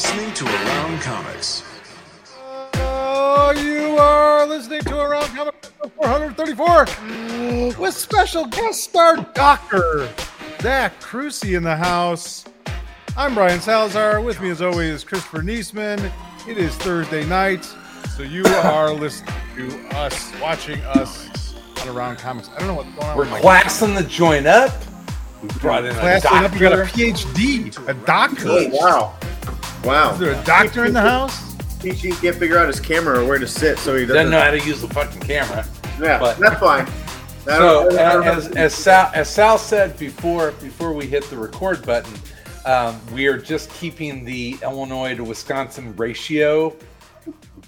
listening 0.00 0.32
to 0.32 0.46
Around 0.46 0.98
Comics. 1.02 1.62
Oh, 2.76 3.52
you 3.54 3.98
are 3.98 4.46
listening 4.46 4.80
to 4.84 4.98
Around 4.98 5.26
Comics 5.36 5.72
434 5.96 7.76
with 7.78 7.94
special 7.94 8.46
guest 8.46 8.82
star 8.82 9.16
Doctor 9.34 10.08
Zack 10.62 10.98
Kruse 11.00 11.54
in 11.54 11.64
the 11.64 11.76
house. 11.76 12.46
I'm 13.14 13.34
Brian 13.34 13.60
Salazar. 13.60 14.22
With 14.22 14.40
me, 14.40 14.48
as 14.48 14.62
always, 14.62 15.04
Christopher 15.04 15.40
Neseman. 15.40 16.10
It 16.48 16.56
is 16.56 16.74
Thursday 16.76 17.26
night, 17.26 17.66
so 18.16 18.22
you 18.22 18.42
are 18.64 18.94
listening 18.94 19.34
to 19.56 19.96
us, 19.98 20.32
watching 20.40 20.80
us 20.80 21.54
on 21.82 21.94
Around 21.94 22.16
Comics. 22.16 22.48
I 22.48 22.60
don't 22.60 22.68
know 22.68 22.74
what's 22.74 22.88
going 22.88 23.06
on. 23.06 23.18
We're 23.18 23.30
with 23.30 23.42
classing 23.42 23.92
the 23.92 24.04
joint 24.04 24.46
up. 24.46 24.72
We 25.42 25.48
brought 25.58 25.84
in 25.84 25.90
a 25.90 25.98
class 25.98 26.24
up. 26.24 26.32
doctor. 26.32 26.56
You 26.56 26.70
got 26.70 26.78
a 26.78 26.84
PhD, 26.84 27.86
a 27.86 27.92
doctor. 28.06 28.46
Oh, 28.48 28.68
wow. 28.72 29.18
Wow. 29.84 30.12
Is 30.12 30.18
there 30.18 30.32
a 30.40 30.44
doctor 30.44 30.84
in 30.84 30.92
the 30.92 31.00
house? 31.00 31.54
He, 31.82 31.90
he 31.92 32.10
can't 32.12 32.36
figure 32.36 32.58
out 32.58 32.66
his 32.66 32.78
camera 32.80 33.20
or 33.20 33.24
where 33.26 33.38
to 33.38 33.46
sit, 33.46 33.78
so 33.78 33.94
he 33.96 34.02
doesn't. 34.02 34.16
doesn't 34.16 34.30
know 34.30 34.40
how 34.40 34.50
to 34.50 34.60
use 34.60 34.82
the 34.82 34.88
fucking 34.88 35.20
camera. 35.22 35.66
yeah, 36.00 36.18
but- 36.18 36.38
that's 36.38 36.60
fine. 36.60 36.86
I 36.86 36.90
So 37.46 37.88
don't- 37.88 37.98
I 37.98 38.12
don't 38.12 38.26
as, 38.26 38.48
as 38.48 38.74
Sal 38.74 39.10
as 39.14 39.28
Sal 39.30 39.56
said 39.56 39.98
before 39.98 40.52
before 40.52 40.92
we 40.92 41.06
hit 41.06 41.24
the 41.30 41.38
record 41.38 41.84
button, 41.86 42.12
um, 42.66 43.00
we 43.14 43.26
are 43.28 43.38
just 43.38 43.70
keeping 43.72 44.26
the 44.26 44.58
Illinois 44.62 45.14
to 45.14 45.24
Wisconsin 45.24 45.96
ratio 45.96 46.76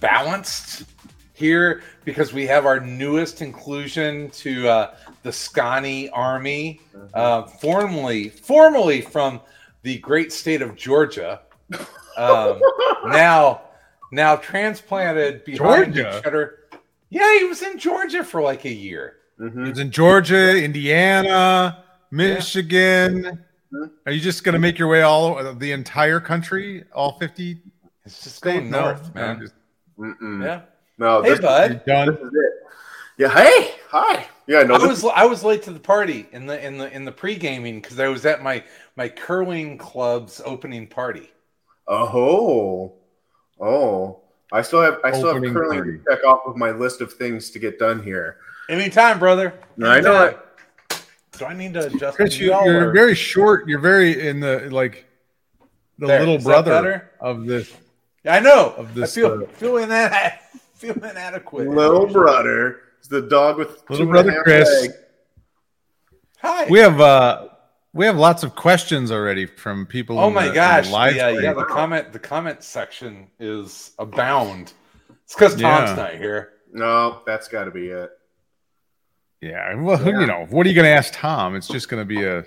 balanced 0.01 0.84
here 1.33 1.83
because 2.05 2.34
we 2.34 2.47
have 2.47 2.67
our 2.67 2.81
newest 2.81 3.41
inclusion 3.41 4.29
to 4.31 4.69
uh, 4.69 4.95
the 5.23 5.33
Scotty 5.33 6.11
Army, 6.11 6.81
uh, 7.15 7.44
formerly 7.44 8.28
formerly 8.28 9.00
from 9.00 9.41
the 9.83 9.97
great 9.98 10.33
state 10.34 10.61
of 10.61 10.77
Georgia, 10.77 11.41
um, 12.17 12.61
now 13.07 13.63
now 14.11 14.37
transplanted 14.37 15.45
behind 15.45 15.95
Georgia? 15.95 16.19
each 16.19 16.27
other. 16.27 16.59
Yeah, 17.11 17.39
he 17.39 17.45
was 17.45 17.63
in 17.63 17.79
Georgia 17.79 18.25
for 18.25 18.41
like 18.43 18.65
a 18.65 18.73
year. 18.73 19.17
Mhm. 19.41 19.69
was 19.71 19.79
in 19.79 19.91
Georgia, 19.91 20.63
Indiana, 20.63 21.85
Michigan. 22.11 23.43
Are 24.07 24.13
you 24.13 24.21
just 24.21 24.45
going 24.45 24.53
to 24.53 24.59
make 24.59 24.79
your 24.79 24.89
way 24.89 25.01
all 25.03 25.55
the 25.55 25.73
entire 25.73 26.21
country, 26.21 26.85
all 26.95 27.19
50 27.19 27.59
It's 28.05 28.23
just 28.23 28.37
states? 28.37 28.57
going 28.59 28.71
north, 28.71 29.15
No, 29.15 29.21
man. 29.21 29.41
just- 29.41 29.55
Yeah. 30.43 30.61
No, 30.99 31.23
Hey, 31.23 31.31
this, 31.31 31.41
bud. 31.41 31.83
done. 31.87 32.09
this 32.15 32.21
is 32.21 32.33
it. 32.35 32.53
Yeah. 33.19 33.29
Hey. 33.31 33.71
Hi. 33.89 34.27
Yeah. 34.47 34.63
No. 34.65 34.75
I 34.75 34.79
This, 34.79 35.03
was 35.03 35.13
I 35.17 35.25
was 35.25 35.43
late 35.43 35.63
to 35.65 35.73
the 35.73 35.81
party 35.81 36.29
in 36.33 36.47
the 36.47 36.65
in 36.65 36.77
the 36.79 36.91
in 36.95 37.05
the 37.05 37.13
pre 37.13 37.35
gaming 37.37 37.81
because 37.81 37.99
I 37.99 38.09
was 38.09 38.25
at 38.27 38.43
my 38.43 38.63
my 38.97 39.09
curling 39.09 39.79
club's 39.79 40.41
opening 40.45 40.87
party. 40.87 41.31
Oh. 41.88 42.94
Oh. 43.61 44.20
I 44.52 44.61
still 44.62 44.83
have. 44.83 44.98
I 45.02 45.12
still 45.12 45.28
have 45.28 45.36
Opening 45.36 45.55
curling 45.55 45.78
party. 45.78 45.98
to 45.98 46.05
check 46.11 46.25
off 46.25 46.41
of 46.47 46.56
my 46.56 46.72
list 46.72 47.00
of 47.00 47.12
things 47.14 47.50
to 47.50 47.58
get 47.58 47.78
done 47.78 48.02
here. 48.02 48.36
Anytime, 48.69 49.19
brother. 49.19 49.55
I 49.83 50.00
know 50.00 50.25
Anytime. 50.25 50.41
Do 51.38 51.44
I 51.47 51.55
need 51.55 51.72
to 51.75 51.86
adjust 51.86 52.16
Chris, 52.16 52.38
you, 52.38 52.48
y'all, 52.50 52.66
you're 52.66 52.91
or- 52.91 52.92
very 52.92 53.14
short. 53.14 53.66
You're 53.66 53.80
very 53.80 54.28
in 54.28 54.41
the 54.41 54.69
like 54.70 55.06
the 55.98 56.06
There, 56.06 56.19
little 56.20 56.36
is 56.36 56.44
brother 56.44 57.10
of 57.20 57.47
this. 57.47 57.72
I 58.27 58.41
know. 58.41 58.75
of 58.77 58.94
this, 58.94 59.16
I 59.16 59.20
feel 59.20 59.42
uh, 59.42 59.47
feel 59.55 59.78
ina- 59.78 60.38
feel 60.75 60.92
inadequate. 61.03 61.69
Little 61.69 62.06
brother. 62.06 62.80
It's 62.98 63.08
the 63.08 63.22
dog 63.22 63.56
with 63.56 63.83
Little 63.88 63.97
two 63.97 64.03
and 64.03 64.10
a 64.10 64.12
brother 64.22 64.42
Chris. 64.44 64.69
legs. 64.83 64.94
Hi. 66.41 66.66
We 66.69 66.78
have 66.80 67.00
uh 67.00 67.48
we 67.95 68.07
have 68.07 68.17
lots 68.17 68.43
of 68.43 68.55
questions 68.55 69.11
already 69.12 69.47
from 69.47 69.87
people. 69.87 70.19
oh 70.19 70.28
in 70.28 70.34
my 70.34 70.43
the- 70.43 70.49
in 70.49 70.55
the 70.55 70.61
gosh. 70.61 70.91
live 70.91 71.16
yeah, 71.16 71.28
stream. 71.31 71.44
yeah. 71.44 71.53
The 71.53 71.65
comment 71.65 72.12
the 72.12 72.19
comment 72.19 72.62
section 72.62 73.28
is 73.39 73.93
abound. 73.99 74.72
It's 75.25 75.34
because 75.34 75.53
Tom's 75.53 75.91
Yeah. 75.91 75.94
not 75.97 76.15
here. 76.15 76.53
No, 76.72 77.21
that's 77.27 77.49
got 77.49 77.65
to 77.65 77.71
be 77.71 77.89
it. 77.89 78.11
Yeah, 79.41 79.75
well, 79.75 80.00
Yeah. 80.00 80.21
you 80.21 80.27
know, 80.27 80.47
what 80.50 80.65
are 80.66 80.69
you 80.69 80.75
going 80.75 80.84
to 80.87 80.91
ask 80.91 81.12
Tom? 81.15 81.55
It's 81.56 81.69
just 81.69 81.89
going 81.89 82.00
to 82.00 82.06
be 82.06 82.22
a, 82.25 82.44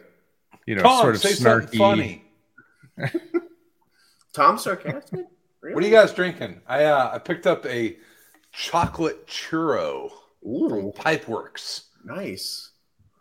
you 0.65 0.75
know, 0.75 0.81
Tom, 0.81 1.01
sort 1.01 1.15
of 1.15 1.21
say 1.21 1.33
something 1.33 1.67
snarky. 1.67 1.77
funny. 1.77 2.25
Tom 4.33 4.57
sarcastic. 4.57 5.25
Really? 5.61 5.75
What 5.75 5.83
are 5.83 5.87
you 5.87 5.93
guys 5.93 6.13
drinking? 6.13 6.61
I 6.67 6.85
uh, 6.85 7.11
I 7.13 7.17
picked 7.19 7.47
up 7.47 7.65
a 7.65 7.97
chocolate 8.51 9.25
churro 9.27 10.09
Ooh, 10.45 10.69
from 10.69 10.91
Pipeworks. 10.91 11.85
nice. 12.03 12.71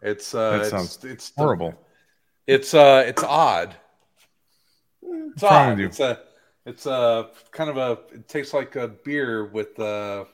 It's 0.02 0.34
uh, 0.34 0.50
That 0.52 0.60
it's, 0.60 0.70
sounds 0.70 1.04
it's 1.04 1.32
Horrible. 1.36 1.74
It's 2.46 2.74
uh, 2.74 3.04
it's 3.06 3.22
odd. 3.22 3.74
It's 5.02 5.42
wrong 5.42 5.72
odd. 5.72 5.78
with? 5.78 5.86
It's 5.86 6.00
a, 6.00 6.20
it's 6.66 6.86
a 6.86 7.30
kind 7.52 7.70
of 7.70 7.76
a. 7.76 7.98
It 8.14 8.28
tastes 8.28 8.52
like 8.54 8.76
a 8.76 8.88
beer 8.88 9.46
with 9.46 9.78
uh, 9.78 10.24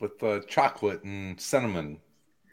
with 0.00 0.22
uh, 0.22 0.40
chocolate 0.48 1.02
and 1.04 1.40
cinnamon. 1.40 1.98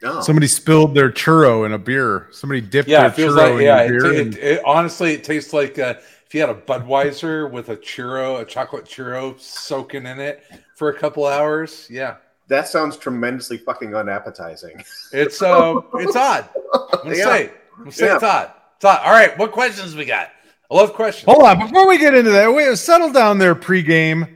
Oh. 0.02 0.20
Somebody 0.20 0.48
spilled 0.48 0.94
their 0.94 1.10
churro 1.10 1.64
in 1.64 1.72
a 1.72 1.78
beer. 1.78 2.28
Somebody 2.32 2.60
dipped 2.60 2.88
Yeah, 2.88 3.02
their 3.02 3.10
it 3.10 3.14
feels 3.14 3.34
churro 3.34 3.36
like 3.36 3.52
in 3.54 3.60
yeah. 3.62 3.84
your 3.84 3.96
It, 3.96 4.00
beer. 4.00 4.12
it, 4.12 4.20
and- 4.20 4.36
it- 4.36 4.62
honestly, 4.66 5.14
it 5.14 5.24
tastes 5.24 5.52
like 5.52 5.78
uh, 5.78 5.94
if 6.26 6.34
you 6.34 6.40
had 6.40 6.50
a 6.50 6.54
Budweiser 6.54 7.50
with 7.50 7.68
a 7.70 7.76
churro, 7.76 8.40
a 8.40 8.44
chocolate 8.44 8.84
churro 8.84 9.38
soaking 9.40 10.04
in 10.06 10.18
it 10.20 10.42
for 10.76 10.88
a 10.90 10.94
couple 10.98 11.24
hours. 11.26 11.86
Yeah, 11.90 12.16
That 12.48 12.66
sounds 12.68 12.96
tremendously 12.98 13.56
fucking 13.56 13.94
unappetizing. 13.94 14.82
it's 15.12 15.40
uh, 15.40 15.80
it's 15.94 16.16
odd. 16.16 16.48
I'm 17.04 17.14
Yeah. 17.14 17.24
say, 17.24 17.50
I'm 17.76 17.78
gonna 17.84 17.92
say 17.92 18.06
Yeah. 18.06 18.14
it's 18.14 18.24
odd. 18.24 18.50
It's 18.76 18.84
odd. 18.84 19.00
All 19.04 19.12
right, 19.12 19.36
what 19.38 19.52
questions 19.52 19.94
we 19.96 20.04
got? 20.04 20.30
I 20.70 20.74
love 20.74 20.94
questions. 20.94 21.24
Hold 21.30 21.44
on, 21.44 21.58
before 21.60 21.86
we 21.88 21.98
get 21.98 22.14
into 22.14 22.30
that, 22.30 22.52
wait, 22.52 22.76
settle 22.76 23.12
down 23.12 23.38
there 23.38 23.54
pregame. 23.54 24.28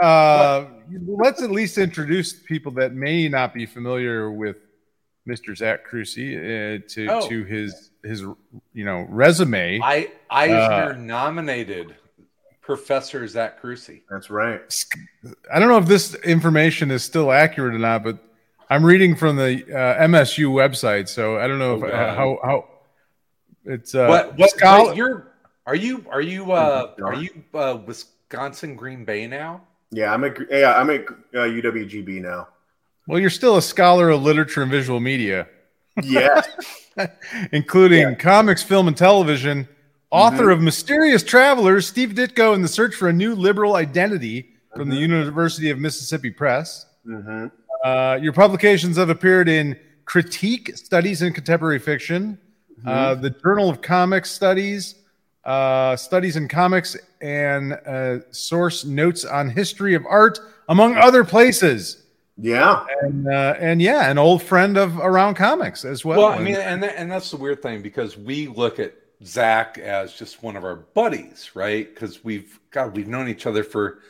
Uh, 0.00 0.64
let's 1.06 1.42
at 1.42 1.50
least 1.50 1.78
introduce 1.78 2.32
people 2.32 2.72
that 2.72 2.94
may 2.94 3.28
not 3.28 3.52
be 3.54 3.66
familiar 3.66 4.30
with 4.30 4.56
Mr. 5.28 5.56
Zack 5.56 5.84
Kruse 5.84 6.16
uh, 6.16 6.78
to 6.88 7.06
Oh. 7.10 7.28
to 7.28 7.44
his 7.44 7.90
his 8.04 8.20
you 8.22 8.84
know 8.84 9.06
resume. 9.10 9.80
I 9.82 10.10
Eisner 10.30 10.94
nominated 10.94 11.94
Professor 12.62 13.26
Zack 13.26 13.60
Kruse. 13.60 13.90
That's 14.10 14.30
right. 14.30 14.60
I 15.52 15.58
don't 15.58 15.68
know 15.68 15.78
if 15.78 15.86
this 15.86 16.14
information 16.16 16.90
is 16.90 17.02
still 17.02 17.30
accurate 17.32 17.74
or 17.74 17.78
not, 17.78 18.04
but 18.04 18.18
I'm 18.70 18.84
reading 18.84 19.16
from 19.16 19.36
the 19.36 19.64
uh, 19.74 20.02
MSU 20.06 20.50
website, 20.50 21.08
so 21.08 21.38
I 21.38 21.46
don't 21.46 21.58
know 21.58 21.72
Oh, 21.72 21.84
if 21.84 21.90
God. 21.90 22.16
how 22.16 22.38
how 22.42 22.68
it's 23.68 23.94
uh, 23.94 24.06
what? 24.06 24.36
What? 24.38 24.50
scholar- 24.50 24.88
wait, 24.88 24.96
you're 24.96 25.32
are 25.66 25.76
you 25.76 26.04
are 26.10 26.20
you 26.20 26.52
uh 26.52 26.94
are 27.02 27.14
you 27.14 27.30
uh 27.54 27.78
Wisconsin 27.86 28.74
Green 28.74 29.04
Bay 29.04 29.26
now? 29.26 29.62
Yeah, 29.90 30.12
I'm 30.12 30.24
a 30.24 30.30
yeah, 30.50 30.74
I'm 30.74 30.90
at 30.90 31.02
uh, 31.34 31.46
UWGB 31.48 32.20
now. 32.20 32.48
well, 33.06 33.18
you're 33.18 33.30
still 33.30 33.56
a 33.56 33.62
scholar 33.62 34.10
of 34.10 34.22
literature 34.22 34.62
and 34.62 34.70
visual 34.70 35.00
media. 35.00 35.46
Yeah, 36.02 36.42
including 37.52 38.16
comics, 38.16 38.62
film, 38.62 38.88
and 38.88 38.96
television. 38.96 39.68
Author 40.10 40.48
of 40.50 40.62
Mysterious 40.62 41.22
Travelers, 41.22 41.86
Steve 41.86 42.10
Ditko 42.10 42.54
in 42.54 42.62
the 42.62 42.68
Search 42.68 42.94
for 42.94 43.08
a 43.08 43.12
New 43.12 43.34
Liberal 43.34 43.76
Identity 43.76 44.48
from 44.74 44.88
the 44.88 44.96
University 44.96 45.68
of 45.70 45.78
Mississippi 45.78 46.30
Press. 46.30 46.86
hmm 47.04 47.46
Uh, 47.84 48.18
your 48.22 48.32
publications 48.32 48.96
have 48.96 49.10
appeared 49.10 49.48
in 49.48 49.78
Critique, 50.06 50.76
Studies 50.76 51.20
in 51.20 51.32
Contemporary 51.34 51.78
Fiction, 51.78 52.38
uh, 52.86 53.14
the 53.14 53.30
Journal 53.30 53.68
of 53.68 53.80
Comics 53.82 54.30
Studies, 54.30 54.96
uh, 55.44 55.96
Studies 55.96 56.36
in 56.36 56.48
Comics, 56.48 56.96
and 57.20 57.72
uh, 57.86 58.18
Source 58.30 58.84
Notes 58.84 59.24
on 59.24 59.50
History 59.50 59.94
of 59.94 60.04
Art, 60.06 60.38
among 60.68 60.96
other 60.96 61.24
places. 61.24 62.04
yeah, 62.36 62.84
And, 63.02 63.26
uh, 63.26 63.54
and 63.58 63.82
yeah, 63.82 64.10
an 64.10 64.18
old 64.18 64.42
friend 64.42 64.76
of 64.76 64.98
Around 64.98 65.34
Comics 65.34 65.84
as 65.84 66.04
well. 66.04 66.18
Well, 66.18 66.28
I 66.28 66.38
mean, 66.38 66.56
and 66.56 66.82
that, 66.82 66.94
and 66.96 67.10
that's 67.10 67.30
the 67.30 67.36
weird 67.36 67.62
thing 67.62 67.82
because 67.82 68.16
we 68.16 68.46
look 68.46 68.78
at 68.78 68.94
Zack 69.24 69.78
as 69.78 70.14
just 70.14 70.42
one 70.42 70.56
of 70.56 70.64
our 70.64 70.76
buddies, 70.76 71.50
right? 71.54 71.92
Because 71.92 72.22
we've 72.22 72.60
God, 72.70 72.96
we've 72.96 73.08
known 73.08 73.28
each 73.28 73.46
other 73.46 73.64
for. 73.64 74.00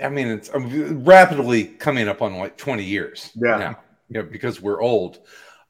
I 0.00 0.08
mean, 0.08 0.28
it's 0.28 0.54
um, 0.54 1.02
rapidly 1.02 1.64
coming 1.64 2.06
up 2.06 2.22
on 2.22 2.36
like 2.36 2.56
twenty 2.56 2.84
years. 2.84 3.30
Yeah. 3.34 3.56
now, 3.56 3.78
you 4.08 4.22
know, 4.22 4.28
because 4.28 4.60
we're 4.60 4.80
old. 4.80 5.18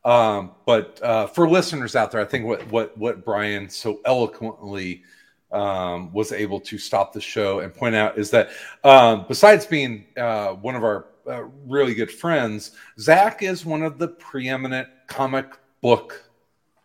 Um, 0.05 0.53
but 0.67 1.01
uh, 1.03 1.27
for 1.29 1.49
listeners 1.49 1.97
out 1.97 2.11
there, 2.11 2.21
I 2.21 2.25
think 2.25 2.45
what 2.45 2.67
what 2.71 2.97
what 2.99 3.25
Brian 3.25 3.69
so 3.69 4.01
eloquently 4.05 5.03
um, 5.51 6.13
was 6.13 6.33
able 6.33 6.61
to 6.61 6.79
stop 6.79 7.13
the 7.13 7.21
show 7.21 7.61
and 7.61 7.73
point 7.73 7.95
out 7.95 8.19
is 8.19 8.31
that 8.31 8.51
um, 8.83 9.25
besides 9.29 9.65
being 9.65 10.05
uh, 10.17 10.49
one 10.49 10.75
of 10.75 10.85
our 10.85 11.07
uh, 11.27 11.45
really 11.67 11.95
good 11.95 12.11
friends, 12.11 12.73
Zack 12.99 13.43
is 13.43 13.65
one 13.65 13.83
of 13.83 13.99
the 13.99 14.09
preeminent 14.09 14.89
comic 15.07 15.57
book 15.81 16.29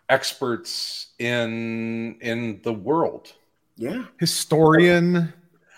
experts 0.07 1.07
in 1.19 2.17
in 2.21 2.61
the 2.63 2.73
world. 2.73 3.33
yeah. 3.75 4.05
historian. 4.17 5.33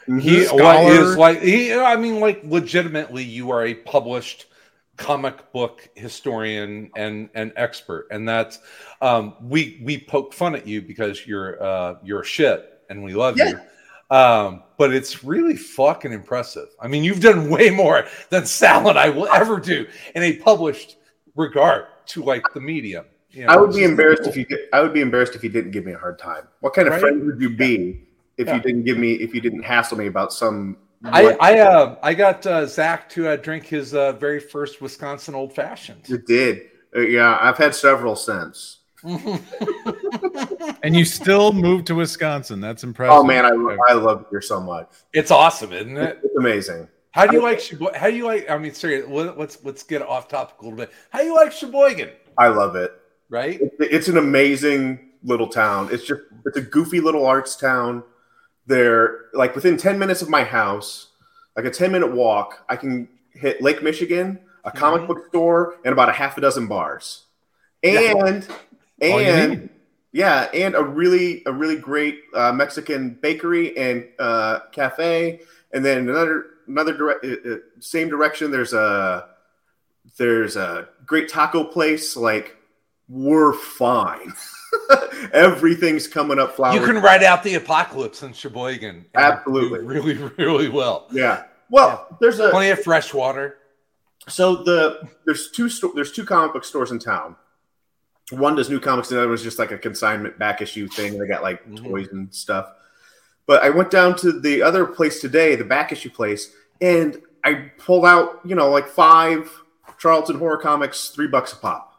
He 0.08 0.46
Scholar. 0.46 0.64
what 0.64 0.92
is 0.92 1.18
like 1.18 1.42
he 1.42 1.74
I 1.74 1.96
mean 1.96 2.20
like 2.20 2.42
legitimately 2.44 3.24
you 3.24 3.52
are 3.52 3.66
a 3.66 3.74
published 3.74 4.48
comic 5.02 5.52
book 5.52 5.90
historian 5.96 6.90
and 6.96 7.30
and 7.34 7.52
expert 7.56 8.08
and 8.12 8.28
that's 8.28 8.60
um 9.02 9.36
we 9.42 9.82
we 9.84 9.98
poke 9.98 10.34
fun 10.34 10.56
at 10.56 10.68
you 10.68 10.82
because 10.82 11.26
you're 11.26 11.62
uh 11.64 11.96
you're 12.04 12.24
shit 12.24 12.80
and 12.90 13.04
we 13.04 13.14
love 13.14 13.38
Yeah. 13.38 13.50
you 13.50 13.60
Um, 14.16 14.64
but 14.78 14.94
it's 14.94 15.24
really 15.24 15.56
fucking 15.56 16.12
impressive. 16.12 16.68
I 16.82 16.90
mean, 16.90 17.02
you've 17.06 17.22
done 17.22 17.50
way 17.50 17.70
more 17.70 18.04
than 18.30 18.46
Sal 18.46 18.90
and 18.90 19.00
I 19.00 19.08
will 19.10 19.28
ever 19.30 19.58
do 19.58 19.88
in 20.16 20.22
a 20.24 20.34
published 20.36 20.98
regard 21.36 21.86
to 22.08 22.22
like 22.22 22.44
the 22.54 22.60
medium. 22.60 23.06
You 23.30 23.46
know, 23.46 23.54
I 23.54 23.56
would 23.56 23.72
be 23.74 23.86
embarrassed 23.86 24.24
cool. 24.24 24.32
if 24.32 24.36
you. 24.38 24.46
Did, 24.46 24.60
I 24.74 24.82
would 24.82 24.92
be 24.94 25.00
embarrassed 25.00 25.36
if 25.36 25.44
you 25.46 25.50
didn't 25.50 25.72
give 25.72 25.86
me 25.86 25.94
a 25.94 25.98
hard 25.98 26.20
time. 26.20 26.44
What 26.60 26.74
kind 26.74 26.90
of 26.90 26.92
Right? 26.96 27.00
friend 27.02 27.26
would 27.26 27.40
you 27.40 27.50
be 27.56 28.02
if 28.38 28.48
Yeah. 28.48 28.56
you 28.58 28.62
didn't 28.62 28.84
give 28.84 28.98
me? 28.98 29.14
If 29.14 29.34
you 29.34 29.40
didn't 29.40 29.64
hassle 29.64 29.98
me 29.98 30.08
about 30.08 30.34
some? 30.34 30.76
I 31.04 31.36
I 31.40 31.60
uh, 31.60 31.96
I 32.04 32.14
got 32.14 32.46
uh, 32.46 32.66
Zack 32.66 33.10
to 33.12 33.30
uh, 33.30 33.36
drink 33.36 33.66
his 33.66 33.94
uh, 33.94 34.12
very 34.14 34.40
first 34.40 34.82
Wisconsin 34.82 35.34
old 35.36 35.54
fashioned. 35.54 36.08
you 36.08 36.18
did. 36.20 36.62
Uh, 36.96 37.02
yeah, 37.02 37.38
I've 37.42 37.58
had 37.58 37.74
several 37.76 38.16
since. 38.16 38.80
And 40.84 40.96
you 40.96 41.06
still 41.06 41.54
moved 41.54 41.88
to 41.88 41.96
Wisconsin. 41.96 42.60
That's 42.60 42.84
impressive. 42.84 43.14
Oh 43.14 43.24
man, 43.24 43.46
I, 43.46 43.50
I 43.90 43.94
love 43.94 44.22
it 44.22 44.28
here 44.32 44.42
so 44.42 44.60
much. 44.60 44.90
It's 45.14 45.30
awesome, 45.30 45.72
isn't 45.74 45.98
it? 45.98 46.20
It's 46.24 46.36
amazing. 46.36 46.88
How 47.12 47.28
do 47.28 47.36
you 47.36 47.44
like 47.44 47.60
Sheboygan? 47.60 48.00
How 48.00 48.10
do 48.10 48.16
you 48.16 48.26
like? 48.26 48.50
I 48.50 48.58
mean, 48.58 48.74
seriously, 48.74 49.12
let- 49.14 49.38
let's 49.38 49.64
let's 49.64 49.84
get 49.84 50.02
off 50.02 50.28
topic 50.28 50.60
a 50.60 50.64
little 50.64 50.78
bit. 50.78 50.92
How 51.12 51.20
do 51.20 51.26
you 51.26 51.36
like 51.36 51.52
Sheboygan? 51.52 52.10
I 52.38 52.48
love 52.48 52.76
it. 52.76 52.94
Right? 53.30 53.60
It's 53.80 54.08
an 54.08 54.18
amazing 54.18 55.12
little 55.24 55.48
town. 55.48 55.90
It's 55.92 56.06
just 56.06 56.22
it's 56.46 56.58
a 56.58 56.62
goofy 56.62 57.00
little 57.00 57.26
arts 57.26 57.56
town. 57.56 58.04
They're 58.72 59.26
like 59.34 59.54
within 59.54 59.76
10 59.78 60.00
minutes 60.00 60.22
of 60.22 60.30
my 60.30 60.44
house, 60.44 61.08
like 61.58 61.66
a 61.66 61.70
10 61.70 61.92
minute 61.92 62.12
walk, 62.14 62.64
I 62.70 62.76
can 62.78 63.10
hit 63.34 63.62
Lake 63.62 63.84
Michigan, 63.84 64.40
a 64.64 64.72
comic 64.72 65.02
Mhm. 65.02 65.08
book 65.08 65.28
store, 65.28 65.76
and 65.84 65.92
about 65.92 66.08
a 66.10 66.14
half 66.14 66.38
a 66.38 66.42
dozen 66.42 66.68
bars. 66.68 67.26
And 67.84 68.48
you 69.26 69.34
and 69.34 69.70
yeah, 70.14 70.50
and 70.54 70.76
a 70.76 70.84
really 70.84 71.44
a 71.46 71.52
really 71.52 71.76
great 71.78 72.22
uh, 72.34 72.52
Mexican 72.54 73.18
bakery 73.22 73.76
and 73.78 74.08
uh, 74.20 74.60
cafe, 74.72 75.42
and 75.74 75.84
then 75.84 76.08
another 76.10 76.46
another 76.68 76.94
direct 76.94 77.26
uh, 77.26 77.52
uh, 77.52 77.58
same 77.80 78.08
direction. 78.10 78.52
There's 78.52 78.74
a 78.74 79.28
there's 80.18 80.56
a 80.56 80.88
great 81.06 81.28
taco 81.30 81.64
place. 81.64 82.16
Like 82.16 82.56
we're 83.10 83.54
fine. 83.54 84.34
Everything's 85.34 86.08
coming 86.08 86.40
up. 86.40 86.56
Flowers. 86.56 86.80
You 86.80 86.86
can 86.86 87.02
write 87.02 87.24
out 87.24 87.44
the 87.44 87.56
apocalypse 87.56 88.24
in 88.24 88.34
Sheboygan. 88.34 89.06
Absolutely. 89.16 89.80
really, 89.80 90.14
really 90.38 90.70
well. 90.70 91.08
yeah. 91.12 91.44
Well, 91.70 92.18
there's 92.20 92.40
a 92.40 92.50
Plenty 92.50 92.70
of 92.72 92.84
fresh 92.84 93.14
water. 93.14 93.58
so 94.28 94.58
the 94.64 95.08
there's 95.26 95.52
two 95.52 95.70
sto- 95.70 95.94
there's 95.96 96.12
two 96.12 96.26
comic 96.26 96.54
book 96.54 96.66
stores 96.66 96.92
in 96.92 97.00
town. 97.00 97.36
One 98.32 98.56
does 98.56 98.70
new 98.70 98.80
comics, 98.80 99.10
and 99.10 99.18
the 99.18 99.22
other 99.22 99.32
was 99.32 99.44
just 99.44 99.58
like 99.60 99.72
a 99.72 99.78
consignment 99.78 100.38
back 100.38 100.62
issue 100.62 100.88
thing. 100.88 101.18
They 101.18 101.28
got 101.28 101.44
like 101.44 101.66
Mhm. 101.70 101.84
toys 101.90 102.08
and 102.12 102.34
stuff. 102.34 102.68
But 103.46 103.64
I 103.64 103.70
went 103.70 103.90
down 103.92 104.16
to 104.18 104.32
the 104.40 104.62
other 104.64 104.86
place 104.86 105.20
today, 105.22 105.56
the 105.56 105.64
back 105.64 105.92
issue 105.92 106.10
place, 106.10 106.54
and 106.82 107.22
I 107.44 107.72
pulled 107.78 108.06
out 108.06 108.42
you 108.44 108.56
know 108.56 108.70
like 108.70 108.88
five 108.90 109.50
Charlton 109.98 110.40
horror 110.40 110.58
comics, 110.58 111.10
three 111.10 111.28
bucks 111.28 111.54
a 111.54 111.56
pop. 111.56 111.94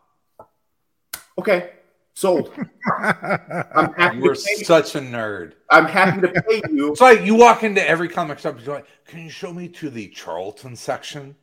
Okay, 1.38 1.70
sold. 2.14 2.52
I'm 2.98 3.92
happy. 3.94 4.18
You're 4.18 4.34
To 4.34 4.42
pay, 4.42 4.62
such 4.64 4.94
a 4.94 5.00
nerd. 5.00 5.52
I'm 5.70 5.86
happy 5.86 6.20
to 6.22 6.28
pay 6.42 6.62
you. 6.70 6.88
It's 6.92 7.00
like 7.00 7.22
you 7.22 7.34
walk 7.34 7.62
into 7.62 7.86
every 7.88 8.08
comic 8.08 8.38
shop, 8.38 8.58
you're 8.64 8.74
like, 8.76 8.86
"Can 9.06 9.20
you 9.20 9.30
show 9.30 9.52
me 9.52 9.68
to 9.68 9.90
the 9.90 10.08
Charlton 10.08 10.76
section?" 10.76 11.34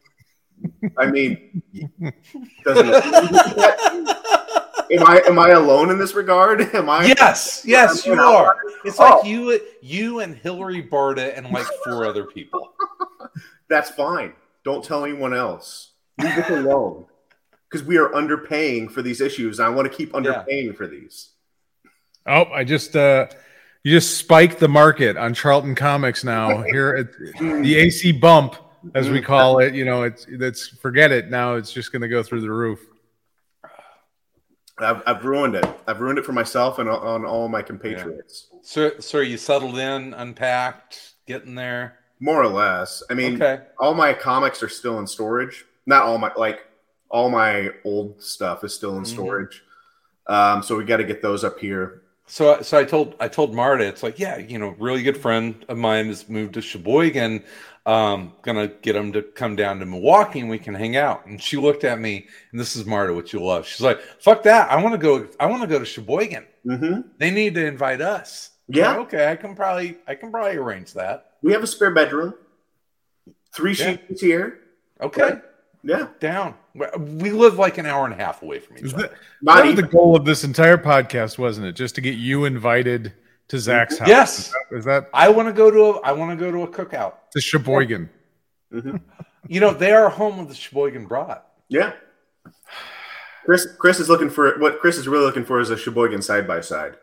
I 0.98 1.06
mean, 1.10 1.62
doesn't 2.66 2.88
am 4.92 5.06
I 5.06 5.22
am 5.26 5.40
I 5.40 5.50
alone 5.52 5.90
in 5.90 5.98
this 5.98 6.14
regard? 6.14 6.62
Am 6.76 6.90
I? 6.90 7.06
Yes, 7.06 7.64
yes, 7.66 8.06
you 8.06 8.14
are. 8.14 8.20
outlier? 8.20 8.56
It's 8.84 9.00
Oh. 9.00 9.04
like 9.18 9.26
you, 9.26 9.60
you 9.82 10.20
and 10.20 10.36
Hilary 10.36 10.84
Barta 10.84 11.38
and 11.38 11.50
like 11.52 11.66
four 11.86 12.06
other 12.06 12.26
people. 12.26 12.74
That's 13.70 13.90
fine. 13.92 14.34
Don't 14.66 14.84
tell 14.84 15.06
anyone 15.06 15.34
else. 15.34 15.92
Leave 16.18 16.38
it 16.38 16.50
alone. 16.50 17.06
Because 17.70 17.86
we 17.86 17.98
are 17.98 18.10
underpaying 18.10 18.92
for 18.92 19.02
these 19.02 19.22
issues. 19.22 19.60
And 19.60 19.68
I 19.68 19.70
want 19.70 19.92
to 19.92 19.96
keep 19.96 20.12
underpaying 20.14 20.76
for 20.76 20.88
these. 20.88 21.30
Oh, 22.26 22.46
I 22.46 22.64
just 22.64 22.96
uh 22.96 23.28
you 23.84 23.92
just 23.92 24.18
spiked 24.18 24.60
the 24.60 24.68
market 24.68 25.18
on 25.18 25.34
Charlton 25.34 25.76
Comics 25.76 26.24
now. 26.24 26.62
Here 26.72 26.96
at 26.96 27.40
the 27.40 27.76
AC 27.76 28.12
bump, 28.14 28.56
as 28.94 29.10
we 29.10 29.22
call 29.22 29.60
it, 29.60 29.74
you 29.74 29.86
know, 29.86 30.04
it's 30.04 30.26
it's 30.28 30.68
forget 30.68 31.12
it. 31.12 31.30
Now 31.30 31.56
it's 31.56 31.72
just 31.72 31.92
gonna 31.92 32.08
go 32.08 32.24
through 32.24 32.42
the 32.42 32.52
roof. 32.52 32.80
I've, 34.82 35.02
I've 35.06 35.26
ruined 35.26 35.56
it. 35.56 35.66
I've 35.88 36.00
ruined 36.00 36.20
it 36.20 36.26
for 36.26 36.32
myself 36.32 36.80
and 36.80 36.90
on, 36.90 37.06
on 37.06 37.26
all 37.26 37.50
my 37.50 37.62
compatriots. 37.62 38.48
So, 38.62 38.92
so 39.00 39.20
you 39.20 39.38
settled 39.38 39.78
in, 39.78 40.14
unpacked, 40.14 41.16
getting 41.28 41.54
there. 41.56 42.00
More 42.22 42.42
or 42.42 42.48
less. 42.48 43.04
I 43.10 43.14
mean, 43.14 43.42
Okay. 43.42 43.64
all 43.78 43.94
my 43.94 44.14
comics 44.14 44.64
are 44.64 44.70
still 44.70 45.00
in 45.00 45.08
storage. 45.08 45.66
Not 45.86 46.04
all 46.04 46.18
my 46.18 46.32
like 46.38 46.62
all 47.10 47.30
my 47.30 47.72
old 47.84 48.22
stuff 48.22 48.64
is 48.64 48.74
still 48.74 48.96
in 48.98 49.04
Mhm. 49.04 49.08
storage. 49.08 49.64
Um, 50.28 50.62
so 50.64 50.76
we 50.78 50.84
got 50.86 50.98
to 50.98 51.04
get 51.04 51.22
those 51.22 51.44
up 51.44 51.60
here. 51.60 52.04
So, 52.28 52.62
so 52.62 52.78
I 52.78 52.84
told 52.84 53.16
I 53.20 53.28
told 53.28 53.56
Marta, 53.56 53.84
it's 53.88 54.04
like, 54.04 54.20
yeah, 54.20 54.38
you 54.38 54.60
know, 54.60 54.76
really 54.78 55.02
good 55.02 55.18
friend 55.18 55.66
of 55.68 55.78
mine 55.78 56.08
has 56.08 56.30
moved 56.30 56.54
to 56.54 56.62
Sheboygan. 56.62 57.44
Um, 57.88 58.34
gonna 58.44 58.68
get 58.68 58.96
him 58.96 59.12
to 59.14 59.24
come 59.24 59.56
down 59.56 59.80
to 59.80 59.86
Milwaukee 59.88 60.42
and 60.42 60.50
we 60.50 60.60
can 60.60 60.76
hang 60.76 60.96
out. 60.96 61.26
And 61.26 61.42
she 61.42 61.58
looked 61.58 61.84
at 61.84 62.00
me, 62.00 62.28
and 62.52 62.60
this 62.60 62.76
is 62.76 62.86
Marta, 62.86 63.14
what 63.16 63.34
you 63.34 63.42
love. 63.44 63.66
She's 63.66 63.82
like, 63.82 64.00
fuck 64.20 64.44
that. 64.44 64.70
I 64.72 64.80
want 64.84 64.94
to 64.94 65.00
go. 65.00 65.28
I 65.40 65.48
want 65.48 65.64
to 65.64 65.68
go 65.68 65.80
to 65.80 65.86
Sheboygan. 65.86 66.46
hmm 66.64 67.02
They 67.18 67.32
need 67.32 67.56
to 67.56 67.66
invite 67.66 68.02
us. 68.02 68.52
Yeah. 68.68 68.90
Like, 68.90 69.00
okay, 69.08 69.32
I 69.32 69.36
can 69.36 69.56
probably 69.56 69.98
I 70.08 70.14
can 70.14 70.30
probably 70.30 70.58
arrange 70.58 70.94
that. 70.94 71.32
We 71.42 71.52
have 71.54 71.64
a 71.64 71.68
spare 71.68 71.90
bedroom. 71.92 72.36
Three 73.56 73.74
Yeah. 73.74 73.98
sheets 74.08 74.22
here. 74.22 74.60
Okay, 75.02 75.40
Yeah. 75.84 76.08
down. 76.20 76.56
We 76.98 77.32
live 77.32 77.58
like 77.58 77.78
an 77.78 77.86
hour 77.86 78.06
and 78.06 78.14
a 78.14 78.18
half 78.18 78.42
away 78.42 78.60
from 78.60 78.78
each 78.78 78.94
other. 78.94 79.04
that, 79.04 79.12
that 79.44 79.66
was 79.66 79.76
the 79.76 79.84
goal 79.84 80.16
of 80.16 80.26
this 80.26 80.44
entire 80.44 80.78
podcast, 80.78 81.38
wasn't 81.38 81.68
it? 81.68 81.76
Just 81.76 81.96
to 81.96 82.02
get 82.02 82.16
you 82.16 82.46
invited 82.46 83.14
to 83.48 83.58
Zack's 83.60 83.98
house. 83.98 84.08
Yes. 84.08 84.38
Is 84.40 84.52
that, 84.52 84.78
is 84.78 84.86
that 84.86 85.10
I 85.14 85.30
want 85.30 85.48
to 85.48 85.54
go 85.54 85.72
to 85.72 85.82
a 85.86 86.02
I 86.02 86.12
want 86.12 86.38
to 86.38 86.46
go 86.46 86.52
to 86.52 86.64
a 86.64 86.68
cookout. 86.68 87.14
the 87.34 87.42
Sheboygan? 87.42 88.10
Mhm. 88.74 89.02
You 89.48 89.60
know, 89.62 89.74
they 89.74 89.92
are 89.94 90.10
home 90.10 90.38
of 90.38 90.48
the 90.50 90.54
Sheboygan 90.54 91.08
Brat. 91.08 91.44
Yeah. 91.70 91.94
Chris 93.46 93.68
Chris 93.80 94.00
is 94.00 94.10
looking 94.10 94.30
for 94.30 94.60
what 94.60 94.80
Chris 94.80 94.98
is 94.98 95.08
really 95.08 95.26
looking 95.26 95.46
for 95.46 95.60
is 95.60 95.70
a 95.72 95.78
Sheboygan 95.78 96.22
side 96.22 96.46
by 96.48 96.62
side. 96.62 96.96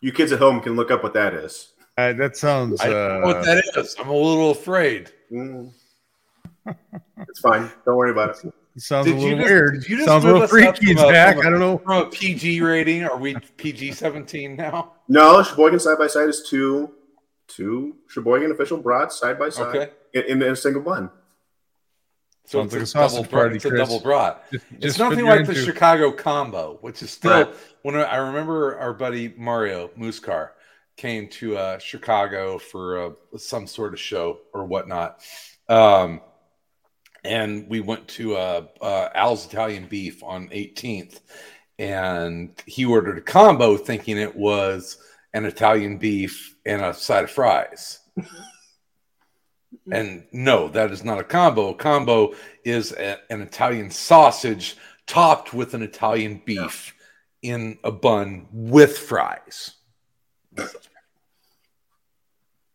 You 0.00 0.12
kids 0.12 0.32
at 0.32 0.40
home 0.40 0.60
can 0.60 0.76
look 0.76 0.90
up 0.90 1.02
what 1.02 1.14
that 1.14 1.32
is. 1.32 1.72
Uh, 1.96 2.12
that 2.14 2.36
sounds. 2.36 2.80
I 2.80 2.86
don't 2.90 2.94
know 3.22 3.22
Uh, 3.30 3.34
what 3.34 3.44
that 3.44 3.62
is. 3.76 3.96
I'm 3.98 4.08
a 4.08 4.12
little 4.14 4.50
afraid. 4.50 5.10
Mm. 5.32 5.72
It's 6.66 7.40
fine. 7.40 7.70
Don't 7.84 7.96
worry 7.96 8.10
about 8.10 8.30
it. 8.30 8.52
it 8.76 8.82
sounds 8.82 9.06
Did 9.06 9.16
a 9.16 9.18
you 9.18 9.22
little 9.24 9.38
just- 9.38 9.50
weird. 9.50 9.88
you 9.88 9.96
just 9.96 10.08
sounds 10.08 10.24
a 10.24 10.32
little 10.32 10.46
freaky, 10.48 10.94
from 10.94 11.04
a- 11.04 11.08
Zack. 11.12 11.36
from 11.36 11.44
a- 11.44 11.48
I 11.48 11.50
don't 11.50 11.60
know. 11.60 11.78
From 11.78 12.06
a 12.06 12.10
PG 12.10 12.60
rating, 12.60 13.04
are 13.04 13.16
we 13.18 13.34
PG 13.56 13.92
17 13.92 14.56
now? 14.56 14.94
No, 15.08 15.42
Sheboygan 15.42 15.78
side 15.80 15.98
by 15.98 16.06
side 16.06 16.28
is 16.28 16.46
two 16.48 16.92
two 17.48 17.96
Sheboygan 18.08 18.52
official 18.52 18.78
brats 18.78 19.18
side 19.18 19.38
by 19.38 19.48
side 19.48 19.74
Okay. 19.76 19.90
in, 20.14 20.42
in 20.42 20.52
a 20.52 20.54
single 20.56 20.82
bun. 20.82 21.10
So 22.46 22.60
Sounds 22.60 22.74
it's 22.74 22.94
like 22.94 23.02
a 23.02 23.06
a 23.06 23.10
double 23.10 23.24
party, 23.28 23.48
brat. 23.48 23.54
It's 23.56 23.64
a 23.64 23.76
double 23.76 24.00
brat. 24.00 24.44
Just, 24.52 24.64
It's 24.72 24.80
just 24.82 24.98
nothing 24.98 25.24
like 25.24 25.38
your 25.38 25.46
the 25.46 25.52
into- 25.52 25.64
Chicago 25.64 26.12
combo, 26.12 26.78
which 26.80 27.02
is 27.02 27.10
still 27.10 27.30
Right. 27.44 27.54
when 27.82 27.96
I 27.96 28.02
I 28.04 28.16
remember 28.16 28.78
our 28.78 28.92
buddy 28.94 29.34
Mario 29.36 29.88
Muscar 29.98 30.50
came 30.96 31.28
to 31.28 31.56
uh, 31.56 31.78
Chicago 31.78 32.58
for 32.58 33.00
uh, 33.00 33.10
some 33.36 33.66
sort 33.66 33.94
of 33.94 34.00
show 34.00 34.38
or 34.52 34.64
whatnot. 34.64 35.22
Um, 35.68 36.20
and 37.24 37.68
we 37.68 37.80
went 37.80 38.08
to 38.08 38.36
uh, 38.36 38.66
uh, 38.80 39.08
Al's 39.14 39.46
Italian 39.46 39.86
Beef 39.86 40.22
on 40.22 40.48
18th, 40.48 41.20
and 41.78 42.50
he 42.66 42.84
ordered 42.84 43.18
a 43.18 43.22
combo 43.22 43.76
thinking 43.76 44.16
it 44.18 44.36
was 44.36 44.98
an 45.32 45.44
Italian 45.44 45.98
beef 45.98 46.56
and 46.66 46.82
a 46.82 46.92
side 46.94 47.24
of 47.24 47.30
fries. 47.30 48.00
and 49.92 50.24
no, 50.32 50.68
that 50.68 50.90
is 50.90 51.04
not 51.04 51.20
a 51.20 51.24
combo. 51.24 51.70
A 51.70 51.74
combo 51.74 52.34
is 52.64 52.92
a- 52.92 53.18
an 53.32 53.40
Italian 53.42 53.90
sausage 53.90 54.76
topped 55.06 55.54
with 55.54 55.74
an 55.74 55.82
Italian 55.82 56.42
beef 56.44 56.94
in 57.42 57.78
a 57.84 57.90
bun 57.90 58.46
with 58.52 58.98
fries. 58.98 59.72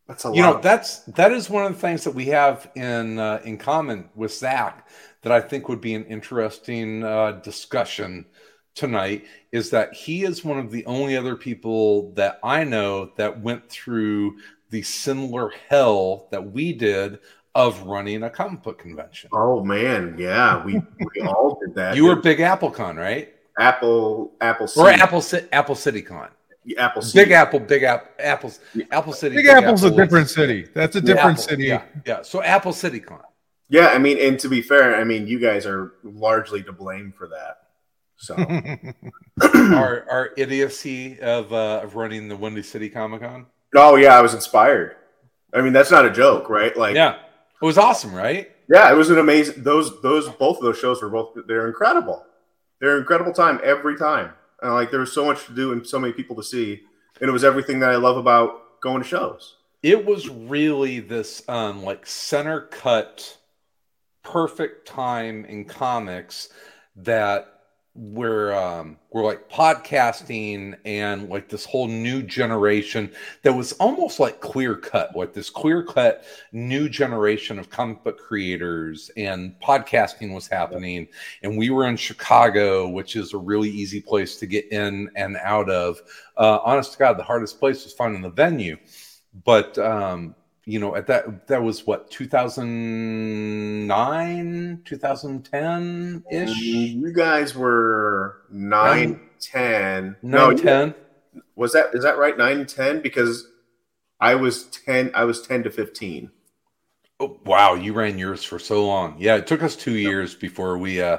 That's 0.06 0.24
a 0.24 0.32
You 0.32 0.42
know, 0.42 0.60
that's 0.60 1.00
that 1.00 1.32
is 1.32 1.50
one 1.50 1.64
of 1.64 1.72
the 1.72 1.78
things 1.78 2.04
that 2.04 2.12
we 2.12 2.26
have 2.26 2.70
in 2.76 3.18
uh, 3.18 3.40
in 3.44 3.58
common 3.58 4.08
with 4.14 4.32
Zack 4.32 4.88
that 5.22 5.32
I 5.32 5.40
think 5.40 5.68
would 5.68 5.80
be 5.80 5.94
an 5.94 6.04
interesting 6.04 7.02
uh, 7.02 7.32
discussion 7.32 8.26
tonight. 8.74 9.24
Is 9.50 9.70
that 9.70 9.92
he 9.94 10.24
is 10.24 10.44
one 10.44 10.58
of 10.58 10.70
the 10.70 10.86
only 10.86 11.16
other 11.16 11.34
people 11.34 12.12
that 12.12 12.38
I 12.44 12.62
know 12.64 13.12
that 13.16 13.40
went 13.40 13.68
through 13.68 14.36
the 14.70 14.82
similar 14.82 15.52
hell 15.68 16.28
that 16.30 16.52
we 16.52 16.72
did 16.72 17.18
of 17.56 17.82
running 17.84 18.22
a 18.22 18.30
comic 18.30 18.62
book 18.62 18.78
convention. 18.78 19.30
oh 19.32 19.64
man, 19.64 20.14
yeah, 20.18 20.64
we, 20.64 20.74
we 20.74 21.22
all 21.22 21.58
did 21.58 21.74
that. 21.74 21.96
You 21.96 22.04
were 22.04 22.16
Big 22.16 22.38
AppleCon, 22.38 22.96
right? 22.96 23.32
Apple 23.58 24.32
Apple 24.40 24.66
City. 24.68 24.86
Or 24.86 24.92
Seed. 24.92 25.00
Apple 25.00 25.20
City 25.22 25.48
Apple 25.52 25.74
CityCon. 25.74 26.28
Apple 26.78 27.02
City. 27.02 27.24
Big 27.24 27.32
Apple, 27.32 27.60
Big 27.60 27.82
Apple, 27.84 28.08
Apples, 28.18 28.60
Apple 28.90 29.12
City. 29.12 29.36
Big 29.36 29.46
Apple's 29.46 29.84
a 29.84 29.90
different 29.90 30.26
is- 30.26 30.34
city. 30.34 30.66
That's 30.74 30.96
a 30.96 31.00
Yeah, 31.00 31.04
different 31.06 31.38
Apple, 31.38 31.42
city. 31.42 31.64
Yeah, 31.64 31.82
yeah. 32.04 32.22
So 32.22 32.42
Apple 32.42 32.72
City 32.72 33.00
Con. 33.00 33.20
Yeah, 33.68 33.88
I 33.88 33.98
mean, 33.98 34.18
and 34.18 34.38
to 34.40 34.48
be 34.48 34.62
fair, 34.62 34.94
I 34.96 35.04
mean, 35.04 35.26
you 35.26 35.38
guys 35.40 35.66
are 35.66 35.92
largely 36.04 36.62
to 36.62 36.72
blame 36.72 37.12
for 37.16 37.28
that. 37.28 37.58
So 38.16 38.34
our 39.76 40.06
our 40.10 40.30
idiocy 40.36 41.20
of 41.20 41.52
uh, 41.52 41.80
of 41.82 41.96
running 41.96 42.28
the 42.28 42.36
Windy 42.36 42.62
City 42.62 42.88
Comic 42.88 43.20
Con. 43.22 43.46
Oh 43.74 43.96
yeah, 43.96 44.16
I 44.18 44.22
was 44.22 44.34
inspired. 44.34 44.96
I 45.52 45.60
mean, 45.60 45.72
that's 45.72 45.90
not 45.90 46.04
a 46.06 46.10
joke, 46.10 46.48
right? 46.48 46.76
Like, 46.76 46.94
Yeah, 46.94 47.16
it 47.60 47.64
was 47.64 47.78
awesome, 47.78 48.14
right? 48.14 48.50
yeah, 48.68 48.90
it 48.90 48.94
was 48.94 49.10
an 49.10 49.18
amazing. 49.18 49.62
Those 49.62 50.00
those 50.00 50.28
both 50.28 50.58
of 50.58 50.62
those 50.62 50.78
shows 50.78 51.02
were 51.02 51.10
both 51.10 51.36
they're 51.46 51.66
incredible. 51.68 52.24
They're 52.80 52.92
an 52.96 53.00
incredible 53.00 53.32
time 53.32 53.60
every 53.64 53.96
time. 53.96 54.32
And 54.62 54.74
like 54.74 54.90
there 54.90 55.00
was 55.00 55.12
so 55.12 55.24
much 55.24 55.46
to 55.46 55.54
do 55.54 55.72
and 55.72 55.86
so 55.86 55.98
many 55.98 56.12
people 56.12 56.36
to 56.36 56.42
see, 56.42 56.82
and 57.20 57.28
it 57.28 57.32
was 57.32 57.44
everything 57.44 57.80
that 57.80 57.90
I 57.90 57.96
love 57.96 58.16
about 58.16 58.80
going 58.80 59.02
to 59.02 59.08
shows. 59.08 59.56
It 59.82 60.04
was 60.04 60.28
really 60.28 61.00
this 61.00 61.46
um 61.48 61.82
like 61.82 62.06
center 62.06 62.62
cut, 62.62 63.38
perfect 64.22 64.86
time 64.88 65.44
in 65.44 65.64
comics 65.64 66.48
that 66.96 67.55
we're 67.96 68.54
um 68.54 68.98
we're 69.10 69.24
like 69.24 69.48
podcasting 69.48 70.76
and 70.84 71.30
like 71.30 71.48
this 71.48 71.64
whole 71.64 71.88
new 71.88 72.22
generation 72.22 73.10
that 73.42 73.52
was 73.52 73.72
almost 73.74 74.20
like 74.20 74.40
clear 74.40 74.76
cut 74.76 75.16
like 75.16 75.32
this 75.32 75.48
clear 75.48 75.82
cut 75.82 76.24
new 76.52 76.88
generation 76.90 77.58
of 77.58 77.70
comic 77.70 78.04
book 78.04 78.18
creators 78.18 79.10
and 79.16 79.58
podcasting 79.60 80.34
was 80.34 80.46
happening. 80.46 81.08
And 81.42 81.56
we 81.56 81.70
were 81.70 81.86
in 81.86 81.96
chicago 81.96 82.86
which 82.86 83.16
is 83.16 83.32
a 83.32 83.38
really 83.38 83.70
easy 83.70 84.02
place 84.02 84.38
to 84.40 84.46
get 84.46 84.70
in 84.70 85.10
and 85.16 85.36
out 85.38 85.70
of. 85.70 86.02
Uh 86.36 86.58
honest 86.64 86.92
to 86.92 86.98
god 86.98 87.18
the 87.18 87.22
hardest 87.22 87.58
place 87.58 87.84
was 87.84 87.94
finding 87.94 88.20
the 88.20 88.30
venue. 88.30 88.76
But 89.44 89.78
um 89.78 90.34
you 90.66 90.78
know 90.80 90.96
at 90.96 91.06
that 91.06 91.46
that 91.46 91.62
was 91.62 91.86
what 91.86 92.10
2009 92.10 94.82
2010 94.84 96.24
ish 96.30 96.56
You 96.58 97.12
guys 97.12 97.54
were 97.54 98.42
nine, 98.50 99.20
ten. 99.40 100.16
no 100.22 100.50
you- 100.50 100.58
10 100.58 100.94
was 101.54 101.72
that 101.72 101.94
is 101.94 102.02
that 102.02 102.18
right? 102.18 102.36
Nine, 102.36 102.66
ten? 102.66 103.00
Because 103.00 103.46
I 104.20 104.34
was 104.34 104.64
ten. 104.64 105.10
I 105.14 105.24
was 105.24 105.46
ten 105.46 105.62
to 105.64 105.70
fifteen. 105.70 106.30
Oh, 107.18 107.40
wow, 107.44 107.74
you 107.74 107.94
ran 107.94 108.18
yours 108.18 108.44
for 108.44 108.58
so 108.58 108.86
long. 108.86 109.16
Yeah, 109.18 109.36
it 109.36 109.46
took 109.46 109.62
us 109.62 109.74
two 109.76 109.96
years 109.96 110.34
before 110.34 110.78
we 110.78 111.00
uh 111.00 111.18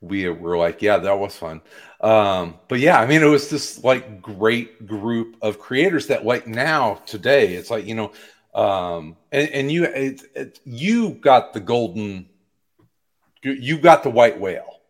we 0.00 0.28
were 0.28 0.56
like, 0.56 0.82
yeah, 0.82 0.98
that 0.98 1.18
was 1.18 1.36
fun. 1.36 1.62
Um, 2.00 2.56
but 2.68 2.80
yeah, 2.80 3.00
I 3.00 3.06
mean, 3.06 3.22
it 3.22 3.26
was 3.26 3.48
this 3.48 3.82
like 3.82 4.20
great 4.20 4.86
group 4.86 5.36
of 5.42 5.58
creators 5.58 6.06
that 6.08 6.24
like 6.24 6.46
now 6.46 6.94
today, 7.06 7.54
it's 7.54 7.70
like 7.70 7.86
you 7.86 7.94
know, 7.94 8.12
um, 8.56 9.16
and, 9.30 9.48
and 9.50 9.70
you 9.70 9.84
it, 9.84 10.22
it, 10.34 10.60
you 10.64 11.10
got 11.10 11.52
the 11.52 11.60
golden, 11.60 12.26
you 13.42 13.78
got 13.78 14.02
the 14.02 14.10
white 14.10 14.40
whale, 14.40 14.80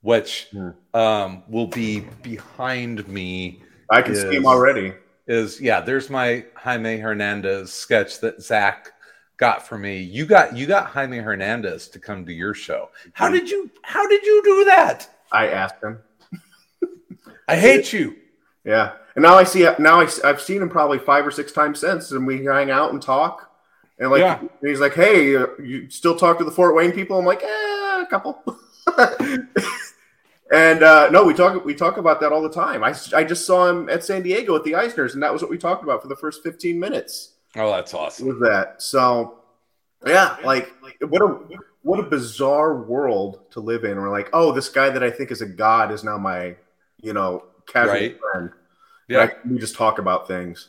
which 0.00 0.48
Hmm. 0.52 0.70
um 0.94 1.42
will 1.48 1.68
be 1.68 2.00
behind 2.22 3.06
me 3.06 3.62
I 3.90 4.02
can 4.02 4.14
see 4.16 4.36
him 4.36 4.46
already. 4.46 4.94
is 5.28 5.60
yeah 5.60 5.80
there's 5.80 6.10
my 6.10 6.44
jaime 6.56 6.96
hernandez 6.98 7.72
sketch 7.72 8.20
that 8.20 8.42
zack 8.42 8.88
got 9.36 9.66
for 9.66 9.78
me 9.78 9.98
you 10.02 10.26
got 10.26 10.56
you 10.56 10.66
got 10.66 10.86
jaime 10.86 11.18
hernandez 11.18 11.88
to 11.88 11.98
come 12.00 12.26
to 12.26 12.32
your 12.32 12.54
show 12.54 12.90
how 13.12 13.28
did 13.28 13.48
you 13.48 13.70
how 13.82 14.08
did 14.08 14.24
you 14.26 14.42
do 14.44 14.64
that 14.64 15.08
I 15.30 15.46
asked 15.48 15.82
him. 15.82 15.98
i 17.48 17.54
hate 17.56 17.92
you 17.92 18.16
Yeah, 18.64 18.92
and 19.14 19.22
now 19.22 19.34
I 19.36 19.44
see. 19.44 19.66
Now 19.78 20.00
I, 20.00 20.08
have 20.24 20.40
seen 20.40 20.62
him 20.62 20.68
probably 20.68 20.98
five 20.98 21.26
or 21.26 21.30
six 21.30 21.52
times 21.52 21.80
since, 21.80 22.10
and 22.12 22.26
we 22.26 22.44
hang 22.44 22.70
out 22.70 22.92
and 22.92 23.00
talk. 23.02 23.50
And 23.98 24.10
like, 24.10 24.20
Yeah. 24.20 24.38
and 24.40 24.50
he's 24.62 24.80
like, 24.80 24.94
"Hey, 24.94 25.36
uh, 25.36 25.46
you 25.62 25.90
still 25.90 26.16
talk 26.16 26.38
to 26.38 26.44
the 26.44 26.50
Fort 26.50 26.74
Wayne 26.74 26.92
people?" 26.92 27.18
I'm 27.18 27.24
like, 27.26 27.42
"Eh, 27.42 28.02
a 28.02 28.06
couple." 28.08 28.42
and 30.52 30.82
uh, 30.82 31.08
no, 31.10 31.24
we 31.24 31.34
talk. 31.34 31.64
We 31.64 31.74
talk 31.74 31.96
about 31.96 32.20
that 32.20 32.32
all 32.32 32.42
the 32.42 32.50
time. 32.50 32.82
I, 32.82 32.94
I 33.14 33.24
just 33.24 33.46
saw 33.46 33.68
him 33.68 33.88
at 33.88 34.04
San 34.04 34.22
Diego 34.22 34.56
at 34.56 34.64
the 34.64 34.72
Eisners, 34.72 35.14
and 35.14 35.22
that 35.22 35.32
was 35.32 35.42
what 35.42 35.50
we 35.50 35.58
talked 35.58 35.82
about 35.84 36.02
for 36.02 36.08
the 36.08 36.16
first 36.16 36.42
15 36.42 36.78
minutes. 36.78 37.32
oh 37.56 37.70
that's 37.70 37.94
awesome 37.94 38.28
with 38.28 38.40
that. 38.40 38.80
So 38.82 39.38
yeah, 40.06 40.36
like 40.44 40.72
what 41.08 41.22
a 41.22 41.38
what 41.82 42.00
a 42.00 42.04
bizarre 42.04 42.82
world 42.82 43.40
to 43.52 43.60
live 43.60 43.84
in. 43.84 43.96
We're 43.96 44.10
like, 44.10 44.30
oh, 44.32 44.52
this 44.52 44.68
guy 44.68 44.90
that 44.90 45.02
I 45.02 45.10
think 45.10 45.30
is 45.30 45.40
a 45.40 45.46
god 45.46 45.92
is 45.92 46.04
now 46.04 46.18
my, 46.18 46.56
you 47.00 47.12
know, 47.12 47.44
casual 47.66 47.94
Right. 47.94 48.18
friend. 48.32 48.50
Yeah 49.10 49.30
we 49.48 49.58
just 49.58 49.74
talk 49.74 49.98
about 49.98 50.26
things. 50.28 50.68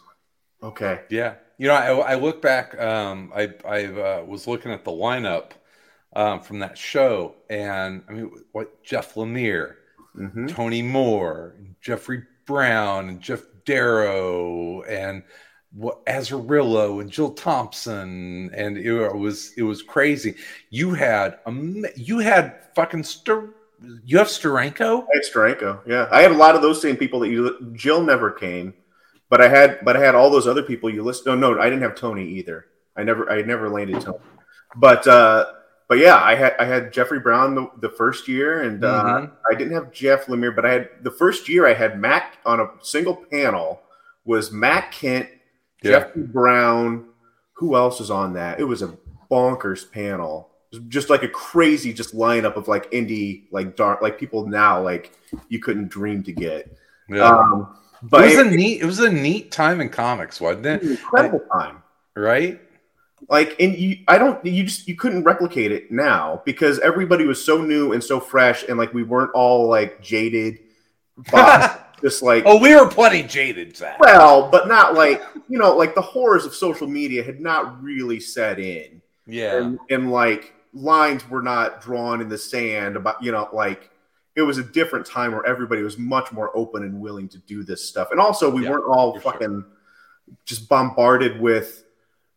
Okay. 0.64 1.02
yeah 1.10 1.36
you 1.58 1.68
know 1.68 1.74
i, 1.74 2.14
I 2.14 2.16
look 2.16 2.42
back 2.42 2.80
um 2.80 3.32
i 3.36 3.52
i 3.66 3.86
uh, 3.86 4.24
was 4.28 4.48
looking 4.48 4.72
at 4.72 4.84
the 4.84 4.92
lineup 4.92 5.52
um 6.16 6.42
from 6.42 6.60
that 6.60 6.78
show 6.78 7.34
and 7.50 8.04
i 8.08 8.12
mean 8.14 8.32
what 8.52 8.84
jeff 8.84 9.16
lemire 9.16 9.76
hmm 10.16 10.48
Tony 10.48 10.82
Moore, 10.82 11.56
and 11.58 11.76
Jeffrey 11.82 12.24
Brown, 12.46 13.10
and 13.10 13.22
Geof 13.22 13.44
Darrow, 13.66 14.82
and 14.84 15.24
what 15.74 16.06
Azzarello 16.06 17.00
and 17.00 17.10
Jill 17.10 17.32
Thompson, 17.32 18.52
and 18.54 18.78
it 18.78 19.16
was 19.16 19.54
it 19.58 19.64
was 19.64 19.82
crazy. 19.82 20.36
You 20.70 20.94
had 20.94 21.40
um, 21.46 21.86
you 21.96 22.20
had 22.20 22.56
fucking 22.76 23.04
Stur- 23.04 23.54
you 24.06 24.18
have 24.18 24.28
Steranko. 24.28 25.04
I 25.04 25.08
had 25.14 25.24
Steranko. 25.24 25.82
Yeah, 25.88 26.08
I 26.12 26.22
had 26.22 26.32
a 26.32 26.36
lot 26.38 26.56
of 26.56 26.62
those 26.62 26.82
same 26.82 26.98
people 26.98 27.20
that 27.22 27.30
you. 27.30 27.72
Jill 27.74 28.02
never 28.04 28.32
came, 28.32 28.74
but 29.30 29.42
I 29.42 29.48
had, 29.48 29.84
but 29.84 29.98
I 29.98 30.00
had 30.02 30.16
all 30.16 30.30
those 30.30 30.48
other 30.48 30.64
people 30.64 30.90
you 30.90 31.04
list. 31.04 31.26
No, 31.26 31.36
no, 31.36 31.60
I 31.60 31.66
didn't 31.66 31.82
have 31.82 31.96
Tony 31.96 32.26
either. 32.28 32.66
I 32.96 33.04
never, 33.04 33.30
I 33.32 33.42
never 33.42 33.70
landed 33.70 34.02
Tony. 34.02 34.18
But, 34.76 35.08
uh, 35.08 35.46
but 35.88 35.98
yeah, 35.98 36.16
I 36.18 36.36
had, 36.36 36.56
I 36.60 36.66
had 36.66 36.94
Jeffrey 36.94 37.20
Brown 37.20 37.56
the, 37.56 37.70
the 37.80 37.90
first 37.90 38.28
year, 38.28 38.62
and 38.62 38.84
uh, 38.86 39.04
Mhm. 39.04 39.32
I 39.50 39.56
didn't 39.56 39.74
have 39.74 39.92
Jeff 39.92 40.26
Lemire, 40.28 40.56
but 40.56 40.66
I 40.66 40.72
had 40.74 40.90
the 41.02 41.12
first 41.12 41.50
year 41.50 41.66
I 41.66 41.74
had 41.74 42.00
Matt 42.00 42.36
on 42.46 42.60
a 42.60 42.68
single 42.82 43.16
panel 43.16 43.82
was 44.26 44.52
Matt 44.52 44.92
Kindt, 44.94 45.28
Yeah. 45.82 45.92
Jeffrey 46.02 46.24
Brown. 46.24 47.06
Who 47.54 47.76
else 47.76 48.00
was 48.00 48.12
on 48.12 48.34
that? 48.34 48.60
It 48.60 48.64
was 48.66 48.82
a 48.82 48.98
bonkers 49.30 49.90
panel. 49.92 50.51
Just 50.88 51.10
like 51.10 51.24
a 51.24 51.28
crazy 51.28 51.92
just 51.92 52.16
lineup 52.16 52.56
of 52.56 52.68
like 52.68 52.90
indie, 52.92 53.44
like 53.52 53.76
dark, 53.76 54.02
like 54.02 54.18
people 54.18 54.48
now 54.48 54.82
like 54.82 55.12
you 55.50 55.60
couldn't 55.60 55.90
dream 55.90 56.24
to 56.24 56.32
get. 56.32 56.76
Yeah. 57.10 57.26
Um, 57.26 57.76
it 58.04 58.12
was 58.12 58.34
it, 58.38 58.48
a 58.48 58.50
neat 58.50 58.82
it 58.82 58.86
was 58.86 59.00
a 59.00 59.12
neat 59.12 59.52
time 59.52 59.82
in 59.82 59.90
comics, 59.90 60.40
wasn't 60.40 60.66
it 60.66 60.82
was 60.82 60.90
an 60.90 60.94
it? 60.94 61.00
incredible 61.00 61.42
time. 61.52 61.84
Right? 62.16 62.62
Like, 63.30 63.56
and 63.60 63.78
you, 63.78 64.00
I 64.08 64.18
don't, 64.18 64.44
you 64.46 64.64
just, 64.64 64.88
you 64.88 64.96
couldn't 64.96 65.24
replicate 65.24 65.72
it 65.72 65.92
now 65.92 66.42
because 66.46 66.80
everybody 66.80 67.26
was 67.26 67.44
so 67.44 67.62
new 67.62 67.94
and 67.94 68.04
so 68.04 68.20
fresh, 68.20 68.64
and 68.68 68.78
like 68.78 68.94
we 68.94 69.04
weren't 69.04 69.32
all 69.34 69.68
like 69.68 70.02
jaded, 70.02 70.60
but 71.32 71.96
just 72.02 72.24
like 72.24 72.44
oh, 72.46 72.58
we 72.58 72.76
were 72.76 72.88
plenty 72.88 73.24
jaded, 73.24 73.78
Zack. 73.78 74.00
well, 74.00 74.50
but 74.50 74.68
not 74.68 74.96
like 74.96 75.22
you 75.48 75.58
know, 75.60 75.76
like 75.76 75.96
the 75.96 76.02
horrors 76.02 76.46
of 76.46 76.56
social 76.56 76.88
media 76.88 77.24
had 77.24 77.40
not 77.40 77.82
really 77.82 78.20
set 78.20 78.60
in, 78.60 79.02
yeah. 79.28 79.58
and, 79.58 79.80
and 79.90 80.12
like 80.12 80.54
lines 80.74 81.28
were 81.30 81.42
not 81.42 81.82
drawn 81.82 82.22
in 82.22 82.30
the 82.30 82.38
sand 82.38 82.96
about 82.96 83.22
you 83.24 83.32
know, 83.32 83.50
like 83.54 83.92
it 84.36 84.42
was 84.44 84.58
a 84.58 84.64
different 84.64 85.06
time 85.06 85.32
where 85.34 85.46
everybody 85.46 85.84
was 85.84 85.98
much 85.98 86.32
more 86.32 86.56
open 86.56 86.84
and 86.84 87.00
willing 87.02 87.28
to 87.30 87.38
do 87.40 87.64
this 87.64 87.88
stuff, 87.88 88.12
and 88.12 88.20
also 88.20 88.50
we 88.50 88.64
Yeah, 88.64 88.70
weren't 88.70 88.86
all 88.88 89.14
for 89.14 89.22
sure. 89.22 89.32
fucking 89.34 89.66
just 90.46 90.70
bombarded 90.70 91.40
with 91.40 91.84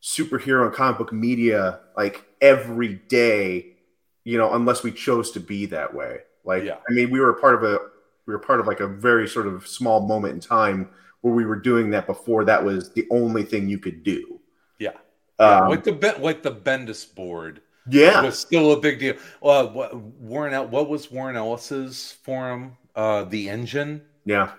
superhero 0.02 0.66
and 0.66 0.74
comic 0.74 0.98
book 0.98 1.12
media 1.12 1.80
like 1.96 2.24
every 2.40 2.94
day, 2.94 3.76
you 4.24 4.38
know, 4.38 4.54
unless 4.54 4.82
we 4.82 4.92
chose 4.92 5.30
to 5.32 5.40
be 5.40 5.66
that 5.66 5.94
way. 5.94 6.20
Like, 6.44 6.64
Yeah. 6.64 6.78
I 6.88 6.92
mean, 6.92 7.10
we 7.10 7.20
were 7.20 7.30
a 7.30 7.40
part 7.40 7.54
of 7.54 7.62
a 7.64 7.78
we 8.26 8.32
were 8.32 8.38
part 8.38 8.60
of 8.60 8.66
like 8.66 8.80
a 8.80 8.88
very 8.88 9.28
sort 9.28 9.46
of 9.46 9.66
small 9.66 10.06
moment 10.06 10.34
in 10.34 10.40
time 10.40 10.90
where 11.20 11.34
we 11.34 11.44
were 11.44 11.56
doing 11.56 11.90
that 11.90 12.06
before 12.06 12.44
that 12.44 12.64
was 12.64 12.92
the 12.94 13.06
only 13.10 13.44
thing 13.44 13.68
you 13.68 13.78
could 13.78 14.02
do. 14.02 14.40
Yeah. 14.78 14.92
Yeah, 15.38 15.60
Um, 15.62 15.68
like 15.68 15.84
the 15.84 15.92
like 16.20 16.42
the 16.42 16.52
Bendis 16.52 17.12
board. 17.12 17.60
Yeah. 17.88 18.22
was 18.22 18.38
still 18.38 18.72
a 18.72 18.80
big 18.80 18.98
deal. 18.98 19.14
Uh, 19.42 19.66
what, 19.66 19.94
Warren, 19.96 20.70
what 20.70 20.88
was 20.88 21.10
Warren 21.10 21.36
Ellis's 21.36 22.12
forum? 22.22 22.76
Uh, 22.94 23.24
the 23.24 23.48
Engine. 23.48 24.02
yeah. 24.24 24.52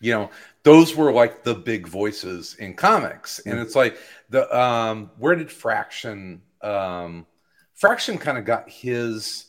You 0.00 0.12
know, 0.12 0.30
those 0.64 0.96
were 0.96 1.12
like 1.12 1.44
the 1.44 1.54
big 1.54 1.86
voices 1.86 2.56
in 2.56 2.74
comics, 2.74 3.38
and 3.46 3.60
it's 3.60 3.76
like 3.76 3.96
the 4.30 4.52
um, 4.52 5.12
where 5.16 5.36
did 5.36 5.48
Fraction? 5.48 6.42
Um, 6.60 7.24
Fraction 7.76 8.18
kind 8.18 8.36
of 8.36 8.44
got 8.44 8.68
his 8.68 9.46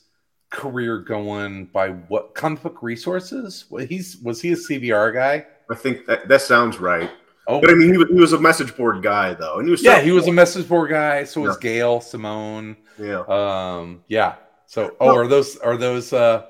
career 0.54 1.00
going 1.00 1.66
by 1.66 1.90
what 1.90 2.36
comic 2.36 2.62
book 2.62 2.84
resources? 2.84 3.66
Well, 3.70 3.84
he's 3.86 4.18
was 4.18 4.42
he 4.42 4.54
a 4.54 4.56
CBR 4.56 5.14
guy? 5.14 5.46
I 5.70 5.76
think 5.76 6.06
that, 6.06 6.28
that 6.28 6.42
sounds 6.42 6.80
right. 6.80 7.10
Oh, 7.48 7.60
But 7.60 7.72
I 7.72 7.74
mean, 7.74 7.92
he 7.92 7.98
was, 7.98 8.08
he 8.08 8.16
was 8.16 8.34
a 8.34 8.40
message 8.40 8.78
board 8.78 9.02
guy, 9.04 9.34
though. 9.34 9.58
And 9.58 9.68
he 9.68 9.72
was 9.72 9.84
yeah, 9.84 10.00
he 10.02 10.12
was 10.12 10.28
a 10.28 10.32
message 10.32 10.68
board 10.68 10.92
guy. 10.92 11.26
So 11.26 11.42
was 11.42 11.58
Yeah. 11.58 11.70
Gail 11.70 12.00
Simone. 12.00 12.78
Yeah. 13.00 13.22
Um, 13.28 14.04
yeah. 14.08 14.36
So, 14.66 14.96
oh, 15.00 15.16
are 15.16 15.28
those 15.28 15.58
are 15.58 15.78
those 15.78 16.14
uh 16.14 16.46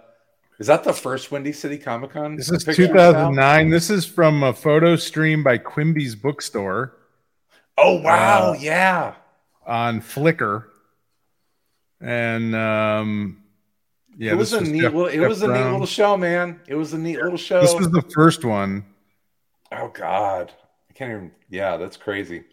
Is 0.60 0.68
that 0.68 0.84
the 0.84 0.94
first 0.94 1.32
Windy 1.32 1.52
City 1.52 1.78
Comic 1.78 2.12
Con? 2.12 2.36
This 2.36 2.52
is 2.52 2.64
picture, 2.64 2.88
2009. 2.88 3.70
This 3.70 3.90
is 3.90 4.06
from 4.06 4.44
a 4.44 4.54
photo 4.54 4.96
stream 4.96 5.44
by 5.44 5.58
Quimby's 5.58 6.16
Bookstore 6.16 6.98
Oh 7.78 8.00
wow, 8.02 8.52
Uh, 8.52 8.58
yeah. 8.60 9.16
on 9.66 10.00
Flickr, 10.00 10.66
and 12.00 12.56
um, 12.56 13.44
yeah, 14.16 14.34
it 14.34 14.36
was 14.36 14.52
this 14.52 14.62
a 14.62 14.72
neat 14.72 14.82
Jeff- 14.84 14.94
little. 14.94 15.08
It 15.08 15.18
Jeff 15.20 15.28
was 15.30 15.42
a 15.42 15.48
neat 15.48 15.64
little 15.64 15.86
show, 15.88 16.16
man. 16.16 16.60
It 16.68 16.76
was 16.76 16.94
a 16.94 17.00
neat 17.00 17.18
little 17.18 17.38
show. 17.38 17.62
This 17.62 17.74
was 17.74 17.90
the 17.90 18.04
first 18.14 18.46
one. 18.46 18.86
oh 19.72 19.88
God, 19.94 20.52
I 20.90 20.94
can't 20.94 21.12
even. 21.12 21.32
Yeah, 21.50 21.78
that's 21.78 21.98
crazy. 21.98 22.44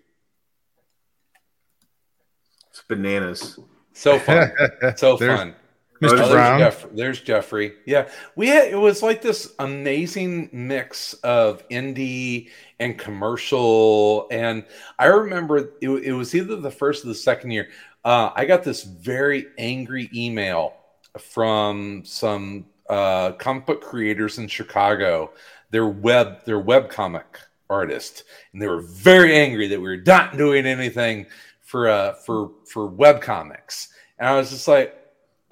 It's 2.71 2.83
bananas. 2.89 3.59
So 3.93 4.19
fun, 4.19 4.53
so 4.97 5.17
fun. 5.17 5.55
Mr. 6.01 6.17
There's, 6.17 6.31
Brown. 6.31 6.59
Jeff- 6.59 6.87
there's 6.93 7.21
Jeffrey. 7.21 7.75
Yeah, 7.85 8.09
we 8.35 8.49
had 8.49 8.69
it 8.69 8.77
was 8.77 9.03
like 9.03 9.21
this 9.21 9.53
amazing 9.59 10.49
mix 10.51 11.13
of 11.15 11.67
indie 11.69 12.49
and 12.79 12.99
commercial, 12.99 14.27
and 14.31 14.65
I 14.99 15.07
remember 15.07 15.59
it, 15.59 15.75
it 15.83 16.13
was 16.13 16.35
either 16.35 16.57
the 16.57 16.71
first 16.71 17.05
or 17.05 17.09
the 17.09 17.15
second 17.15 17.51
year. 17.51 17.69
Uh, 18.03 18.31
I 18.35 18.47
got 18.47 18.65
this 18.65 18.83
very 18.83 19.49
angry 19.59 20.09
email 20.15 20.75
from 21.19 22.03
some 22.07 22.65
uh, 22.89 23.33
comic 23.33 23.67
book 23.67 23.83
creators 23.83 24.39
in 24.39 24.49
Chicago. 24.49 25.33
Their 25.71 25.87
web, 25.87 26.45
their 26.47 26.59
web 26.59 26.89
comic 26.89 27.27
artist, 27.69 28.25
and 28.53 28.61
they 28.61 28.67
were 28.67 28.81
very 28.81 29.37
angry 29.37 29.69
that 29.69 29.79
we 29.81 29.89
were 29.89 30.03
not 30.05 30.37
doing 30.37 30.65
anything 30.67 31.27
for 31.71 31.89
uh, 31.89 32.15
for 32.15 32.51
for 32.67 32.87
web 32.87 33.23
comics. 33.23 33.91
And 34.19 34.29
I 34.29 34.37
was 34.37 34.51
just 34.51 34.67
like, 34.67 34.95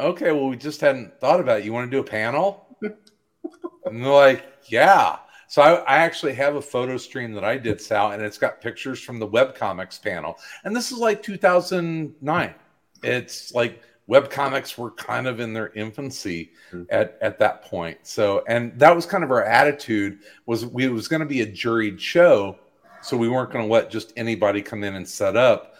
okay, 0.00 0.32
well, 0.32 0.48
we 0.48 0.56
just 0.56 0.80
hadn't 0.80 1.20
thought 1.20 1.38
about 1.38 1.60
it. 1.60 1.64
You 1.64 1.72
want 1.72 1.88
to 1.88 1.96
do 1.96 2.00
a 2.00 2.04
panel? 2.04 2.66
and 2.82 4.04
they're 4.04 4.12
like, 4.12 4.44
yeah. 4.64 5.18
So 5.46 5.62
I, 5.62 5.74
I 5.76 5.98
actually 5.98 6.34
have 6.34 6.56
a 6.56 6.60
photo 6.60 6.96
stream 6.96 7.32
that 7.32 7.44
I 7.44 7.56
did, 7.56 7.80
Sal, 7.80 8.10
and 8.10 8.22
it's 8.22 8.36
got 8.36 8.60
pictures 8.60 9.00
from 9.00 9.18
the 9.18 9.28
webcomics 9.28 10.02
panel. 10.02 10.38
And 10.64 10.74
this 10.74 10.90
is 10.90 10.98
like 10.98 11.22
2009. 11.22 12.54
It's 13.02 13.54
like 13.54 13.80
webcomics 14.10 14.76
were 14.76 14.90
kind 14.90 15.26
of 15.26 15.38
in 15.38 15.52
their 15.52 15.70
infancy 15.74 16.50
at, 16.90 17.16
at 17.22 17.38
that 17.38 17.62
point. 17.62 17.98
So, 18.02 18.44
and 18.48 18.76
that 18.78 18.94
was 18.94 19.06
kind 19.06 19.22
of 19.22 19.30
our 19.30 19.44
attitude 19.44 20.18
was 20.46 20.66
we 20.66 20.88
was 20.88 21.06
going 21.06 21.20
to 21.20 21.26
be 21.26 21.42
a 21.42 21.46
juried 21.46 22.00
show. 22.00 22.58
So 23.00 23.16
we 23.16 23.28
weren't 23.28 23.52
going 23.52 23.64
to 23.64 23.72
let 23.72 23.90
just 23.90 24.12
anybody 24.16 24.60
come 24.60 24.82
in 24.82 24.96
and 24.96 25.08
set 25.08 25.36
up, 25.36 25.76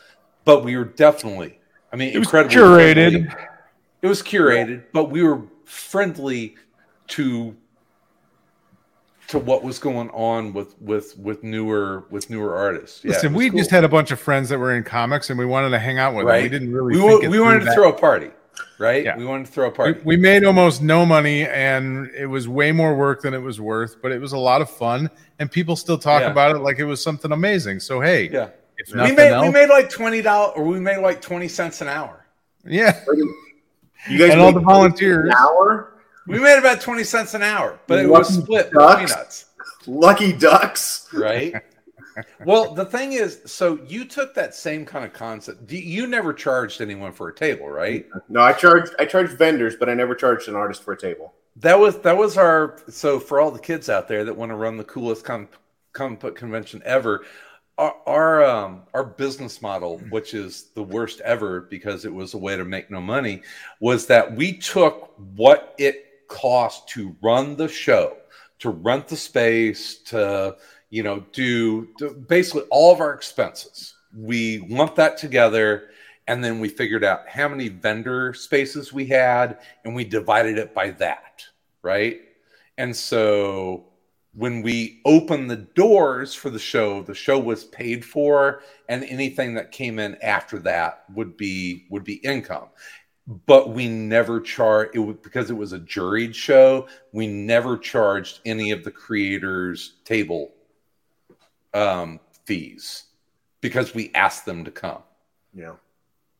but 0.48 0.64
we 0.64 0.78
were 0.78 0.84
definitely, 0.86 1.58
I 1.92 1.96
mean, 1.96 2.14
It 2.14 2.18
was 2.18 2.28
curated. 2.28 3.30
friendly. 3.30 3.46
It 4.00 4.06
was 4.06 4.22
curated, 4.22 4.84
but 4.94 5.10
we 5.10 5.22
were 5.22 5.42
friendly 5.66 6.54
to 7.08 7.54
to 9.26 9.38
what 9.38 9.62
was 9.62 9.78
going 9.78 10.08
on 10.10 10.54
with 10.54 10.74
with 10.80 11.18
with 11.18 11.44
newer 11.44 12.06
with 12.08 12.30
newer 12.30 12.56
artists. 12.56 13.04
Yeah, 13.04 13.10
Listen, 13.12 13.34
we 13.34 13.50
cool. 13.50 13.58
just 13.58 13.70
had 13.70 13.84
a 13.84 13.88
bunch 13.88 14.10
of 14.10 14.18
friends 14.18 14.48
that 14.48 14.58
were 14.58 14.74
in 14.74 14.84
comics, 14.84 15.28
and 15.28 15.38
we 15.38 15.44
wanted 15.44 15.68
to 15.70 15.78
hang 15.78 15.98
out 15.98 16.14
with 16.14 16.26
them. 16.26 16.42
We 16.42 16.48
didn't 16.48 16.72
really. 16.72 16.98
we, 16.98 17.28
we 17.28 17.38
wanted 17.40 17.58
to 17.60 17.64
that. 17.66 17.74
throw 17.74 17.90
a 17.90 17.92
party, 17.92 18.30
right? 18.78 19.04
Yeah. 19.04 19.18
We 19.18 19.26
wanted 19.26 19.44
to 19.46 19.52
throw 19.52 19.66
a 19.66 19.70
We, 19.70 19.76
party. 19.76 20.00
we 20.02 20.16
made 20.16 20.44
almost 20.44 20.80
no 20.80 21.04
money, 21.04 21.42
and 21.46 22.10
it 22.16 22.24
was 22.26 22.48
way 22.48 22.72
more 22.72 22.94
work 22.94 23.20
than 23.20 23.34
it 23.34 23.42
was 23.42 23.60
worth. 23.60 24.00
But 24.00 24.12
it 24.12 24.20
was 24.20 24.32
a 24.32 24.38
lot 24.38 24.62
of 24.62 24.70
fun, 24.70 25.10
and 25.40 25.50
people 25.50 25.76
still 25.76 25.98
talk 25.98 26.22
Yeah. 26.22 26.30
about 26.30 26.56
it 26.56 26.60
like 26.60 26.78
it 26.78 26.84
was 26.86 27.02
something 27.02 27.30
amazing. 27.32 27.80
So 27.80 28.00
hey, 28.00 28.30
yeah, 28.30 28.48
if 28.78 28.92
we 28.94 29.12
made 29.14 29.30
else, 29.32 29.46
we 29.46 29.52
made 29.52 29.68
like 29.68 29.90
twenty 29.90 30.22
dollars, 30.22 30.54
or 30.56 30.64
we 30.64 30.80
made 30.80 30.98
like 30.98 31.20
twenty 31.20 31.48
cents 31.48 31.80
an 31.80 31.88
hour. 31.88 32.24
yeah, 32.64 33.04
You 34.08 34.18
guys 34.18 34.30
and 34.32 34.40
all 34.40 34.52
the 34.52 34.60
volunteers. 34.60 35.26
an 35.26 35.34
hour. 35.34 35.94
We 36.26 36.38
made 36.38 36.58
about 36.58 36.80
twenty 36.80 37.04
cents 37.04 37.34
an 37.34 37.42
hour, 37.42 37.78
but 37.86 37.98
it 37.98 38.08
Lucky 38.08 38.18
was 38.18 38.42
split 38.42 38.70
ducks. 38.72 39.44
between. 39.84 40.00
Lucky 40.00 40.32
ducks. 40.32 41.08
right? 41.14 41.54
well, 42.44 42.74
the 42.74 42.84
thing 42.84 43.12
is, 43.12 43.40
so 43.46 43.78
you 43.86 44.04
took 44.04 44.34
that 44.34 44.54
same 44.54 44.84
kind 44.84 45.04
of 45.04 45.12
concept. 45.12 45.70
You 45.70 46.06
never 46.06 46.32
charged 46.32 46.80
anyone 46.80 47.12
for 47.12 47.28
a 47.28 47.34
table, 47.34 47.68
right? 47.68 48.06
No, 48.28 48.40
I 48.40 48.52
charged 48.52 48.94
I 48.98 49.04
charged 49.06 49.32
vendors, 49.38 49.76
but 49.76 49.88
I 49.88 49.94
never 49.94 50.14
charged 50.14 50.48
an 50.48 50.56
artist 50.56 50.82
for 50.82 50.92
a 50.92 50.98
table. 50.98 51.34
That 51.56 51.78
was 51.78 51.98
that 52.00 52.16
was 52.16 52.36
our. 52.36 52.78
So 52.88 53.18
for 53.18 53.40
all 53.40 53.50
the 53.50 53.58
kids 53.58 53.88
out 53.88 54.08
there 54.08 54.24
that 54.24 54.36
want 54.36 54.50
to 54.50 54.56
run 54.56 54.76
the 54.76 54.84
coolest 54.84 55.24
com- 55.24 55.48
comic 55.92 56.20
book 56.20 56.36
convention 56.36 56.82
ever, 56.84 57.24
our 57.78 57.94
our, 58.06 58.44
um, 58.44 58.82
our 58.92 59.04
business 59.04 59.62
model, 59.62 59.98
which 60.10 60.34
is 60.34 60.64
the 60.74 60.82
worst 60.82 61.20
ever 61.20 61.62
because 61.62 62.04
it 62.04 62.12
was 62.12 62.34
a 62.34 62.38
way 62.38 62.56
to 62.56 62.64
make 62.64 62.90
no 62.90 63.00
money, 63.00 63.42
was 63.80 64.06
that 64.06 64.34
we 64.36 64.58
took 64.58 65.14
what 65.36 65.74
it 65.78 66.26
cost 66.28 66.88
to 66.90 67.16
run 67.22 67.56
the 67.56 67.68
show, 67.68 68.16
to 68.58 68.70
rent 68.70 69.08
the 69.08 69.16
space, 69.16 69.98
to 70.02 70.56
you 70.90 71.02
know 71.02 71.24
do, 71.32 71.88
do 71.96 72.10
basically 72.28 72.62
all 72.70 72.92
of 72.92 73.00
our 73.00 73.14
expenses. 73.14 73.94
We 74.14 74.66
lumped 74.68 74.96
that 74.96 75.16
together. 75.16 75.90
And 76.26 76.44
then 76.44 76.60
we 76.60 76.68
figured 76.68 77.04
out 77.04 77.26
how 77.26 77.48
many 77.48 77.68
vendor 77.68 78.34
spaces 78.34 78.92
we 78.92 79.06
had, 79.06 79.60
and 79.86 79.94
we 79.94 80.04
divided 80.04 80.58
it 80.58 80.74
by 80.74 80.90
that, 80.90 81.42
right? 81.80 82.20
And 82.76 82.94
so 82.94 83.86
when 84.34 84.62
we 84.62 85.00
opened 85.04 85.50
the 85.50 85.56
doors 85.56 86.34
for 86.34 86.50
the 86.50 86.58
show, 86.58 87.02
the 87.02 87.14
show 87.14 87.38
was 87.38 87.64
paid 87.64 88.04
for, 88.04 88.62
and 88.88 89.04
anything 89.04 89.54
that 89.54 89.72
came 89.72 89.98
in 89.98 90.16
after 90.22 90.58
that 90.60 91.04
would 91.14 91.36
be 91.36 91.86
would 91.90 92.04
be 92.04 92.14
income. 92.14 92.68
But 93.46 93.70
we 93.70 93.88
never 93.88 94.40
charged 94.40 94.94
it 94.94 95.00
was, 95.00 95.16
because 95.22 95.50
it 95.50 95.56
was 95.56 95.72
a 95.72 95.78
juried 95.78 96.34
show. 96.34 96.88
We 97.12 97.26
never 97.26 97.76
charged 97.76 98.40
any 98.44 98.70
of 98.70 98.84
the 98.84 98.90
creators' 98.90 99.96
table 100.04 100.52
um, 101.74 102.20
fees 102.44 103.04
because 103.60 103.94
we 103.94 104.10
asked 104.14 104.46
them 104.46 104.64
to 104.64 104.70
come. 104.70 105.02
Yeah. 105.52 105.74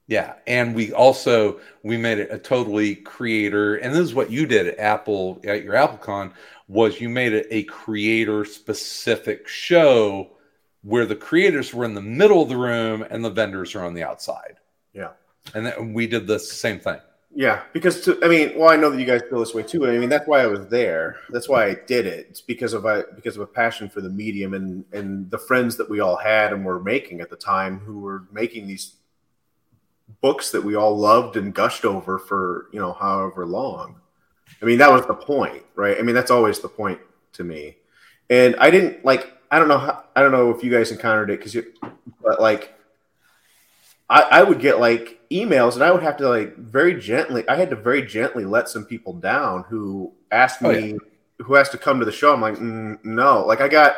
Yeah, 0.08 0.36
and 0.46 0.74
we 0.74 0.90
also 0.92 1.60
we 1.82 1.98
made 1.98 2.18
it 2.18 2.32
a 2.32 2.38
totally 2.38 2.96
creator, 2.96 3.76
and 3.76 3.94
this 3.94 4.00
is 4.00 4.14
what 4.14 4.30
you 4.30 4.46
did 4.46 4.66
at 4.66 4.78
Apple 4.78 5.38
at 5.44 5.62
your 5.62 5.74
AppleCon 5.74 6.32
was 6.66 6.98
you 7.00 7.10
made 7.10 7.34
it 7.34 7.46
a 7.50 7.62
creator 7.64 8.44
specific 8.46 9.46
show 9.46 10.30
where 10.82 11.04
the 11.04 11.14
creators 11.16 11.74
were 11.74 11.84
in 11.84 11.94
the 11.94 12.00
middle 12.00 12.42
of 12.42 12.48
the 12.48 12.56
room 12.56 13.04
and 13.10 13.22
the 13.22 13.30
vendors 13.30 13.74
are 13.74 13.84
on 13.84 13.92
the 13.92 14.02
outside, 14.02 14.56
Yeah. 14.94 15.10
and 15.54 15.66
then 15.66 15.92
we 15.92 16.06
did 16.06 16.26
the 16.26 16.38
same 16.38 16.80
thing. 16.80 17.00
Yeah, 17.34 17.62
because 17.74 18.00
to, 18.02 18.18
I 18.24 18.28
mean, 18.28 18.58
well, 18.58 18.70
I 18.70 18.76
know 18.76 18.88
that 18.88 18.98
you 18.98 19.04
guys 19.04 19.20
feel 19.28 19.40
this 19.40 19.52
way 19.54 19.62
too. 19.62 19.86
I 19.86 19.98
mean, 19.98 20.08
that's 20.08 20.26
why 20.26 20.40
I 20.40 20.46
was 20.46 20.66
there. 20.68 21.16
That's 21.28 21.48
why 21.50 21.66
I 21.66 21.76
did 21.86 22.06
it. 22.06 22.28
It's 22.30 22.40
because 22.40 22.72
of 22.72 22.86
a 22.86 23.04
because 23.14 23.36
of 23.36 23.42
a 23.42 23.46
passion 23.46 23.90
for 23.90 24.00
the 24.00 24.08
medium 24.08 24.54
and 24.54 24.86
and 24.92 25.30
the 25.30 25.38
friends 25.38 25.76
that 25.76 25.90
we 25.90 26.00
all 26.00 26.16
had 26.16 26.54
and 26.54 26.64
were 26.64 26.82
making 26.82 27.20
at 27.20 27.28
the 27.28 27.36
time, 27.36 27.78
who 27.80 28.00
were 28.00 28.24
making 28.32 28.66
these 28.66 28.94
books 30.20 30.50
that 30.50 30.64
we 30.64 30.74
all 30.74 30.96
loved 30.96 31.36
and 31.36 31.54
gushed 31.54 31.84
over 31.84 32.18
for 32.18 32.68
you 32.72 32.80
know 32.80 32.92
however 32.92 33.46
long. 33.46 34.00
I 34.60 34.64
mean, 34.64 34.78
that 34.78 34.90
was 34.90 35.06
the 35.06 35.14
point, 35.14 35.62
right? 35.74 35.98
I 35.98 36.02
mean, 36.02 36.14
that's 36.14 36.30
always 36.30 36.58
the 36.58 36.68
point 36.68 37.00
to 37.34 37.44
me. 37.44 37.76
And 38.30 38.56
I 38.56 38.70
didn't 38.70 39.04
like. 39.04 39.32
I 39.50 39.58
don't 39.58 39.68
know. 39.68 39.78
How, 39.78 40.04
I 40.14 40.22
don't 40.22 40.32
know 40.32 40.50
if 40.50 40.62
you 40.62 40.70
guys 40.70 40.90
encountered 40.90 41.30
it 41.30 41.38
because 41.38 41.54
you, 41.54 41.72
but 42.22 42.40
like 42.40 42.74
I, 44.10 44.22
I 44.22 44.42
would 44.42 44.60
get 44.60 44.80
like 44.80 45.20
emails 45.30 45.74
and 45.74 45.82
I 45.82 45.90
would 45.90 46.02
have 46.02 46.16
to 46.18 46.28
like 46.28 46.56
very 46.56 46.98
gently 46.98 47.46
I 47.48 47.56
had 47.56 47.70
to 47.70 47.76
very 47.76 48.02
gently 48.02 48.44
let 48.44 48.68
some 48.68 48.84
people 48.84 49.12
down 49.12 49.64
who 49.68 50.12
asked 50.30 50.62
Oh, 50.62 50.72
me 50.72 50.98
who 51.38 51.54
has 51.54 51.68
to 51.70 51.78
come 51.78 51.98
to 52.00 52.04
the 52.04 52.12
show. 52.12 52.32
I'm 52.32 52.40
like, 52.40 52.56
mm, 52.56 53.02
no, 53.04 53.44
like 53.46 53.60
I 53.60 53.68
got 53.68 53.96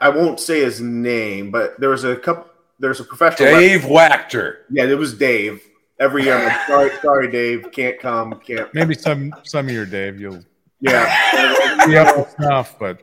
I 0.00 0.08
won't 0.08 0.40
say 0.40 0.60
his 0.60 0.80
name, 0.80 1.50
but 1.50 1.78
there 1.80 1.90
was 1.90 2.04
a 2.04 2.16
couple 2.16 2.47
there's 2.78 3.00
a 3.00 3.04
professional 3.04 3.50
Dave 3.50 3.82
Wachter. 3.82 4.58
yeah, 4.70 4.84
it 4.84 4.98
was 4.98 5.14
Dave. 5.14 5.62
Every 6.00 6.22
year, 6.24 6.36
I'm 6.36 6.44
like, 6.46 6.66
sorry, 6.66 6.90
sorry, 7.02 7.30
Dave, 7.30 7.72
can't 7.72 7.98
come, 7.98 8.32
can't. 8.40 8.72
Maybe 8.72 8.94
some 8.94 9.34
some 9.44 9.68
year, 9.68 9.84
Dave, 9.84 10.20
you'll 10.20 10.44
Yeah, 10.80 11.86
be 11.86 11.96
up 11.96 12.16
with 12.16 12.78
but 12.78 13.00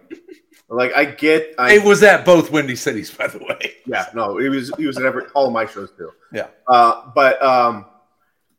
like 0.69 0.93
I 0.95 1.05
get, 1.05 1.53
I 1.57 1.73
It 1.73 1.83
was 1.83 2.03
at 2.03 2.25
both 2.25 2.51
Windy 2.51 2.75
Cities, 2.75 3.11
by 3.11 3.27
the 3.27 3.39
way. 3.39 3.73
Yeah, 3.85 4.05
no, 4.13 4.37
it 4.39 4.49
was 4.49 4.71
he 4.77 4.87
was 4.87 4.97
at 4.97 5.05
every 5.05 5.23
all 5.35 5.47
of 5.47 5.53
my 5.53 5.65
shows 5.65 5.91
too. 5.97 6.09
Yeah. 6.31 6.47
Uh, 6.67 7.11
but 7.13 7.41
um, 7.41 7.85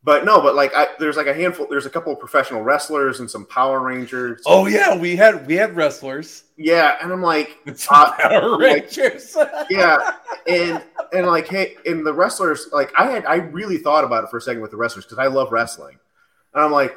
but 0.07 0.25
no, 0.25 0.41
but 0.41 0.55
like 0.55 0.73
I 0.75 0.87
there's 1.01 1.17
like 1.17 1.27
a 1.27 1.35
handful. 1.35 1.67
There's 1.69 1.85
a 1.85 1.91
couple 1.91 2.13
of 2.13 2.19
professional 2.21 2.63
wrestlers 2.63 3.19
and 3.21 3.29
some 3.31 3.45
Power 3.45 3.81
Rangers. 3.81 4.41
Oh 4.47 4.67
yeah, 4.67 4.97
we 4.97 5.17
had 5.17 5.47
we 5.47 5.55
had 5.57 5.75
wrestlers. 5.77 6.45
yeah, 6.57 6.97
and 7.03 7.13
I'm 7.13 7.21
like, 7.23 7.59
Uh, 7.91 8.13
Power 8.13 8.51
like- 8.57 8.61
Rangers. 8.61 9.37
yeah, 9.71 10.13
and 10.47 10.83
and 11.13 11.27
like 11.27 11.49
hey, 11.49 11.77
and 11.85 12.07
the 12.07 12.13
wrestlers 12.15 12.69
like 12.73 12.93
I 12.97 13.11
had 13.11 13.27
I 13.27 13.37
really 13.37 13.79
thought 13.79 14.05
about 14.05 14.23
it 14.25 14.31
for 14.31 14.37
a 14.39 14.41
second 14.41 14.63
with 14.63 14.71
the 14.71 14.77
wrestlers 14.77 15.05
because 15.05 15.19
I 15.19 15.27
love 15.27 15.51
wrestling, 15.53 15.99
and 16.55 16.65
I'm 16.65 16.73
like. 16.73 16.97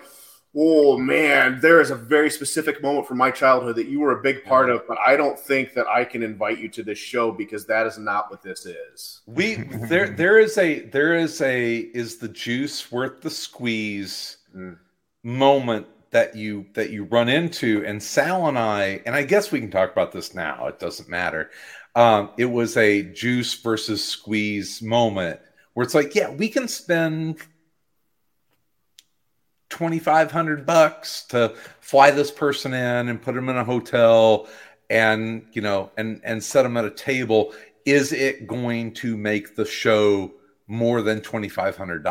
Oh 0.56 0.98
man, 0.98 1.60
there 1.62 1.80
is 1.80 1.92
a 1.92 1.96
very 1.96 2.30
specific 2.32 2.82
moment 2.82 3.08
from 3.08 3.18
my 3.18 3.30
childhood 3.30 3.76
that 3.76 3.88
you 3.88 4.00
were 4.00 4.18
a 4.18 4.22
big 4.22 4.44
part 4.44 4.70
of, 4.72 4.88
but 4.88 4.98
I 5.06 5.16
don't 5.16 5.38
think 5.40 5.74
that 5.76 5.88
I 5.88 6.04
can 6.04 6.24
invite 6.24 6.58
you 6.58 6.70
to 6.70 6.84
this 6.84 6.98
show 6.98 7.32
because 7.32 7.68
that 7.68 7.86
is 7.86 8.00
not 8.00 8.32
what 8.32 8.42
this 8.42 8.66
is. 8.66 9.22
We 9.28 9.56
there 9.56 10.10
there 10.18 10.40
is 10.40 10.58
a 10.58 10.80
there 10.82 11.16
is 11.16 11.40
a 11.42 11.78
is 11.78 12.18
the 12.18 12.30
juice 12.30 12.92
worth 12.92 13.22
the 13.22 13.30
squeeze 13.30 14.38
Mm. 14.56 14.78
moment 15.24 15.86
that 16.12 16.36
you 16.36 16.66
that 16.74 16.90
you 16.90 17.04
run 17.04 17.30
into 17.30 17.84
and 17.86 18.02
Sal 18.02 18.48
and 18.48 18.58
I 18.58 19.02
and 19.06 19.16
I 19.16 19.22
guess 19.24 19.52
we 19.52 19.60
can 19.60 19.70
talk 19.70 19.92
about 19.92 20.12
this 20.12 20.34
now 20.34 20.66
it 20.68 20.80
doesn't 20.80 21.08
matter 21.08 21.52
um, 21.96 22.32
it 22.38 22.46
was 22.46 22.78
a 22.78 23.04
juice 23.04 23.54
versus 23.62 24.04
squeeze 24.04 24.82
moment 24.82 25.40
where 25.74 25.84
it's 25.84 25.94
like 25.94 26.16
yeah 26.16 26.32
we 26.32 26.50
can 26.50 26.68
spend 26.68 27.38
2500 29.70 30.66
bucks 30.66 31.24
to 31.24 31.54
fly 31.80 32.12
this 32.12 32.32
person 32.32 32.74
in 32.74 33.10
and 33.10 33.22
put 33.22 33.36
them 33.36 33.50
in 33.50 33.58
a 33.58 33.64
hotel 33.64 34.48
and 34.90 35.46
you 35.54 35.62
know 35.62 35.92
and 35.98 36.22
and 36.24 36.44
set 36.44 36.64
them 36.64 36.78
at 36.78 36.86
a 36.86 36.90
table. 36.92 37.54
Is 37.86 38.12
it 38.12 38.48
going 38.48 38.94
to 38.96 39.18
make 39.18 39.56
the 39.56 39.66
show 39.66 40.32
more 40.68 41.02
than 41.02 41.22
$2500 41.22 42.04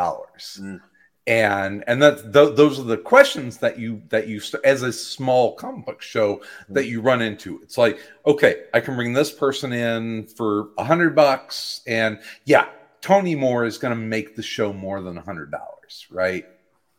Mm. 0.59 0.81
and 1.27 1.83
and 1.87 2.01
that 2.01 2.33
th- 2.33 2.55
those 2.55 2.79
are 2.79 2.83
the 2.83 2.97
questions 2.97 3.57
that 3.57 3.77
you 3.79 4.01
that 4.09 4.27
you 4.27 4.41
as 4.63 4.81
a 4.83 4.91
small 4.91 5.55
comic 5.55 5.85
book 5.85 6.01
show 6.01 6.41
that 6.69 6.87
you 6.87 7.01
run 7.01 7.21
into. 7.21 7.59
It's 7.63 7.77
like 7.77 7.99
okay 8.25 8.63
i 8.73 8.79
can 8.79 8.95
bring 8.95 9.13
this 9.13 9.31
person 9.31 9.71
in 9.73 10.27
for 10.27 10.69
a 10.77 10.83
hundred 10.83 11.15
bucks 11.15 11.81
and 11.87 12.19
yeah 12.45 12.65
tony 13.01 13.35
moore 13.35 13.65
is 13.65 13.77
going 13.77 13.93
to 13.93 13.99
make 13.99 14.35
the 14.35 14.43
show 14.43 14.73
more 14.73 15.01
than 15.01 15.17
a 15.17 15.21
hundred 15.21 15.51
dollars 15.51 16.07
right 16.09 16.45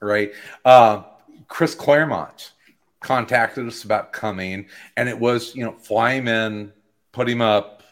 right? 0.00 0.32
Uh, 0.64 1.02
chris 1.48 1.74
claremont 1.74 2.52
contacted 3.00 3.66
us 3.66 3.82
about 3.82 4.12
coming 4.12 4.66
and 4.96 5.08
it 5.08 5.18
was 5.18 5.54
you 5.54 5.64
know 5.64 5.72
fly 5.72 6.12
him 6.12 6.28
in 6.28 6.72
put 7.12 7.28
him 7.28 7.40
up 7.40 7.82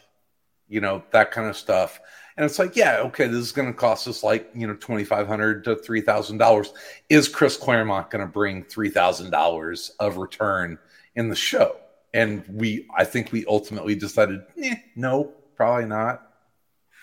you 0.69 0.79
know 0.79 1.03
that 1.11 1.31
kind 1.31 1.49
of 1.49 1.57
stuff. 1.57 1.99
And 2.37 2.45
it's 2.45 2.57
like 2.57 2.75
yeah 2.75 2.99
okay 2.99 3.27
this 3.27 3.39
is 3.39 3.51
going 3.51 3.67
to 3.67 3.73
cost 3.73 4.07
us 4.07 4.23
like 4.23 4.49
you 4.55 4.65
know 4.65 4.75
2500 4.75 5.65
to 5.65 5.75
$3000 5.75 6.69
is 7.09 7.27
chris 7.27 7.57
claremont 7.57 8.09
going 8.09 8.25
to 8.25 8.31
bring 8.31 8.63
$3000 8.63 9.91
of 9.99 10.17
return 10.17 10.77
in 11.15 11.27
the 11.27 11.35
show? 11.35 11.75
And 12.13 12.45
we 12.47 12.87
i 12.95 13.03
think 13.03 13.31
we 13.31 13.45
ultimately 13.47 13.95
decided 13.95 14.41
eh, 14.63 14.75
no 14.95 15.33
probably 15.55 15.85
not 15.85 16.28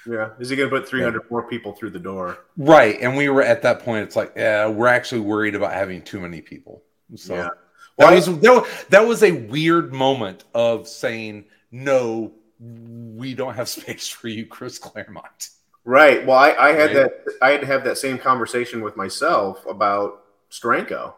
Yeah. 0.06 0.30
Is 0.38 0.48
he 0.50 0.56
going 0.56 0.70
to 0.70 0.76
put 0.76 0.88
300 0.88 1.30
more 1.30 1.42
people 1.48 1.72
through 1.72 1.90
the 1.90 1.98
door? 1.98 2.38
right 2.56 2.96
and 3.00 3.16
we 3.16 3.28
were 3.28 3.42
at 3.42 3.62
that 3.62 3.80
point 3.80 4.02
it's 4.04 4.16
like 4.16 4.32
yeah 4.36 4.66
we're 4.68 4.86
actually 4.86 5.20
worried 5.20 5.54
about 5.54 5.72
having 5.72 6.00
too 6.02 6.20
many 6.20 6.40
people 6.40 6.82
so 7.16 7.34
Yeah. 7.34 7.42
that 7.42 7.52
Well, 7.98 8.14
was 8.14 8.26
that, 8.26 8.54
was- 8.54 8.84
that 8.90 9.06
was 9.06 9.22
a 9.22 9.32
weird 9.32 9.92
moment 9.92 10.44
of 10.54 10.86
saying 10.88 11.44
no 11.70 12.32
we 12.60 13.34
don't 13.34 13.54
have 13.54 13.68
space 13.78 14.08
for 14.08 14.28
you 14.28 14.46
chris 14.46 14.78
claremont 14.78 15.50
Right. 15.88 16.26
Well, 16.26 16.36
I, 16.36 16.50
I 16.52 16.72
had 16.72 16.96
Right. 16.96 17.24
that. 17.26 17.34
I 17.40 17.50
had 17.50 17.60
to 17.60 17.66
have 17.68 17.84
that 17.84 17.96
same 17.96 18.18
conversation 18.18 18.80
with 18.80 18.96
myself 18.96 19.64
about 19.66 20.24
Steranko, 20.50 21.14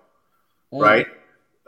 Mm. 0.74 0.82
right? 0.82 1.06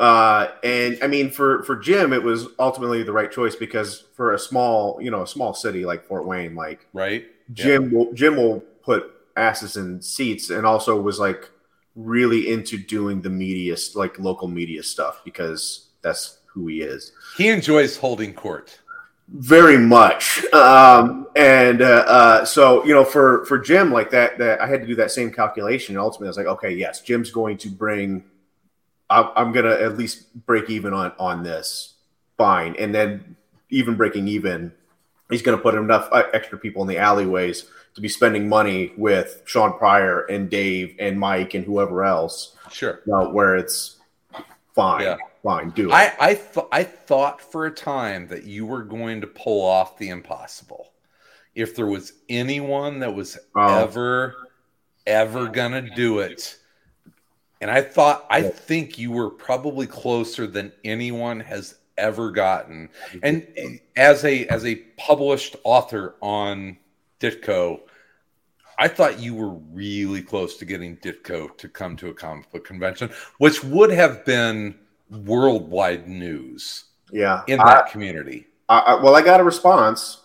Uh, 0.00 0.50
and 0.64 0.98
I 1.02 1.08
mean, 1.08 1.30
for 1.30 1.62
for 1.64 1.76
Jim, 1.76 2.14
it 2.14 2.22
was 2.22 2.46
ultimately 2.58 3.02
the 3.02 3.12
right 3.12 3.30
choice 3.30 3.54
because 3.54 4.04
for 4.14 4.32
a 4.32 4.38
small, 4.38 4.98
you 4.98 5.10
know, 5.10 5.22
a 5.22 5.26
small 5.26 5.52
city 5.52 5.84
like 5.84 6.06
Fort 6.06 6.24
Wayne, 6.24 6.54
like 6.54 6.86
right. 6.94 7.26
Jim 7.52 7.92
will 7.92 8.10
Jim 8.14 8.34
will 8.34 8.60
put 8.82 9.12
asses 9.36 9.76
in 9.76 10.00
seats, 10.00 10.48
and 10.48 10.66
also 10.66 10.98
was 10.98 11.20
like 11.20 11.50
really 11.94 12.50
into 12.50 12.78
doing 12.78 13.20
the 13.20 13.28
media, 13.28 13.76
like 13.94 14.18
local 14.18 14.48
media 14.48 14.82
stuff 14.82 15.20
because 15.22 15.90
that's 16.00 16.38
who 16.46 16.66
he 16.66 16.80
is. 16.80 17.12
he 17.36 17.48
enjoys 17.48 17.98
holding 17.98 18.32
court. 18.32 18.80
Very 19.28 19.76
much. 19.76 20.42
Um 20.54 21.26
and 21.36 21.82
uh, 21.82 22.04
uh 22.06 22.44
so 22.46 22.84
you 22.86 22.94
know 22.94 23.04
for 23.04 23.44
for 23.44 23.56
jim 23.56 23.92
like 23.92 24.10
that 24.10 24.36
that 24.38 24.60
i 24.60 24.66
had 24.66 24.80
to 24.80 24.86
do 24.86 24.96
that 24.96 25.12
same 25.12 25.30
calculation. 25.30 25.94
And 25.94 26.02
ultimately 26.02 26.26
i 26.26 26.30
was 26.30 26.36
like 26.36 26.46
okay 26.46 26.74
yes 26.74 27.02
jim's 27.02 27.30
going 27.30 27.56
to 27.58 27.68
bring 27.68 28.24
i'm, 29.10 29.28
I'm 29.36 29.52
gonna 29.52 29.74
at 29.74 29.98
least 29.98 30.32
break 30.46 30.70
even 30.70 30.92
on 30.94 31.12
on 31.18 31.42
this. 31.42 31.94
Fine. 32.38 32.76
And 32.78 32.94
then 32.94 33.36
even 33.68 33.96
breaking 33.96 34.28
even 34.28 34.72
he's 35.30 35.42
gonna 35.42 35.58
put 35.58 35.74
enough 35.74 36.08
uh, 36.12 36.24
extra 36.32 36.56
people 36.58 36.80
in 36.82 36.88
the 36.88 36.98
alleyways 36.98 37.66
to 37.94 38.00
be 38.00 38.08
spending 38.08 38.48
money 38.48 38.92
with 38.96 39.42
sean 39.44 39.76
pryor 39.76 40.22
and 40.26 40.48
dave 40.48 40.94
and 40.98 41.18
mike 41.20 41.54
and 41.54 41.64
whoever 41.64 42.04
else. 42.04 42.56
Sure. 42.72 43.00
You 43.04 43.12
know, 43.12 43.30
where 43.30 43.56
it's 43.56 43.98
fine. 44.74 45.02
Yeah. 45.02 45.16
fine. 45.42 45.70
Do 45.70 45.90
it. 45.90 45.92
I 45.92 46.14
I, 46.20 46.34
th- 46.34 46.66
I 46.72 46.84
thought 46.84 47.40
for 47.40 47.66
a 47.66 47.70
time 47.70 48.28
that 48.28 48.44
you 48.44 48.64
were 48.64 48.84
going 48.84 49.20
to 49.22 49.26
pull 49.26 49.64
off 49.66 49.98
the 49.98 50.08
impossible. 50.10 50.92
If 51.54 51.74
there 51.74 51.86
was 51.86 52.12
anyone 52.28 53.00
that 53.00 53.12
was 53.14 53.36
Oh. 53.56 53.78
ever 53.82 54.36
ever 55.06 55.48
gonna 55.48 55.82
do 55.96 56.20
it, 56.20 56.56
and 57.60 57.70
I 57.70 57.82
thought 57.82 58.26
I 58.30 58.42
think 58.42 58.98
you 58.98 59.10
were 59.10 59.30
probably 59.30 59.86
closer 59.86 60.46
than 60.46 60.72
anyone 60.84 61.40
has 61.40 61.76
ever 61.98 62.30
gotten. 62.30 62.88
And 63.22 63.80
as 63.96 64.24
a 64.24 64.46
as 64.46 64.64
a 64.64 64.76
published 64.96 65.56
author 65.64 66.16
on 66.20 66.78
Ditko, 67.20 67.80
I 68.78 68.88
thought 68.88 69.20
you 69.20 69.34
were 69.34 69.50
really 69.72 70.22
close 70.22 70.56
to 70.56 70.64
getting 70.64 70.96
Ditko 70.96 71.56
to 71.58 71.68
come 71.68 71.96
to 71.96 72.08
a 72.08 72.14
comic 72.14 72.50
book 72.50 72.64
convention, 72.64 73.10
which 73.38 73.62
would 73.62 73.90
have 73.90 74.24
been 74.24 74.78
worldwide 75.10 76.08
news 76.08 76.84
yeah 77.12 77.42
in 77.48 77.60
I- 77.60 77.74
that 77.74 77.90
community. 77.90 78.46
I, 78.68 78.78
I, 78.78 79.02
well 79.02 79.16
i 79.16 79.22
got 79.22 79.40
a 79.40 79.44
response 79.44 80.19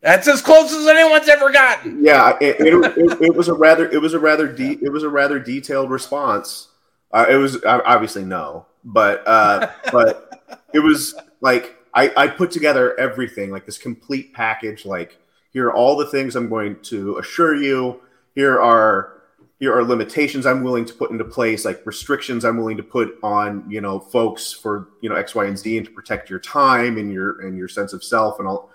That's 0.00 0.28
as 0.28 0.40
close 0.40 0.72
as 0.72 0.86
anyone's 0.86 1.28
ever 1.28 1.50
gotten. 1.50 2.04
Yeah, 2.04 2.36
it, 2.40 2.60
it, 2.60 2.66
it, 2.96 3.22
it 3.22 3.34
was 3.34 3.48
a 3.48 3.54
rather 3.54 3.90
it 3.90 4.00
was 4.00 4.14
a 4.14 4.18
rather 4.18 4.46
de- 4.46 4.78
it 4.82 4.92
was 4.92 5.02
a 5.02 5.08
rather 5.08 5.38
detailed 5.38 5.90
response. 5.90 6.68
Uh, 7.10 7.26
it 7.28 7.36
was 7.36 7.64
obviously 7.64 8.24
no, 8.24 8.66
but 8.84 9.26
uh, 9.26 9.70
but 9.92 10.62
it 10.72 10.80
was 10.80 11.14
like 11.40 11.76
I, 11.94 12.12
I 12.16 12.28
put 12.28 12.50
together 12.50 12.98
everything 12.98 13.50
like 13.50 13.66
this 13.66 13.78
complete 13.78 14.32
package. 14.32 14.86
Like 14.86 15.18
here 15.52 15.66
are 15.66 15.74
all 15.74 15.96
the 15.96 16.06
things 16.06 16.36
I'm 16.36 16.48
going 16.48 16.80
to 16.84 17.18
assure 17.18 17.56
you. 17.56 18.00
Here 18.34 18.60
are 18.60 19.14
here 19.58 19.76
are 19.76 19.82
limitations 19.82 20.46
I'm 20.46 20.62
willing 20.62 20.84
to 20.84 20.94
put 20.94 21.10
into 21.10 21.24
place, 21.24 21.64
like 21.64 21.84
restrictions 21.84 22.44
I'm 22.44 22.56
willing 22.56 22.76
to 22.76 22.84
put 22.84 23.18
on 23.24 23.68
you 23.68 23.80
know 23.80 23.98
folks 23.98 24.52
for 24.52 24.90
you 25.00 25.08
know 25.08 25.16
X, 25.16 25.34
Y, 25.34 25.46
and 25.46 25.58
Z, 25.58 25.76
and 25.76 25.86
to 25.86 25.92
protect 25.92 26.30
your 26.30 26.38
time 26.38 26.98
and 26.98 27.12
your 27.12 27.40
and 27.40 27.56
your 27.56 27.66
sense 27.66 27.92
of 27.92 28.04
self 28.04 28.38
and 28.38 28.46
all. 28.46 28.70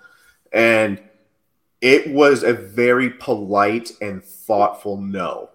And 0.52 1.00
it 1.84 2.10
was 2.12 2.43
a 2.43 2.54
very 2.54 3.10
polite 3.10 3.91
and 4.02 4.24
thoughtful 4.24 4.98
no. 4.98 5.50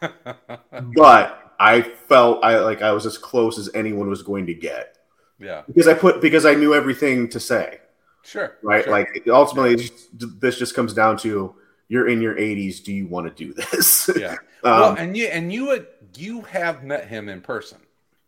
but 0.00 1.54
I 1.60 1.82
felt 1.82 2.42
I 2.42 2.58
like 2.60 2.80
I 2.80 2.92
was 2.92 3.04
as 3.04 3.18
close 3.18 3.58
as 3.58 3.68
anyone 3.74 4.08
was 4.08 4.22
going 4.22 4.46
to 4.46 4.54
get 4.54 4.96
yeah, 5.38 5.62
because 5.66 5.86
I 5.86 5.94
put 5.94 6.20
because 6.20 6.44
I 6.46 6.54
knew 6.54 6.74
everything 6.74 7.28
to 7.30 7.40
say. 7.40 7.80
sure. 8.22 8.56
Right, 8.62 8.84
sure. 8.84 8.92
like 8.92 9.08
ultimately, 9.28 9.76
just- 9.76 10.40
this 10.40 10.58
just 10.58 10.74
comes 10.74 10.92
down 10.94 11.16
to 11.18 11.54
you're 11.88 12.08
in 12.08 12.20
your 12.20 12.34
80s. 12.34 12.82
Do 12.82 12.92
you 12.92 13.06
want 13.06 13.26
to 13.26 13.44
do 13.44 13.52
this? 13.54 14.10
yeah. 14.16 14.32
um, 14.64 14.80
well, 14.80 14.94
and 14.94 15.16
you 15.16 15.26
and 15.26 15.52
you 15.52 15.70
had 15.70 15.86
you 16.16 16.42
have 16.42 16.82
met 16.82 17.06
him 17.08 17.28
in 17.28 17.40
person. 17.40 17.78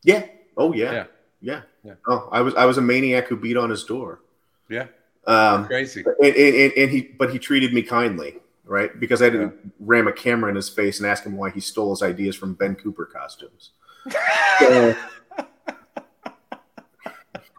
yeah. 0.03 0.27
Oh 0.57 0.73
yeah. 0.75 0.93
Yeah. 0.93 1.05
yeah. 1.41 1.61
Yeah. 1.85 1.95
Oh, 2.07 2.29
I 2.31 2.43
was 2.43 2.55
I 2.55 2.67
was 2.67 2.79
a 2.79 2.83
maniac 2.83 3.29
who 3.29 3.37
beat 3.37 3.57
on 3.57 3.71
his 3.71 3.85
door. 3.85 4.21
Yeah, 4.69 4.87
Um, 5.27 5.67
crazy. 5.67 6.03
and, 6.05 6.35
and, 6.37 6.55
and, 6.57 6.73
and 6.77 6.91
he 6.91 7.03
but 7.19 7.31
he 7.33 7.39
treated 7.39 7.73
me 7.73 7.83
kindly 7.83 8.39
right 8.65 8.99
because 8.99 9.23
i 9.23 9.31
didn't 9.31 9.55
ram 9.79 10.09
a 10.09 10.13
camera 10.13 10.51
in 10.51 10.57
his 10.57 10.69
face 10.69 10.99
and 10.99 11.07
ask 11.07 11.25
him 11.25 11.37
why 11.37 11.51
he 11.51 11.61
stole 11.61 11.91
his 11.91 12.03
ideas 12.03 12.35
from 12.35 12.55
ben 12.55 12.75
cooper 12.75 13.05
costumes 13.07 13.71
So, 14.59 14.95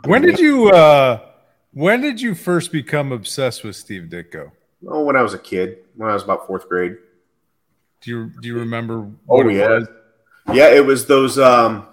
When 0.05 0.21
did 0.21 0.39
you 0.39 0.69
uh 0.71 1.21
when 1.71 2.01
did 2.01 2.19
you 2.21 2.35
first 2.35 2.71
become 2.71 3.11
obsessed 3.11 3.63
with 3.63 3.75
Steve 3.75 4.03
Ditko? 4.09 4.51
oh 4.87 5.01
when 5.03 5.15
i 5.15 5.21
was 5.21 5.33
a 5.33 5.39
kid 5.39 5.79
when 5.95 6.09
i 6.09 6.13
was 6.13 6.23
about 6.23 6.45
fourth 6.47 6.67
grade 6.67 6.97
Do 8.01 8.11
you 8.11 8.31
do 8.41 8.47
you 8.49 8.59
remember 8.59 8.95
oh 9.29 9.37
what 9.37 9.45
it 9.47 9.53
yeah 9.55 9.69
was? 9.69 9.87
yeah 10.53 10.67
it 10.69 10.85
was 10.85 11.05
those 11.05 11.39
um 11.39 11.87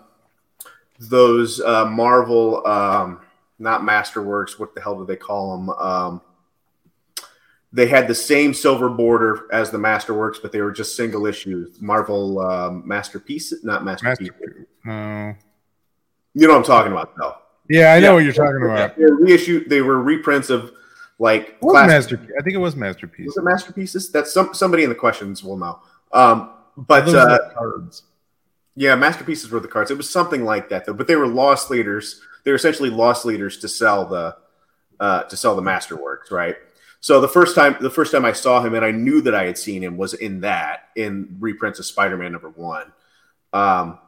those 0.99 1.61
uh 1.61 1.85
marvel 1.87 2.67
um 2.67 3.21
not 3.61 3.83
masterworks 3.83 4.59
what 4.59 4.75
the 4.75 4.81
hell 4.81 4.99
do 4.99 5.05
they 5.07 5.17
call 5.17 5.57
them 5.57 5.69
um 5.71 6.21
they 7.73 7.87
had 7.87 8.09
the 8.09 8.15
same 8.15 8.53
silver 8.53 8.89
border 8.89 9.47
as 9.53 9.71
the 9.71 9.79
masterworks 9.79 10.37
but 10.43 10.51
they 10.53 10.61
were 10.61 10.73
just 10.73 10.97
single 10.97 11.27
issues 11.27 11.81
marvel 11.81 12.41
um 12.41 12.83
masterpieces 12.87 13.63
not 13.65 13.85
masterpieces 13.85 14.31
Master 14.43 14.67
Oh. 14.87 15.35
you 16.35 16.47
know 16.47 16.55
what 16.55 16.59
i'm 16.61 16.65
talking 16.65 16.91
about 16.93 17.15
though 17.17 17.37
Yeah, 17.69 17.93
I 17.93 18.01
know 18.01 18.15
what 18.15 18.25
you're 18.25 18.33
talking 18.33 18.65
about. 18.65 18.97
They 18.97 19.05
were 19.05 19.21
reissue. 19.25 19.69
They 19.69 19.81
were 19.83 20.01
reprints 20.03 20.51
of 20.51 20.73
like 21.21 21.51
It 21.51 21.57
was 21.63 21.73
classic- 21.73 22.19
master 22.21 22.35
I 22.39 22.43
think 22.43 22.55
it 22.55 22.59
was 22.59 22.75
masterpiece. 22.75 23.27
Was 23.27 23.37
it 23.37 23.45
masterpieces? 23.45 24.11
That's 24.11 24.33
some 24.33 24.53
somebody 24.55 24.83
in 24.83 24.89
the 24.89 24.97
questions 24.97 25.45
will 25.45 25.57
know. 25.59 25.79
Um, 26.13 26.51
but 26.77 27.07
uh, 27.15 27.39
cards. 27.55 28.03
yeah, 28.75 28.97
masterpieces 28.97 29.51
were 29.53 29.61
the 29.61 29.69
cards. 29.69 29.91
It 29.93 29.97
was 29.97 30.09
something 30.11 30.45
like 30.45 30.69
that 30.71 30.85
though. 30.87 30.95
But 30.95 31.07
they 31.07 31.15
were 31.15 31.29
lost 31.29 31.71
leaders. 31.71 32.21
They 32.45 32.51
were 32.51 32.57
essentially 32.57 32.91
loss 32.91 33.25
leaders 33.25 33.59
to 33.59 33.69
sell 33.69 34.07
the 34.07 34.37
uh, 34.99 35.23
to 35.25 35.37
sell 35.37 35.57
the 35.57 35.63
masterworks, 35.63 36.31
right? 36.31 36.57
So 37.01 37.21
the 37.21 37.29
first 37.29 37.55
time 37.55 37.77
the 37.81 37.91
first 37.91 38.13
time 38.13 38.25
I 38.25 38.33
saw 38.33 38.63
him 38.63 38.75
and 38.75 38.85
I 38.85 38.91
knew 38.91 39.21
that 39.23 39.35
I 39.35 39.47
had 39.47 39.57
seen 39.57 39.83
him 39.83 39.97
was 39.97 40.15
in 40.15 40.41
that 40.41 40.91
in 40.97 41.37
reprints 41.41 41.79
of 41.79 41.87
Spider-Man 41.87 42.33
number 42.33 42.51
one. 42.51 42.93
Um, 43.53 43.99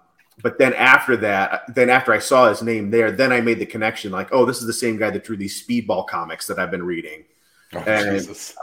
but 0.43 0.59
then 0.59 0.75
after 0.75 1.17
that, 1.19 1.75
then 1.75 1.89
after 1.91 2.13
I 2.13 2.19
saw 2.19 2.49
his 2.49 2.63
name 2.63 2.91
there, 2.91 3.11
then 3.11 3.33
I 3.33 3.41
made 3.41 3.59
the 3.59 3.67
connection 3.67 4.13
like, 4.13 4.29
oh, 4.33 4.45
this 4.45 4.61
is 4.61 4.67
the 4.67 4.73
same 4.73 4.97
guy 4.97 5.11
that 5.11 5.25
drew 5.25 5.37
these 5.37 5.63
Speedball 5.63 6.07
comics 6.07 6.47
that 6.47 6.59
I've 6.59 6.71
been 6.71 6.85
reading. 6.85 7.25
Oh, 7.75 7.79
And, 7.81 8.19
Jesus. 8.19 8.55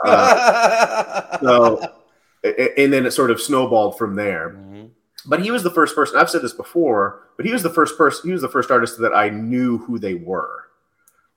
So, 1.40 1.92
and 2.44 2.92
then 2.92 3.06
it 3.06 3.12
sort 3.12 3.30
of 3.30 3.40
snowballed 3.40 3.98
from 3.98 4.14
there. 4.14 4.50
Mhm. 4.50 4.90
But 5.26 5.42
he 5.42 5.50
was 5.50 5.62
the 5.62 5.70
first 5.70 5.94
person. 5.94 6.18
I've 6.18 6.30
said 6.30 6.42
this 6.42 6.52
before, 6.52 7.22
but 7.36 7.44
he 7.46 7.52
was 7.52 7.62
the 7.62 7.70
first 7.70 7.98
person. 7.98 8.28
He 8.28 8.32
was 8.32 8.42
the 8.42 8.48
first 8.48 8.70
artist 8.70 8.98
that 9.00 9.14
I 9.14 9.28
knew 9.28 9.78
who 9.78 9.98
they 9.98 10.14
were. 10.14 10.64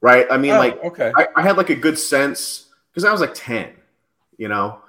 Right? 0.01 0.25
I 0.29 0.37
mean, 0.37 0.51
Oh, 0.51 0.57
like 0.57 0.83
okay. 0.83 1.11
I, 1.15 1.27
I 1.35 1.41
had 1.41 1.57
like 1.57 1.69
a 1.69 1.75
good 1.75 1.97
sense 1.97 2.67
because 2.91 3.05
I 3.05 3.11
was 3.11 3.21
like 3.21 3.33
10, 3.33 3.71
you 4.37 4.47
know? 4.47 4.79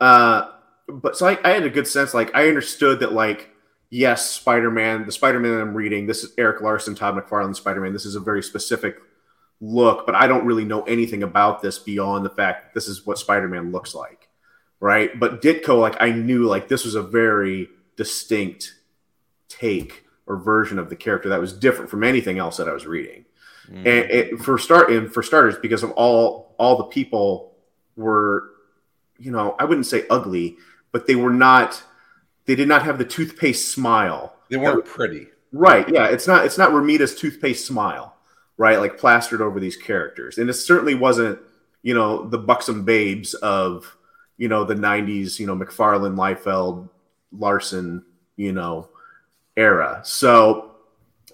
Uh, 0.00 0.50
but 0.88 1.16
so 1.16 1.26
I, 1.26 1.38
I 1.44 1.50
had 1.50 1.64
a 1.64 1.70
good 1.70 1.88
sense. 1.88 2.12
Like, 2.12 2.34
I 2.34 2.48
understood 2.48 3.00
that, 3.00 3.12
like, 3.12 3.50
yes, 3.90 4.30
Spider 4.30 4.70
Man, 4.70 5.06
the 5.06 5.12
Spider 5.12 5.40
Man 5.40 5.60
I'm 5.60 5.74
reading, 5.74 6.06
this 6.06 6.24
is 6.24 6.34
Erik 6.36 6.60
Larsen, 6.60 6.94
Todd 6.94 7.16
McFarlane 7.16 7.56
Spider 7.56 7.80
Man. 7.80 7.92
This 7.92 8.04
is 8.04 8.16
a 8.16 8.20
very 8.20 8.42
specific 8.42 8.98
look, 9.60 10.04
but 10.04 10.14
I 10.14 10.26
don't 10.26 10.44
really 10.44 10.64
know 10.64 10.82
anything 10.82 11.22
about 11.22 11.62
this 11.62 11.78
beyond 11.78 12.24
the 12.24 12.30
fact 12.30 12.64
that 12.64 12.74
this 12.74 12.88
is 12.88 13.06
what 13.06 13.18
Spider 13.18 13.48
Man 13.48 13.72
looks 13.72 13.94
like. 13.94 14.28
Right. 14.80 15.18
But 15.18 15.40
Ditko, 15.40 15.80
like, 15.80 15.96
I 16.00 16.10
knew, 16.10 16.44
like, 16.44 16.68
this 16.68 16.84
was 16.84 16.94
a 16.94 17.02
very 17.02 17.68
distinct 17.96 18.74
take 19.48 20.04
or 20.26 20.36
version 20.36 20.78
of 20.78 20.88
the 20.88 20.96
character 20.96 21.28
that 21.28 21.40
was 21.40 21.52
different 21.52 21.90
from 21.90 22.02
anything 22.02 22.38
else 22.38 22.56
that 22.56 22.68
I 22.68 22.72
was 22.72 22.86
reading 22.86 23.24
Mhm. 23.70 23.76
and 23.78 24.10
it, 24.10 24.38
for 24.40 24.58
start 24.58 24.90
and 24.90 25.12
for 25.12 25.22
starters 25.22 25.56
because 25.56 25.82
of 25.82 25.90
all 25.92 26.54
all 26.58 26.76
the 26.76 26.84
people 26.84 27.56
were 27.96 28.50
you 29.18 29.30
know 29.30 29.54
i 29.58 29.64
wouldn't 29.64 29.86
say 29.86 30.04
ugly 30.10 30.56
but 30.92 31.06
they 31.06 31.14
were 31.14 31.32
not 31.32 31.82
they 32.46 32.54
did 32.54 32.68
not 32.68 32.82
have 32.82 32.98
the 32.98 33.04
toothpaste 33.06 33.72
smile 33.72 34.34
they 34.50 34.56
weren't 34.58 34.84
pretty. 34.84 35.28
right 35.52 35.88
yeah 35.88 36.06
it's 36.08 36.26
not 36.26 36.44
it's 36.44 36.58
not 36.58 36.72
romita's 36.72 37.14
toothpaste 37.14 37.66
smile 37.66 38.14
right 38.58 38.78
like 38.80 38.98
plastered 38.98 39.40
over 39.40 39.58
these 39.58 39.76
characters 39.78 40.36
and 40.36 40.50
it 40.50 40.54
certainly 40.54 40.94
wasn't 40.94 41.38
you 41.82 41.94
know 41.94 42.28
the 42.28 42.38
buxom 42.38 42.84
babes 42.84 43.32
of 43.34 43.96
you 44.36 44.48
know 44.48 44.64
the 44.64 44.74
90s 44.74 45.38
you 45.38 45.46
know 45.46 45.56
mcfarlane 45.56 46.16
liefeld 46.16 46.88
larsen 47.38 48.04
you 48.36 48.52
know 48.52 48.88
era. 49.56 50.00
So 50.04 50.72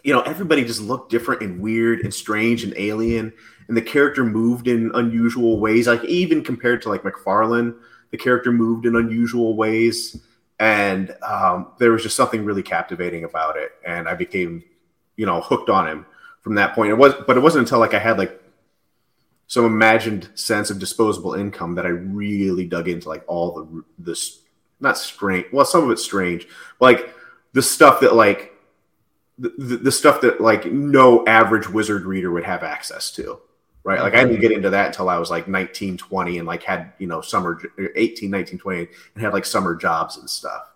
you 0.03 0.13
know 0.13 0.23
everybody 0.23 0.65
just 0.65 0.81
looked 0.81 1.11
different 1.11 1.43
and 1.43 1.61
weird 1.61 2.01
and 2.01 2.13
strange 2.13 2.65
and 2.65 2.75
alien 2.77 3.33
and 3.69 3.77
the 3.77 3.83
character 3.83 4.25
moved 4.25 4.67
in 4.67 4.91
unusual 4.95 5.61
ways 5.61 5.87
like 5.87 6.03
even 6.05 6.43
compared 6.43 6.81
to 6.81 6.89
like 6.89 7.03
mcfarlane 7.03 7.77
the 8.11 8.17
character 8.17 8.51
moved 8.51 8.87
in 8.87 8.97
unusual 8.97 9.55
ways 9.55 10.19
and 10.59 11.15
um, 11.23 11.73
there 11.79 11.93
was 11.93 12.03
just 12.03 12.17
something 12.17 12.47
really 12.47 12.63
captivating 12.63 13.25
about 13.25 13.59
it 13.59 13.73
and 13.87 14.09
i 14.09 14.15
became 14.15 14.65
you 15.17 15.27
know 15.27 15.41
hooked 15.43 15.69
on 15.69 15.87
him 15.87 16.07
from 16.41 16.55
that 16.55 16.75
point. 16.75 16.91
It 16.91 16.95
was 16.95 17.15
but 17.27 17.37
it 17.37 17.41
wasn't 17.41 17.67
until 17.67 17.79
like 17.79 17.95
i 17.95 17.99
had 17.99 18.19
like 18.19 18.41
some 19.47 19.65
imagined 19.65 20.31
sense 20.35 20.71
of 20.71 20.79
disposable 20.79 21.35
income 21.35 21.75
that 21.75 21.85
i 21.85 21.91
really 21.91 22.65
dug 22.67 22.89
into 22.89 23.09
like 23.09 23.25
all 23.27 23.53
the 23.53 23.85
this 23.99 24.41
not 24.81 24.99
strange. 24.99 25.47
Well 25.53 25.65
some 25.65 25.85
of 25.85 25.91
it's 25.91 26.05
strange. 26.05 26.49
Like 26.81 27.15
the 27.53 27.63
stuff 27.63 28.01
that 28.01 28.15
like 28.15 28.53
the, 29.39 29.79
the, 29.79 29.91
stuff 29.93 30.21
that 30.21 30.41
like 30.41 30.67
no 30.67 31.27
average 31.27 31.67
wizard 31.67 32.05
reader 32.05 32.31
would 32.31 32.45
have 32.45 32.63
access 32.63 33.11
to 33.13 33.41
right? 33.85 34.01
Like 34.01 34.15
i 34.15 34.25
didn't 34.25 34.41
get 34.41 34.53
into 34.53 34.71
that 34.71 34.89
until 34.89 35.09
i 35.09 35.19
was 35.19 35.31
like 35.31 35.49
19 35.49 35.97
20 35.97 36.39
and 36.39 36.47
like 36.47 36.63
had 36.63 36.93
you 36.99 37.07
know 37.07 37.21
summer 37.21 37.61
18 37.97 38.31
19 38.31 38.59
20 38.59 38.89
and 39.15 39.23
had 39.23 39.33
like 39.33 39.45
summer 39.45 39.75
jobs 39.75 40.17
and 40.19 40.29
stuff. 40.29 40.71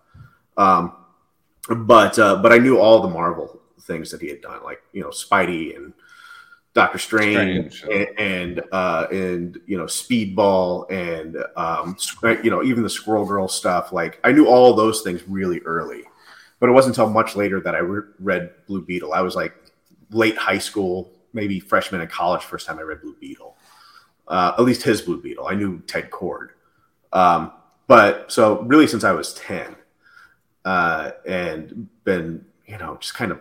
Um 0.56 0.96
but 1.68 2.18
uh 2.18 2.36
but 2.36 2.52
i 2.52 2.58
knew 2.58 2.78
all 2.78 3.00
the 3.00 3.08
marvel 3.08 3.60
things 3.82 4.10
that 4.10 4.20
he 4.20 4.28
had 4.28 4.40
done 4.40 4.62
like 4.62 4.82
you 4.92 5.02
know 5.02 5.08
spidey 5.08 5.76
and 5.76 5.92
doctor 6.74 6.98
strange, 6.98 7.78
Strange, 7.78 8.08
and, 8.18 8.58
and 8.58 8.62
uh 8.72 9.06
and 9.12 9.60
you 9.66 9.78
know 9.78 9.84
speedball 9.84 10.90
and 10.90 11.36
um 11.56 11.96
you 12.42 12.50
know 12.50 12.62
even 12.62 12.82
the 12.82 12.90
squirrel 12.90 13.24
girl 13.24 13.46
stuff 13.46 13.92
like 13.92 14.18
i 14.24 14.32
knew 14.32 14.46
all 14.46 14.74
those 14.74 15.02
things 15.02 15.22
really 15.28 15.60
early 15.60 16.02
but 16.64 16.70
it 16.70 16.72
wasn't 16.72 16.96
until 16.96 17.10
much 17.10 17.36
later 17.36 17.60
that 17.60 17.74
I 17.74 17.80
re- 17.80 18.08
read 18.20 18.50
Blue 18.66 18.80
Beetle. 18.80 19.12
I 19.12 19.20
was 19.20 19.36
like 19.36 19.54
late 20.10 20.34
high 20.38 20.56
school, 20.56 21.12
maybe 21.34 21.60
freshman 21.60 22.00
in 22.00 22.08
college, 22.08 22.42
first 22.42 22.66
time 22.66 22.78
I 22.78 22.82
read 22.82 23.02
Blue 23.02 23.14
Beetle. 23.20 23.54
Uh, 24.26 24.52
at 24.56 24.64
least 24.64 24.82
his 24.82 25.02
Blue 25.02 25.20
Beetle. 25.20 25.46
I 25.46 25.54
knew 25.54 25.80
Ted 25.80 26.10
Kord. 26.10 26.52
Um, 27.12 27.52
but 27.86 28.32
so 28.32 28.62
really 28.62 28.86
since 28.86 29.04
I 29.04 29.12
was 29.12 29.34
10 29.34 29.76
uh, 30.64 31.10
and 31.26 31.86
been, 32.04 32.46
you 32.66 32.78
know, 32.78 32.96
just 32.98 33.12
kind 33.12 33.30
of 33.30 33.40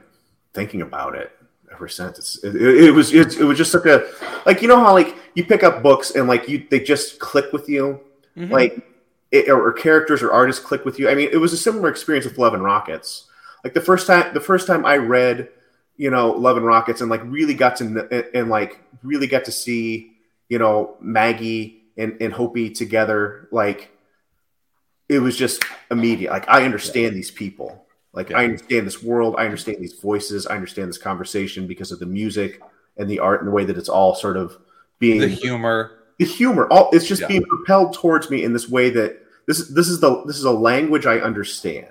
thinking 0.54 0.82
about 0.82 1.15
it 1.15 1.32
ever 1.73 1.88
since. 1.88 2.19
It's, 2.19 2.43
it, 2.43 2.55
it 2.55 2.91
was, 2.91 3.13
it, 3.13 3.39
it 3.39 3.43
was 3.43 3.57
just 3.57 3.73
like 3.73 3.86
a, 3.86 4.07
like, 4.45 4.62
you 4.62 4.67
know 4.67 4.79
how 4.79 4.93
like 4.93 5.15
you 5.36 5.45
pick 5.45 5.63
up 5.63 5.83
books 5.83 6.12
and 6.12 6.27
like 6.27 6.47
you, 6.47 6.65
they 6.69 6.79
just 6.79 7.19
click 7.19 7.51
with 7.51 7.67
you. 7.67 7.99
Mhm. 8.38 8.49
Like, 8.49 8.88
it, 9.31 9.49
or, 9.49 9.67
or 9.67 9.73
characters 9.73 10.21
or 10.21 10.31
artists 10.31 10.63
click 10.63 10.86
with 10.86 10.99
you. 10.99 11.09
I 11.09 11.15
mean, 11.15 11.29
it 11.31 11.38
was 11.38 11.53
a 11.53 11.57
similar 11.57 11.89
experience 11.89 12.25
with 12.25 12.38
Love 12.38 12.53
and 12.53 12.63
Rockets. 12.63 13.25
Like 13.63 13.73
the 13.73 13.81
first 13.81 14.05
time, 14.05 14.33
the 14.33 14.39
first 14.39 14.67
time 14.67 14.86
I 14.86 14.97
read, 14.97 15.49
you 15.97 16.12
know, 16.12 16.31
Love 16.31 16.57
and 16.57 16.65
Rockets, 16.65 17.01
and 17.01 17.09
like 17.09 17.21
really 17.25 17.55
got 17.55 17.77
to 17.77 17.86
and, 18.12 18.25
and 18.36 18.49
like 18.49 18.79
really 19.01 19.25
got 19.27 19.45
to 19.45 19.51
see, 19.51 20.13
you 20.49 20.59
know, 20.59 20.97
Maggie 21.01 21.83
and 21.97 22.17
and 22.21 22.33
Hopey 22.33 22.75
together. 22.75 23.47
Like 23.51 23.89
it 25.09 25.19
was 25.19 25.36
just 25.36 25.63
immediate. 25.89 26.31
Like 26.31 26.47
I 26.47 26.63
understand 26.65 27.15
these 27.15 27.31
people. 27.31 27.86
Like 28.13 28.30
Yeah. 28.30 28.39
I 28.39 28.43
understand 28.45 28.86
this 28.88 29.02
world. 29.04 29.36
I 29.38 29.45
understand 29.45 29.78
these 29.80 29.93
voices. 29.93 30.45
I 30.47 30.56
understand 30.56 30.89
this 30.89 30.97
conversation 30.97 31.67
because 31.67 31.91
of 31.91 31.99
the 31.99 32.06
music 32.06 32.62
and 32.97 33.10
the 33.10 33.19
art 33.19 33.41
and 33.41 33.47
the 33.47 33.52
way 33.54 33.65
that 33.65 33.78
it's 33.78 33.89
all 33.89 34.13
sort 34.15 34.38
of 34.38 34.58
being 34.99 35.19
the 35.19 35.28
humor. 35.28 35.91
the 36.19 36.26
humor 36.26 36.67
all 36.69 36.89
it's 36.93 37.08
just 37.08 37.21
Yeah. 37.21 37.28
being 37.28 37.43
propelled 37.43 37.93
towards 37.93 38.30
me 38.30 38.43
in 38.43 38.54
this 38.54 38.69
way 38.69 38.89
that 38.91 39.19
this 39.47 39.60
is 39.60 39.73
this 39.73 39.89
is 39.89 39.99
the 39.99 40.23
this 40.26 40.38
is 40.38 40.43
a 40.45 40.52
language 40.52 41.06
i 41.08 41.17
understand 41.19 41.88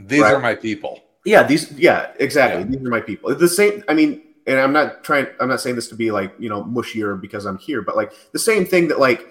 These 0.00 0.22
Right. 0.22 0.34
are 0.34 0.40
my 0.40 0.54
people. 0.54 1.00
yeah 1.24 1.42
these 1.42 1.70
yeah 1.72 2.10
exactly 2.18 2.62
Yeah. 2.62 2.66
these 2.78 2.86
are 2.86 2.90
my 2.90 3.00
people 3.02 3.32
the 3.34 3.46
same 3.46 3.84
i 3.88 3.94
mean 3.94 4.22
and 4.46 4.58
i'm 4.58 4.72
not 4.72 5.04
trying 5.04 5.26
i'm 5.38 5.48
not 5.48 5.60
saying 5.60 5.76
this 5.76 5.88
to 5.88 5.94
be 5.94 6.10
like 6.10 6.32
you 6.38 6.48
know 6.48 6.64
mushier 6.64 7.20
because 7.20 7.44
i'm 7.44 7.58
here 7.58 7.82
but 7.82 7.94
like 7.94 8.12
the 8.32 8.38
same 8.38 8.64
thing 8.64 8.88
that 8.88 8.98
like 8.98 9.26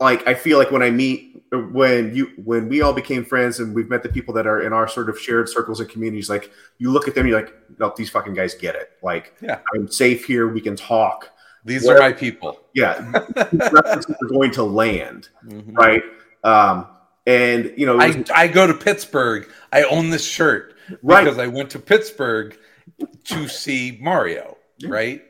like 0.00 0.26
i 0.26 0.34
feel 0.34 0.58
like 0.58 0.70
when 0.70 0.82
i 0.82 0.90
meet 0.90 1.42
when 1.72 2.14
you 2.14 2.30
when 2.44 2.68
we 2.68 2.80
all 2.80 2.92
became 2.92 3.24
friends 3.24 3.60
and 3.60 3.74
we've 3.74 3.88
met 3.90 4.02
the 4.02 4.08
people 4.08 4.32
that 4.34 4.46
are 4.46 4.62
in 4.62 4.72
our 4.72 4.88
sort 4.88 5.08
of 5.10 5.18
shared 5.18 5.48
circles 5.48 5.80
and 5.80 5.88
communities 5.88 6.28
like 6.30 6.50
you 6.78 6.90
look 6.90 7.06
at 7.08 7.14
them 7.14 7.26
you're 7.26 7.40
like 7.40 7.54
no 7.78 7.92
these 7.96 8.08
fucking 8.10 8.34
guys 8.34 8.54
get 8.54 8.74
it 8.74 8.90
like 9.02 9.34
Yeah. 9.40 9.58
i'm 9.74 9.88
safe 9.88 10.24
here 10.24 10.48
we 10.48 10.60
can 10.60 10.76
talk 10.76 11.30
These 11.64 11.84
Where- 11.86 11.96
are 11.96 12.00
my 12.00 12.12
people. 12.12 12.60
yeah 12.74 12.94
references 13.52 14.14
are 14.22 14.28
going 14.28 14.50
to 14.52 14.62
land 14.62 15.28
Mhm. 15.46 15.76
right? 15.76 16.02
Um, 16.42 16.86
and 17.26 17.72
you 17.76 17.84
know, 17.84 17.96
was- 17.96 18.16
I, 18.30 18.44
I 18.44 18.48
go 18.48 18.66
to 18.66 18.72
Pittsburgh. 18.72 19.46
I 19.72 19.82
own 19.82 20.08
this 20.08 20.24
shirt 20.24 20.74
Right. 21.02 21.22
because 21.24 21.38
I 21.38 21.48
went 21.48 21.68
to 21.70 21.78
Pittsburgh 21.78 22.56
to 23.24 23.46
see 23.46 23.98
Mario, 24.00 24.56
right? 24.86 25.22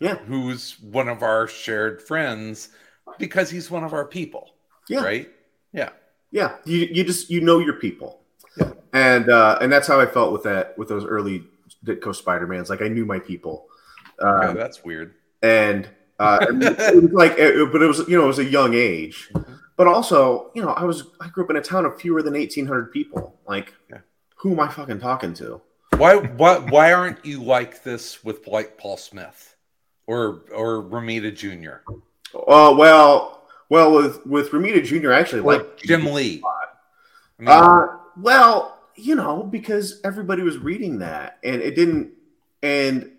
yeah, 0.00 0.16
Who's 0.16 0.80
one 0.80 1.08
of 1.08 1.22
our 1.22 1.46
shared 1.46 2.00
friends 2.02 2.70
because 3.18 3.50
he's 3.50 3.70
one 3.70 3.84
of 3.84 3.92
our 3.92 4.04
people, 4.06 4.50
yeah, 4.88 5.00
right? 5.02 5.28
Yeah. 5.72 5.90
yeah. 6.30 6.56
You 6.64 6.78
you 6.90 7.04
just 7.04 7.30
you 7.30 7.40
know 7.40 7.58
your 7.58 7.74
people, 7.74 8.20
Yeah. 8.56 8.72
and 8.92 9.28
uh, 9.30 9.58
and 9.60 9.70
that's 9.72 9.86
how 9.88 10.00
I 10.00 10.06
felt 10.06 10.32
with 10.32 10.42
that 10.44 10.76
with 10.78 10.88
those 10.88 11.04
early 11.04 11.44
Ditko 11.84 12.14
Spider 12.14 12.46
Mans. 12.46 12.70
Like 12.70 12.82
I 12.82 12.88
knew 12.88 13.04
my 13.06 13.18
people, 13.18 13.66
um, 14.20 14.54
that's 14.56 14.84
weird. 14.84 15.14
and 15.42 15.88
uh, 16.18 16.38
it 16.50 17.02
was 17.02 17.12
like, 17.12 17.32
it, 17.38 17.72
but 17.72 17.82
it 17.82 17.86
was 17.86 18.06
you 18.08 18.16
know 18.18 18.24
it 18.24 18.28
was 18.28 18.38
a 18.38 18.44
young 18.44 18.74
age, 18.74 19.30
Mhm. 19.32 19.58
but 19.76 19.86
also 19.86 20.50
you 20.54 20.62
know 20.62 20.70
I 20.70 20.84
was 20.84 21.04
I 21.20 21.28
grew 21.28 21.44
up 21.44 21.50
in 21.50 21.56
a 21.56 21.62
town 21.62 21.84
of 21.86 21.98
fewer 22.00 22.22
than 22.22 22.36
eighteen 22.36 22.66
hundred 22.66 22.92
people. 22.92 23.38
Like, 23.48 23.74
Yeah. 23.90 23.98
who 24.36 24.52
am 24.52 24.60
I 24.60 24.68
fucking 24.68 25.00
talking 25.00 25.32
to? 25.34 25.60
Why 25.96 26.16
why 26.16 26.58
why 26.58 26.92
aren't 26.92 27.24
you 27.24 27.42
like 27.42 27.82
this 27.82 28.22
with 28.24 28.46
like 28.46 28.76
Paul 28.78 28.96
Smith 28.96 29.56
or 30.06 30.42
or 30.54 30.82
Romita 30.82 31.34
Jr. 31.34 31.78
Oh 32.34 32.76
well, 32.76 33.42
well 33.68 33.92
with 33.92 34.24
with 34.26 34.50
Romita 34.50 34.84
Jr. 34.84 35.12
I 35.12 35.20
actually 35.20 35.42
like 35.42 35.78
Jim 35.78 36.06
Lee? 36.06 36.42
I 36.44 37.42
mean, 37.42 37.48
Uh, 37.48 37.86
well, 38.16 38.78
you 38.96 39.14
know, 39.14 39.42
because 39.42 40.00
everybody 40.04 40.42
was 40.42 40.58
reading 40.58 40.98
that, 40.98 41.38
and 41.42 41.62
it 41.62 41.74
didn't, 41.74 42.12
and 42.62 43.12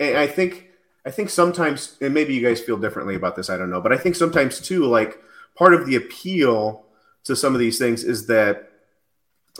and 0.00 0.16
I 0.16 0.26
think 0.26 0.68
I 1.06 1.10
think 1.10 1.30
sometimes, 1.30 1.96
and 2.00 2.12
maybe 2.12 2.34
you 2.34 2.42
guys 2.46 2.60
feel 2.60 2.76
differently 2.76 3.14
about 3.14 3.36
this. 3.36 3.48
I 3.48 3.56
don't 3.56 3.70
know, 3.70 3.80
but 3.80 3.92
I 3.92 3.96
think 3.96 4.14
sometimes 4.16 4.60
too, 4.60 4.84
like 4.84 5.18
part 5.56 5.74
of 5.74 5.86
the 5.86 5.96
appeal 5.96 6.84
to 7.24 7.34
some 7.36 7.54
of 7.54 7.60
these 7.60 7.78
things 7.78 8.04
is 8.04 8.26
that 8.26 8.70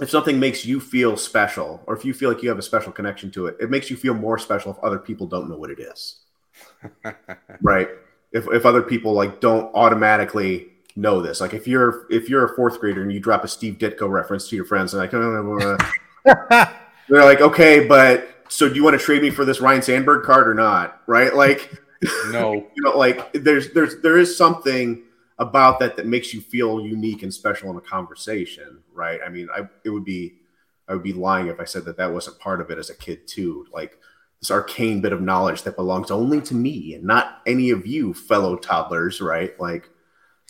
if 0.01 0.11
something 0.11 0.39
makes 0.39 0.65
you 0.65 0.79
feel 0.81 1.17
special, 1.17 1.83
or 1.87 1.97
if 1.97 2.05
you 2.05 2.15
feel 2.15 2.31
like 2.31 2.43
you 2.43 2.49
have 2.49 2.59
a 2.59 2.63
special 2.63 2.93
connection 2.93 3.31
to 3.33 3.47
it, 3.47 3.57
it 3.61 3.71
makes 3.71 3.91
you 3.91 3.97
feel 3.97 4.15
more 4.15 4.39
special 4.39 4.73
if 4.73 4.79
other 4.81 4.99
people 4.99 5.27
don't 5.27 5.49
know 5.49 5.57
what 5.57 5.71
it 5.71 5.81
is, 5.81 6.21
right? 7.63 7.89
If 8.33 8.47
if 8.53 8.67
other 8.67 8.83
people 8.83 9.13
like 9.13 9.41
don't 9.41 9.75
automatically 9.75 10.69
know 10.99 11.23
this. 11.23 11.41
Like 11.41 11.55
if 11.55 11.67
you're 11.67 12.07
if 12.11 12.29
you're 12.29 12.45
a 12.45 12.55
fourth 12.55 12.81
grader 12.81 13.03
and 13.03 13.13
you 13.13 13.21
drop 13.21 13.45
a 13.45 13.49
Steve 13.49 13.75
Ditko 13.79 14.09
reference 14.11 14.49
to 14.49 14.57
your 14.57 14.65
friends 14.65 14.93
and 14.93 15.01
like, 15.01 15.15
"Oh, 15.15 15.79
uh, 16.27 16.67
they're 17.09 17.25
like, 17.25 17.41
okay, 17.41 17.87
but 17.87 18.29
so 18.49 18.69
do 18.69 18.75
you 18.75 18.85
want 18.85 18.99
to 18.99 19.05
trade 19.05 19.23
me 19.23 19.31
for 19.31 19.45
this 19.45 19.61
Ryne 19.61 19.83
Sandberg 19.83 20.25
card 20.25 20.49
or 20.49 20.55
not? 20.55 21.01
Right? 21.07 21.35
Like, 21.35 21.73
No. 22.31 22.53
you 22.53 22.83
know, 22.83 22.97
like 22.97 23.33
there's 23.33 23.73
there's 23.73 24.01
there 24.03 24.19
is 24.19 24.37
something 24.37 25.05
about 25.39 25.79
that 25.79 25.97
that 25.97 26.07
makes 26.07 26.35
you 26.35 26.41
feel 26.41 26.81
unique 26.85 27.23
and 27.23 27.33
special 27.33 27.71
in 27.71 27.77
a 27.77 27.81
conversation, 27.81 28.83
right? 28.93 29.21
I 29.25 29.29
mean, 29.29 29.49
I 29.55 29.69
it 29.85 29.91
would 29.91 30.05
be 30.05 30.35
I 30.89 30.95
would 30.95 31.03
be 31.03 31.13
lying 31.13 31.47
if 31.47 31.61
I 31.61 31.65
said 31.65 31.85
that 31.85 31.97
that 31.99 32.13
wasn't 32.13 32.39
part 32.39 32.61
of 32.61 32.71
it 32.71 32.79
as 32.79 32.91
a 32.91 32.95
kid 32.95 33.27
too. 33.27 33.67
Like 33.73 33.99
this 34.41 34.51
arcane 34.51 35.01
bit 35.01 35.13
of 35.13 35.21
knowledge 35.21 35.63
that 35.65 35.77
belongs 35.77 36.11
only 36.11 36.41
to 36.43 36.55
me 36.55 36.95
and 36.95 37.05
not 37.05 37.41
any 37.47 37.71
of 37.71 37.87
you 37.87 38.15
fellow 38.15 38.57
toddlers, 38.57 39.21
right? 39.21 39.59
Like, 39.59 39.91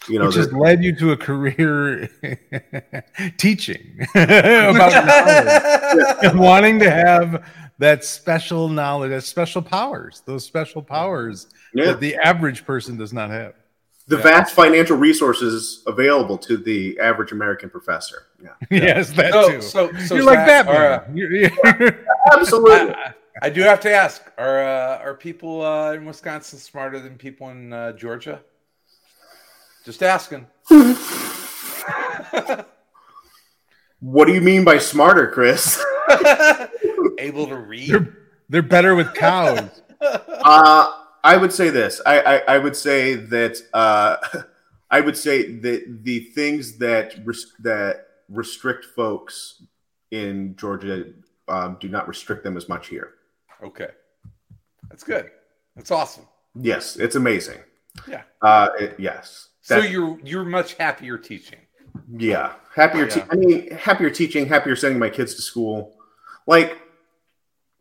you 0.09 0.19
know, 0.19 0.27
Which 0.27 0.37
has 0.37 0.53
led 0.53 0.85
you 0.85 0.95
to 0.97 1.13
a 1.13 1.17
career 1.17 2.09
teaching 3.39 3.99
about 4.15 5.07
knowledge 5.07 6.17
and 6.23 6.39
wanting 6.39 6.79
to 6.81 6.91
have 6.91 7.51
that 7.79 8.05
special 8.05 8.69
knowledge, 8.69 9.11
that 9.11 9.23
special 9.25 9.63
powers, 9.63 10.23
those 10.27 10.45
special 10.45 10.83
powers 10.83 11.47
yeah, 11.75 11.87
that 11.87 12.01
the 12.01 12.17
average 12.17 12.65
person 12.67 12.97
does 12.97 13.13
not 13.13 13.31
have. 13.31 13.55
the 14.09 14.17
vast 14.17 14.55
financial 14.55 14.97
resources 14.97 15.83
available 15.87 16.37
to 16.39 16.57
the 16.57 16.99
average 17.01 17.33
American 17.33 17.71
professor. 17.71 18.25
Yeah, 18.43 18.51
yes, 18.71 19.13
that 19.13 19.33
So, 19.33 19.51
too. 19.51 19.61
so, 19.63 19.93
so 20.07 20.15
You're 20.17 20.25
like 20.25 20.47
Zack, 20.47 20.67
Batman. 20.67 20.93
uh, 20.93 21.05
You're- 21.15 21.41
you're- 21.81 21.97
absolutely. 22.33 22.95
I, 23.43 23.47
I 23.47 23.51
do 23.51 23.63
have 23.63 23.81
to 23.81 23.93
ask: 23.93 24.23
Are 24.39 24.63
uh, 24.63 24.99
are 24.99 25.15
people 25.15 25.65
uh, 25.65 25.93
in 25.93 26.05
Wisconsin 26.05 26.59
smarter 26.59 27.01
than 27.01 27.17
people 27.17 27.51
in 27.51 27.73
uh, 27.73 27.93
Georgia? 27.93 28.41
Just 29.85 30.03
asking. 30.03 30.47
what 34.01 34.27
do 34.27 34.35
you 34.35 34.41
mean 34.41 34.65
by 34.65 34.79
smarter, 34.79 35.31
Chris? 35.31 35.83
Able 37.19 37.47
to 37.47 37.57
read. 37.57 37.91
they're, 37.91 38.17
they're 38.49 38.63
better 38.63 38.95
with 38.95 39.15
cows. 39.15 39.83
Uh, 40.01 41.03
I 41.25 41.37
would 41.37 41.53
say 41.53 41.71
this. 41.71 42.01
I, 42.07 42.21
I, 42.21 42.55
I 42.55 42.59
would 42.59 42.77
say 42.77 43.17
that 43.17 43.61
uh, 43.75 44.17
I 44.91 45.01
would 45.01 45.17
say 45.17 45.57
that 45.57 46.05
the 46.05 46.21
things 46.21 46.79
that 46.79 47.17
res- 47.25 47.53
that 47.59 48.07
restrict 48.29 48.85
folks 48.85 49.63
in 50.13 50.55
Georgia 50.55 51.07
um, 51.49 51.77
do 51.81 51.89
not 51.89 52.07
restrict 52.07 52.45
them 52.45 52.57
as 52.57 52.69
much 52.69 52.87
here. 52.87 53.15
Okay, 53.63 53.89
that's 54.89 55.03
good. 55.05 55.31
That's 55.77 55.91
awesome. 55.91 56.27
Yes, 56.55 56.97
it's 56.97 57.15
amazing. 57.17 57.59
Yeah. 58.09 58.23
Uh, 58.43 58.69
it- 58.79 58.97
yes. 58.99 59.49
So 59.63 59.79
you're 59.81 60.19
you're 60.25 60.45
much 60.45 60.75
happier 60.75 61.19
teaching. 61.19 61.59
Yeah, 62.17 62.55
happier. 62.75 63.07
Te- 63.07 63.23
I 63.31 63.35
mean, 63.37 63.71
happier 63.73 64.09
teaching, 64.11 64.47
happier 64.47 64.75
sending 64.77 64.99
my 64.99 65.11
kids 65.11 65.35
to 65.35 65.43
school. 65.43 65.95
Like, 66.47 66.79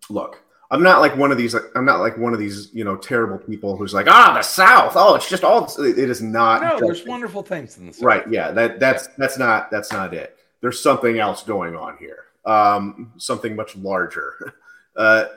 look, 0.10 0.44
I'm 0.70 0.84
not 0.84 1.00
like 1.00 1.16
one 1.16 1.32
of 1.32 1.38
these. 1.38 1.56
I'm 1.76 1.86
not 1.86 2.00
like 2.02 2.18
one 2.18 2.34
of 2.34 2.40
these, 2.40 2.74
you 2.74 2.84
know, 2.84 2.98
terrible 2.98 3.38
people 3.38 3.78
who's 3.78 3.94
like, 3.94 4.08
ah, 4.10 4.34
the 4.34 4.42
South. 4.42 4.94
Oh, 4.96 5.16
it's 5.16 5.30
just 5.30 5.44
all. 5.46 5.66
It 5.82 5.98
is 5.98 6.22
not. 6.22 6.62
No, 6.62 6.72
just- 6.72 6.84
there's 6.84 7.06
wonderful 7.06 7.42
things 7.44 7.78
in 7.78 7.86
the 7.88 7.94
South. 7.94 8.04
Right. 8.04 8.30
Yeah. 8.30 8.52
That 8.52 8.80
that's 8.82 9.08
that's 9.18 9.38
not 9.38 9.72
that's 9.72 9.92
not 9.94 10.13
it. 10.13 10.38
There's 10.60 10.82
something 10.82 11.20
else 11.20 11.44
going 11.44 11.76
on 11.76 11.96
here. 11.98 12.26
Um, 12.46 13.13
something 13.18 13.56
much 13.56 13.76
larger. 13.76 14.56
Uh, 14.98 15.28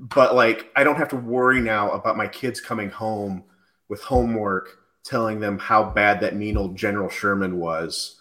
but 0.00 0.34
like, 0.34 0.70
I 0.74 0.82
don't 0.82 0.96
have 0.96 1.10
to 1.10 1.16
worry 1.16 1.60
now 1.60 1.90
about 1.90 2.16
my 2.16 2.26
kids 2.26 2.60
coming 2.60 2.88
home 2.88 3.44
with 3.88 4.02
homework, 4.02 4.78
telling 5.04 5.40
them 5.40 5.58
how 5.58 5.84
bad 5.84 6.20
that 6.20 6.34
mean 6.34 6.56
old 6.56 6.76
General 6.76 7.10
Sherman 7.10 7.58
was 7.58 8.18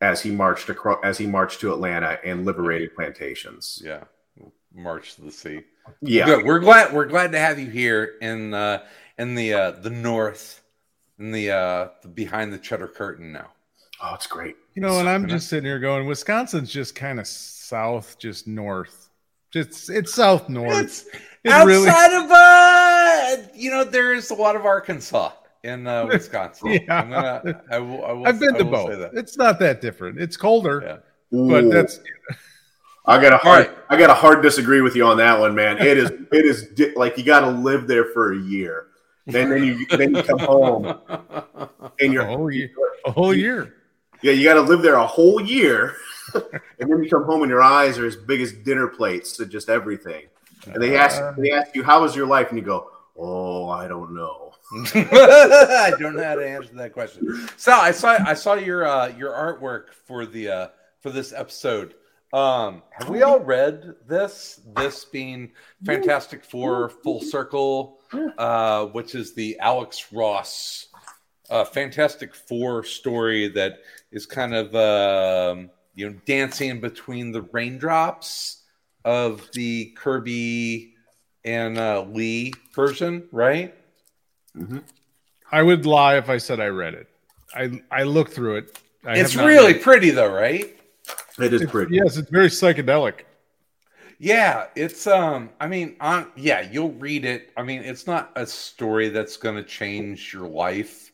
as 0.00 0.22
he 0.22 0.30
marched 0.30 0.68
across 0.70 0.98
as 1.04 1.18
he 1.18 1.26
marched 1.26 1.60
to 1.60 1.72
Atlanta 1.72 2.18
and 2.24 2.46
liberated 2.46 2.94
plantations. 2.94 3.82
Yeah. 3.84 4.04
March 4.74 5.16
to 5.16 5.22
the 5.22 5.30
sea. 5.30 5.62
Yeah. 6.00 6.26
Good. 6.26 6.44
We're 6.46 6.60
glad 6.60 6.94
we're 6.94 7.06
glad 7.06 7.32
to 7.32 7.38
have 7.38 7.58
you 7.58 7.68
here 7.68 8.16
in 8.22 8.54
uh, 8.54 8.84
in 9.18 9.34
the 9.34 9.52
uh, 9.52 9.70
the 9.72 9.90
north, 9.90 10.62
in 11.18 11.32
the 11.32 11.50
uh, 11.50 11.88
the 12.02 12.08
behind 12.08 12.52
the 12.52 12.58
cheddar 12.58 12.88
curtain 12.88 13.32
now. 13.32 13.50
Oh, 14.00 14.14
it's 14.14 14.26
great. 14.26 14.56
You 14.74 14.82
know, 14.82 15.00
and 15.00 15.08
I'm 15.08 15.26
just 15.26 15.48
sitting 15.48 15.64
here 15.64 15.80
going, 15.80 16.06
Wisconsin's 16.06 16.72
just 16.72 16.94
kind 16.94 17.18
of 17.18 17.26
south, 17.26 18.16
just 18.18 18.46
north. 18.46 19.07
Just 19.50 19.88
it's 19.90 20.14
south 20.14 20.48
north. 20.48 20.76
It's 20.84 21.06
It 21.44 21.50
outside 21.50 21.64
really- 21.66 22.24
of 22.24 22.30
uh, 22.30 23.36
you 23.54 23.70
know, 23.70 23.84
there 23.84 24.12
is 24.14 24.30
a 24.30 24.34
lot 24.34 24.56
of 24.56 24.64
Arkansas 24.66 25.32
in 25.64 25.86
uh, 25.86 26.06
Wisconsin. 26.10 26.72
Yeah. 26.72 27.00
I'm 27.00 27.10
gonna, 27.10 27.62
I 27.70 27.78
will, 27.78 28.04
I 28.04 28.12
will, 28.12 28.26
I've 28.26 28.38
been 28.40 28.54
I 28.56 28.58
to 28.58 28.64
both. 28.64 29.10
It's 29.14 29.36
not 29.38 29.58
that 29.60 29.80
different. 29.80 30.20
It's 30.20 30.36
colder, 30.36 31.00
Yeah. 31.30 31.46
but 31.48 31.70
that's 31.70 32.00
I 33.06 33.20
got 33.22 33.32
a 33.32 33.38
hard, 33.46 33.68
right. 33.68 33.76
I 33.88 33.96
got 33.96 34.10
a 34.10 34.14
hard 34.14 34.42
disagree 34.42 34.82
with 34.82 34.94
you 34.94 35.04
on 35.06 35.16
that 35.16 35.38
one, 35.40 35.54
man. 35.54 35.78
It 35.78 35.96
is, 35.96 36.10
it 36.10 36.44
is 36.44 36.68
di- 36.74 36.94
like 36.94 37.16
you 37.16 37.24
got 37.24 37.40
to 37.40 37.48
live 37.50 37.86
there 37.86 38.04
for 38.06 38.32
a 38.34 38.38
year, 38.38 38.88
then 39.26 39.48
then 39.50 39.64
you 39.64 39.86
then 39.86 40.14
you 40.14 40.22
come 40.22 40.38
home 40.40 40.84
and 40.86 41.00
a 42.00 42.06
you're 42.12 42.24
whole 42.26 42.50
year. 42.50 42.70
A 43.06 43.10
whole 43.12 43.32
year. 43.34 43.74
yeah 44.22 44.32
you 44.32 44.44
got 44.44 44.54
to 44.54 44.60
live 44.60 44.82
there 44.82 44.96
a 44.96 45.06
whole 45.06 45.40
year, 45.40 45.94
and 46.34 46.90
then 46.90 47.02
you 47.02 47.10
come 47.10 47.24
home 47.24 47.42
and 47.42 47.50
your 47.50 47.62
eyes 47.62 47.98
are 47.98 48.06
as 48.06 48.16
big 48.16 48.40
as 48.40 48.52
dinner 48.52 48.88
plates 48.88 49.36
to 49.36 49.46
just 49.46 49.68
everything, 49.68 50.26
and 50.66 50.82
they 50.82 50.96
ask 50.96 51.20
Uh, 51.20 51.32
they 51.36 51.52
ask 51.52 51.74
you 51.74 51.82
how 51.82 52.02
was 52.02 52.14
your 52.14 52.26
life, 52.26 52.48
and 52.48 52.58
you 52.58 52.64
go, 52.64 52.90
oh, 53.16 53.68
I 53.68 53.88
don't 53.88 54.14
know. 54.14 54.52
I 54.94 55.92
don't 55.98 56.14
know 56.16 56.24
how 56.24 56.34
to 56.34 56.46
answer 56.46 56.74
that 56.74 56.92
question. 56.92 57.48
So 57.56 57.72
I 57.72 57.90
saw 57.90 58.18
I 58.24 58.34
saw 58.34 58.54
your 58.54 58.86
uh, 58.86 59.08
your 59.16 59.32
artwork 59.32 59.94
for 60.06 60.26
the 60.26 60.48
uh, 60.48 60.68
for 61.00 61.10
this 61.10 61.32
episode. 61.32 61.94
Um, 62.34 62.82
have 62.90 63.08
we 63.08 63.22
all 63.22 63.40
read 63.40 63.94
this? 64.06 64.60
This 64.76 65.06
being 65.06 65.52
Fantastic 65.86 66.44
Four 66.44 66.90
Full 66.90 67.22
Circle, 67.22 67.98
uh, 68.36 68.86
which 68.86 69.14
is 69.14 69.32
the 69.32 69.58
Alex 69.58 70.12
Ross 70.12 70.88
uh, 71.48 71.64
Fantastic 71.64 72.34
Four 72.34 72.84
story 72.84 73.48
that 73.48 73.78
is 74.12 74.26
kind 74.26 74.54
of 74.54 74.74
um, 74.74 75.70
you 75.98 76.08
know 76.10 76.16
dancing 76.26 76.80
between 76.80 77.32
the 77.32 77.42
raindrops 77.42 78.62
of 79.04 79.48
the 79.52 79.86
Kirby 79.96 80.94
and 81.44 81.76
uh, 81.78 82.02
Lee 82.02 82.52
version, 82.74 83.26
right? 83.32 83.74
I 85.50 85.62
would 85.62 85.86
lie 85.86 86.16
if 86.18 86.28
I 86.28 86.38
said 86.38 86.60
I 86.60 86.66
read 86.66 86.94
it. 86.94 87.08
I 87.54 87.82
I 87.90 88.02
looked 88.04 88.32
through 88.32 88.56
it. 88.58 88.78
I 89.04 89.18
it's 89.18 89.32
have 89.34 89.44
really 89.46 89.68
read 89.72 89.76
it. 89.76 89.82
pretty 89.82 90.10
though, 90.10 90.32
right? 90.32 90.74
It 91.38 91.52
is 91.52 91.62
It's- 91.62 91.70
pretty. 91.70 91.96
yes, 91.96 92.16
it's 92.16 92.30
very 92.30 92.48
psychedelic. 92.48 93.20
Yeah, 94.20 94.66
it's 94.76 95.06
um 95.06 95.50
I 95.60 95.66
mean, 95.68 95.96
on 96.00 96.30
yeah, 96.36 96.60
you'll 96.70 96.92
read 96.92 97.24
it. 97.24 97.50
I 97.56 97.62
mean, 97.62 97.82
it's 97.82 98.06
not 98.06 98.30
a 98.36 98.46
story 98.46 99.08
that's 99.08 99.36
going 99.36 99.56
to 99.56 99.62
change 99.64 100.32
your 100.32 100.48
life 100.48 101.07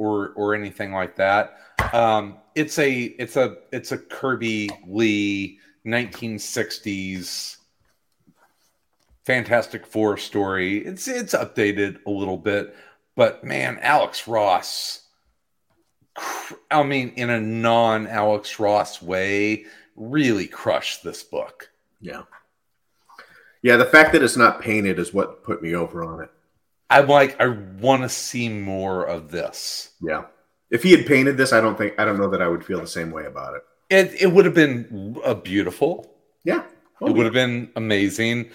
or 0.00 0.32
or 0.36 0.54
anything 0.54 0.92
like 0.92 1.16
that. 1.16 1.56
Um 1.92 2.38
it's 2.54 2.78
a 2.78 3.02
it's 3.18 3.36
a 3.36 3.56
it's 3.72 3.92
a 3.92 3.98
Kirby 3.98 4.70
Lee 4.86 5.58
1960s 5.86 7.56
Fantastic 9.24 9.86
Four 9.86 10.16
story. 10.16 10.78
It's 10.78 11.06
it's 11.06 11.34
updated 11.34 11.98
a 12.06 12.10
little 12.10 12.38
bit, 12.38 12.74
but 13.14 13.44
man, 13.44 13.78
Alex 13.80 14.26
Ross 14.26 15.06
I 16.70 16.82
mean, 16.82 17.12
in 17.16 17.30
a 17.30 17.40
non 17.40 18.06
Alex 18.06 18.58
Ross 18.58 19.00
way, 19.00 19.66
really 19.96 20.46
crushed 20.46 21.02
this 21.02 21.22
book. 21.22 21.70
Yeah, 22.00 22.22
yeah. 23.62 23.76
The 23.76 23.84
fact 23.84 24.12
that 24.12 24.22
it's 24.22 24.36
not 24.36 24.60
painted 24.60 24.98
is 24.98 25.14
what 25.14 25.42
put 25.44 25.62
me 25.62 25.74
over 25.74 26.04
on 26.04 26.22
it. 26.22 26.30
I'm 26.90 27.06
like, 27.06 27.40
I 27.40 27.48
want 27.48 28.02
to 28.02 28.08
see 28.08 28.48
more 28.48 29.04
of 29.04 29.30
this. 29.30 29.92
Yeah, 30.02 30.24
if 30.70 30.82
he 30.82 30.90
had 30.90 31.06
painted 31.06 31.36
this, 31.36 31.52
I 31.52 31.60
don't 31.60 31.78
think 31.78 31.94
I 31.98 32.04
don't 32.04 32.18
know 32.18 32.30
that 32.30 32.42
I 32.42 32.48
would 32.48 32.64
feel 32.64 32.80
the 32.80 32.86
same 32.86 33.10
way 33.10 33.26
about 33.26 33.54
it. 33.54 33.62
It 33.88 34.22
it 34.22 34.32
would 34.32 34.44
have 34.44 34.54
been 34.54 35.16
uh, 35.24 35.34
beautiful. 35.34 36.14
Yeah, 36.44 36.64
it 37.00 37.10
would 37.10 37.24
have 37.24 37.32
been 37.34 37.70
amazing. 37.76 38.50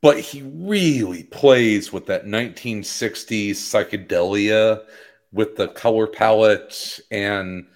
But 0.00 0.18
he 0.18 0.42
really 0.42 1.24
plays 1.24 1.92
with 1.92 2.06
that 2.06 2.24
1960s 2.26 3.50
psychedelia 3.52 4.84
with 5.32 5.56
the 5.56 5.68
color 5.68 6.06
palette 6.06 7.00
and 7.10 7.66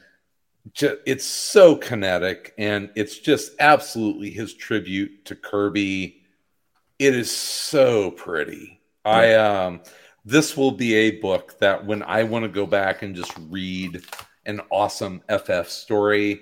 ju- 0.72 0.98
it's 1.06 1.24
so 1.24 1.76
kinetic 1.76 2.52
and 2.58 2.90
it's 2.96 3.18
just 3.18 3.52
absolutely 3.58 4.30
his 4.30 4.54
tribute 4.54 5.24
to 5.26 5.34
Kirby. 5.34 6.22
It 6.98 7.14
is 7.14 7.30
so 7.30 8.10
pretty. 8.10 8.75
I 9.06 9.34
um 9.34 9.80
this 10.24 10.56
will 10.56 10.72
be 10.72 10.94
a 10.94 11.20
book 11.20 11.58
that 11.60 11.86
when 11.86 12.02
I 12.02 12.24
want 12.24 12.44
to 12.44 12.48
go 12.48 12.66
back 12.66 13.02
and 13.02 13.14
just 13.14 13.32
read 13.48 14.02
an 14.44 14.60
awesome 14.70 15.22
FF 15.28 15.68
story 15.68 16.40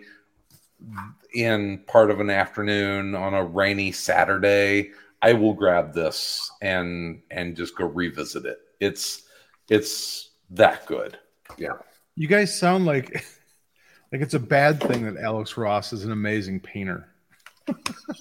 in 1.35 1.79
part 1.87 2.11
of 2.11 2.21
an 2.21 2.31
afternoon 2.31 3.15
on 3.15 3.35
a 3.35 3.45
rainy 3.45 3.93
Saturday, 3.93 4.93
I 5.21 5.33
will 5.33 5.55
grab 5.55 5.95
this 5.95 6.51
and 6.63 7.23
and 7.31 7.57
just 7.57 7.77
go 7.77 7.87
revisit 7.87 8.47
it. 8.47 8.59
It's 8.81 9.23
it's 9.69 10.31
that 10.51 10.87
good. 10.87 11.19
Yeah. 11.59 11.79
You 12.17 12.29
guys 12.29 12.59
sound 12.59 12.87
like 12.87 13.13
like 14.13 14.21
it's 14.21 14.35
a 14.35 14.41
bad 14.41 14.83
thing 14.83 15.05
that 15.05 15.23
Alex 15.23 15.57
Ross 15.57 15.93
is 15.93 16.05
an 16.05 16.13
amazing 16.13 16.61
painter. 16.61 17.14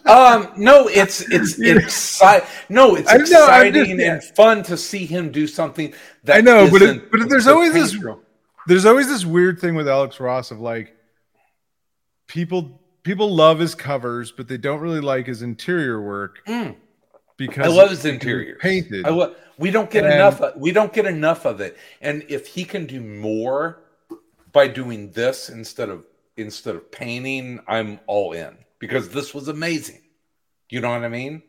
Um, 0.05 0.51
no, 0.57 0.87
it's 0.87 1.21
it's 1.29 1.59
exciting. 1.59 2.47
No, 2.69 2.95
it's 2.95 3.11
know, 3.11 3.19
exciting 3.21 4.01
and 4.01 4.23
fun 4.23 4.63
to 4.63 4.77
see 4.77 5.05
him 5.05 5.31
do 5.31 5.47
something 5.47 5.93
that 6.23 6.37
I 6.37 6.41
know, 6.41 6.69
but 6.71 6.81
it- 6.81 7.11
but 7.11 7.27
there's 7.29 7.45
so 7.45 7.55
always 7.55 7.73
this-. 7.73 7.95
There's 8.67 8.85
always 8.85 9.07
this 9.07 9.25
weird 9.25 9.59
thing 9.59 9.75
with 9.75 9.87
Alex 9.89 10.19
Ross 10.21 10.51
of 10.51 10.59
like 10.61 10.95
people 12.27 12.79
people 13.03 13.33
love 13.35 13.59
his 13.59 13.75
covers, 13.75 14.31
but 14.31 14.47
they 14.47 14.57
don't 14.57 14.79
really 14.79 15.01
like 15.01 15.27
his 15.27 15.41
interior 15.41 16.01
work 16.01 16.39
Mm. 16.47 16.75
because 17.37 17.65
I 17.65 17.69
love 17.69 17.89
his 17.89 18.03
be 18.03 18.17
painted. 18.59 19.05
I 19.05 19.09
lo- 19.09 19.35
we 19.57 19.71
don't 19.71 19.89
get 19.91 20.05
And- 20.05 20.13
enough. 20.13 20.39
Of, 20.41 20.55
we 20.59 20.71
don't 20.71 20.93
get 20.93 21.05
enough 21.05 21.45
of 21.45 21.59
it. 21.61 21.77
And 22.01 22.25
if 22.29 22.47
he 22.47 22.63
can 22.63 22.85
do 22.85 23.01
more 23.01 23.81
by 24.53 24.67
doing 24.69 25.11
this 25.11 25.49
instead 25.49 25.89
of 25.89 26.05
instead 26.37 26.75
of 26.75 26.89
painting, 26.91 27.59
I'm 27.67 27.99
all 28.07 28.31
in 28.33 28.57
because 28.83 29.07
this 29.07 29.33
was 29.33 29.47
amazing. 29.47 30.01
You 30.69 30.81
know 30.81 30.89
what 30.89 31.05
I 31.05 31.09
mean? 31.09 31.41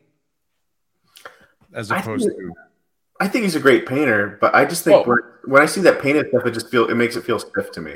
as 1.73 1.91
I 1.91 1.99
opposed 1.99 2.25
think- 2.27 2.37
to 2.39 2.53
I 3.19 3.27
think 3.29 3.43
he's 3.43 3.55
a 3.55 3.59
great 3.61 3.85
painter, 3.85 4.37
but 4.41 4.53
I 4.55 4.63
just 4.65 4.83
think 4.85 4.95
Oh. 5.05 5.09
when, 5.09 5.19
when 5.45 5.61
I 5.61 5.65
see 5.65 5.81
that 5.81 6.01
painted 6.01 6.27
stuff, 6.29 6.45
it 6.45 6.51
just 6.51 6.69
feel 6.69 6.87
it 6.89 6.95
makes 6.95 7.15
it 7.17 7.23
feel 7.25 7.39
stiff 7.39 7.71
to 7.73 7.81
me. 7.81 7.95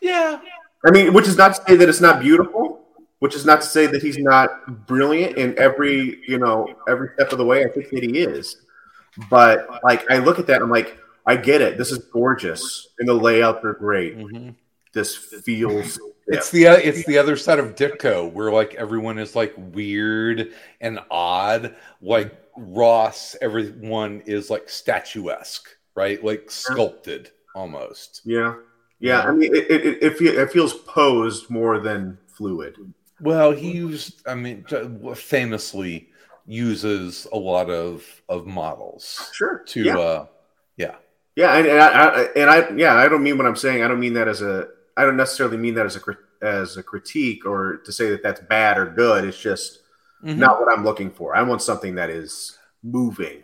Yeah. 0.00 0.40
I 0.86 0.90
mean, 0.90 1.12
which 1.14 1.26
is 1.28 1.36
not 1.38 1.54
to 1.54 1.62
say 1.66 1.76
that 1.76 1.88
it's 1.88 2.00
not 2.02 2.20
beautiful, 2.20 2.86
which 3.20 3.34
is 3.34 3.44
not 3.46 3.60
to 3.62 3.66
say 3.66 3.86
that 3.86 4.02
he's 4.02 4.18
not 4.18 4.86
brilliant 4.86 5.36
in 5.38 5.58
every 5.58 6.22
you 6.28 6.38
know 6.38 6.74
every 6.88 7.08
step 7.14 7.32
of 7.32 7.38
the 7.38 7.44
way. 7.46 7.64
I 7.64 7.68
think 7.68 7.88
that 7.90 8.02
he 8.02 8.18
is, 8.18 8.56
but 9.30 9.82
like 9.82 10.10
I 10.10 10.18
look 10.18 10.38
at 10.38 10.46
that, 10.48 10.60
I'm 10.62 10.70
like, 10.70 10.98
I 11.26 11.36
get 11.36 11.60
it. 11.62 11.78
This 11.78 11.90
is 11.90 11.98
gorgeous, 11.98 12.88
and 12.98 13.08
the 13.08 13.14
layouts 13.14 13.64
are 13.64 13.72
great. 13.74 14.18
Mhm. 14.18 14.54
This 14.94 15.16
feels. 15.16 15.98
It's 16.26 16.50
the 16.50 16.68
uh, 16.68 16.76
it's 16.76 17.04
the 17.04 17.18
other 17.18 17.36
side 17.36 17.58
of 17.58 17.74
Ditko, 17.74 18.32
where 18.32 18.50
like 18.50 18.74
everyone 18.76 19.18
is 19.18 19.36
like 19.36 19.52
weird 19.58 20.54
and 20.80 20.98
odd. 21.10 21.76
Like 22.00 22.34
Ross, 22.56 23.36
everyone 23.42 24.22
is 24.24 24.48
like 24.48 24.70
statuesque, 24.70 25.68
right? 25.94 26.24
Like 26.24 26.50
sculpted 26.50 27.30
almost. 27.54 28.22
yeah, 28.24 28.54
yeah. 29.00 29.20
I 29.20 29.32
mean, 29.32 29.54
it 29.54 29.70
it, 29.70 30.02
it, 30.02 30.16
fe- 30.16 30.28
it 30.28 30.50
feels 30.50 30.72
posed 30.72 31.50
more 31.50 31.78
than 31.78 32.16
fluid. 32.26 32.78
Well, 33.20 33.52
he 33.52 33.72
used, 33.72 34.26
I 34.26 34.34
mean, 34.34 34.64
famously 35.14 36.08
uses 36.46 37.26
a 37.34 37.36
lot 37.36 37.68
of 37.68 38.02
of 38.30 38.46
models 38.46 39.28
Sure. 39.34 39.58
to, 39.66 39.82
yeah. 39.82 39.98
uh 39.98 40.26
yeah, 40.78 40.94
Yeah, 41.36 41.54
and, 41.56 41.66
and 41.66 41.80
I, 41.80 41.88
I 41.88 42.22
and 42.34 42.50
I 42.50 42.70
yeah, 42.76 42.94
I 42.94 43.08
don't 43.08 43.22
mean 43.22 43.36
what 43.36 43.46
I'm 43.46 43.56
saying. 43.56 43.82
I 43.82 43.88
don't 43.88 44.00
mean 44.00 44.14
that 44.14 44.26
as 44.26 44.40
a 44.40 44.68
I 44.96 45.04
don't 45.04 45.16
necessarily 45.16 45.56
mean 45.56 45.74
that 45.74 45.86
as 45.86 45.96
a 45.96 46.00
as 46.42 46.76
a 46.76 46.82
critique 46.82 47.46
or 47.46 47.78
to 47.84 47.92
say 47.92 48.10
that 48.10 48.22
that's 48.22 48.40
bad 48.40 48.78
or 48.78 48.86
good. 48.86 49.24
It's 49.24 49.40
just 49.40 49.80
Mhm. 50.22 50.36
not 50.38 50.60
what 50.60 50.72
I'm 50.72 50.84
looking 50.84 51.10
for. 51.10 51.34
I 51.34 51.42
want 51.42 51.62
something 51.62 51.94
that 51.96 52.10
is 52.10 52.58
moving, 52.82 53.42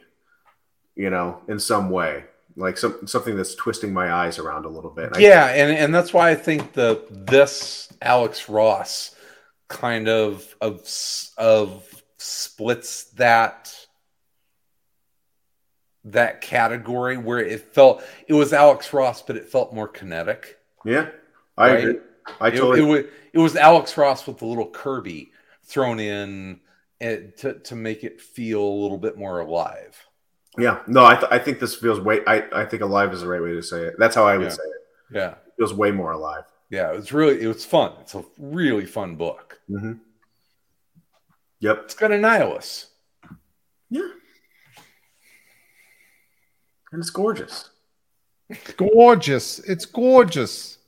you 0.95 1.11
know, 1.11 1.43
in 1.49 1.59
some 1.59 1.91
way, 1.91 2.25
like 2.57 2.77
some 2.79 3.07
something 3.07 3.37
that's 3.37 3.55
twisting 3.55 3.93
my 3.93 4.13
eyes 4.13 4.39
around 4.39 4.65
a 4.65 4.69
little 4.69 4.91
bit. 4.91 5.17
I- 5.17 5.21
yeah, 5.21 5.47
and 5.47 5.77
and 5.77 5.95
that's 5.95 6.13
why 6.13 6.31
I 6.31 6.35
think 6.35 6.73
the 6.75 7.03
this 7.11 7.89
Alex 8.03 8.49
Ross 8.49 9.15
kind 9.69 10.09
of 10.09 10.55
of 10.61 10.81
of 11.39 12.03
splits 12.19 13.05
that 13.13 13.75
that 16.05 16.41
category 16.41 17.17
where 17.19 17.41
it 17.41 17.75
felt 17.75 18.03
it 18.27 18.33
was 18.35 18.53
Alex 18.53 18.93
Ross, 18.93 19.23
but 19.23 19.37
it 19.37 19.49
felt 19.49 19.73
more 19.75 19.89
kinetic. 19.89 20.57
yeah, 20.85 21.11
I 21.61 21.69
Right. 21.75 21.79
agree. 21.85 22.01
I 22.41 22.49
It, 22.49 22.57
totally 22.57 22.81
it 22.81 22.85
was 22.85 23.05
it 23.33 23.39
was 23.39 23.57
Alex 23.57 23.97
Ross 23.97 24.27
with 24.27 24.39
the 24.39 24.47
little 24.47 24.71
Kirby 24.71 25.33
thrown 25.65 26.01
in 26.01 26.61
eh, 27.01 27.19
to 27.39 27.55
to 27.61 27.75
make 27.77 28.05
it 28.05 28.21
feel 28.21 28.63
a 28.63 28.79
little 28.83 28.99
bit 28.99 29.17
more 29.17 29.41
alive. 29.41 29.97
yeah. 30.59 30.83
No, 30.87 31.05
I 31.05 31.15
th- 31.17 31.31
I 31.31 31.39
think 31.39 31.59
this 31.61 31.75
feels 31.75 32.01
way. 32.01 32.21
I 32.27 32.45
I 32.53 32.65
think 32.65 32.83
alive 32.83 33.13
is 33.13 33.21
the 33.23 33.29
right 33.29 33.43
way 33.43 33.53
to 33.53 33.63
say 33.63 33.83
it. 33.85 33.95
That's 33.99 34.15
how 34.15 34.25
I 34.27 34.37
would 34.37 34.45
Yeah. 34.45 34.51
say 34.51 34.63
it. 34.63 35.17
Yeah, 35.17 35.31
It 35.47 35.53
feels 35.59 35.75
way 35.75 35.91
more 35.91 36.13
alive. 36.13 36.45
yeah, 36.71 36.91
it 36.93 36.97
was 36.97 37.13
really 37.13 37.41
it 37.43 37.47
was 37.47 37.65
fun. 37.65 37.93
It's 38.01 38.15
a 38.15 38.25
really 38.39 38.87
fun 38.87 39.17
book. 39.17 39.61
hmm 39.69 39.93
Yep. 41.61 41.83
It's 41.85 41.95
got 41.95 42.11
Annihilus. 42.11 42.87
Yeah. 43.91 44.09
And 46.93 47.01
it's 47.01 47.11
gorgeous. 47.11 47.71
gorgeous. 48.77 49.59
It's 49.61 49.85
gorgeous. 49.85 50.79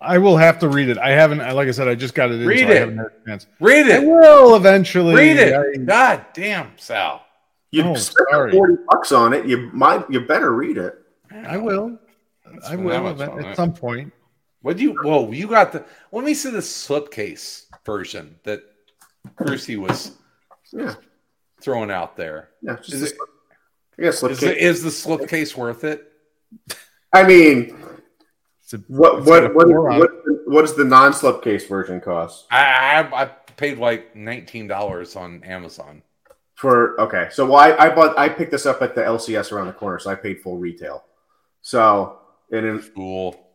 I 0.00 0.18
will 0.18 0.36
have 0.36 0.58
to 0.60 0.68
read 0.68 0.88
it. 0.88 0.98
I 0.98 1.10
haven't, 1.10 1.38
like 1.38 1.68
I 1.68 1.70
said, 1.70 1.88
I 1.88 1.94
just 1.94 2.14
got 2.14 2.30
it 2.30 2.40
in. 2.40 2.46
Read 2.46 2.60
so 2.60 2.66
I 2.66 2.70
it. 2.70 2.78
haven't 2.80 2.98
had 2.98 3.06
a 3.06 3.26
chance. 3.28 3.46
Read 3.60 3.86
it. 3.88 4.02
I 4.02 4.04
will 4.04 4.54
eventually. 4.56 5.14
Read 5.14 5.36
it. 5.38 5.54
I- 5.54 5.76
God 5.78 6.26
damn, 6.34 6.70
Sal. 6.76 7.22
You 7.70 7.82
Oh, 7.82 7.94
spent 7.94 8.28
sorry. 8.30 8.52
forty 8.52 8.76
bucks 8.90 9.10
on 9.12 9.32
it. 9.32 9.46
You 9.46 9.70
might. 9.72 10.08
You 10.10 10.20
better 10.20 10.52
read 10.54 10.78
it. 10.78 10.98
I, 11.32 11.56
will. 11.56 11.98
I 12.68 12.76
will 12.76 12.90
that 12.90 13.02
much 13.02 13.14
event- 13.16 13.32
on 13.32 13.44
at 13.44 13.50
it. 13.52 13.56
some 13.56 13.72
point. 13.72 14.12
What 14.62 14.76
do 14.76 14.82
you? 14.84 14.94
Whoa, 15.02 15.30
you 15.32 15.48
got 15.48 15.72
the. 15.72 15.84
Let 16.12 16.24
me 16.24 16.34
see 16.34 16.50
the 16.50 16.58
slipcase 16.58 17.64
version 17.84 18.36
that 18.44 18.62
Brucey 19.36 19.76
was 19.76 20.12
Yeah. 20.72 20.94
throwing 21.60 21.90
out 21.90 22.16
there. 22.16 22.50
Yeah. 22.62 22.76
Just 22.76 22.92
Is 22.94 23.02
a 23.02 23.04
it- 23.06 23.08
slip- 23.16 23.28
I 23.98 24.02
guess 24.02 24.18
slip 24.18 24.32
Is, 24.32 24.40
case. 24.40 24.48
it, 24.50 24.56
is 24.58 24.82
the 24.82 24.90
slipcase 24.90 25.56
worth 25.56 25.82
it? 25.84 26.12
I 27.12 27.26
mean, 27.26 27.76
It's 28.62 28.74
a, 28.74 28.78
what 28.88 29.18
it's 29.18 29.26
got 29.26 29.44
a 29.50 29.54
what 29.54 29.68
what, 29.68 29.98
what, 29.98 30.10
what 30.46 30.60
does 30.62 30.76
the 30.76 30.84
non-slip 30.84 31.42
case 31.42 31.66
version 31.66 32.00
cost? 32.00 32.46
I 32.50 33.06
I, 33.12 33.22
I 33.22 33.26
paid 33.56 33.78
like 33.78 34.14
nineteen 34.16 34.66
dollars 34.66 35.16
on 35.16 35.42
Amazon. 35.44 36.02
For 36.54 37.00
okay, 37.00 37.28
so 37.30 37.46
well, 37.46 37.56
I, 37.56 37.76
I 37.76 37.94
bought 37.94 38.18
I 38.18 38.28
picked 38.28 38.50
this 38.50 38.66
up 38.66 38.82
at 38.82 38.94
the 38.94 39.02
LCS 39.02 39.52
around 39.52 39.66
the 39.66 39.72
corner, 39.74 39.98
so 39.98 40.10
I 40.10 40.14
paid 40.14 40.40
full 40.40 40.58
retail. 40.58 41.04
So 41.62 42.18
and 42.50 42.66
in, 42.66 42.82
Cool. 42.94 43.45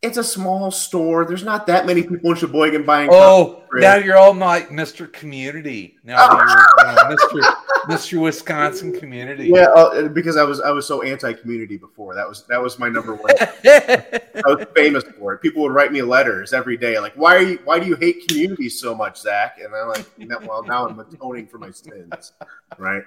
It's 0.00 0.16
a 0.16 0.22
small 0.22 0.70
store. 0.70 1.24
There's 1.24 1.42
not 1.42 1.66
that 1.66 1.84
many 1.84 2.04
people 2.04 2.30
in 2.30 2.36
Sheboygan 2.36 2.84
buying. 2.84 3.08
Oh, 3.10 3.64
now 3.74 3.96
you're 3.96 4.16
all 4.16 4.32
like 4.32 4.68
Mr. 4.68 5.12
Community. 5.12 5.96
Now 6.04 6.30
you're 6.30 6.86
uh, 6.86 7.16
Mr. 7.16 7.54
Mr. 7.88 8.22
Wisconsin 8.22 8.96
Community. 8.96 9.48
Yeah, 9.48 9.66
uh, 9.74 10.06
because 10.06 10.36
I 10.36 10.44
was 10.44 10.60
I 10.60 10.70
was 10.70 10.86
so 10.86 11.02
anti-community 11.02 11.78
before. 11.78 12.14
That 12.14 12.28
was 12.28 12.44
that 12.46 12.62
was 12.62 12.78
my 12.78 12.88
number 12.88 13.14
one. 13.14 13.32
I 13.40 14.22
was 14.46 14.66
famous 14.76 15.02
for 15.18 15.34
it. 15.34 15.42
People 15.42 15.62
would 15.62 15.72
write 15.72 15.90
me 15.90 16.02
letters 16.02 16.52
every 16.52 16.76
day, 16.76 17.00
like, 17.00 17.14
"Why 17.14 17.34
are 17.34 17.42
you? 17.42 17.58
Why 17.64 17.80
do 17.80 17.86
you 17.86 17.96
hate 17.96 18.28
community 18.28 18.68
so 18.68 18.94
much, 18.94 19.18
Zack?" 19.18 19.58
And 19.60 19.74
I'm 19.74 19.88
like, 19.88 20.06
"Well, 20.46 20.62
now 20.62 20.86
I'm 20.86 21.00
atoning 21.00 21.48
for 21.48 21.58
my 21.58 21.72
sins, 21.72 22.34
right?" 22.78 23.02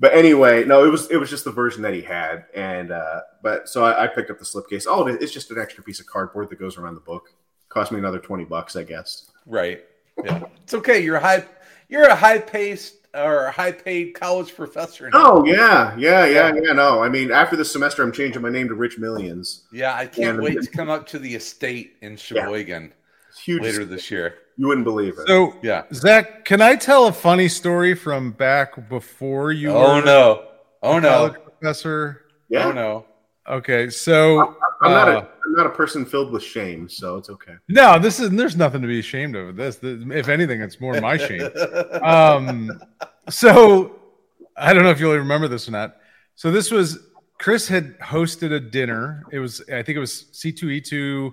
But 0.00 0.14
anyway, 0.14 0.64
no, 0.64 0.84
it 0.84 0.88
was 0.88 1.10
it 1.10 1.18
was 1.18 1.28
just 1.30 1.44
the 1.44 1.52
version 1.52 1.82
that 1.82 1.92
he 1.92 2.00
had, 2.00 2.46
and 2.54 2.90
uh, 2.90 3.20
but 3.42 3.68
so 3.68 3.84
I, 3.84 4.04
I 4.04 4.06
picked 4.06 4.30
up 4.30 4.38
the 4.38 4.44
slipcase. 4.46 4.86
Oh, 4.88 5.06
it- 5.06 5.22
it's 5.22 5.32
just 5.32 5.50
an 5.50 5.58
extra 5.58 5.84
piece 5.84 6.00
of 6.00 6.06
cardboard 6.06 6.48
that 6.50 6.58
goes 6.58 6.78
around 6.78 6.94
the 6.94 7.00
book. 7.02 7.28
Cost 7.68 7.92
me 7.92 7.98
another 7.98 8.18
twenty 8.18 8.44
bucks, 8.44 8.74
I 8.76 8.82
guess. 8.84 9.30
right. 9.46 9.84
Yeah. 10.24 10.42
It's 10.64 10.74
okay. 10.74 11.00
You're 11.02 11.18
high. 11.20 11.44
You're 11.88 12.04
a 12.08 12.14
high 12.16 12.38
paced 12.38 12.94
or 13.14 13.46
a 13.46 13.50
high 13.50 13.72
paid 13.72 14.14
college 14.14 14.54
professor. 14.54 15.08
now. 15.10 15.22
Oh 15.22 15.44
yeah, 15.44 15.94
yeah, 15.98 16.24
yeah, 16.26 16.52
yeah. 16.54 16.72
No, 16.72 17.02
I 17.02 17.08
mean, 17.08 17.30
after 17.30 17.54
this 17.56 17.70
semester, 17.70 18.02
I'm 18.02 18.12
changing 18.12 18.40
my 18.42 18.48
name 18.50 18.68
to 18.68 18.74
Rich 18.74 18.98
Millions. 18.98 19.66
Yeah, 19.72 19.94
I 19.94 20.06
can't 20.06 20.36
Yeah. 20.38 20.42
wait 20.42 20.62
to 20.62 20.70
come 20.70 20.88
up 20.90 21.06
to 21.08 21.18
the 21.18 21.34
estate 21.34 21.96
in 22.00 22.16
Sheboygan 22.16 22.92
It's 23.30 23.40
huge. 23.40 23.62
later 23.62 23.84
this 23.84 24.10
year. 24.10 24.34
You 24.60 24.66
wouldn't 24.66 24.84
believe 24.84 25.14
it. 25.18 25.26
So, 25.26 25.54
Yeah. 25.62 25.84
Zack, 25.94 26.44
can 26.44 26.60
I 26.60 26.76
tell 26.76 27.06
a 27.06 27.12
funny 27.12 27.48
story 27.48 27.94
from 27.94 28.32
back 28.32 28.90
before 28.90 29.52
you 29.52 29.70
Oh 29.70 29.94
were 29.96 30.02
no. 30.04 30.44
Oh 30.82 30.98
no. 30.98 31.08
college 31.08 31.34
professor? 31.42 32.26
yeah, 32.50 32.66
Oh 32.66 32.72
no. 32.72 33.06
Okay, 33.48 33.88
so 33.88 34.54
I'm 34.82 34.90
not 34.92 35.08
uh, 35.08 35.12
a 35.12 35.28
I'm 35.46 35.52
not 35.54 35.64
a 35.66 35.70
person 35.70 36.04
filled 36.04 36.30
with 36.30 36.42
shame, 36.42 36.90
so 36.90 37.16
it's 37.16 37.30
okay. 37.30 37.54
no, 37.68 37.98
this 37.98 38.20
is 38.20 38.28
there's 38.30 38.54
nothing 38.54 38.82
to 38.82 38.86
be 38.86 38.98
ashamed 38.98 39.34
of. 39.34 39.56
This, 39.56 39.76
this 39.76 39.98
if 40.12 40.28
anything, 40.28 40.60
it's 40.60 40.78
more 40.78 41.00
my 41.00 41.16
shame. 41.16 41.48
um 42.02 42.70
so 43.30 43.96
i 44.58 44.74
don't 44.74 44.82
know 44.84 44.90
if 44.90 45.00
you'll 45.00 45.14
remember 45.16 45.48
this 45.48 45.66
or 45.68 45.70
not 45.70 45.96
so 46.34 46.50
this 46.50 46.70
was 46.70 46.98
chris 47.38 47.66
had 47.68 47.98
hosted 48.00 48.52
a 48.52 48.60
dinner 48.60 49.24
it 49.32 49.38
was 49.38 49.62
i 49.72 49.82
think 49.82 49.96
it 49.96 50.00
was 50.00 50.24
c2e2 50.32 51.32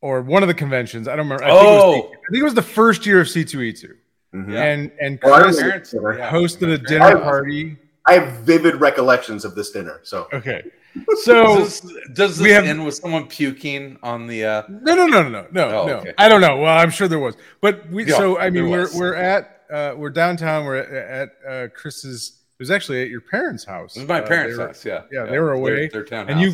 or 0.00 0.20
one 0.22 0.42
of 0.42 0.48
the 0.48 0.54
conventions 0.54 1.08
i 1.08 1.16
don't 1.16 1.26
remember 1.28 1.44
i, 1.44 1.48
think, 1.50 1.60
it 1.62 1.64
was, 1.64 1.82
Oh. 1.82 2.08
I 2.12 2.30
think 2.30 2.40
it 2.40 2.44
was 2.44 2.54
the 2.54 2.62
first 2.62 3.06
year 3.06 3.20
of 3.20 3.26
c2e2 3.28 3.94
Mhm. 4.34 4.54
And 4.54 4.90
and 5.00 5.20
chris 5.20 5.56
remember- 5.56 5.60
Parents- 5.62 5.94
yeah. 5.94 6.30
hosted 6.30 6.72
a 6.74 6.78
dinner 6.78 7.18
party 7.18 7.76
I 8.08 8.14
have 8.18 8.38
vivid 8.40 8.76
recollections 8.76 9.44
of 9.44 9.54
this 9.54 9.70
dinner. 9.70 10.00
So 10.02 10.28
okay 10.32 10.62
so 11.24 11.56
does 11.58 11.80
this, 11.80 11.92
does 12.12 12.38
we 12.40 12.48
this 12.48 12.54
have- 12.54 12.64
end 12.66 12.84
with 12.84 12.94
someone 12.96 13.26
puking 13.28 13.98
on 14.02 14.26
the 14.26 14.44
uh 14.44 14.62
No, 14.68 14.94
no, 14.94 15.06
no, 15.06 15.22
no, 15.22 15.28
no, 15.30 15.46
no, 15.52 15.64
Oh, 15.80 15.86
no. 15.86 15.94
okay. 15.98 16.12
I 16.18 16.28
don't 16.28 16.40
know. 16.40 16.56
Well, 16.58 16.76
I'm 16.76 16.90
sure 16.90 17.06
there 17.08 17.18
was, 17.18 17.36
but 17.60 17.88
we. 17.90 18.04
Yeah, 18.04 18.16
so 18.16 18.38
I 18.38 18.50
mean, 18.50 18.68
we're 18.70 18.88
we're 18.94 19.14
at 19.14 19.62
uh, 19.70 19.94
we're 19.96 20.10
downtown. 20.10 20.64
We're 20.64 20.76
at, 20.76 20.90
at 20.92 21.28
uh, 21.48 21.68
Chris's. 21.74 22.40
It 22.58 22.62
was 22.62 22.70
actually 22.70 23.02
at 23.02 23.08
your 23.08 23.20
parents' 23.22 23.64
house. 23.64 23.94
This 23.94 24.04
is 24.04 24.08
my 24.08 24.20
Uh, 24.22 24.26
parents' 24.26 24.56
they 24.56 24.62
were- 24.62 24.66
house, 24.68 24.84
yeah. 24.84 25.02
yeah, 25.12 25.24
they 25.26 25.38
were 25.38 25.52
away, 25.52 25.88
Their, 25.88 25.88
their 25.88 26.04
townhouse. 26.04 26.30
and 26.32 26.40
you 26.40 26.52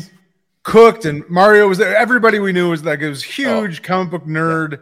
cooked, 0.63 1.05
and 1.05 1.27
Mario 1.29 1.67
was 1.67 1.77
there. 1.77 1.95
Everybody 1.95 2.39
we 2.39 2.51
knew 2.53 2.69
was 2.69 2.83
like 2.83 2.99
it 3.01 3.09
was 3.09 3.23
huge 3.23 3.81
comic 3.83 4.11
book 4.11 4.25
nerd, 4.25 4.79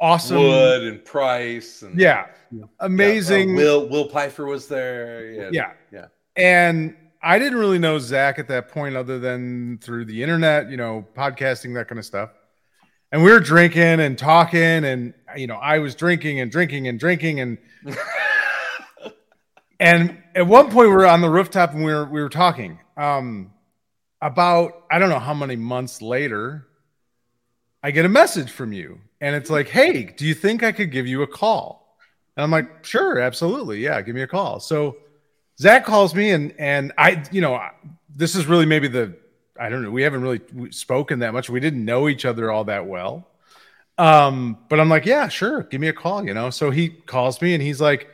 awesome. 0.00 0.38
Wood 0.38 0.84
and 0.84 1.04
Price 1.04 1.82
and 1.82 1.98
Yeah, 1.98 2.26
Yeah, 2.50 2.64
amazing. 2.80 3.52
uh, 3.52 3.56
Will 3.56 3.88
Will 3.88 4.08
Pfeiffer 4.08 4.46
was 4.46 4.68
there. 4.68 5.30
Yeah, 5.30 5.50
Yeah. 5.52 5.70
yeah. 5.92 6.06
And 6.36 6.96
I 7.22 7.38
didn't 7.38 7.58
really 7.58 7.78
know 7.80 7.98
Zack 7.98 8.38
at 8.38 8.46
that 8.48 8.68
point, 8.68 8.96
other 8.96 9.18
than 9.18 9.78
through 9.82 10.04
the 10.04 10.22
internet, 10.22 10.70
you 10.70 10.76
know, 10.76 11.04
podcasting, 11.16 11.74
that 11.74 11.88
kind 11.88 11.98
of 11.98 12.04
stuff. 12.04 12.30
And 13.10 13.24
we 13.24 13.30
were 13.32 13.40
drinking 13.40 14.00
and 14.00 14.16
talking, 14.18 14.60
and 14.84 15.14
you 15.36 15.46
know, 15.46 15.56
I 15.56 15.78
was 15.78 15.94
drinking 15.94 16.40
and 16.40 16.50
drinking 16.50 16.88
and 16.88 16.98
drinking, 17.00 17.40
and 17.40 17.58
and 19.80 20.22
at 20.34 20.46
one 20.46 20.66
point 20.66 20.88
we 20.88 20.94
were 20.94 21.06
on 21.06 21.20
the 21.20 21.30
rooftop 21.30 21.72
and 21.74 21.84
we 21.84 21.92
were 21.92 22.04
we 22.04 22.20
were 22.22 22.28
talking. 22.28 22.78
Um, 22.96 23.52
about 24.20 24.84
I 24.90 24.98
don't 24.98 25.10
know 25.10 25.18
how 25.18 25.34
many 25.34 25.56
months 25.56 26.02
later, 26.02 26.66
I 27.82 27.90
get 27.90 28.04
a 28.04 28.08
message 28.08 28.50
from 28.50 28.72
you, 28.72 29.00
and 29.20 29.34
it's 29.34 29.50
like, 29.50 29.68
"Hey, 29.68 30.04
do 30.04 30.26
you 30.26 30.34
think 30.34 30.62
I 30.62 30.72
could 30.72 30.90
give 30.90 31.06
you 31.06 31.22
a 31.22 31.26
call?" 31.26 31.96
And 32.36 32.44
I'm 32.44 32.50
like, 32.50 32.84
"Sure, 32.84 33.18
absolutely, 33.20 33.80
yeah, 33.80 34.00
give 34.02 34.14
me 34.14 34.22
a 34.22 34.26
call." 34.26 34.60
So 34.60 34.96
Zack 35.60 35.84
calls 35.84 36.14
me, 36.14 36.30
and 36.30 36.54
and 36.58 36.92
I, 36.98 37.24
you 37.30 37.40
know, 37.40 37.60
this 38.14 38.34
is 38.34 38.46
really 38.46 38.66
maybe 38.66 38.88
the 38.88 39.16
I 39.58 39.68
don't 39.68 39.82
know. 39.82 39.90
We 39.90 40.02
haven't 40.02 40.22
really 40.22 40.40
spoken 40.70 41.20
that 41.20 41.32
much. 41.32 41.50
We 41.50 41.60
didn't 41.60 41.84
know 41.84 42.08
each 42.08 42.24
other 42.24 42.50
all 42.50 42.64
that 42.64 42.86
well. 42.86 43.26
Um, 43.98 44.58
but 44.68 44.78
I'm 44.78 44.88
like, 44.88 45.04
yeah, 45.06 45.26
sure, 45.28 45.64
give 45.64 45.80
me 45.80 45.88
a 45.88 45.92
call, 45.92 46.24
you 46.24 46.32
know. 46.32 46.50
So 46.50 46.70
he 46.70 46.88
calls 46.88 47.42
me 47.42 47.54
and 47.54 47.62
he's 47.62 47.80
like, 47.80 48.08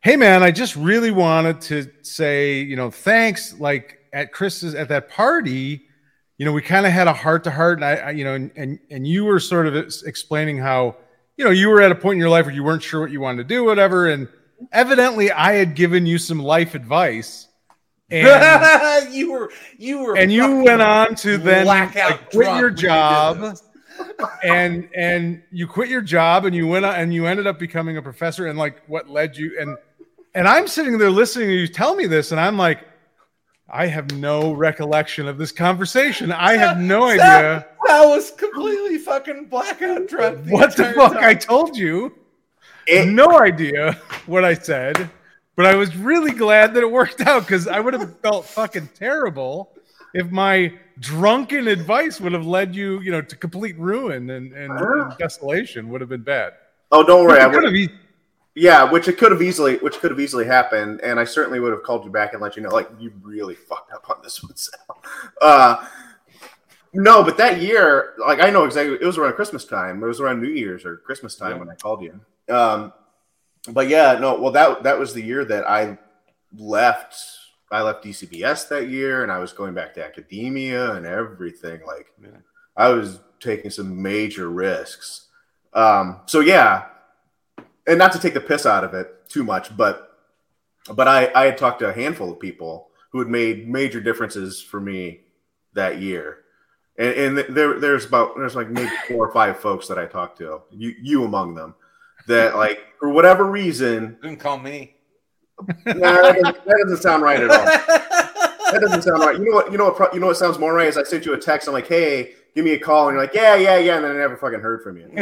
Hey 0.00 0.16
man, 0.16 0.42
I 0.42 0.50
just 0.50 0.76
really 0.76 1.10
wanted 1.10 1.60
to 1.62 1.90
say, 2.02 2.60
you 2.60 2.76
know, 2.76 2.90
thanks. 2.90 3.58
Like 3.58 3.97
at 4.12 4.32
Chris's 4.32 4.74
at 4.74 4.88
that 4.88 5.08
party, 5.08 5.88
you 6.36 6.44
know, 6.44 6.52
we 6.52 6.62
kind 6.62 6.86
of 6.86 6.92
had 6.92 7.08
a 7.08 7.12
heart 7.12 7.44
to 7.44 7.50
heart, 7.50 7.78
and 7.78 7.84
I, 7.84 7.94
I, 7.96 8.10
you 8.10 8.24
know, 8.24 8.34
and, 8.34 8.50
and 8.56 8.78
and 8.90 9.06
you 9.06 9.24
were 9.24 9.40
sort 9.40 9.66
of 9.66 9.76
explaining 9.76 10.58
how, 10.58 10.96
you 11.36 11.44
know, 11.44 11.50
you 11.50 11.68
were 11.68 11.80
at 11.80 11.90
a 11.90 11.96
point 11.96 12.14
in 12.14 12.20
your 12.20 12.30
life 12.30 12.46
where 12.46 12.54
you 12.54 12.62
weren't 12.62 12.82
sure 12.82 13.00
what 13.00 13.10
you 13.10 13.20
wanted 13.20 13.38
to 13.38 13.54
do, 13.54 13.64
whatever, 13.64 14.06
and 14.08 14.28
evidently 14.72 15.30
I 15.30 15.54
had 15.54 15.74
given 15.74 16.06
you 16.06 16.18
some 16.18 16.38
life 16.38 16.74
advice. 16.74 17.48
And 18.10 19.12
you 19.12 19.32
were 19.32 19.50
you 19.76 19.98
were 19.98 20.16
and 20.16 20.32
you 20.32 20.62
went 20.62 20.80
on 20.80 21.14
to 21.16 21.38
then 21.38 21.66
like, 21.66 21.92
quit 22.30 22.56
your 22.56 22.70
job. 22.70 23.58
and 24.44 24.88
and 24.94 25.42
you 25.50 25.66
quit 25.66 25.88
your 25.88 26.00
job 26.00 26.44
and 26.44 26.54
you 26.54 26.66
went 26.66 26.84
on, 26.84 26.94
and 26.94 27.12
you 27.12 27.26
ended 27.26 27.46
up 27.46 27.58
becoming 27.58 27.96
a 27.96 28.02
professor 28.02 28.46
and 28.46 28.58
like 28.58 28.82
what 28.86 29.08
led 29.08 29.36
you 29.36 29.56
and 29.60 29.76
and 30.34 30.46
I'm 30.46 30.68
sitting 30.68 30.98
there 30.98 31.10
listening 31.10 31.48
to 31.48 31.54
you 31.54 31.68
tell 31.68 31.94
me 31.94 32.06
this 32.06 32.30
and 32.30 32.40
I'm 32.40 32.56
like 32.56 32.80
I 33.70 33.86
have 33.86 34.10
no 34.12 34.52
recollection 34.52 35.28
of 35.28 35.36
this 35.36 35.52
conversation. 35.52 36.32
I 36.32 36.56
have 36.56 36.78
no 36.78 37.04
idea 37.04 37.66
I 37.88 38.06
was 38.06 38.30
completely 38.30 38.98
fucking 38.98 39.46
blackout 39.46 40.08
drunk. 40.08 40.46
what 40.48 40.76
the 40.76 40.92
fuck 40.94 41.12
time. 41.14 41.24
I 41.24 41.34
told 41.34 41.76
you. 41.76 42.14
It- 42.86 43.06
No 43.08 43.38
idea 43.40 44.00
what 44.26 44.44
I 44.44 44.54
said, 44.54 45.10
but 45.56 45.66
I 45.66 45.74
was 45.74 45.94
really 45.96 46.32
glad 46.32 46.72
that 46.74 46.82
it 46.82 46.90
worked 46.90 47.20
out 47.20 47.42
because 47.42 47.68
I 47.68 47.80
would 47.80 47.92
have 47.94 48.18
felt 48.20 48.46
fucking 48.46 48.88
terrible 48.94 49.72
if 50.14 50.30
my 50.30 50.72
drunken 51.00 51.68
advice 51.68 52.20
would 52.20 52.32
have 52.32 52.46
led 52.46 52.74
you, 52.74 53.00
you 53.00 53.10
know, 53.10 53.20
to 53.20 53.36
complete 53.36 53.78
ruin 53.78 54.30
and, 54.30 54.52
and, 54.52 54.72
and 54.80 55.18
desolation 55.18 55.90
would 55.90 56.00
have 56.00 56.08
been 56.10 56.22
bad. 56.22 56.54
oh, 56.92 57.04
don't 57.04 57.26
worry. 57.26 57.40
I 57.40 57.46
would, 57.46 57.62
have 57.64 57.74
yeah, 58.58 58.84
which 58.90 59.08
it 59.08 59.18
could 59.18 59.32
have 59.32 59.42
easily, 59.42 59.76
which 59.78 59.98
could 59.98 60.10
have 60.10 60.20
easily 60.20 60.44
happened, 60.44 61.00
and 61.02 61.18
I 61.20 61.24
certainly 61.24 61.60
would 61.60 61.72
have 61.72 61.82
called 61.82 62.04
you 62.04 62.10
back 62.10 62.32
and 62.32 62.42
let 62.42 62.56
you 62.56 62.62
know, 62.62 62.70
like 62.70 62.88
you 62.98 63.12
really 63.22 63.54
fucked 63.54 63.92
up 63.92 64.08
on 64.10 64.16
this 64.22 64.42
one, 64.42 64.54
Sal. 64.56 65.02
Uh, 65.40 65.86
no, 66.92 67.22
but 67.22 67.36
that 67.36 67.60
year, 67.60 68.14
like 68.18 68.40
I 68.40 68.50
know 68.50 68.64
exactly, 68.64 68.94
it 69.00 69.04
was 69.04 69.18
around 69.18 69.34
Christmas 69.34 69.64
time. 69.64 70.02
It 70.02 70.06
was 70.06 70.20
around 70.20 70.40
New 70.42 70.48
Year's 70.48 70.84
or 70.84 70.96
Christmas 70.98 71.36
time 71.36 71.52
Yeah. 71.52 71.58
when 71.58 71.68
I 71.70 71.74
called 71.74 72.02
you. 72.02 72.20
Um, 72.52 72.92
but 73.70 73.88
yeah, 73.88 74.18
no, 74.18 74.40
well 74.40 74.52
that 74.52 74.82
that 74.84 74.98
was 74.98 75.12
the 75.12 75.22
year 75.22 75.44
that 75.44 75.68
I 75.68 75.98
left. 76.56 77.14
I 77.70 77.82
left 77.82 78.02
DCBS 78.04 78.68
that 78.70 78.88
year, 78.88 79.22
and 79.22 79.30
I 79.30 79.38
was 79.38 79.52
going 79.52 79.74
back 79.74 79.92
to 79.94 80.04
academia 80.04 80.92
and 80.92 81.04
everything. 81.06 81.80
Like 81.86 82.06
Yeah. 82.22 82.38
I 82.76 82.88
was 82.88 83.20
taking 83.40 83.70
some 83.70 84.00
major 84.02 84.48
risks. 84.48 85.26
Um, 85.74 86.20
so 86.26 86.40
yeah, 86.40 86.86
and 87.88 87.98
not 87.98 88.12
to 88.12 88.18
take 88.20 88.34
the 88.34 88.40
piss 88.40 88.66
out 88.66 88.84
of 88.84 88.94
it 88.94 89.28
too 89.28 89.42
much, 89.42 89.76
but 89.76 90.16
but 90.94 91.08
I 91.08 91.32
I 91.34 91.46
had 91.46 91.58
talked 91.58 91.80
to 91.80 91.88
a 91.88 91.92
handful 91.92 92.30
of 92.30 92.38
people 92.38 92.88
who 93.10 93.18
had 93.18 93.28
made 93.28 93.68
major 93.68 94.00
differences 94.00 94.60
for 94.62 94.80
me 94.80 95.20
that 95.72 96.00
year, 96.00 96.44
and, 96.98 97.38
and 97.38 97.56
there 97.56 97.80
there's 97.80 98.04
about 98.04 98.36
there's 98.36 98.54
like 98.54 98.70
maybe 98.70 98.90
four 99.08 99.26
or 99.26 99.32
five 99.32 99.58
folks 99.58 99.88
that 99.88 99.98
I 99.98 100.06
talked 100.06 100.38
to, 100.38 100.62
you 100.70 100.94
you 101.00 101.24
among 101.24 101.54
them, 101.54 101.74
that 102.26 102.56
like 102.56 102.80
for 103.00 103.08
whatever 103.08 103.44
reason, 103.44 104.18
Didn't 104.22 104.40
call 104.40 104.58
me. 104.58 104.94
nah, 105.66 105.74
that, 105.94 106.36
doesn't, 106.36 106.64
that 106.64 106.78
doesn't 106.84 107.02
sound 107.02 107.22
right 107.22 107.40
at 107.40 107.50
all. 107.50 108.04
That 108.70 108.82
doesn't 108.82 109.00
sound 109.00 109.20
right. 109.20 109.38
You 109.38 109.46
know 109.46 109.52
what? 109.52 109.72
You 109.72 109.78
know 109.78 109.90
what? 109.90 110.12
You 110.12 110.20
know 110.20 110.26
what 110.26 110.36
sounds 110.36 110.58
more 110.58 110.74
right 110.74 110.88
is 110.88 110.98
I 110.98 111.02
sent 111.02 111.24
you 111.24 111.32
a 111.32 111.38
text. 111.38 111.68
I'm 111.68 111.72
like, 111.72 111.86
hey, 111.86 112.34
give 112.58 112.64
me 112.64 112.72
a 112.72 112.78
call, 112.78 113.06
and 113.06 113.14
you're 113.14 113.22
like, 113.22 113.34
yeah, 113.34 113.54
yeah, 113.54 113.78
yeah, 113.78 113.94
and 113.94 114.04
then 114.04 114.16
I 114.16 114.18
never 114.18 114.36
fucking 114.36 114.58
heard 114.58 114.82
from 114.82 114.96
you. 114.96 115.08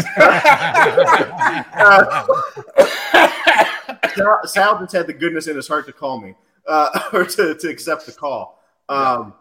Uh, 4.18 4.46
Sal, 4.46 4.78
just 4.80 4.92
had 4.92 5.06
the 5.06 5.12
goodness 5.12 5.46
in 5.46 5.54
his 5.54 5.68
heart 5.68 5.84
to 5.86 5.92
call 5.92 6.18
me 6.18 6.34
uh, 6.66 6.98
or 7.12 7.26
to, 7.26 7.54
to 7.54 7.68
accept 7.68 8.06
the 8.06 8.12
call. 8.12 8.62
Um, 8.88 9.34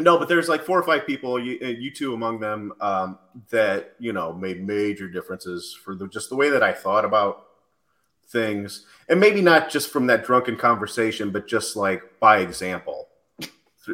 no, 0.00 0.18
but 0.18 0.28
there's 0.28 0.48
like 0.48 0.64
four 0.64 0.76
or 0.76 0.82
five 0.82 1.06
people, 1.06 1.38
you, 1.38 1.52
you 1.64 1.92
two 1.92 2.14
among 2.14 2.40
them, 2.40 2.72
um, 2.80 3.20
that 3.50 3.94
you 4.00 4.12
know 4.12 4.32
made 4.32 4.66
major 4.66 5.08
differences 5.08 5.72
for 5.72 5.94
the, 5.94 6.08
just 6.08 6.30
the 6.30 6.36
way 6.36 6.50
that 6.50 6.64
I 6.64 6.72
thought 6.72 7.04
about 7.04 7.46
things, 8.26 8.86
and 9.08 9.20
maybe 9.20 9.40
not 9.40 9.70
just 9.70 9.90
from 9.90 10.08
that 10.08 10.24
drunken 10.24 10.56
conversation, 10.56 11.30
but 11.30 11.46
just 11.46 11.76
like 11.76 12.02
by 12.18 12.38
example, 12.38 13.07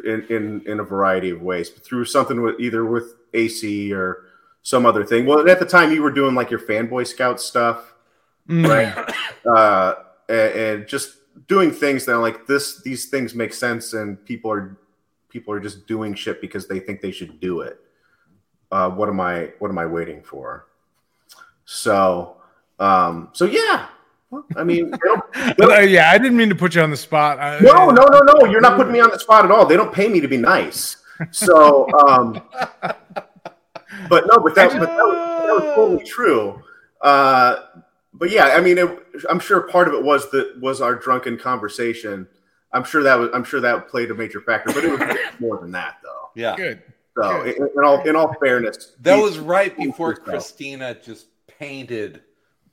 in 0.03 0.25
in, 0.29 0.61
in 0.65 0.79
a 0.79 0.83
variety 0.83 1.29
of 1.29 1.41
ways, 1.41 1.69
but 1.69 1.83
through 1.83 2.05
something 2.05 2.41
with 2.41 2.59
either 2.59 2.85
with 2.85 3.15
AC 3.33 3.93
or 3.93 4.23
some 4.63 4.85
other 4.85 5.03
thing. 5.03 5.25
Well, 5.25 5.47
at 5.47 5.59
the 5.59 5.65
time 5.65 5.91
you 5.91 6.01
were 6.01 6.11
doing 6.11 6.35
like 6.35 6.49
your 6.49 6.59
fanboy 6.59 7.07
scout 7.07 7.39
stuff 7.39 7.93
Mm. 8.49 8.67
right? 8.67 9.15
uh, 9.57 9.95
and, 10.29 10.51
and 10.59 10.87
just 10.87 11.17
doing 11.47 11.71
things 11.71 12.05
that 12.05 12.13
are 12.13 12.21
like 12.21 12.45
this. 12.47 12.81
These 12.81 13.07
things 13.07 13.33
make 13.35 13.53
sense, 13.53 13.93
and 13.93 14.23
people 14.25 14.51
are 14.51 14.77
people 15.29 15.53
are 15.53 15.59
just 15.59 15.87
doing 15.87 16.13
shit 16.13 16.41
because 16.41 16.67
they 16.67 16.79
think 16.79 17.01
they 17.01 17.11
should 17.11 17.39
do 17.39 17.61
it. 17.61 17.79
Uh, 18.71 18.89
what 18.89 19.09
am 19.09 19.19
I? 19.19 19.51
What 19.59 19.69
am 19.69 19.77
I 19.77 19.85
waiting 19.85 20.21
for? 20.21 20.67
So, 21.65 22.37
um, 22.79 23.29
so 23.33 23.45
yeah. 23.45 23.87
I 24.55 24.63
mean, 24.63 24.91
they 24.91 24.97
don't, 24.97 25.23
But, 25.57 25.89
yeah, 25.89 26.11
I 26.11 26.17
didn't 26.17 26.37
mean 26.37 26.49
to 26.49 26.55
put 26.55 26.75
you 26.75 26.81
on 26.81 26.89
the 26.91 26.97
spot. 26.97 27.39
I, 27.39 27.59
no, 27.59 27.89
no, 27.89 28.05
no, 28.05 28.19
no. 28.19 28.45
You're 28.45 28.61
not 28.61 28.77
putting 28.77 28.93
me 28.93 28.99
on 28.99 29.09
the 29.09 29.19
spot 29.19 29.45
at 29.45 29.51
all. 29.51 29.65
They 29.65 29.77
don't 29.77 29.93
pay 29.93 30.07
me 30.07 30.19
to 30.19 30.27
be 30.27 30.37
nice. 30.37 30.97
So, 31.31 31.87
um, 32.07 32.41
but 34.09 34.25
no, 34.27 34.39
but 34.39 34.55
that, 34.55 34.71
but 34.71 34.79
that, 34.79 35.05
was, 35.05 35.15
that 35.45 35.53
was 35.53 35.75
totally 35.75 36.03
true. 36.03 36.61
Uh, 37.01 37.57
but 38.13 38.29
yeah, 38.29 38.47
I 38.47 38.61
mean, 38.61 38.77
it, 38.77 38.89
I'm 39.29 39.39
sure 39.39 39.61
part 39.61 39.87
of 39.87 39.93
it 39.93 40.03
was 40.03 40.29
that 40.31 40.59
was 40.59 40.81
our 40.81 40.95
drunken 40.95 41.37
conversation. 41.37 42.27
I'm 42.71 42.83
sure 42.83 43.03
that 43.03 43.15
was, 43.15 43.29
I'm 43.33 43.43
sure 43.43 43.61
that 43.61 43.87
played 43.87 44.11
a 44.11 44.15
major 44.15 44.41
factor, 44.41 44.73
but 44.73 44.83
it 44.83 44.99
was 44.99 45.17
more 45.39 45.59
than 45.59 45.71
that, 45.71 45.97
though. 46.03 46.29
Yeah. 46.35 46.55
Good. 46.55 46.83
So, 47.17 47.43
in, 47.43 47.55
in 47.55 47.83
all, 47.83 48.01
in 48.01 48.15
all 48.15 48.33
fairness, 48.41 48.93
That 48.99 49.15
was 49.15 49.39
right 49.39 49.75
before. 49.77 50.15
Christina 50.15 50.95
just 50.95 51.27
painted 51.47 52.21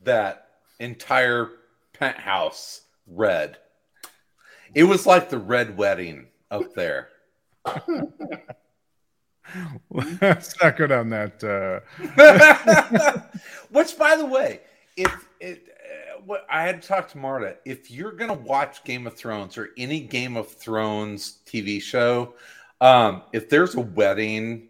that 0.02 0.48
entire 0.83 1.51
penthouse 1.93 2.83
red. 3.07 3.59
It 4.74 4.85
was 4.85 5.07
like 5.07 5.28
the 5.28 5.39
red 5.39 5.76
wedding 5.76 6.26
up 6.51 6.74
there. 6.74 7.09
Let's 9.91 10.61
not 10.62 10.76
go 10.76 10.87
down 10.87 11.11
that. 11.11 11.45
Uh, 11.45 11.80
Which, 13.70 13.99
by 13.99 14.16
the 14.16 14.24
way, 14.26 14.61
if 14.97 15.28
it, 15.41 15.68
uh, 15.68 16.20
what 16.24 16.47
I 16.51 16.62
had 16.62 16.80
to 16.83 16.89
talk 16.89 17.09
to 17.11 17.18
Marta, 17.18 17.57
if 17.64 17.91
you're 17.91 18.12
gonna 18.12 18.33
watch 18.33 18.85
Game 18.85 19.07
of 19.07 19.14
Thrones 19.14 19.59
or 19.59 19.70
any 19.76 20.01
Game 20.01 20.37
of 20.37 20.49
Thrones 20.49 21.41
TV 21.47 21.80
show, 21.83 22.35
um, 22.80 23.22
if 23.33 23.49
there's 23.49 23.74
a 23.74 23.80
wedding, 23.80 24.68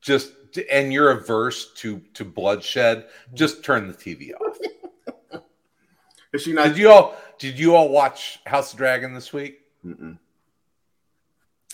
just 0.00 0.32
and 0.70 0.92
you're 0.92 1.10
averse 1.10 1.72
to 1.74 2.00
to 2.14 2.24
bloodshed, 2.24 3.06
just 3.34 3.64
turn 3.64 3.88
the 3.88 3.94
TV 3.94 4.32
off. 4.34 4.58
Is 6.32 6.42
she 6.42 6.52
not? 6.52 6.68
Did 6.68 6.78
you 6.78 6.90
all 6.90 7.16
did 7.38 7.58
you 7.58 7.74
all 7.74 7.88
watch 7.88 8.40
House 8.46 8.72
of 8.72 8.78
Dragon 8.78 9.14
this 9.14 9.32
week? 9.32 9.60
Mm-mm. 9.84 10.18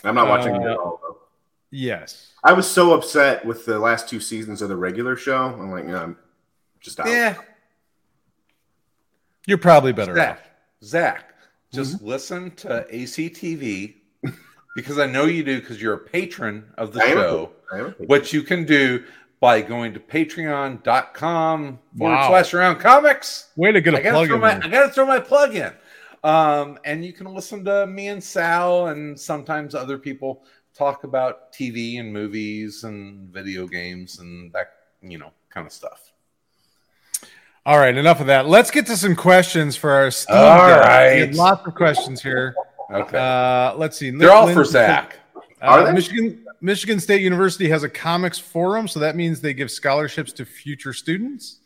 I'm 0.05 0.15
not 0.15 0.29
watching 0.29 0.55
it 0.57 0.63
Uh, 0.67 0.73
at 0.73 0.77
all. 0.79 1.01
Though. 1.03 1.17
yes. 1.71 2.33
I 2.45 2.53
was 2.53 2.69
so 2.71 2.93
upset 2.95 3.45
with 3.45 3.65
the 3.65 3.79
last 3.79 4.09
two 4.09 4.21
seasons 4.21 4.61
of 4.63 4.69
the 4.69 4.77
regular 4.77 5.17
show. 5.17 5.45
I'm 5.47 5.71
like, 5.71 5.85
no, 5.87 5.97
I'm 5.97 6.17
just 6.81 6.99
out. 7.01 7.07
Yeah, 7.07 7.37
You're 9.47 9.59
probably 9.59 9.93
better 9.93 10.13
off. 10.13 10.17
Zack. 10.17 10.47
Zack, 10.85 11.35
just 11.73 12.03
listen 12.03 12.51
to 12.57 12.85
ACTV 12.93 13.95
because 14.75 14.99
I 14.99 15.07
know 15.07 15.27
you 15.27 15.45
do 15.45 15.61
because 15.61 15.81
you're 15.81 15.95
a 15.95 15.99
patron 15.99 16.65
of 16.77 16.93
the 16.93 17.01
I 17.03 17.07
am 17.07 17.19
a 17.19 17.21
show. 17.23 17.51
I 17.73 17.79
am 17.79 17.85
a 17.87 17.89
patron. 17.91 18.07
What 18.09 18.33
you 18.33 18.43
can 18.43 18.65
do 18.65 19.05
by 19.43 19.61
going 19.61 19.93
to 19.93 19.99
patreon.com 19.99 21.79
forward 21.99 22.15
Wow. 22.15 22.29
slash 22.29 22.55
around 22.55 22.79
comics. 22.79 23.49
Way 23.57 23.73
to 23.73 23.81
get 23.81 23.95
a 23.95 23.99
I 24.09 24.11
plug 24.11 24.31
in 24.31 24.41
my. 24.41 24.57
I 24.57 24.69
gotta 24.69 24.89
throw 24.91 25.05
my 25.05 25.19
plug 25.19 25.57
in. 25.57 25.73
Um, 26.23 26.79
and 26.85 27.05
you 27.05 27.13
can 27.13 27.27
listen 27.27 27.65
to 27.65 27.85
me 27.89 28.07
and 28.07 28.23
Sal 28.23 28.87
and 28.87 29.19
sometimes 29.19 29.75
other 29.75 29.99
people 29.99 30.45
talk 30.79 31.03
about 31.03 31.53
TV 31.53 31.99
and 31.99 32.13
movies 32.13 32.85
and 32.85 33.29
video 33.31 33.67
games 33.67 34.21
and 34.21 34.53
that, 34.53 34.69
you 35.03 35.19
know, 35.19 35.33
kind 35.51 35.67
of 35.67 35.73
stuff. 35.73 36.13
All 37.67 37.79
right, 37.79 37.97
enough 37.97 38.21
of 38.21 38.29
that. 38.29 38.47
Let's 38.47 38.71
get 38.71 38.87
to 38.87 38.97
some 38.97 39.17
questions 39.17 39.75
for 39.75 39.91
our 39.91 40.13
Steve. 40.13 40.37
All 40.37 40.71
right. 40.71 41.15
We 41.15 41.21
have 41.23 41.35
lots 41.35 41.67
of 41.67 41.75
questions 41.75 42.23
here. 42.23 42.55
Okay. 42.93 43.19
Uh, 43.19 43.75
let's 43.77 43.97
see. 43.97 44.11
They're 44.11 44.31
all 44.33 44.53
for 44.53 44.65
Zack. 44.65 45.17
Are 45.61 45.81
Uh, 45.81 45.85
they? 45.87 45.93
Michigan 45.93 46.42
Michigan 46.63 47.01
State 47.01 47.21
University 47.23 47.69
has 47.69 47.83
a 47.83 47.89
comics 47.89 48.39
forum, 48.39 48.87
so 48.87 49.01
that 49.01 49.17
means 49.17 49.41
they 49.41 49.53
give 49.53 49.71
scholarships 49.71 50.33
to 50.35 50.45
future 50.45 50.93
students. 50.93 51.59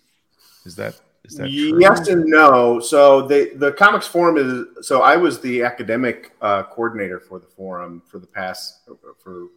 Is 0.64 0.74
that 0.76 0.99
is 1.24 1.36
that 1.36 1.49
true? 1.49 1.80
Yes 1.80 2.09
and 2.09 2.24
no. 2.24 2.80
So 2.80 3.26
the 3.26 3.53
the 3.57 3.72
comics 3.72 4.07
forum 4.07 4.38
is 4.38 4.86
so 4.86 5.03
I 5.03 5.16
was 5.16 5.38
the 5.40 5.62
academic 5.62 6.32
uh, 6.40 6.62
coordinator 6.62 7.20
for 7.20 7.38
the 7.38 7.47
forum 7.47 8.03
for 8.07 8.18
the 8.18 8.26
past 8.26 8.88
for 9.22 9.49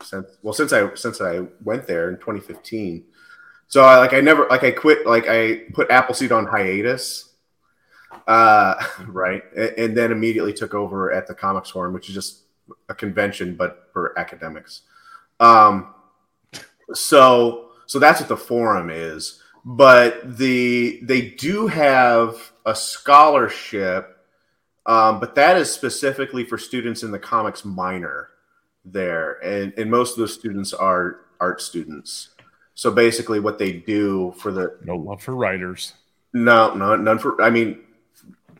since 0.00 0.38
well 0.42 0.54
since 0.54 0.72
I 0.72 0.94
since 0.94 1.20
I 1.20 1.40
went 1.64 1.88
there 1.88 2.08
in 2.08 2.16
2015. 2.16 3.04
So 3.66 3.82
I 3.82 3.98
like 3.98 4.12
I 4.12 4.20
never 4.20 4.46
like 4.48 4.62
I 4.62 4.70
quit 4.70 5.06
like 5.06 5.26
I 5.28 5.64
put 5.72 5.90
Appleseed 5.90 6.30
on 6.30 6.46
hiatus, 6.46 7.34
uh, 8.28 8.74
right, 9.08 9.42
and, 9.56 9.70
and 9.76 9.96
then 9.96 10.12
immediately 10.12 10.52
took 10.52 10.72
over 10.72 11.12
at 11.12 11.26
the 11.26 11.34
comics 11.34 11.70
forum, 11.70 11.92
which 11.92 12.08
is 12.08 12.14
just 12.14 12.42
a 12.88 12.94
convention 12.94 13.54
but 13.54 13.88
for 13.92 14.18
academics. 14.18 14.82
Um, 15.40 15.94
so 16.94 17.70
so 17.86 17.98
that's 17.98 18.20
what 18.20 18.28
the 18.28 18.36
forum 18.36 18.90
is 18.90 19.42
but 19.64 20.38
the 20.38 21.00
they 21.02 21.30
do 21.30 21.66
have 21.66 22.52
a 22.66 22.74
scholarship 22.74 24.16
um, 24.86 25.20
but 25.20 25.34
that 25.34 25.56
is 25.56 25.70
specifically 25.70 26.44
for 26.44 26.56
students 26.56 27.02
in 27.02 27.10
the 27.10 27.18
comics 27.18 27.64
minor 27.64 28.30
there 28.84 29.34
and, 29.44 29.72
and 29.76 29.90
most 29.90 30.12
of 30.12 30.18
those 30.18 30.32
students 30.32 30.72
are 30.72 31.20
art 31.40 31.60
students 31.60 32.30
so 32.74 32.90
basically 32.90 33.40
what 33.40 33.58
they 33.58 33.72
do 33.72 34.32
for 34.38 34.52
the 34.52 34.78
No 34.84 34.96
love 34.96 35.22
for 35.22 35.34
writers. 35.34 35.92
no 36.32 36.74
no 36.74 36.96
none 36.96 37.18
for 37.18 37.40
i 37.42 37.50
mean 37.50 37.80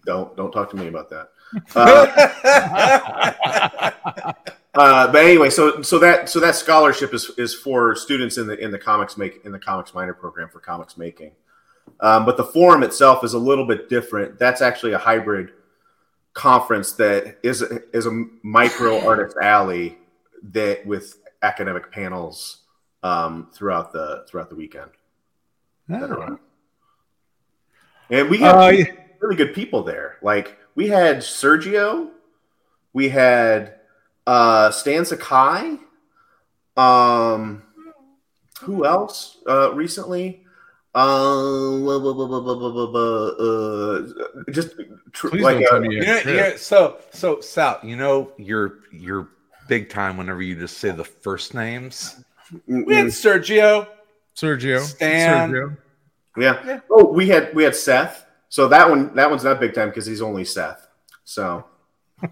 don't 0.05 0.37
don't 0.37 0.53
talk 0.53 0.71
to 0.71 0.77
me 0.77 0.89
about 0.89 1.09
that 1.11 1.31
uh, 1.75 2.07
uh, 4.75 5.13
but 5.13 5.17
anyway, 5.17 5.51
so 5.51 5.83
so 5.83 5.99
that 5.99 6.29
so 6.29 6.41
that 6.41 6.55
scholarship 6.55 7.15
is 7.15 7.31
is 7.39 7.55
for 7.55 7.95
students 7.95 8.39
in 8.39 8.47
the 8.47 8.59
in 8.59 8.71
the 8.71 8.79
comics 8.79 9.17
make 9.17 9.45
in 9.45 9.53
the 9.53 9.59
comics 9.59 9.95
minor 9.95 10.15
program 10.15 10.49
for 10.49 10.61
comics 10.61 10.97
making. 10.97 11.33
Um, 12.01 12.25
but 12.25 12.37
the 12.37 12.45
forum 12.45 12.83
itself 12.83 13.25
is 13.25 13.35
a 13.35 13.39
little 13.39 13.67
bit 13.67 13.89
different. 13.89 14.39
That's 14.39 14.63
actually 14.63 14.93
a 14.93 14.99
hybrid 14.99 15.53
conference 16.35 16.93
that 16.93 17.39
is 17.43 17.63
is 17.63 18.07
a 18.07 18.25
micro 18.43 19.07
artist 19.09 19.37
alley 19.43 19.99
that 20.43 20.87
with 20.87 21.19
academic 21.43 21.91
panels 21.91 22.59
um, 23.03 23.49
throughout 23.53 23.93
the 23.93 24.25
throughout 24.29 24.51
the 24.51 24.57
weekend. 24.57 24.91
on. 26.23 26.39
And 28.11 28.31
we 28.31 28.39
have 28.39 28.57
Uh, 28.57 28.73
really 29.21 29.37
good 29.37 29.55
people 29.55 29.83
there. 29.83 30.19
Like 30.23 30.57
we 30.79 30.87
had 30.87 31.19
Sergio, 31.19 32.11
we 32.93 33.09
had 33.09 33.75
uh, 34.29 34.71
Stan 34.71 35.05
Sakai. 35.05 35.77
Um, 36.77 37.65
who 38.61 38.87
else 38.87 39.39
uh, 39.49 39.73
recently? 39.75 40.45
Um, 40.95 41.89
uh, 41.89 42.03
just 44.53 44.77
like 45.33 45.67
yeah. 45.69 46.57
So 46.57 46.99
so 47.11 47.41
Sal, 47.41 47.81
you 47.83 47.97
know 47.97 48.31
you're 48.37 48.79
you're 48.93 49.31
big 49.67 49.89
time 49.91 50.17
whenever 50.17 50.43
you 50.43 50.55
just 50.55 50.79
say 50.79 50.93
the 50.93 51.03
first 51.03 51.55
names. 51.55 52.23
We 52.69 52.95
had 52.95 53.07
Sergio, 53.07 53.89
Sergio, 54.37 54.79
Stan. 54.79 55.51
Sergio. 55.51 55.77
Yeah. 56.37 56.65
yeah. 56.65 56.81
Oh, 56.89 57.13
we 57.13 57.27
had 57.27 57.53
we 57.53 57.65
had 57.65 57.75
Seth. 57.75 58.28
So 58.49 58.69
that 58.69 58.89
one 58.89 59.15
that 59.15 59.31
one's 59.31 59.45
not 59.45 59.61
big 59.61 59.75
time 59.75 59.89
because 59.89 60.07
he's 60.07 60.23
only 60.23 60.45
Seth. 60.45 60.89
So 61.25 61.65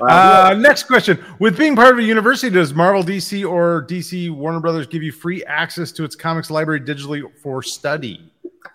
Uh, 0.00 0.54
next 0.58 0.84
question. 0.84 1.22
With 1.38 1.58
being 1.58 1.76
part 1.76 1.92
of 1.92 1.98
a 1.98 2.02
university, 2.02 2.50
does 2.50 2.72
Marvel, 2.74 3.02
DC, 3.02 3.48
or 3.48 3.86
DC 3.88 4.30
Warner 4.30 4.60
Brothers 4.60 4.86
give 4.86 5.02
you 5.02 5.12
free 5.12 5.44
access 5.44 5.92
to 5.92 6.04
its 6.04 6.16
comics 6.16 6.50
library 6.50 6.80
digitally 6.80 7.22
for 7.42 7.62
study? 7.62 8.30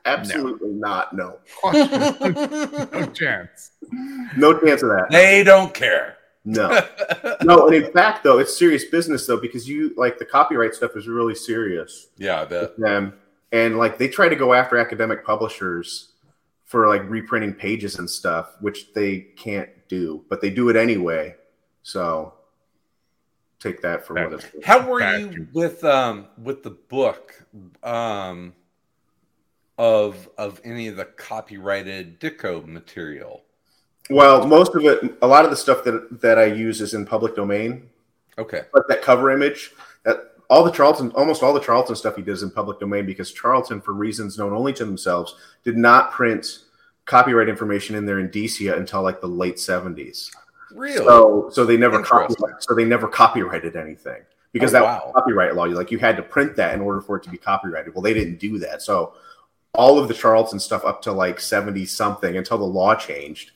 absolutely 0.05 0.69
not. 0.69 1.13
No, 1.13 1.39
no 1.63 3.11
chance. 3.13 3.71
no 4.37 4.57
chance 4.59 4.83
of 4.83 4.89
that. 4.89 5.07
They 5.09 5.43
don't 5.43 5.73
care. 5.73 6.17
No, 6.45 6.69
no, 7.43 7.67
and 7.67 7.75
in 7.75 7.91
fact, 7.91 8.23
though, 8.23 8.39
it's 8.39 8.57
serious 8.57 8.85
business 8.85 9.27
though 9.27 9.39
because 9.39 9.67
you 9.67 9.93
like 9.97 10.17
the 10.17 10.25
copyright 10.25 10.73
stuff 10.73 10.95
is 10.95 11.07
really 11.07 11.35
serious. 11.35 12.07
Yeah, 12.17 12.41
I 12.41 12.45
bet. 12.45 12.79
Them 13.51 13.59
and 13.65 13.77
like 13.77 13.97
they 13.97 14.07
try 14.07 14.29
to 14.29 14.35
go 14.35 14.53
after 14.53 14.77
academic 14.77 15.25
publishers 15.25 16.13
for 16.65 16.87
like 16.87 17.01
reprinting 17.09 17.53
pages 17.53 17.97
and 17.97 18.09
stuff, 18.09 18.55
which 18.61 18.93
they 18.93 19.19
can't 19.37 19.69
do, 19.87 20.23
but 20.29 20.41
they 20.41 20.49
do 20.49 20.69
it 20.69 20.75
anyway. 20.75 21.35
So 21.81 22.33
take 23.59 23.81
that 23.81 24.05
for 24.05 24.13
what 24.13 24.33
it's 24.33 24.53
worth. 24.53 24.65
How 24.65 24.87
were 24.87 25.17
you 25.17 25.47
with 25.53 25.83
um 25.83 26.27
with 26.41 26.63
the 26.63 26.71
book 26.71 27.43
um 27.83 28.53
of 29.77 30.29
of 30.37 30.61
any 30.63 30.87
of 30.87 30.97
the 30.97 31.05
copyrighted 31.05 32.19
Ditko 32.19 32.65
material? 32.67 33.43
Well, 34.11 34.45
most 34.47 34.75
of 34.75 34.83
it, 34.85 35.17
a 35.21 35.27
lot 35.27 35.45
of 35.45 35.51
the 35.51 35.57
stuff 35.57 35.83
that 35.85 36.21
that 36.21 36.37
I 36.37 36.45
use 36.45 36.81
is 36.81 36.93
in 36.93 37.05
public 37.05 37.35
domain. 37.35 37.89
Okay. 38.37 38.63
But 38.73 38.87
that 38.87 39.01
cover 39.01 39.31
image, 39.31 39.71
that 39.71 39.88
all 40.49 40.63
the 40.63 40.71
Charlton, 40.71 41.11
almost 41.11 41.43
all 41.43 41.53
the 41.53 41.59
Charlton 41.59 41.95
stuff 41.95 42.15
he 42.15 42.21
does 42.21 42.41
in 42.43 42.49
public 42.49 42.79
domain 42.79 43.05
because 43.05 43.31
Charlton, 43.31 43.81
for 43.81 43.93
reasons 43.93 44.37
known 44.37 44.53
only 44.53 44.73
to 44.73 44.85
themselves, 44.85 45.35
did 45.63 45.77
not 45.77 46.11
print 46.11 46.59
copyright 47.05 47.49
information 47.49 47.95
in 47.95 48.05
there 48.05 48.19
in 48.19 48.29
DC 48.29 48.75
until 48.75 49.01
like 49.03 49.21
the 49.21 49.27
late 49.27 49.59
seventies. 49.59 50.31
Really? 50.71 50.97
So, 50.97 51.49
so 51.51 51.65
they 51.65 51.77
never 51.77 51.97
Interesting. 51.99 52.35
copyright, 52.35 52.63
so 52.63 52.75
they 52.75 52.85
never 52.85 53.07
copyrighted 53.07 53.75
anything 53.75 54.21
because 54.51 54.71
Oh, 54.73 54.79
that 54.79 54.83
wow. 54.83 55.11
copyright 55.15 55.55
law. 55.55 55.65
Like 55.65 55.91
you 55.91 55.97
had 55.97 56.15
to 56.17 56.23
print 56.23 56.55
that 56.57 56.73
in 56.73 56.81
order 56.81 57.01
for 57.01 57.17
it 57.17 57.23
to 57.23 57.29
be 57.29 57.37
copyrighted. 57.37 57.93
Well, 57.93 58.01
they 58.03 58.13
didn't 58.13 58.39
do 58.39 58.57
that. 58.59 58.81
So 58.81 59.13
all 59.73 59.99
of 59.99 60.07
the 60.07 60.13
Charlton 60.13 60.59
stuff 60.59 60.83
up 60.85 61.01
to 61.03 61.11
like 61.11 61.39
seventy 61.39 61.85
something 61.85 62.37
until 62.37 62.57
the 62.57 62.63
law 62.65 62.95
changed 62.95 63.51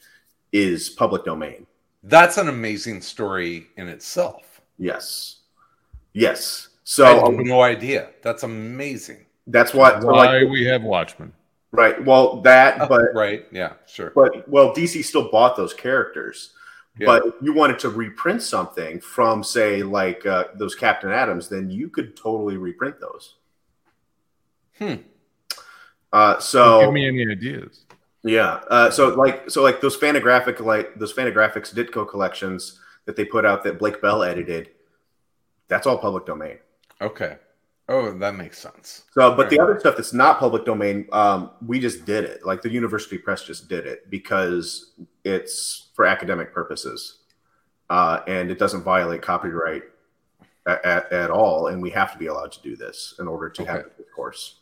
is 0.52 0.90
public 0.90 1.26
domain. 1.26 1.66
That's 2.04 2.38
an 2.38 2.50
amazing 2.50 3.02
story 3.02 3.68
in 3.78 3.88
itself. 3.88 4.62
Yes, 4.78 5.38
yes. 6.14 6.70
I 7.06 7.16
So 7.16 7.28
no 7.30 7.62
idea. 7.62 8.10
That's 8.22 8.44
amazing. 8.44 9.26
that's 9.48 9.74
what 9.74 10.04
Why 10.04 10.40
like 10.40 10.50
we 10.50 10.66
have 10.66 10.84
Watchmen. 10.84 11.34
right. 11.72 12.04
Well, 12.04 12.42
that 12.42 12.90
but 12.90 13.14
right. 13.14 13.46
Yeah, 13.52 13.74
sure. 13.88 14.12
but 14.16 14.48
well, 14.50 14.74
DC 14.74 15.04
still 15.04 15.30
bought 15.32 15.56
those 15.56 15.74
characters. 15.74 16.54
Yeah. 17.00 17.08
But 17.08 17.26
if 17.26 17.34
you 17.42 17.54
wanted 17.54 17.80
to 17.80 17.90
reprint 17.90 18.44
something 18.44 19.00
from, 19.00 19.44
say, 19.44 19.82
like 19.82 20.26
uh, 20.28 20.46
those 20.54 20.76
Captain 20.76 21.10
Atoms, 21.10 21.50
then 21.50 21.72
you 21.72 21.90
could 21.90 22.16
totally 22.16 22.58
reprint 22.58 23.00
those. 23.00 23.36
Hmm. 24.78 24.96
Uh, 26.12 26.34
Don't 26.34 26.42
so 26.44 26.82
give 26.82 26.94
me 26.94 27.08
any 27.08 27.32
ideas. 27.32 27.86
yeah, 28.24 28.60
uh, 28.70 28.92
so 28.92 29.10
like 29.16 29.50
so 29.50 29.64
like 29.64 29.82
those 29.82 29.98
Fantagraphic 29.98 30.60
like 30.60 30.94
those 30.96 31.12
Fantagraphics 31.14 31.74
Ditko 31.74 32.08
collections 32.08 32.80
that 33.06 33.16
they 33.16 33.26
put 33.26 33.44
out 33.46 33.64
that 33.64 33.80
Blake 33.80 34.00
Bell 34.00 34.22
edited, 34.22 34.70
that's 35.68 35.88
all 35.88 35.98
public 35.98 36.28
domain. 36.28 36.60
Okay. 37.04 37.38
Oh, 37.90 38.18
that 38.18 38.36
makes 38.36 38.60
sense. 38.60 39.04
So, 39.12 39.36
but 39.36 39.50
the 39.50 39.60
other 39.60 39.78
stuff 39.78 39.98
that's 39.98 40.14
not 40.14 40.40
public 40.40 40.64
domain, 40.64 41.06
um, 41.12 41.52
we 41.66 41.82
just 41.82 42.06
did 42.06 42.24
it. 42.24 42.46
Like 42.46 42.62
the 42.62 42.72
University 42.72 43.18
Press 43.18 43.44
just 43.44 43.68
did 43.68 43.86
it 43.86 44.10
because 44.10 44.94
it's 45.26 45.90
for 45.94 46.06
academic 46.06 46.54
purposes, 46.54 47.20
uh, 47.90 48.22
and 48.26 48.50
it 48.50 48.58
doesn't 48.58 48.84
violate 48.84 49.22
copyright 49.22 49.84
at, 50.66 50.84
at, 50.86 51.12
at 51.12 51.30
all. 51.30 51.68
And 51.68 51.82
we 51.82 51.90
have 51.90 52.14
to 52.14 52.18
be 52.18 52.28
allowed 52.28 52.54
to 52.54 52.62
do 52.62 52.78
this 52.78 53.16
in 53.20 53.28
order 53.28 53.50
to 53.50 53.66
have 53.66 53.84
the 53.98 54.04
course. 54.16 54.60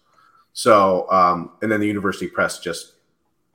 So, 0.54 1.10
um, 1.12 1.52
and 1.62 1.72
then 1.72 1.80
the 1.80 1.88
University 1.88 2.28
Press 2.28 2.60
just 2.60 2.94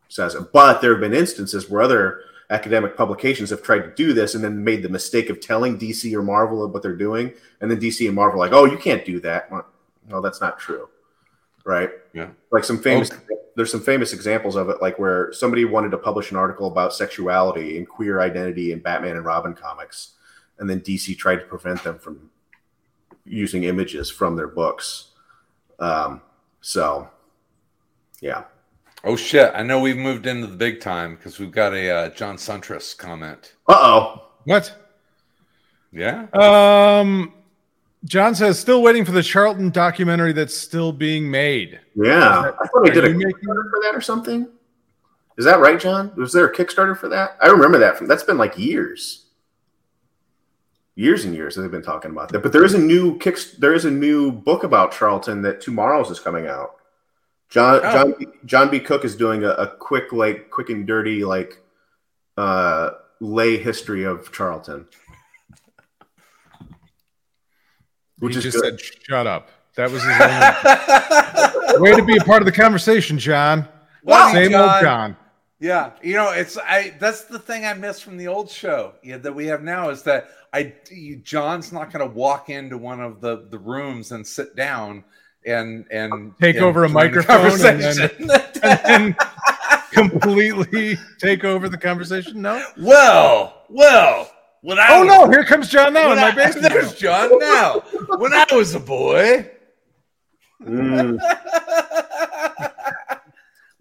says 0.08 0.36
it. 0.36 0.52
But 0.52 0.80
there 0.80 0.92
have 0.92 1.00
been 1.00 1.12
instances 1.12 1.68
where 1.68 1.82
other 1.82 2.20
academic 2.50 2.96
publications 2.96 3.50
have 3.50 3.62
tried 3.62 3.80
to 3.80 3.94
do 3.94 4.12
this 4.12 4.34
and 4.34 4.42
then 4.42 4.62
made 4.62 4.82
the 4.82 4.88
mistake 4.88 5.30
of 5.30 5.40
telling 5.40 5.78
DC 5.78 6.12
or 6.14 6.22
Marvel 6.22 6.66
what 6.68 6.82
they're 6.82 6.96
doing, 6.96 7.32
and 7.60 7.70
then 7.70 7.80
DC 7.80 8.06
and 8.06 8.14
Marvel 8.14 8.40
are 8.40 8.46
like, 8.46 8.52
"Oh, 8.52 8.64
you 8.64 8.78
can't 8.78 9.04
do 9.04 9.20
that." 9.20 9.50
Well, 9.50 9.66
no, 10.08 10.20
that's 10.20 10.40
not 10.40 10.58
true, 10.58 10.88
right? 11.64 11.90
Yeah. 12.12 12.28
Like 12.52 12.64
some 12.64 12.78
famous, 12.78 13.10
there's 13.56 13.70
some 13.70 13.80
famous 13.80 14.12
examples 14.12 14.56
of 14.56 14.68
it, 14.68 14.80
like 14.80 14.98
where 14.98 15.32
somebody 15.32 15.64
wanted 15.64 15.90
to 15.90 15.98
publish 15.98 16.30
an 16.30 16.36
article 16.36 16.68
about 16.68 16.94
sexuality 16.94 17.78
and 17.78 17.88
queer 17.88 18.20
identity 18.20 18.72
in 18.72 18.78
Batman 18.78 19.16
and 19.16 19.24
Robin 19.24 19.54
comics, 19.54 20.12
and 20.58 20.70
then 20.70 20.80
DC 20.80 21.16
tried 21.16 21.36
to 21.36 21.46
prevent 21.46 21.82
them 21.82 21.98
from 21.98 22.30
using 23.24 23.64
images 23.64 24.10
from 24.10 24.36
their 24.36 24.46
books. 24.46 25.10
Um, 25.78 26.22
so, 26.60 27.08
yeah. 28.20 28.44
Oh 29.04 29.14
shit! 29.16 29.52
I 29.54 29.62
know 29.62 29.80
we've 29.80 29.96
moved 29.96 30.26
into 30.26 30.46
the 30.46 30.56
big 30.56 30.80
time 30.80 31.14
because 31.16 31.38
we've 31.38 31.52
got 31.52 31.72
a 31.74 31.90
uh, 31.90 32.08
John 32.10 32.36
Siuntres 32.36 32.96
comment. 32.96 33.54
Uh 33.68 33.74
oh. 33.76 34.28
What? 34.44 34.74
Yeah. 35.92 36.26
Um, 36.32 37.32
John 38.04 38.34
says 38.34 38.58
still 38.58 38.82
waiting 38.82 39.04
for 39.04 39.12
the 39.12 39.22
Charlton 39.22 39.70
documentary 39.70 40.32
that's 40.32 40.56
still 40.56 40.92
being 40.92 41.30
made. 41.30 41.80
Yeah, 41.94 42.52
I 42.60 42.66
thought 42.68 42.88
I 42.90 42.92
did 42.92 43.04
are 43.04 43.08
a 43.08 43.10
you 43.10 43.18
making- 43.18 43.32
Kickstarter 43.34 43.70
for 43.70 43.80
that 43.82 43.92
or 43.94 44.00
something. 44.00 44.48
Is 45.38 45.44
that 45.44 45.60
right, 45.60 45.78
John? 45.78 46.12
Was 46.16 46.32
there 46.32 46.46
a 46.46 46.52
Kickstarter 46.54 46.96
for 46.96 47.08
that? 47.08 47.36
I 47.42 47.48
remember 47.48 47.78
that 47.78 47.98
from 47.98 48.08
that's 48.08 48.22
been 48.22 48.38
like 48.38 48.56
years, 48.58 49.26
years 50.94 51.24
and 51.24 51.34
years 51.34 51.54
that 51.54 51.62
they've 51.62 51.70
been 51.70 51.82
talking 51.82 52.10
about 52.10 52.32
that. 52.32 52.42
But 52.42 52.52
there 52.52 52.64
is 52.64 52.74
a 52.74 52.78
new 52.78 53.18
kick. 53.18 53.38
There 53.58 53.74
is 53.74 53.84
a 53.84 53.90
new 53.90 54.32
book 54.32 54.64
about 54.64 54.92
Charlton 54.92 55.42
that 55.42 55.60
TwoMorrows 55.60 56.10
is 56.10 56.18
coming 56.18 56.46
out. 56.46 56.75
John 57.48 57.80
Oh. 57.82 57.92
John 57.92 58.14
B- 58.18 58.26
Jon 58.44 58.70
B. 58.70 58.80
Cooke 58.80 59.04
is 59.04 59.14
doing 59.16 59.44
a, 59.44 59.50
a 59.50 59.66
quick, 59.68 60.12
like 60.12 60.50
quick 60.50 60.68
and 60.70 60.86
dirty, 60.86 61.24
like 61.24 61.60
uh 62.36 62.90
lay 63.20 63.56
history 63.56 64.04
of 64.04 64.30
Charlton, 64.32 64.86
which 68.18 68.34
he 68.36 68.40
just 68.42 68.60
good. 68.60 68.80
said, 68.80 69.00
"Shut 69.04 69.26
up." 69.26 69.50
That 69.76 69.90
was 69.90 70.02
his 70.02 70.12
only 71.76 71.80
way 71.90 71.96
to 71.96 72.04
be 72.04 72.16
a 72.16 72.24
part 72.24 72.40
of 72.42 72.46
the 72.46 72.52
conversation, 72.52 73.18
John. 73.18 73.68
Love 74.04 74.30
you, 74.34 74.44
Same 74.44 74.54
old 74.54 74.70
John. 74.70 74.82
John. 74.82 75.16
Yeah, 75.58 75.90
you 76.02 76.14
know, 76.14 76.32
it's 76.32 76.58
I. 76.58 76.94
That's 76.98 77.22
the 77.24 77.38
thing 77.38 77.64
I 77.64 77.74
miss 77.74 78.00
from 78.00 78.16
the 78.16 78.28
old 78.28 78.50
show 78.50 78.94
yeah, 79.02 79.16
that 79.18 79.34
we 79.34 79.46
have 79.46 79.62
now 79.62 79.88
is 79.90 80.02
that 80.02 80.28
I 80.52 80.74
you, 80.90 81.16
John's 81.16 81.72
not 81.72 81.92
going 81.92 82.06
to 82.06 82.14
walk 82.14 82.50
into 82.50 82.76
one 82.76 83.00
of 83.00 83.20
the 83.20 83.46
the 83.50 83.58
rooms 83.58 84.12
and 84.12 84.26
sit 84.26 84.54
down 84.56 85.04
and 85.46 85.86
and 85.90 86.36
Take 86.40 86.56
and 86.56 86.64
over 86.64 86.84
a 86.84 86.88
join 86.88 86.94
the 86.94 87.00
microphone 87.00 87.46
and 87.50 87.60
then- 87.60 87.80
conversation. 87.80 88.30
and 88.84 89.16
completely 89.92 90.98
take 91.18 91.44
over 91.44 91.68
the 91.68 91.78
conversation. 91.78 92.42
No. 92.42 92.62
well, 92.78 93.62
well, 93.68 94.30
when 94.62 94.78
I 94.78 94.86
Oh 94.90 95.00
was- 95.00 95.08
no! 95.08 95.30
Here 95.30 95.44
comes 95.44 95.68
John 95.68 95.92
now 95.94 96.02
in 96.04 96.08
when 96.10 96.18
my 96.18 96.28
I- 96.28 96.30
basement. 96.34 96.72
There's 96.72 96.94
John 96.94 97.38
now. 97.38 97.80
when 98.18 98.32
I 98.32 98.44
was 98.52 98.74
a 98.74 98.80
boy. 98.80 99.50
Mm. 100.62 101.18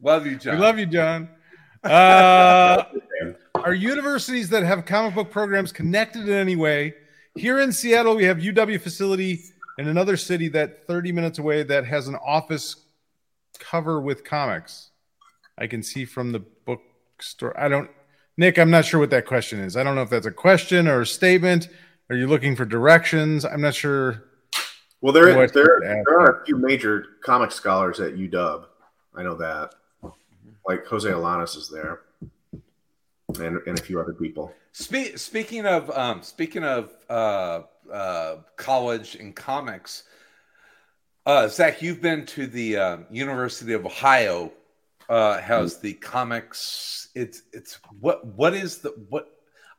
Love 0.02 0.26
you, 0.28 0.36
John. 0.38 0.56
We 0.56 0.62
love 0.62 0.78
you, 0.78 0.86
John. 0.86 1.30
Uh, 1.84 2.84
are 3.56 3.74
universities 3.74 4.50
that 4.50 4.64
have 4.64 4.86
comic 4.86 5.16
book 5.16 5.32
programs 5.32 5.72
connected 5.72 6.28
in 6.28 6.34
any 6.36 6.56
way? 6.56 6.94
Here 7.36 7.60
in 7.60 7.72
Seattle, 7.72 8.16
we 8.16 8.24
have 8.26 8.38
UW 8.38 8.80
facility 8.80 9.46
in 9.78 9.88
another 9.88 10.18
city 10.18 10.48
that 10.50 10.88
30 10.88 11.12
minutes 11.12 11.40
away 11.40 11.64
that 11.64 11.86
has 11.86 12.08
an 12.08 12.16
office 12.16 12.76
cover 13.60 14.00
with 14.02 14.24
comics. 14.24 14.92
I 15.58 15.68
can 15.68 15.84
see 15.84 16.06
from 16.06 16.32
the 16.32 16.40
bookstore. 16.66 17.58
I 17.60 17.68
don't, 17.68 17.90
Nick, 18.38 18.58
I'm 18.58 18.70
not 18.70 18.86
sure 18.86 19.00
what 19.00 19.10
that 19.12 19.26
question 19.26 19.60
is. 19.60 19.78
I 19.78 19.84
don't 19.84 19.96
know 19.96 20.02
if 20.02 20.10
that's 20.10 20.26
a 20.26 20.32
question 20.32 20.88
or 20.88 21.02
a 21.02 21.06
statement. 21.06 21.70
Are 22.10 22.16
you 22.16 22.28
looking 22.28 22.56
for 22.56 22.66
directions? 22.66 23.46
I'm 23.46 23.62
not 23.62 23.74
sure. 23.74 24.26
Well, 25.02 25.14
there, 25.14 25.48
there, 25.48 25.80
there 25.82 26.20
are 26.20 26.42
a 26.42 26.46
few 26.46 26.58
major 26.58 27.06
comic 27.24 27.52
scholars 27.52 28.00
at 28.00 28.16
UW. 28.16 28.66
I 29.16 29.24
know 29.24 29.36
that. 29.36 29.76
Like 30.68 30.86
Jose 30.88 31.08
Alaniz 31.08 31.56
is 31.56 31.70
there, 31.70 32.02
and, 33.40 33.60
and 33.68 33.80
a 33.80 33.82
few 33.82 34.00
other 34.00 34.14
people. 34.14 34.52
Spe- 34.72 35.16
speaking 35.16 35.68
of 35.68 35.92
um, 35.92 36.24
speaking 36.24 36.64
of 36.64 36.92
uh, 37.08 37.62
uh, 37.92 38.38
college 38.56 39.16
and 39.16 39.36
comics, 39.36 40.04
uh, 41.26 41.48
Zack, 41.48 41.82
you've 41.82 42.02
been 42.02 42.26
to 42.28 42.46
the 42.46 42.78
uh, 42.78 42.98
University 43.10 43.74
of 43.74 43.86
Ohio. 43.86 44.52
Uh, 45.10 45.40
has 45.40 45.80
the 45.80 45.94
comics? 45.94 47.10
It's 47.16 47.44
it's 47.54 47.80
what 48.00 48.26
what 48.26 48.54
is 48.54 48.80
the 48.80 48.90
what? 49.10 49.30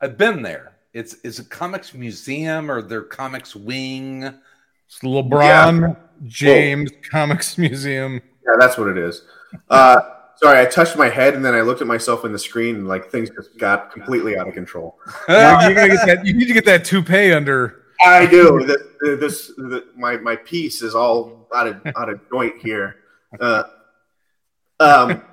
I've 0.01 0.17
been 0.17 0.41
there. 0.41 0.77
It's 0.93 1.17
it's 1.23 1.39
a 1.39 1.45
comics 1.45 1.93
museum 1.93 2.71
or 2.71 2.81
their 2.81 3.01
comics 3.01 3.55
wing. 3.55 4.23
It's 4.23 4.99
LeBron 4.99 5.97
James 6.25 6.91
Comics 7.09 7.57
Museum. 7.57 8.21
Yeah, 8.45 8.55
that's 8.59 8.77
what 8.77 8.87
it 8.87 8.97
is. 8.97 9.23
Uh, 9.69 9.99
sorry, 10.35 10.59
I 10.59 10.65
touched 10.65 10.97
my 10.97 11.09
head 11.09 11.33
and 11.33 11.43
then 11.43 11.53
I 11.53 11.61
looked 11.61 11.81
at 11.81 11.87
myself 11.87 12.23
in 12.25 12.31
the 12.31 12.39
screen, 12.39 12.75
and 12.75 12.87
like 12.87 13.09
things 13.11 13.29
just 13.29 13.57
got 13.57 13.91
completely 13.91 14.37
out 14.37 14.47
of 14.47 14.53
control. 14.53 14.97
Well, 15.27 15.69
you, 15.69 15.75
gotta 15.75 15.89
get 15.89 16.05
that, 16.05 16.25
you 16.25 16.33
need 16.33 16.47
to 16.47 16.53
get 16.53 16.65
that 16.65 16.85
toupee 16.85 17.33
under. 17.33 17.83
I 18.05 18.25
do. 18.25 18.65
This, 18.99 19.19
this 19.19 19.47
the, 19.57 19.87
my 19.95 20.17
my 20.17 20.35
piece 20.35 20.81
is 20.81 20.95
all 20.95 21.47
out 21.53 21.67
of 21.67 21.81
out 21.95 22.09
of 22.09 22.19
joint 22.29 22.55
here. 22.61 22.97
Uh, 23.39 23.63
um. 24.79 25.23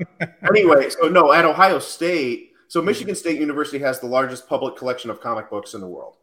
Anyway, 0.49 0.89
so 0.91 1.09
no, 1.09 1.33
at 1.33 1.45
Ohio 1.45 1.79
State, 1.79 2.53
so 2.69 2.81
Michigan 2.81 3.15
State 3.15 3.41
University 3.41 3.79
has 3.79 3.99
the 3.99 4.07
largest 4.07 4.49
public 4.49 4.77
collection 4.77 5.11
of 5.11 5.21
comic 5.21 5.51
books 5.51 5.75
in 5.75 5.81
the 5.81 5.87
world. 5.87 6.17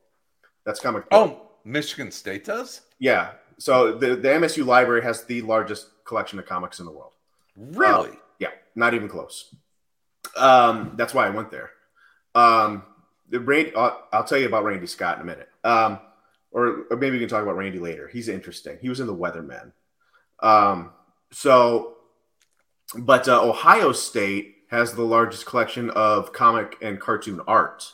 That's 0.63 0.79
comic. 0.79 1.09
book. 1.09 1.11
Oh, 1.11 1.49
Michigan 1.65 2.11
State 2.11 2.45
does 2.45 2.81
yeah. 3.01 3.31
So 3.57 3.97
the 3.97 4.15
the 4.15 4.29
MSU 4.29 4.65
library 4.65 5.03
has 5.03 5.25
the 5.25 5.41
largest 5.41 5.87
collection 6.05 6.39
of 6.39 6.45
comics 6.45 6.79
in 6.79 6.85
the 6.85 6.91
world. 6.91 7.13
really? 7.57 8.17
Yeah, 8.39 8.49
not 8.75 8.93
even 8.93 9.09
close. 9.09 9.53
Um, 10.37 10.93
that's 10.95 11.13
why 11.13 11.27
I 11.27 11.29
went 11.31 11.51
there. 11.51 11.71
Um, 12.33 12.83
the 13.29 13.39
Randy, 13.39 13.75
I'll, 13.75 14.07
I'll 14.13 14.23
tell 14.23 14.37
you 14.37 14.47
about 14.47 14.63
Randy 14.63 14.87
Scott 14.87 15.17
in 15.17 15.23
a 15.23 15.25
minute. 15.25 15.49
Um, 15.63 15.99
or, 16.51 16.85
or 16.89 16.97
maybe 16.97 17.11
we 17.11 17.19
can 17.19 17.29
talk 17.29 17.43
about 17.43 17.57
Randy 17.57 17.79
later. 17.79 18.07
He's 18.07 18.27
interesting. 18.27 18.77
He 18.81 18.89
was 18.89 18.99
in 18.99 19.07
the 19.07 19.15
Weathermen. 19.15 19.71
Um, 20.41 20.91
so, 21.31 21.97
but 22.97 23.27
uh, 23.27 23.41
Ohio 23.47 23.91
State 23.91 24.55
has 24.69 24.93
the 24.93 25.03
largest 25.03 25.45
collection 25.45 25.89
of 25.91 26.33
comic 26.33 26.77
and 26.81 26.99
cartoon 26.99 27.41
art 27.47 27.91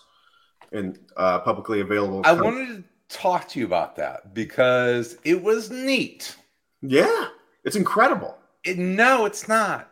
and 0.72 1.00
uh, 1.16 1.40
publicly 1.40 1.82
available. 1.82 2.22
I 2.26 2.36
com- 2.36 2.44
wanted 2.44 2.84
to 3.10 3.18
talk 3.18 3.48
to 3.50 3.60
you 3.60 3.66
about 3.66 3.96
that 3.98 4.34
because 4.34 5.18
it 5.24 5.42
was 5.42 5.70
neat. 5.70 6.36
yeah, 6.82 7.28
it's 7.64 7.76
incredible. 7.76 8.38
It, 8.64 8.78
no, 8.78 9.26
it's 9.26 9.48
not. 9.48 9.90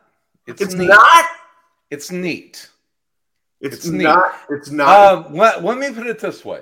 It's, 0.48 0.62
It's 0.62 0.74
neat. 0.74 0.88
not. 0.88 1.26
It's 1.92 2.12
neat. 2.12 2.70
It's, 3.62 3.78
It's 3.78 3.86
neat. 3.88 4.04
not. 4.04 4.34
It's 4.50 4.70
not. 4.70 5.28
Um, 5.28 5.34
let, 5.36 5.64
let 5.64 5.78
me 5.78 5.92
put 5.92 6.08
it 6.08 6.20
this 6.20 6.44
way. 6.44 6.62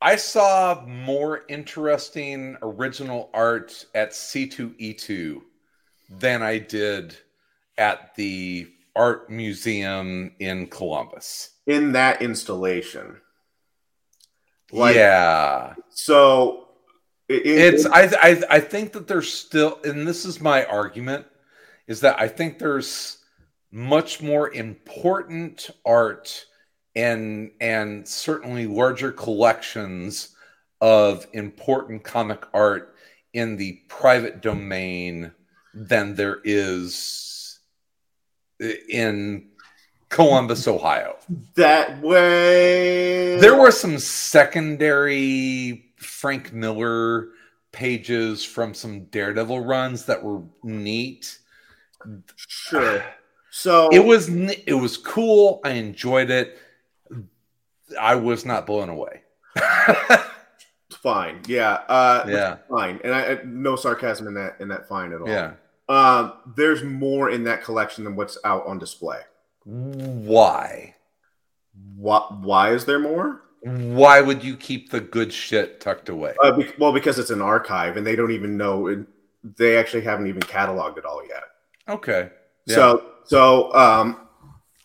I 0.00 0.16
saw 0.16 0.84
more 0.86 1.42
interesting 1.48 2.56
original 2.62 3.30
art 3.32 3.84
at 3.94 4.12
C2E2 4.12 5.42
than 6.10 6.42
I 6.42 6.58
did 6.58 7.16
at 7.78 8.14
the 8.14 8.68
art 8.94 9.30
museum 9.30 10.32
in 10.38 10.66
Columbus. 10.68 11.50
in 11.66 11.92
that 11.92 12.22
installation. 12.22 13.20
Like, 14.72 14.96
yeah. 14.96 15.74
So 15.90 16.68
it, 17.28 17.46
it- 17.46 17.74
it's 17.74 17.86
I, 17.86 18.02
I 18.22 18.42
I 18.50 18.60
think 18.60 18.92
that 18.92 19.06
there's 19.08 19.32
still 19.32 19.78
and 19.84 20.06
this 20.06 20.24
is 20.24 20.40
my 20.40 20.64
argument 20.66 21.26
is 21.86 22.00
that 22.00 22.20
I 22.20 22.28
think 22.28 22.58
there's 22.58 23.18
much 23.70 24.22
more 24.22 24.52
important 24.52 25.70
art 25.84 26.44
and 26.96 27.52
and 27.60 28.08
certainly 28.08 28.66
larger 28.66 29.12
collections 29.12 30.34
of 30.80 31.26
important 31.32 32.02
comic 32.02 32.42
art 32.52 32.96
in 33.34 33.56
the 33.56 33.80
private 33.88 34.40
domain 34.40 35.30
than 35.74 36.14
there 36.14 36.40
is 36.42 37.58
in 38.88 39.48
Columbus, 40.08 40.66
Ohio. 40.66 41.16
that 41.56 42.00
way. 42.00 43.38
There 43.38 43.56
were 43.56 43.70
some 43.70 43.98
secondary 43.98 45.92
Frank 45.96 46.52
Miller 46.52 47.28
pages 47.72 48.42
from 48.42 48.72
some 48.72 49.04
Daredevil 49.06 49.60
runs 49.60 50.06
that 50.06 50.22
were 50.22 50.42
neat. 50.62 51.38
sure. 52.36 53.04
So 53.50 53.90
It 53.92 54.04
was 54.04 54.28
it 54.30 54.78
was 54.80 54.96
cool. 54.96 55.60
I 55.64 55.70
enjoyed 55.70 56.30
it. 56.30 56.58
I 58.00 58.14
was 58.16 58.44
not 58.44 58.66
blown 58.66 58.88
away. 58.88 59.22
fine. 61.06 61.40
Yeah. 61.46 61.74
Uh, 61.88 62.26
yeah, 62.28 62.56
Fine. 62.68 63.00
And 63.04 63.14
I, 63.14 63.32
I 63.32 63.38
no 63.44 63.76
sarcasm 63.76 64.26
in 64.26 64.34
that 64.34 64.56
in 64.60 64.68
that 64.68 64.88
fine 64.88 65.12
at 65.12 65.20
all. 65.20 65.28
yeah. 65.28 65.52
Um, 65.88 66.32
there's 66.56 66.82
more 66.82 67.30
in 67.30 67.44
that 67.44 67.62
collection 67.62 68.02
than 68.02 68.16
what's 68.16 68.36
out 68.44 68.66
on 68.66 68.78
display. 68.80 69.20
Why? 69.64 70.96
Why, 71.96 72.26
why 72.40 72.72
is 72.72 72.86
there 72.86 72.98
more? 72.98 73.42
Why 73.62 74.20
would 74.20 74.42
you 74.42 74.56
keep 74.56 74.90
the 74.90 75.00
good 75.00 75.32
shit 75.32 75.80
tucked 75.80 76.08
away? 76.08 76.34
Uh, 76.42 76.56
be, 76.56 76.68
well, 76.78 76.92
because 76.92 77.18
it's 77.20 77.30
an 77.30 77.40
archive, 77.40 77.96
and 77.96 78.06
they 78.06 78.16
don't 78.16 78.32
even 78.32 78.56
know. 78.56 78.88
It, 78.88 79.06
they 79.56 79.76
actually 79.76 80.02
haven't 80.02 80.26
even 80.26 80.40
cataloged 80.42 80.98
it 80.98 81.04
all 81.04 81.22
yet. 81.26 81.44
Okay. 81.88 82.30
Yeah. 82.66 82.74
So 82.74 83.04
so 83.24 83.74
um, 83.74 84.25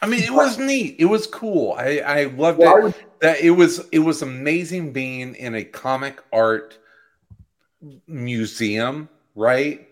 I 0.02 0.08
mean, 0.08 0.24
it 0.24 0.34
was 0.34 0.58
neat. 0.58 0.96
It 1.00 1.06
was 1.06 1.28
cool. 1.28 1.74
I 1.78 2.00
I 2.00 2.24
loved 2.26 2.60
Well, 2.60 2.88
it. 2.88 2.96
That 3.22 3.40
it 3.42 3.52
was 3.52 3.88
it 3.92 4.00
was 4.00 4.22
amazing 4.22 4.94
being 4.94 5.36
in 5.36 5.56
a 5.56 5.64
comic 5.64 6.22
art 6.34 6.78
museum, 8.08 9.10
right? 9.36 9.88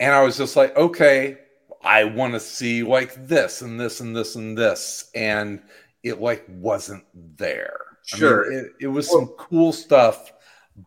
And 0.00 0.12
I 0.12 0.22
was 0.22 0.36
just 0.36 0.56
like, 0.56 0.76
okay, 0.76 1.38
I 1.82 2.04
want 2.04 2.34
to 2.34 2.40
see 2.40 2.82
like 2.82 3.14
this 3.28 3.62
and 3.62 3.78
this 3.80 4.00
and 4.00 4.14
this 4.16 4.36
and 4.36 4.56
this, 4.56 5.10
and 5.14 5.62
it 6.02 6.20
like 6.20 6.44
wasn't 6.48 7.04
there. 7.38 7.76
I 8.12 8.18
mean, 8.18 8.20
Sure. 8.20 8.52
it, 8.52 8.72
it 8.80 8.86
was 8.88 9.10
some 9.10 9.28
cool 9.38 9.72
stuff, 9.72 10.32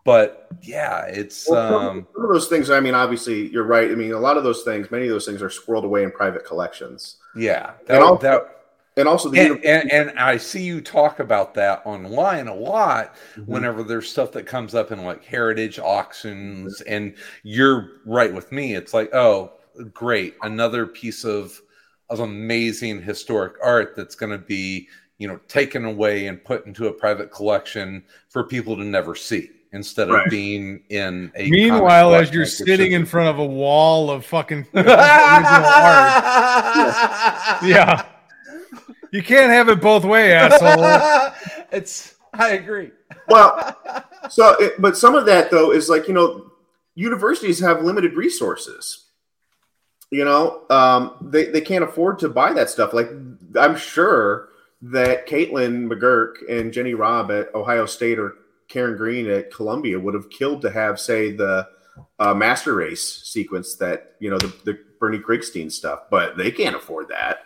but 0.05 0.47
yeah, 0.61 1.05
it's 1.05 1.49
Well, 1.49 1.75
um 1.79 2.07
some 2.13 2.23
of 2.25 2.31
those 2.31 2.47
things. 2.47 2.69
I 2.69 2.79
mean, 2.79 2.93
obviously, 2.93 3.47
you're 3.49 3.63
right. 3.63 3.89
I 3.91 3.95
mean, 3.95 4.11
a 4.13 4.19
lot 4.19 4.37
of 4.37 4.43
those 4.43 4.63
things, 4.63 4.91
many 4.91 5.05
of 5.05 5.11
those 5.11 5.25
things, 5.25 5.41
are 5.41 5.49
squirreled 5.49 5.83
away 5.85 6.03
in 6.03 6.11
private 6.11 6.45
collections, 6.45 7.17
yeah 7.35 7.71
that, 7.87 7.95
And 7.95 8.03
also- 8.03 8.21
that 8.23 8.55
and 8.97 9.07
also 9.07 9.29
the 9.29 9.39
and, 9.39 9.63
and, 9.63 9.91
and 9.91 10.19
I 10.19 10.35
see 10.37 10.61
you 10.63 10.81
talk 10.81 11.19
about 11.19 11.53
that 11.53 11.81
online 11.85 12.47
a 12.49 12.55
lot 12.55 13.15
Mhm. 13.37 13.47
whenever 13.47 13.81
there's 13.83 14.09
stuff 14.09 14.31
that 14.33 14.45
comes 14.45 14.75
up 14.75 14.91
in 14.91 15.03
like 15.05 15.23
heritage 15.23 15.79
auctions, 15.79 16.81
and 16.81 17.15
you're 17.43 17.91
right 18.05 18.33
with 18.33 18.51
me. 18.51 18.75
It's 18.75 18.93
like, 18.93 19.13
oh, 19.13 19.53
great, 19.93 20.35
another 20.41 20.85
piece 20.85 21.23
of 21.23 21.61
of 22.09 22.19
amazing 22.21 23.01
historic 23.01 23.53
art 23.63 23.95
that's 23.95 24.15
going 24.15 24.31
to 24.31 24.37
be, 24.39 24.89
you 25.19 25.27
know, 25.27 25.39
taken 25.47 25.85
away 25.85 26.25
and 26.25 26.43
put 26.43 26.65
into 26.65 26.87
a 26.87 26.91
private 26.91 27.31
collection 27.31 28.03
for 28.29 28.43
people 28.43 28.75
to 28.75 28.83
never 28.83 29.13
see 29.13 29.51
instead 29.71 30.09
of 30.09 30.15
Right. 30.15 30.29
being 30.29 30.83
in 30.89 31.31
a. 31.35 31.49
Meanwhile, 31.49 32.15
as 32.15 32.33
you're 32.33 32.45
sitting 32.45 32.93
in 32.93 33.05
front 33.05 33.29
of 33.29 33.39
a 33.39 33.45
wall 33.45 34.09
of 34.09 34.25
fucking 34.25 34.65
original 34.73 34.93
art, 34.93 36.13
yeah, 37.63 38.05
you 39.11 39.21
can't 39.23 39.51
have 39.51 39.69
it 39.69 39.81
both 39.81 40.03
way, 40.05 40.33
asshole. 40.33 41.63
it's. 41.71 42.15
I 42.33 42.51
agree. 42.51 42.91
well, 43.27 43.75
so 44.29 44.55
it, 44.59 44.79
but 44.79 44.95
some 44.97 45.15
of 45.15 45.25
that 45.25 45.49
though 45.51 45.71
is 45.71 45.89
like 45.89 46.07
you 46.07 46.13
know, 46.13 46.51
universities 46.95 47.59
have 47.59 47.83
limited 47.83 48.13
resources. 48.13 49.05
You 50.11 50.25
know, 50.25 50.63
um, 50.69 51.15
they 51.21 51.45
they 51.45 51.61
can't 51.61 51.83
afford 51.83 52.19
to 52.19 52.29
buy 52.29 52.53
that 52.53 52.69
stuff. 52.69 52.93
Like 52.93 53.09
I'm 53.59 53.75
sure 53.75 54.49
that 54.81 55.27
Caitlin 55.27 55.87
McGurk 55.91 56.35
and 56.49 56.71
Jenny 56.71 56.93
Robb 56.93 57.31
at 57.31 57.53
Ohio 57.53 57.85
State 57.85 58.17
or 58.17 58.35
Karen 58.69 58.95
Green 58.95 59.29
at 59.29 59.51
Columbia 59.51 59.99
would 59.99 60.13
have 60.13 60.29
killed 60.29 60.61
to 60.61 60.71
have, 60.71 60.99
say, 60.99 61.31
the 61.31 61.67
uh, 62.19 62.33
master 62.33 62.75
race 62.75 63.23
sequence 63.25 63.75
that 63.75 64.15
you 64.19 64.29
know 64.29 64.37
the, 64.37 64.53
the 64.63 64.79
Bernie 64.99 65.19
Krigstein 65.19 65.71
stuff, 65.71 66.03
but 66.09 66.37
they 66.37 66.51
can't 66.51 66.75
afford 66.75 67.09
that. 67.09 67.39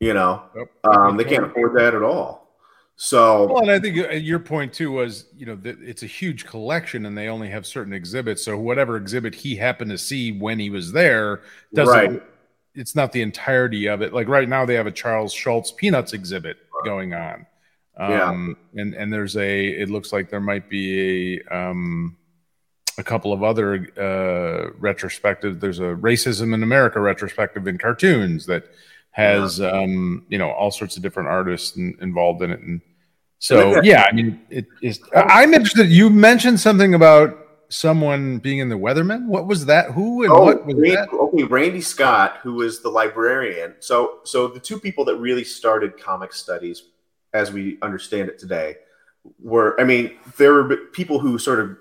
You 0.00 0.14
know, 0.14 0.44
Yep. 0.54 0.70
um, 0.84 1.16
they 1.16 1.24
can't 1.24 1.44
afford 1.44 1.76
that 1.76 1.94
at 1.94 2.02
all. 2.02 2.46
So 3.00 3.46
Well, 3.46 3.62
and 3.62 3.70
I 3.70 3.78
think 3.78 3.96
uh, 3.98 4.10
your 4.12 4.40
point 4.40 4.72
too 4.72 4.90
was, 4.92 5.26
you 5.36 5.46
know, 5.46 5.54
that 5.56 5.80
it's 5.80 6.02
a 6.02 6.06
huge 6.06 6.46
collection 6.46 7.06
and 7.06 7.16
they 7.16 7.28
only 7.28 7.48
have 7.48 7.64
certain 7.64 7.92
exhibits. 7.92 8.44
So 8.44 8.58
whatever 8.58 8.96
exhibit 8.96 9.34
he 9.36 9.54
happened 9.54 9.90
to 9.92 9.98
see 9.98 10.32
when 10.32 10.58
he 10.58 10.68
was 10.68 10.92
there 10.92 11.42
doesn't. 11.74 11.94
Right. 11.94 12.22
It's 12.74 12.94
not 12.94 13.10
the 13.12 13.22
entirety 13.22 13.86
of 13.88 14.02
it. 14.02 14.12
Like 14.12 14.28
right 14.28 14.48
now, 14.48 14.64
they 14.64 14.74
have 14.74 14.86
a 14.86 14.92
Charles 14.92 15.32
Schulz 15.32 15.72
Peanuts 15.72 16.12
exhibit 16.12 16.58
going 16.84 17.14
on. 17.14 17.46
Yeah. 17.98 18.30
Um, 18.30 18.56
and 18.74 18.94
and 18.94 19.12
there's 19.12 19.36
a. 19.36 19.66
It 19.68 19.90
looks 19.90 20.12
like 20.12 20.30
there 20.30 20.40
might 20.40 20.68
be 20.68 21.40
a 21.40 21.56
um, 21.56 22.16
a 22.98 23.02
couple 23.02 23.32
of 23.32 23.42
other 23.42 23.88
uh, 23.98 24.70
retrospective. 24.78 25.60
There's 25.60 25.80
a 25.80 25.94
racism 25.94 26.54
in 26.54 26.62
America 26.62 27.00
retrospective 27.00 27.66
in 27.66 27.78
cartoons 27.78 28.46
that 28.46 28.64
has 29.10 29.60
um, 29.60 30.26
you 30.28 30.38
know 30.38 30.50
all 30.50 30.70
sorts 30.70 30.96
of 30.96 31.02
different 31.02 31.28
artists 31.28 31.76
in, 31.76 31.96
involved 32.00 32.42
in 32.42 32.50
it, 32.50 32.60
and 32.60 32.80
so 33.40 33.82
yeah, 33.82 34.06
I 34.08 34.12
mean 34.14 34.40
it 34.48 34.66
is. 34.82 35.00
I'm 35.14 35.54
interested. 35.54 35.88
You 35.88 36.08
mentioned 36.08 36.60
something 36.60 36.94
about 36.94 37.46
someone 37.68 38.38
being 38.38 38.58
in 38.58 38.68
the 38.68 38.76
Weathermen. 38.76 39.26
What 39.26 39.46
was 39.46 39.66
that? 39.66 39.90
Who 39.92 40.22
and 40.22 40.32
Oh, 40.32 40.44
what 40.44 40.64
was 40.64 40.74
Randy, 40.74 40.90
that? 40.94 41.08
okay, 41.10 41.42
Randy 41.44 41.80
Scott, 41.80 42.38
who 42.42 42.54
was 42.54 42.80
the 42.80 42.88
librarian. 42.88 43.74
So, 43.80 44.20
so 44.24 44.48
the 44.48 44.60
two 44.60 44.80
people 44.80 45.04
that 45.04 45.16
really 45.16 45.44
started 45.44 45.98
comic 45.98 46.32
studies, 46.32 46.84
as 47.32 47.52
we 47.52 47.78
understand 47.82 48.28
it 48.28 48.38
today, 48.38 48.76
were 49.40 49.80
I 49.80 49.84
mean, 49.84 50.16
there 50.36 50.54
were 50.54 50.76
people 50.92 51.18
who 51.18 51.38
sort 51.38 51.60
of 51.60 51.76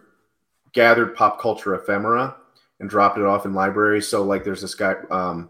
gathered 0.74 1.16
pop 1.16 1.39
culture 1.39 1.74
ephemera 1.76 2.36
and 2.80 2.89
dropped 2.89 3.18
it 3.18 3.26
off 3.26 3.45
in 3.45 3.54
libraries. 3.54 4.08
So, 4.08 4.24
like, 4.24 4.43
there's 4.43 4.62
this 4.62 4.76
guy. 4.76 4.95
Um, 5.10 5.50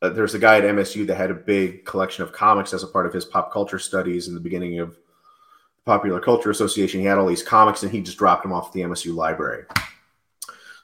uh, 0.00 0.08
there's 0.08 0.34
a 0.34 0.38
guy 0.38 0.58
at 0.58 0.64
MSU 0.64 1.06
that 1.06 1.16
had 1.16 1.30
a 1.30 1.34
big 1.34 1.84
collection 1.84 2.24
of 2.24 2.32
comics 2.32 2.74
as 2.74 2.82
a 2.82 2.88
part 2.88 3.06
of 3.06 3.12
his 3.12 3.24
pop 3.24 3.52
culture 3.52 3.78
studies 3.78 4.26
in 4.26 4.34
the 4.34 4.40
beginning 4.40 4.80
of 4.80 4.98
Popular 5.84 6.20
Culture 6.20 6.50
Association. 6.50 7.00
He 7.00 7.06
had 7.06 7.18
all 7.18 7.26
these 7.26 7.42
comics 7.42 7.84
and 7.84 7.92
he 7.92 8.00
just 8.00 8.18
dropped 8.18 8.42
them 8.42 8.52
off 8.52 8.68
at 8.68 8.72
the 8.72 8.80
MSU 8.80 9.14
library. 9.14 9.64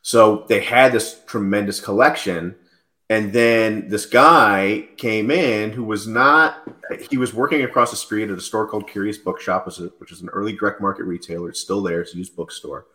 So 0.03 0.47
they 0.49 0.61
had 0.61 0.93
this 0.93 1.21
tremendous 1.27 1.81
collection. 1.81 2.55
And 3.11 3.33
then 3.33 3.89
this 3.89 4.05
guy 4.05 4.89
came 4.99 5.31
in 5.31 5.71
who 5.71 5.85
was 5.85 6.07
not, 6.07 6.69
he 7.11 7.17
was 7.17 7.33
working 7.33 7.63
across 7.63 7.91
the 7.91 7.97
street 7.97 8.31
at 8.31 8.37
a 8.37 8.41
store 8.41 8.69
called 8.69 8.89
Curious 8.89 9.17
Bookshop, 9.17 9.67
which 9.99 10.13
is, 10.13 10.21
an 10.21 10.29
early 10.29 10.53
direct 10.53 10.81
market 10.81 11.05
retailer. 11.05 11.49
It's 11.49 11.61
still 11.61 11.83
there, 11.83 12.03
it's 12.03 12.15
a 12.15 12.19
used 12.19 12.37
bookstore. 12.37 12.87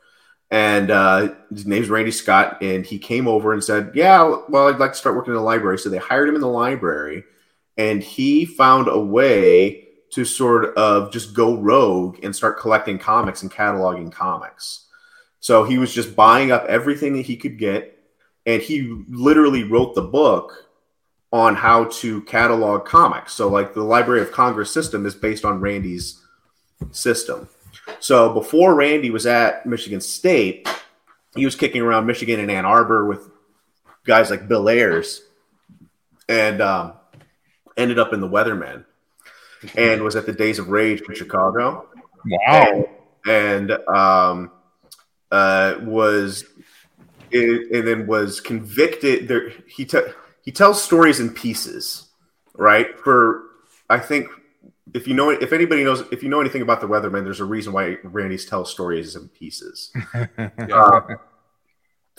And 0.51 0.91
uh, 0.91 1.33
his 1.49 1.65
name's 1.65 1.89
Randy 1.89 2.11
Scott. 2.11 2.61
And 2.61 2.85
he 2.85 2.99
came 2.99 3.27
over 3.27 3.53
and 3.53 3.63
said, 3.63 3.91
Yeah, 3.95 4.37
well, 4.49 4.67
I'd 4.67 4.77
like 4.77 4.91
to 4.91 4.97
start 4.97 5.15
working 5.15 5.33
in 5.33 5.37
the 5.37 5.43
library. 5.43 5.79
So 5.79 5.89
they 5.89 5.97
hired 5.97 6.29
him 6.29 6.35
in 6.35 6.41
the 6.41 6.47
library. 6.47 7.23
And 7.75 8.03
he 8.03 8.45
found 8.45 8.87
a 8.87 8.99
way 8.99 9.87
to 10.11 10.25
sort 10.25 10.77
of 10.77 11.11
just 11.11 11.33
go 11.33 11.57
rogue 11.57 12.23
and 12.23 12.35
start 12.35 12.59
collecting 12.59 12.99
comics 12.99 13.41
and 13.41 13.51
cataloging 13.51 14.11
comics. 14.11 14.85
So 15.39 15.63
he 15.63 15.79
was 15.79 15.91
just 15.91 16.15
buying 16.15 16.51
up 16.51 16.65
everything 16.65 17.13
that 17.13 17.25
he 17.25 17.35
could 17.35 17.57
get, 17.57 17.92
and 18.45 18.61
he 18.61 19.03
literally 19.09 19.63
wrote 19.63 19.95
the 19.95 20.01
book 20.01 20.69
on 21.31 21.55
how 21.55 21.85
to 21.85 22.21
catalog 22.23 22.85
comics. 22.85 23.33
So, 23.33 23.47
like 23.49 23.73
the 23.73 23.83
Library 23.83 24.21
of 24.21 24.31
Congress 24.31 24.71
system 24.71 25.05
is 25.05 25.15
based 25.15 25.45
on 25.45 25.59
Randy's 25.59 26.21
system. 26.91 27.47
So, 27.99 28.33
before 28.33 28.75
Randy 28.75 29.09
was 29.09 29.25
at 29.25 29.65
Michigan 29.65 30.01
State, 30.01 30.67
he 31.35 31.45
was 31.45 31.55
kicking 31.55 31.81
around 31.81 32.05
Michigan 32.05 32.39
and 32.39 32.51
Ann 32.51 32.65
Arbor 32.65 33.05
with 33.05 33.29
guys 34.05 34.29
like 34.29 34.47
Bill 34.47 34.69
Ayers, 34.69 35.21
and 36.29 36.61
um, 36.61 36.93
ended 37.77 37.97
up 37.97 38.13
in 38.13 38.19
the 38.21 38.29
Weathermen, 38.29 38.85
and 39.75 40.03
was 40.03 40.15
at 40.15 40.25
the 40.25 40.33
Days 40.33 40.59
of 40.59 40.69
Rage 40.69 41.01
in 41.07 41.15
Chicago 41.15 41.87
Wow. 42.25 42.85
and 43.25 43.71
um, 43.71 44.51
uh, 45.31 45.75
was 45.81 46.45
and 47.33 47.87
then 47.87 48.07
was 48.07 48.39
convicted. 48.39 49.27
There, 49.27 49.49
he 49.67 49.85
te- 49.85 50.11
he 50.43 50.51
tells 50.51 50.83
stories 50.83 51.19
in 51.19 51.29
pieces, 51.31 52.09
right? 52.55 52.99
For 52.99 53.43
I 53.89 53.99
think 53.99 54.29
if 54.93 55.07
you 55.07 55.13
know 55.13 55.29
if 55.29 55.53
anybody 55.53 55.83
knows 55.83 56.03
if 56.11 56.23
you 56.23 56.29
know 56.29 56.41
anything 56.41 56.61
about 56.61 56.81
the 56.81 56.87
Weatherman, 56.87 57.23
there's 57.23 57.39
a 57.39 57.45
reason 57.45 57.73
why 57.73 57.97
Randy's 58.03 58.45
tells 58.45 58.71
stories 58.71 59.15
in 59.15 59.29
pieces. 59.29 59.91
Uh, 60.71 61.01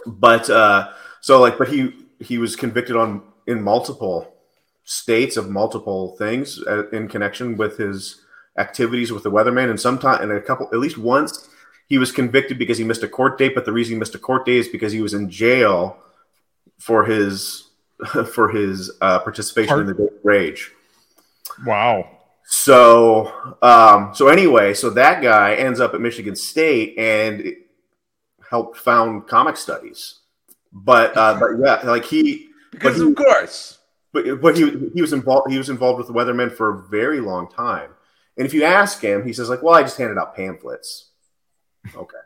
but 0.07 0.51
uh, 0.51 0.93
so 1.21 1.41
like, 1.41 1.57
but 1.57 1.69
he 1.69 2.07
he 2.21 2.39
was 2.39 2.57
convicted 2.57 2.97
on 2.97 3.23
in 3.47 3.63
multiple 3.63 4.35
states 4.85 5.37
of 5.37 5.49
multiple 5.49 6.15
things 6.17 6.63
uh, 6.67 6.89
in 6.91 7.09
connection 7.09 7.57
with 7.57 7.79
his 7.79 8.23
activities 8.59 9.11
with 9.11 9.23
the 9.23 9.31
weatherman 9.31 9.71
and 9.71 9.81
sometime 9.81 10.23
and 10.23 10.31
a 10.31 10.41
couple 10.41 10.69
at 10.73 10.79
least 10.79 10.99
once 10.99 11.49
he 11.87 11.99
was 11.99 12.11
convicted 12.13 12.59
because 12.59 12.79
he 12.79 12.85
missed 12.85 13.03
a 13.03 13.09
court 13.09 13.39
date 13.39 13.55
but 13.55 13.65
the 13.65 13.73
reason 13.73 13.95
he 13.95 13.99
missed 13.99 14.15
a 14.15 14.19
court 14.19 14.45
date 14.47 14.59
is 14.59 14.69
because 14.69 14.93
he 14.93 15.03
was 15.03 15.15
in 15.15 15.29
jail 15.31 15.97
for 16.79 17.05
his 17.05 17.71
for 18.33 18.49
his 18.49 18.91
uh, 19.01 19.19
participation 19.21 19.81
in 19.81 19.87
the 19.87 20.11
rage 20.23 20.73
wow. 21.67 22.09
so 22.45 23.33
um 23.63 24.15
so 24.15 24.29
anyway 24.29 24.75
so 24.75 24.91
that 24.91 25.23
guy 25.23 25.55
ends 25.55 25.81
up 25.81 25.95
at 25.95 26.01
michigan 26.01 26.35
state 26.37 26.97
and 26.99 27.55
helped 28.51 28.77
found 28.77 29.27
comic 29.27 29.57
studies 29.57 30.21
but 30.73 31.17
uh 31.17 31.37
but 31.39 31.51
yeah 31.65 31.81
like 31.89 32.05
he 32.05 32.49
Because 32.73 32.97
he- 32.97 33.07
of 33.09 33.15
course. 33.15 33.79
but 34.13 34.41
but 34.41 34.57
he 34.57 34.91
he 34.95 35.01
was 35.01 35.13
involved 35.13 35.51
he 35.51 35.59
was 35.59 35.71
involved 35.71 35.99
with 35.99 36.09
the 36.09 36.13
Weathermen 36.13 36.53
for 36.53 36.71
a 36.75 36.83
very 36.89 37.21
long 37.21 37.49
time. 37.49 37.91
And 38.37 38.45
if 38.47 38.53
you 38.53 38.65
ask 38.65 39.01
him, 39.01 39.25
he 39.25 39.33
says 39.33 39.49
like, 39.49 39.63
"Well, 39.63 39.75
I 39.75 39.83
just 39.83 39.97
handed 39.97 40.19
out 40.19 40.35
pamphlets." 40.35 41.11
Okay. 41.95 42.19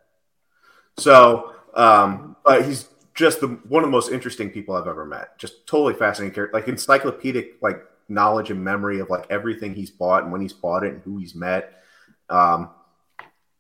So, 0.99 1.55
um, 1.75 2.37
but 2.45 2.65
he's 2.65 2.89
just 3.15 3.41
the 3.41 3.49
one 3.69 3.83
of 3.83 3.89
the 3.89 3.93
most 3.93 4.13
interesting 4.13 4.51
people 4.51 4.75
I've 4.75 4.87
ever 4.87 5.05
met. 5.05 5.39
Just 5.39 5.67
totally 5.67 5.95
fascinating 5.95 6.35
character, 6.35 6.57
like 6.57 6.69
encyclopedic 6.69 7.57
like 7.61 7.83
knowledge 8.09 8.51
and 8.51 8.63
memory 8.63 9.01
of 9.01 9.11
like 9.11 9.27
everything 9.31 9.75
he's 9.75 9.91
bought 9.91 10.23
and 10.23 10.33
when 10.33 10.41
he's 10.41 10.53
bought 10.53 10.85
it 10.85 10.95
and 10.95 11.03
who 11.03 11.19
he's 11.19 11.35
met. 11.35 11.83
Um, 12.31 12.71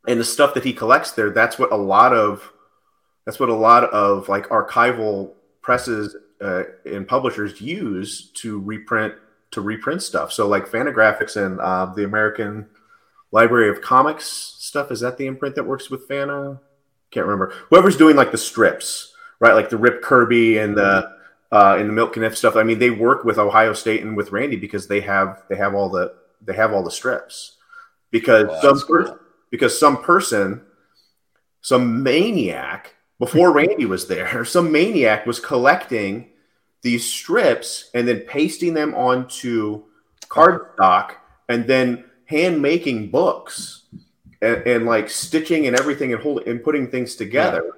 and 0.07 0.18
the 0.18 0.24
stuff 0.24 0.55
that 0.55 0.64
he 0.64 0.72
collects 0.72 1.12
there, 1.12 1.30
that's 1.30 1.59
what 1.59 1.72
a 1.72 1.76
lot 1.76 2.14
of 2.14 2.53
that's 3.24 3.38
what 3.38 3.49
a 3.49 3.55
lot 3.55 3.84
of 3.84 4.28
like 4.28 4.49
archival 4.49 5.32
presses 5.61 6.16
uh, 6.40 6.62
and 6.86 7.07
publishers 7.07 7.61
use 7.61 8.30
to 8.34 8.59
reprint 8.61 9.14
to 9.51 9.61
reprint 9.61 10.03
stuff. 10.03 10.32
So 10.32 10.46
like 10.46 10.66
Fantagraphics 10.66 11.36
and 11.36 11.61
uh, 11.61 11.92
the 11.94 12.05
American 12.05 12.68
Library 13.32 13.68
of 13.68 13.82
Comics 13.82 14.55
stuff 14.69 14.93
is 14.93 15.01
that 15.01 15.16
the 15.19 15.27
imprint 15.27 15.55
that 15.57 15.64
works 15.64 15.91
with 15.91 16.09
Fana? 16.09 16.61
Can't 17.11 17.27
remember. 17.27 17.53
Whoever's 17.71 17.97
doing 17.97 18.14
like 18.16 18.31
the 18.31 18.39
strips, 18.39 19.14
right? 19.41 19.55
Like 19.55 19.71
the 19.71 19.79
Rip 19.79 20.03
Kirby 20.03 20.59
and 20.59 20.77
the 20.77 21.11
uh, 21.51 21.77
and 21.79 21.89
the 21.89 21.93
Milt 21.95 22.12
Caniff 22.12 22.37
stuff. 22.37 22.55
I 22.57 22.62
mean, 22.62 22.79
they 22.79 22.91
work 22.91 23.25
with 23.25 23.39
Ohio 23.39 23.73
State 23.73 24.03
and 24.03 24.16
with 24.16 24.31
Randy 24.33 24.57
because 24.57 24.87
they 24.87 25.01
have 25.01 25.43
they 25.49 25.57
have 25.57 25.75
all 25.75 25.89
the 25.89 26.14
they 26.43 26.55
have 26.55 26.73
all 26.73 26.85
the 26.85 26.91
strips 26.91 27.57
because 28.11 28.47
Well, 28.49 28.61
some 28.61 28.87
per- 28.87 29.05
cool. 29.07 29.19
because 29.51 29.79
some 29.79 30.03
person 30.03 30.62
some 31.62 32.03
maniac 32.03 32.95
before 33.19 33.53
Randy 33.55 33.87
was 33.87 34.07
there, 34.07 34.45
some 34.45 34.71
maniac 34.71 35.27
was 35.27 35.41
collecting 35.41 36.31
these 36.83 37.11
strips 37.11 37.91
and 37.95 38.07
then 38.07 38.21
pasting 38.21 38.75
them 38.75 38.95
onto 38.95 39.83
cardstock 40.29 41.12
and 41.49 41.66
then 41.66 42.05
hand 42.27 42.61
making 42.62 43.11
books 43.11 43.78
and, 44.43 44.66
and 44.66 44.86
like 44.86 45.11
stitching 45.11 45.66
and 45.66 45.76
everything 45.78 46.12
and 46.12 46.22
holding 46.22 46.49
and 46.49 46.62
putting 46.62 46.91
things 46.91 47.16
together. 47.16 47.72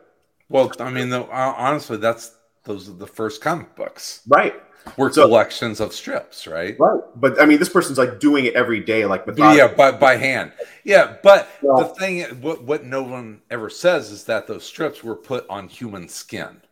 Well, 0.49 0.73
I 0.81 0.91
mean, 0.91 1.11
though, 1.11 1.25
uh, 1.25 1.55
honestly, 1.57 1.97
that's 1.97 2.35
those 2.65 2.89
are 2.89 2.93
the 2.95 3.07
first 3.07 3.41
comic 3.41 3.75
books. 3.77 4.23
Right. 4.29 4.55
Were 4.97 5.13
So- 5.13 5.27
collections 5.27 5.79
of 5.81 5.93
strips, 5.93 6.47
right? 6.47 6.75
Right. 6.79 7.01
But 7.17 7.41
I 7.41 7.45
mean, 7.45 7.59
this 7.59 7.69
person's 7.69 7.99
like 7.99 8.19
doing 8.19 8.47
it 8.47 8.55
every 8.55 8.81
day, 8.81 9.05
like 9.05 9.25
yeah, 9.37 9.69
by 9.69 9.93
by 9.93 10.17
hand. 10.17 10.53
Yeah, 10.85 11.17
but 11.23 11.49
Well- 11.63 11.79
the 11.79 11.85
thing, 12.01 12.23
what 12.41 12.65
what 12.65 12.85
no 12.85 13.03
one 13.03 13.43
ever 13.51 13.71
says 13.71 14.11
is 14.11 14.25
that 14.25 14.47
those 14.47 14.65
strips 14.65 15.05
were 15.05 15.17
put 15.17 15.47
on 15.49 15.69
human 15.69 16.09
skin. 16.09 16.63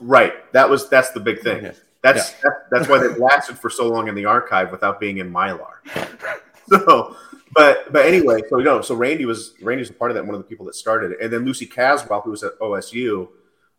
Right. 0.00 0.50
That 0.52 0.68
was 0.68 0.88
that's 0.88 1.10
the 1.10 1.20
big 1.20 1.40
thing. 1.40 1.64
Yeah. 1.64 1.72
That's 2.02 2.32
that, 2.40 2.52
that's 2.70 2.88
why 2.88 2.98
they 2.98 3.08
lasted 3.18 3.58
for 3.58 3.70
so 3.70 3.86
long 3.88 4.08
in 4.08 4.14
the 4.14 4.24
archive 4.24 4.70
without 4.72 4.98
being 4.98 5.18
in 5.18 5.32
Mylar. 5.32 5.74
So, 6.70 7.16
but 7.58 7.92
but 7.92 8.06
anyway, 8.06 8.40
so 8.48 8.58
you 8.58 8.64
know, 8.64 8.80
so 8.80 8.94
Randy 8.94 9.24
was 9.24 9.54
Randy 9.60 9.80
was 9.80 9.90
a 9.90 9.94
part 9.94 10.10
of 10.10 10.14
that, 10.14 10.24
one 10.24 10.34
of 10.34 10.40
the 10.40 10.46
people 10.46 10.64
that 10.66 10.74
started 10.74 11.12
it, 11.12 11.18
and 11.20 11.32
then 11.32 11.44
Lucy 11.44 11.66
Caswell, 11.66 12.20
who 12.20 12.30
was 12.30 12.44
at 12.44 12.58
OSU, 12.60 13.28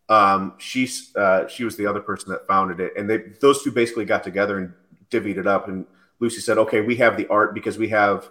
um, 0.10 0.54
she's 0.58 1.16
uh, 1.16 1.48
she 1.48 1.64
was 1.64 1.78
the 1.78 1.86
other 1.86 2.02
person 2.02 2.30
that 2.32 2.46
founded 2.46 2.80
it, 2.80 2.94
and 2.98 3.10
they 3.10 3.18
those 3.40 3.64
two 3.64 3.72
basically 3.72 4.06
got 4.06 4.24
together 4.24 4.58
and 4.58 4.74
divvied 5.10 5.38
it 5.38 5.48
up. 5.48 5.68
And 5.70 5.86
Lucy 6.20 6.42
said, 6.42 6.58
"Okay, 6.58 6.82
we 6.82 6.98
have 6.98 7.16
the 7.16 7.28
art 7.28 7.54
because 7.54 7.78
we 7.78 7.90
have." 7.90 8.30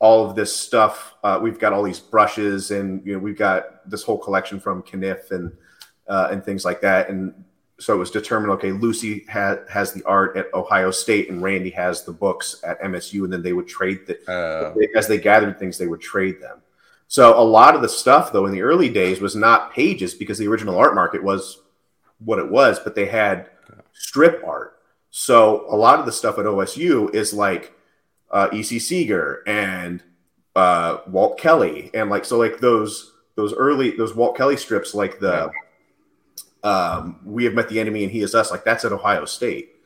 all 0.00 0.28
of 0.28 0.34
this 0.34 0.54
stuff. 0.54 1.14
Uh, 1.22 1.38
we've 1.40 1.58
got 1.58 1.72
all 1.72 1.82
these 1.82 2.00
brushes, 2.00 2.72
and 2.72 3.06
you 3.06 3.14
know, 3.14 3.18
we've 3.18 3.38
got 3.38 3.88
this 3.88 4.02
whole 4.02 4.18
collection 4.18 4.60
from 4.60 4.82
Caniff 4.82 5.30
and 5.30 5.52
uh, 6.08 6.28
and 6.30 6.44
things 6.44 6.64
like 6.64 6.80
that. 6.82 7.08
And 7.08 7.43
so 7.78 7.94
it 7.94 7.98
was 7.98 8.10
determined. 8.10 8.52
Okay, 8.52 8.72
Lucy 8.72 9.24
ha- 9.30 9.58
has 9.68 9.92
the 9.92 10.02
art 10.04 10.36
at 10.36 10.52
Ohio 10.54 10.90
State, 10.90 11.28
and 11.28 11.42
Randy 11.42 11.70
has 11.70 12.04
the 12.04 12.12
books 12.12 12.60
at 12.64 12.80
MSU, 12.80 13.24
and 13.24 13.32
then 13.32 13.42
they 13.42 13.52
would 13.52 13.66
trade 13.66 14.06
the, 14.06 14.18
Uh, 14.30 14.74
as 14.96 15.08
they 15.08 15.18
gathered 15.18 15.58
things, 15.58 15.78
they 15.78 15.88
would 15.88 16.00
trade 16.00 16.40
them. 16.40 16.62
So 17.08 17.38
a 17.38 17.42
lot 17.42 17.74
of 17.74 17.82
the 17.82 17.88
stuff, 17.88 18.32
though, 18.32 18.46
in 18.46 18.52
the 18.52 18.62
early 18.62 18.88
days 18.88 19.20
was 19.20 19.36
not 19.36 19.72
pages 19.72 20.14
because 20.14 20.38
the 20.38 20.48
original 20.48 20.78
art 20.78 20.94
market 20.94 21.22
was 21.22 21.60
what 22.24 22.38
it 22.38 22.50
was, 22.50 22.78
but 22.78 22.94
they 22.94 23.06
had 23.06 23.50
strip 23.92 24.42
art. 24.46 24.78
So 25.10 25.66
a 25.68 25.76
lot 25.76 26.00
of 26.00 26.06
the 26.06 26.12
stuff 26.12 26.38
at 26.38 26.44
OSU 26.46 27.14
is 27.14 27.32
like 27.32 27.72
uh, 28.30 28.48
E.C. 28.52 28.78
Segar 28.78 29.42
and 29.46 30.02
uh, 30.56 30.98
Walt 31.06 31.38
Kelly, 31.38 31.90
and 31.94 32.10
like 32.10 32.24
so, 32.24 32.38
like 32.38 32.58
those 32.58 33.12
those 33.36 33.52
early 33.52 33.92
those 33.92 34.14
Walt 34.14 34.36
Kelly 34.36 34.56
strips, 34.56 34.94
like 34.94 35.20
the 35.20 35.50
um, 36.64 37.20
"We 37.24 37.44
Have 37.44 37.54
Met 37.54 37.68
the 37.68 37.78
Enemy" 37.78 38.04
and 38.04 38.12
"He 38.12 38.22
Is 38.22 38.34
Us," 38.34 38.50
like 38.50 38.64
that's 38.64 38.84
at 38.84 38.92
Ohio 38.92 39.24
State. 39.26 39.76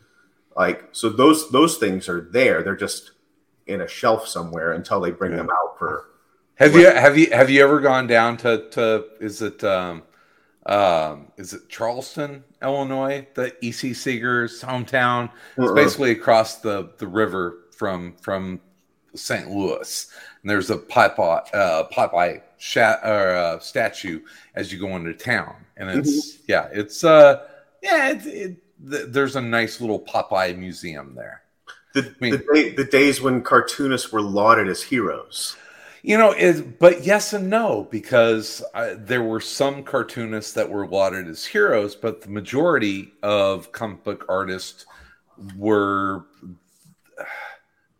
Like 0.57 0.89
so, 0.93 1.09
those 1.11 1.51
those 1.51 1.77
things 1.79 2.09
are 2.09 2.23
there. 2.33 2.63
They're 2.63 2.77
just 2.77 3.13
in 3.67 3.83
a 3.83 3.89
shelf 3.89 4.27
somewhere 4.27 4.73
until 4.73 5.01
they 5.01 5.11
bring 5.11 5.37
them 5.37 5.51
out 5.51 5.79
for. 5.79 6.07
have 6.57 6.75
you 6.75 6.87
have 6.87 7.19
you 7.19 7.31
have 7.33 7.51
you 7.51 7.63
ever 7.63 7.81
gone 7.81 8.07
down 8.07 8.37
to 8.39 8.69
to 8.71 9.05
is 9.21 9.43
it 9.43 9.63
um 9.63 10.03
um 10.67 11.29
is 11.37 11.53
it 11.53 11.69
Charleston, 11.69 12.43
Illinois, 12.63 13.27
the 13.35 13.55
E.C. 13.65 13.91
Segar's 13.93 14.63
hometown? 14.63 15.31
It's 15.57 15.67
Uh-uh. 15.69 15.75
basically 15.75 16.11
across 16.13 16.57
the 16.57 16.91
the 16.99 17.07
river 17.07 17.59
from 17.77 18.15
from 18.21 18.61
St. 19.15 19.51
Louis, 19.51 20.07
and 20.43 20.51
there's 20.51 20.71
a 20.71 20.77
Popeye 20.79 21.43
uh, 21.55 21.85
Popeye 21.93 22.43
sha- 22.59 22.99
or, 23.05 23.31
uh, 23.37 23.59
statue 23.61 24.21
as 24.55 24.73
you 24.73 24.79
go 24.79 24.97
into 24.97 25.15
town, 25.15 25.55
and 25.79 25.91
it's 25.91 26.39
yeah, 26.47 26.69
it's 26.73 27.05
uh 27.05 27.47
yeah, 27.83 28.13
it, 28.13 28.57
th- 28.91 29.07
there's 29.09 29.37
a 29.37 29.41
nice 29.41 29.81
little 29.81 30.01
Popeye 30.01 30.57
museum 30.57 31.15
there. 31.15 31.43
The, 31.95 32.15
mean- 32.21 32.33
the, 32.33 32.45
day, 32.53 32.75
the 32.75 32.85
days 32.85 33.21
when 33.21 33.43
cartoonists 33.43 34.13
were 34.13 34.23
lauded 34.23 34.69
as 34.69 34.83
heroes. 34.83 35.57
You 36.03 36.17
know, 36.17 36.31
it, 36.31 36.79
but 36.79 37.05
yes 37.05 37.33
and 37.33 37.51
no, 37.51 37.89
because 37.91 38.63
uh, 38.73 38.95
there 38.97 39.23
were 39.23 39.41
some 39.41 39.83
cartoonists 39.83 40.53
that 40.53 40.71
were 40.71 40.87
lauded 40.87 41.27
as 41.27 41.45
heroes, 41.45 41.97
but 41.97 42.23
the 42.23 42.31
majority 42.31 43.13
of 43.23 43.73
comic 43.73 44.05
book 44.05 44.25
artists 44.29 44.87
were 45.57 46.25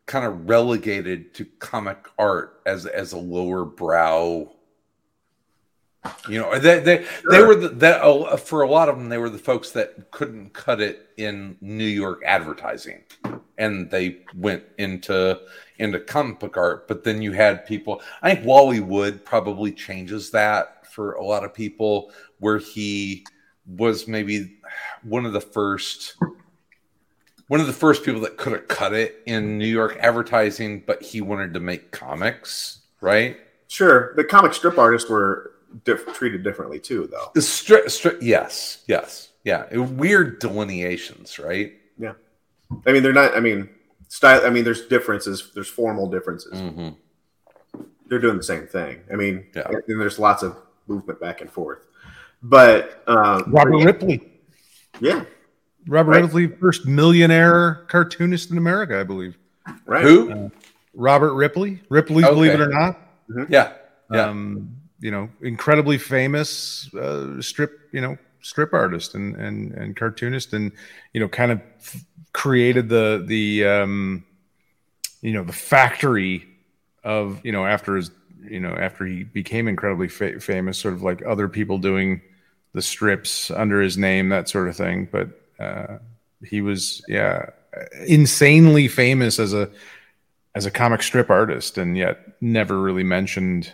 kind 0.07 0.25
of 0.25 0.49
relegated 0.49 1.35
to 1.35 1.45
comic 1.59 2.09
art 2.19 2.61
as 2.67 2.87
as 2.87 3.13
a 3.13 3.19
lower 3.19 3.65
brow. 3.65 4.51
You 6.29 6.41
know, 6.41 6.59
they 6.59 6.81
they, 6.81 7.07
they 7.31 7.43
were 7.43 7.55
the, 7.55 7.69
that 7.69 8.41
for 8.41 8.63
a 8.63 8.69
lot 8.69 8.89
of 8.89 8.99
them 8.99 9.09
they 9.09 9.19
were 9.19 9.31
the 9.31 9.39
folks 9.39 9.71
that 9.73 10.11
couldn't 10.11 10.53
cut 10.53 10.81
it 10.81 11.11
in 11.17 11.57
New 11.61 11.85
York 11.85 12.23
advertising, 12.25 13.03
and 13.57 13.91
they 13.91 14.19
went 14.35 14.65
into 14.79 15.41
into 15.79 16.01
comic 16.01 16.41
book 16.41 16.57
art. 16.57 16.89
But 16.89 17.05
then 17.05 17.23
you 17.23 17.33
had 17.33 17.67
people. 17.67 18.03
I 18.23 18.35
think 18.35 18.47
Wally 18.47 18.81
Wood 18.81 19.25
probably 19.25 19.73
changes 19.73 20.31
that 20.31 20.87
for 20.93 21.13
a 21.15 21.25
lot 21.25 21.45
of 21.45 21.55
people, 21.55 22.13
where 22.39 22.59
he 22.59 23.27
was 23.67 24.09
maybe 24.09 24.59
one 25.03 25.27
of 25.27 25.33
the 25.33 25.41
first 25.41 26.17
one 27.49 27.61
of 27.61 27.67
the 27.67 27.73
first 27.73 28.05
people 28.05 28.21
that 28.21 28.37
could 28.37 28.53
have 28.53 28.69
cut 28.69 28.93
it 28.93 29.23
in 29.27 29.59
New 29.59 29.67
York 29.67 29.97
advertising, 30.01 30.85
but 30.87 31.03
he 31.03 31.21
wanted 31.21 31.55
to 31.55 31.61
make 31.61 31.91
comics, 31.91 32.81
right? 33.01 33.39
Sure, 33.69 34.15
the 34.17 34.25
comic 34.25 34.55
strip 34.55 34.79
artists 34.79 35.09
were 35.09 35.53
diff- 35.85 36.07
treated 36.15 36.43
differently 36.43 36.79
too, 36.81 37.09
though. 37.11 37.31
The 37.35 37.41
stri- 37.41 37.85
stri- 37.87 38.19
yes, 38.21 38.85
yes, 38.87 39.31
yeah. 39.45 39.75
Weird 39.77 40.39
delineations, 40.41 41.39
right? 41.39 41.73
Yeah, 41.99 42.13
I 42.87 42.93
mean 42.93 43.03
they're 43.03 43.13
not. 43.13 43.37
I 43.37 43.41
mean 43.41 43.69
style. 44.09 44.43
I 44.45 44.51
mean 44.51 44.65
there's 44.65 44.87
differences. 44.87 45.51
There's 45.55 45.69
formal 45.69 46.09
differences. 46.11 46.59
hmm 46.59 46.91
They're 48.09 48.19
doing 48.21 48.37
the 48.37 48.43
same 48.43 48.67
thing. 48.67 49.01
I 49.13 49.17
mean, 49.17 49.47
Yeah. 49.55 49.69
and 49.69 50.01
there's 50.01 50.19
lots 50.19 50.43
of 50.43 50.57
movement 50.87 51.21
back 51.21 51.41
and 51.41 51.51
forth. 51.51 51.85
But 52.43 53.03
uh, 53.07 53.43
Robert 53.49 53.85
Ripley. 53.85 54.31
yeah, 55.01 55.25
Robert 55.87 56.13
Right. 56.13 56.23
Ripley, 56.23 56.47
first 56.47 56.87
millionaire 56.87 57.85
cartoonist 57.89 58.51
in 58.51 58.59
America, 58.59 58.99
I 59.01 59.03
believe. 59.05 59.37
right. 59.87 60.03
Who? 60.05 60.51
Robert 60.95 61.35
Ripley. 61.35 61.83
Ripley, 61.91 62.25
Okay. 62.25 62.33
believe 62.35 62.53
it 62.53 62.61
or 62.61 62.69
not. 62.69 62.99
yeah, 63.51 63.73
yeah. 64.13 64.27
Um, 64.27 64.77
you 65.01 65.11
know, 65.11 65.29
incredibly 65.43 65.99
famous 65.99 66.93
uh, 66.95 67.41
strip, 67.41 67.79
you 67.93 68.01
know, 68.01 68.19
strip 68.41 68.73
artist 68.73 69.15
and 69.15 69.37
and 69.37 69.73
and 69.73 69.97
cartoonist, 69.97 70.53
and 70.53 70.73
you 71.13 71.21
know, 71.21 71.29
kind 71.29 71.53
of 71.53 71.61
f- 71.81 72.05
created 72.33 72.89
the 72.89 73.23
the 73.27 73.65
um, 73.65 74.25
you 75.23 75.33
know 75.33 75.45
the 75.45 75.53
factory 75.53 76.47
of 77.05 77.45
you 77.45 77.53
know 77.53 77.67
after 77.67 77.97
his 77.97 78.11
you 78.43 78.61
know 78.61 78.75
after 78.75 79.05
he 79.07 79.25
became 79.25 79.69
incredibly 79.69 80.09
fa- 80.09 80.41
famous, 80.41 80.79
sort 80.79 80.95
of 80.95 81.03
like 81.03 81.25
other 81.27 81.49
people 81.49 81.79
doing 81.79 82.21
the 82.73 82.83
strips 82.83 83.51
under 83.51 83.81
his 83.81 83.97
name, 83.97 84.29
that 84.29 84.49
sort 84.49 84.69
of 84.69 84.77
thing. 84.77 85.09
But 85.11 85.29
uh, 85.59 85.99
he 86.45 86.61
was 86.61 87.03
yeah 87.09 87.51
insanely 88.07 88.89
famous 88.89 89.39
as 89.39 89.53
a 89.53 89.71
as 90.55 90.67
a 90.67 90.71
comic 90.71 91.03
strip 91.03 91.31
artist, 91.31 91.79
and 91.79 91.97
yet 91.97 92.19
never 92.41 92.81
really 92.81 93.05
mentioned 93.05 93.73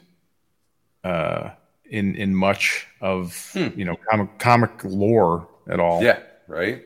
uh, 1.04 1.50
in 1.84 2.14
in 2.16 2.34
much 2.34 2.86
of 3.00 3.50
Hmm. 3.52 3.68
you 3.76 3.84
know 3.84 3.96
comic 4.10 4.38
comic 4.38 4.70
lore 4.84 5.46
at 5.68 5.78
all. 5.78 6.02
yeah, 6.02 6.18
right. 6.48 6.84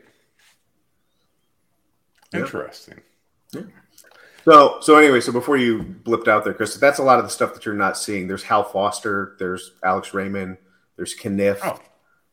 Yeah. 2.33 2.41
Interesting. 2.41 3.01
So 4.45 4.77
so 4.81 4.95
anyway, 4.97 5.19
so 5.19 5.31
before 5.31 5.57
you 5.57 5.83
blipped 5.83 6.27
out 6.27 6.43
there, 6.43 6.53
Chris, 6.53 6.75
that's 6.77 6.99
a 6.99 7.03
lot 7.03 7.19
of 7.19 7.25
the 7.25 7.29
stuff 7.29 7.53
that 7.53 7.65
you're 7.65 7.75
not 7.75 7.97
seeing. 7.97 8.27
There's 8.27 8.43
Hal 8.43 8.63
Foster. 8.63 9.35
There's 9.37 9.71
Alex 9.83 10.13
Raymond. 10.13 10.57
There's 10.95 11.15
Caniff. 11.17 11.59
Oh, 11.63 11.79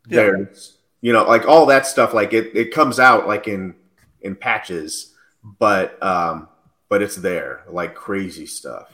yeah. 0.08 0.16
There's 0.22 0.78
you 1.00 1.12
know 1.12 1.24
like 1.24 1.46
all 1.46 1.66
that 1.66 1.86
stuff. 1.86 2.14
Like 2.14 2.32
it 2.32 2.54
it 2.56 2.72
comes 2.72 3.00
out 3.00 3.26
like 3.26 3.48
in 3.48 3.74
in 4.22 4.36
patches, 4.36 5.14
but 5.42 6.00
um 6.02 6.48
but 6.88 7.02
it's 7.02 7.16
there 7.16 7.64
like 7.68 7.94
crazy 7.94 8.46
stuff. 8.46 8.92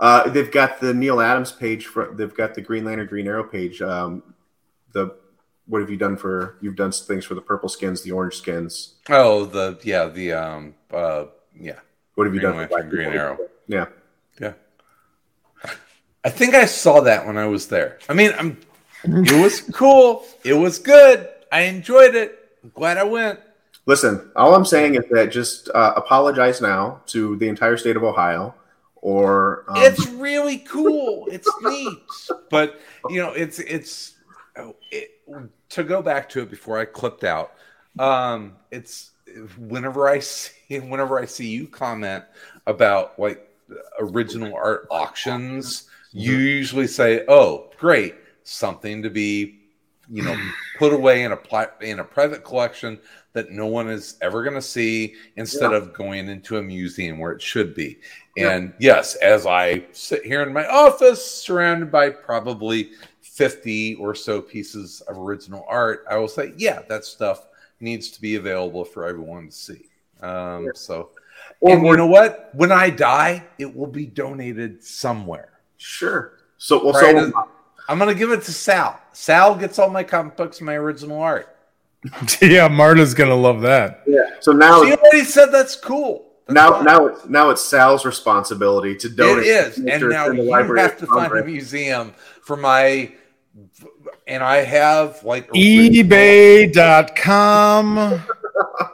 Uh, 0.00 0.28
they've 0.30 0.50
got 0.50 0.80
the 0.80 0.92
Neal 0.92 1.20
Adams 1.20 1.52
page. 1.52 1.86
For, 1.86 2.14
they've 2.14 2.34
got 2.34 2.54
the 2.54 2.60
Green 2.60 2.84
Lantern 2.84 3.06
Green 3.06 3.26
Arrow 3.26 3.44
page. 3.44 3.80
Um, 3.82 4.34
the 4.92 5.16
what 5.66 5.80
have 5.80 5.90
you 5.90 5.96
done 5.96 6.16
for? 6.16 6.56
You've 6.60 6.76
done 6.76 6.92
things 6.92 7.24
for 7.24 7.34
the 7.34 7.40
purple 7.40 7.68
skins, 7.68 8.02
the 8.02 8.12
orange 8.12 8.34
skins. 8.34 8.96
Oh, 9.08 9.44
the 9.46 9.78
yeah, 9.82 10.06
the 10.08 10.32
um, 10.32 10.74
uh, 10.92 11.26
yeah, 11.58 11.78
What 12.14 12.26
have 12.26 12.34
you 12.34 12.40
Green 12.40 12.52
done? 12.52 12.68
Lantern, 12.70 12.90
for 12.90 12.96
Green 12.96 13.08
Arrow. 13.08 13.38
Yeah. 13.66 13.86
yeah. 14.40 14.52
I 16.24 16.30
think 16.30 16.54
I 16.54 16.64
saw 16.64 17.00
that 17.00 17.26
when 17.26 17.36
I 17.36 17.46
was 17.46 17.68
there. 17.68 17.98
I 18.08 18.14
mean, 18.14 18.32
I'm. 18.38 18.58
It 19.04 19.42
was 19.42 19.60
cool. 19.60 20.24
It 20.44 20.54
was 20.54 20.78
good. 20.78 21.28
I 21.52 21.62
enjoyed 21.62 22.14
it. 22.14 22.38
I'm 22.62 22.72
glad 22.74 22.96
I 22.96 23.04
went. 23.04 23.38
Listen, 23.86 24.30
all 24.34 24.54
I'm 24.54 24.64
saying 24.64 24.94
is 24.94 25.04
that 25.10 25.30
just 25.30 25.68
uh, 25.74 25.92
apologize 25.94 26.62
now 26.62 27.02
to 27.08 27.36
the 27.36 27.48
entire 27.48 27.76
state 27.76 27.96
of 27.96 28.02
Ohio, 28.02 28.54
or 29.04 29.66
um, 29.68 29.76
it's 29.84 30.08
really 30.12 30.58
cool. 30.58 31.28
It's 31.30 31.48
neat, 31.62 31.98
but 32.48 32.80
you 33.10 33.20
know, 33.20 33.32
it's 33.34 33.58
it's 33.58 34.14
it, 34.90 35.20
to 35.68 35.84
go 35.84 36.00
back 36.00 36.26
to 36.30 36.40
it 36.40 36.50
before 36.50 36.78
I 36.78 36.86
clipped 36.86 37.22
out. 37.22 37.52
Um, 37.98 38.54
it's 38.70 39.10
whenever 39.58 40.08
I 40.08 40.20
see 40.20 40.78
whenever 40.80 41.20
I 41.20 41.26
see 41.26 41.48
you 41.48 41.68
comment 41.68 42.24
about 42.66 43.18
like 43.18 43.46
original 44.00 44.54
art 44.54 44.86
auctions, 44.90 45.90
you 46.12 46.38
usually 46.38 46.86
say, 46.86 47.24
"Oh, 47.28 47.70
great, 47.78 48.14
something 48.42 49.02
to 49.02 49.10
be." 49.10 49.60
You 50.10 50.22
know, 50.22 50.36
put 50.78 50.92
away 50.92 51.24
in 51.24 51.32
a 51.32 51.38
in 51.80 51.98
a 52.00 52.04
private 52.04 52.44
collection 52.44 52.98
that 53.32 53.50
no 53.50 53.66
one 53.66 53.88
is 53.88 54.16
ever 54.20 54.42
going 54.42 54.54
to 54.54 54.62
see, 54.62 55.14
instead 55.36 55.70
Yeah. 55.72 55.78
of 55.78 55.92
going 55.92 56.28
into 56.28 56.56
a 56.58 56.62
museum 56.62 57.18
where 57.18 57.32
it 57.32 57.42
should 57.42 57.74
be. 57.74 57.98
And 58.36 58.74
yes, 58.78 59.14
as 59.16 59.46
I 59.46 59.84
sit 59.92 60.24
here 60.24 60.42
in 60.42 60.52
my 60.52 60.66
office, 60.68 61.24
surrounded 61.24 61.90
by 61.90 62.10
probably 62.10 62.90
50 63.22 63.96
or 63.96 64.14
so 64.14 64.40
pieces 64.40 65.00
of 65.02 65.18
original 65.18 65.64
art, 65.68 66.04
I 66.08 66.16
will 66.16 66.28
say, 66.28 66.52
yeah, 66.56 66.82
that 66.88 67.04
stuff 67.04 67.46
needs 67.80 68.10
to 68.10 68.20
be 68.20 68.36
available 68.36 68.84
for 68.84 69.06
everyone 69.06 69.46
to 69.48 69.52
see. 69.52 69.86
Um, 70.20 70.70
So, 70.74 71.10
Or 71.60 71.76
and 71.76 71.86
you 71.86 71.96
know 71.96 72.06
what? 72.06 72.50
When 72.54 72.70
I 72.72 72.90
die, 72.90 73.44
it 73.58 73.74
will 73.74 73.86
be 73.88 74.06
donated 74.06 74.82
somewhere. 74.84 75.48
sure. 75.76 76.34
So, 76.58 76.84
well, 76.84 76.92
Right, 76.94 77.32
so 77.32 77.48
I'm 77.88 77.98
going 77.98 78.12
to 78.12 78.18
give 78.18 78.30
it 78.30 78.42
to 78.44 78.52
Sal. 78.52 79.00
Sal 79.12 79.54
gets 79.56 79.78
all 79.78 79.90
my 79.90 80.02
comic 80.04 80.36
books, 80.36 80.58
and 80.58 80.66
my 80.66 80.74
original 80.74 81.20
art. 81.20 81.50
yeah, 82.42 82.68
Marta's 82.68 83.14
gonna 83.14 83.34
love 83.34 83.62
that. 83.62 84.02
yeah. 84.06 84.20
So 84.40 84.52
now, 84.52 84.84
She 84.84 84.92
already 84.92 85.24
said 85.24 85.46
that's 85.46 85.74
cool. 85.74 86.26
That's 86.46 86.54
now, 86.54 86.72
fine. 86.72 86.84
now, 86.84 87.06
it's 87.06 87.24
now 87.26 87.48
it's 87.50 87.62
Sal's 87.64 88.04
responsibility 88.04 88.94
to 88.96 89.08
donate. 89.08 89.46
is, 89.46 89.76
to 89.76 89.88
and 89.90 90.08
now 90.10 90.28
the 90.28 90.36
you 90.36 90.42
Library 90.42 90.80
have 90.80 90.98
to 90.98 91.06
find 91.06 91.32
a 91.32 91.42
museum 91.42 92.12
for 92.42 92.56
my, 92.58 93.10
and 94.26 94.42
I 94.42 94.56
have 94.56 95.24
like 95.24 95.48
eBay.com. 96.74 98.22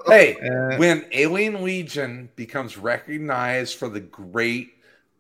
Hey, 0.06 0.36
Uh, 0.40 0.76
when 0.78 1.04
Alien 1.12 1.62
Legion 1.62 2.30
becomes 2.34 2.78
recognized 2.78 3.76
for 3.76 3.88
the 3.88 4.00
great 4.00 4.70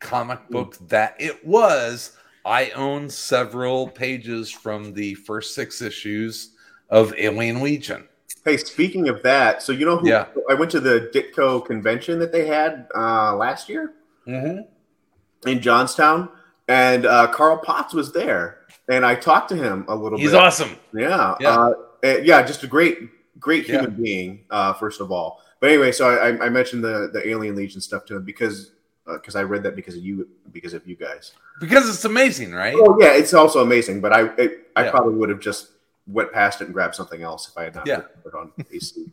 comic 0.00 0.48
book 0.48 0.76
that 0.88 1.14
it 1.18 1.44
was, 1.46 2.16
I 2.44 2.70
own 2.70 3.08
several 3.10 3.88
pages 3.88 4.50
from 4.50 4.92
the 4.94 5.14
first 5.14 5.54
six 5.54 5.82
issues 5.82 6.52
of 6.88 7.14
Alien 7.18 7.60
Legion. 7.62 8.08
Hey, 8.44 8.56
speaking 8.56 9.08
of 9.08 9.22
that, 9.22 9.62
so 9.62 9.72
you 9.72 9.84
know 9.84 9.98
who? 9.98 10.08
Yeah. 10.08 10.26
I 10.48 10.54
went 10.54 10.70
to 10.72 10.80
the 10.80 11.10
Ditko 11.14 11.64
convention 11.66 12.18
that 12.20 12.32
they 12.32 12.46
had 12.46 12.86
uh, 12.94 13.34
last 13.36 13.68
year 13.68 13.92
Mm-hmm. 14.26 15.48
in 15.48 15.60
Johnstown, 15.60 16.28
and 16.68 17.04
uh, 17.06 17.26
Carl 17.32 17.56
Potts 17.58 17.94
was 17.94 18.12
there, 18.12 18.58
and 18.88 19.04
I 19.04 19.14
talked 19.14 19.48
to 19.48 19.56
him 19.56 19.84
a 19.88 19.94
little 19.94 20.18
He's 20.18 20.30
bit. 20.32 20.40
awesome. 20.40 20.76
Yeah, 20.94 21.34
Yeah. 21.40 21.48
Uh, 21.58 21.72
eh, 22.02 22.20
yeah, 22.22 22.42
just 22.42 22.62
a 22.62 22.66
great, 22.66 22.98
great 23.40 23.66
Yeah. 23.66 23.80
human 23.80 24.02
being. 24.02 24.44
Uh, 24.50 24.72
first 24.74 25.00
of 25.00 25.10
all, 25.10 25.40
but 25.60 25.70
anyway, 25.70 25.90
so 25.92 26.08
I, 26.08 26.28
I- 26.28 26.46
I 26.46 26.48
mentioned 26.48 26.82
the 26.84 27.10
the 27.12 27.26
Alien 27.28 27.56
Legion 27.56 27.80
stuff 27.80 28.04
to 28.06 28.16
him 28.16 28.24
because 28.24 28.72
because 29.06 29.36
I 29.36 29.42
read 29.42 29.62
that 29.64 29.74
because 29.76 29.96
of 29.96 30.02
you 30.04 30.28
because 30.52 30.74
of 30.74 30.86
you 30.86 30.96
guys. 30.96 31.32
Because 31.60 31.88
it's 31.88 32.04
amazing, 32.04 32.52
right? 32.52 32.74
Oh 32.76 32.96
yeah, 33.00 33.12
it's 33.14 33.34
also 33.34 33.62
amazing, 33.62 34.00
but 34.00 34.12
I 34.12 34.26
it, 34.36 34.68
I 34.76 34.84
Yeah. 34.84 34.90
probably 34.90 35.14
would 35.14 35.28
have 35.30 35.40
just 35.40 35.68
went 36.06 36.32
past 36.32 36.60
it 36.60 36.64
and 36.64 36.74
grabbed 36.74 36.94
something 36.94 37.22
else 37.22 37.48
if 37.48 37.56
I 37.58 37.64
had 37.64 37.74
not 37.74 37.86
Yeah. 37.86 38.00
put 38.22 38.34
it 38.34 38.36
on 38.36 38.52
AC. 38.72 39.06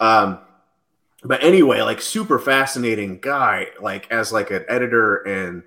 um, 0.00 0.38
but 1.24 1.42
anyway, 1.42 1.80
like 1.82 2.00
super 2.00 2.38
fascinating 2.38 3.18
guy, 3.20 3.68
like 3.80 4.10
as 4.12 4.32
like 4.32 4.50
an 4.50 4.64
editor 4.68 5.16
and 5.26 5.62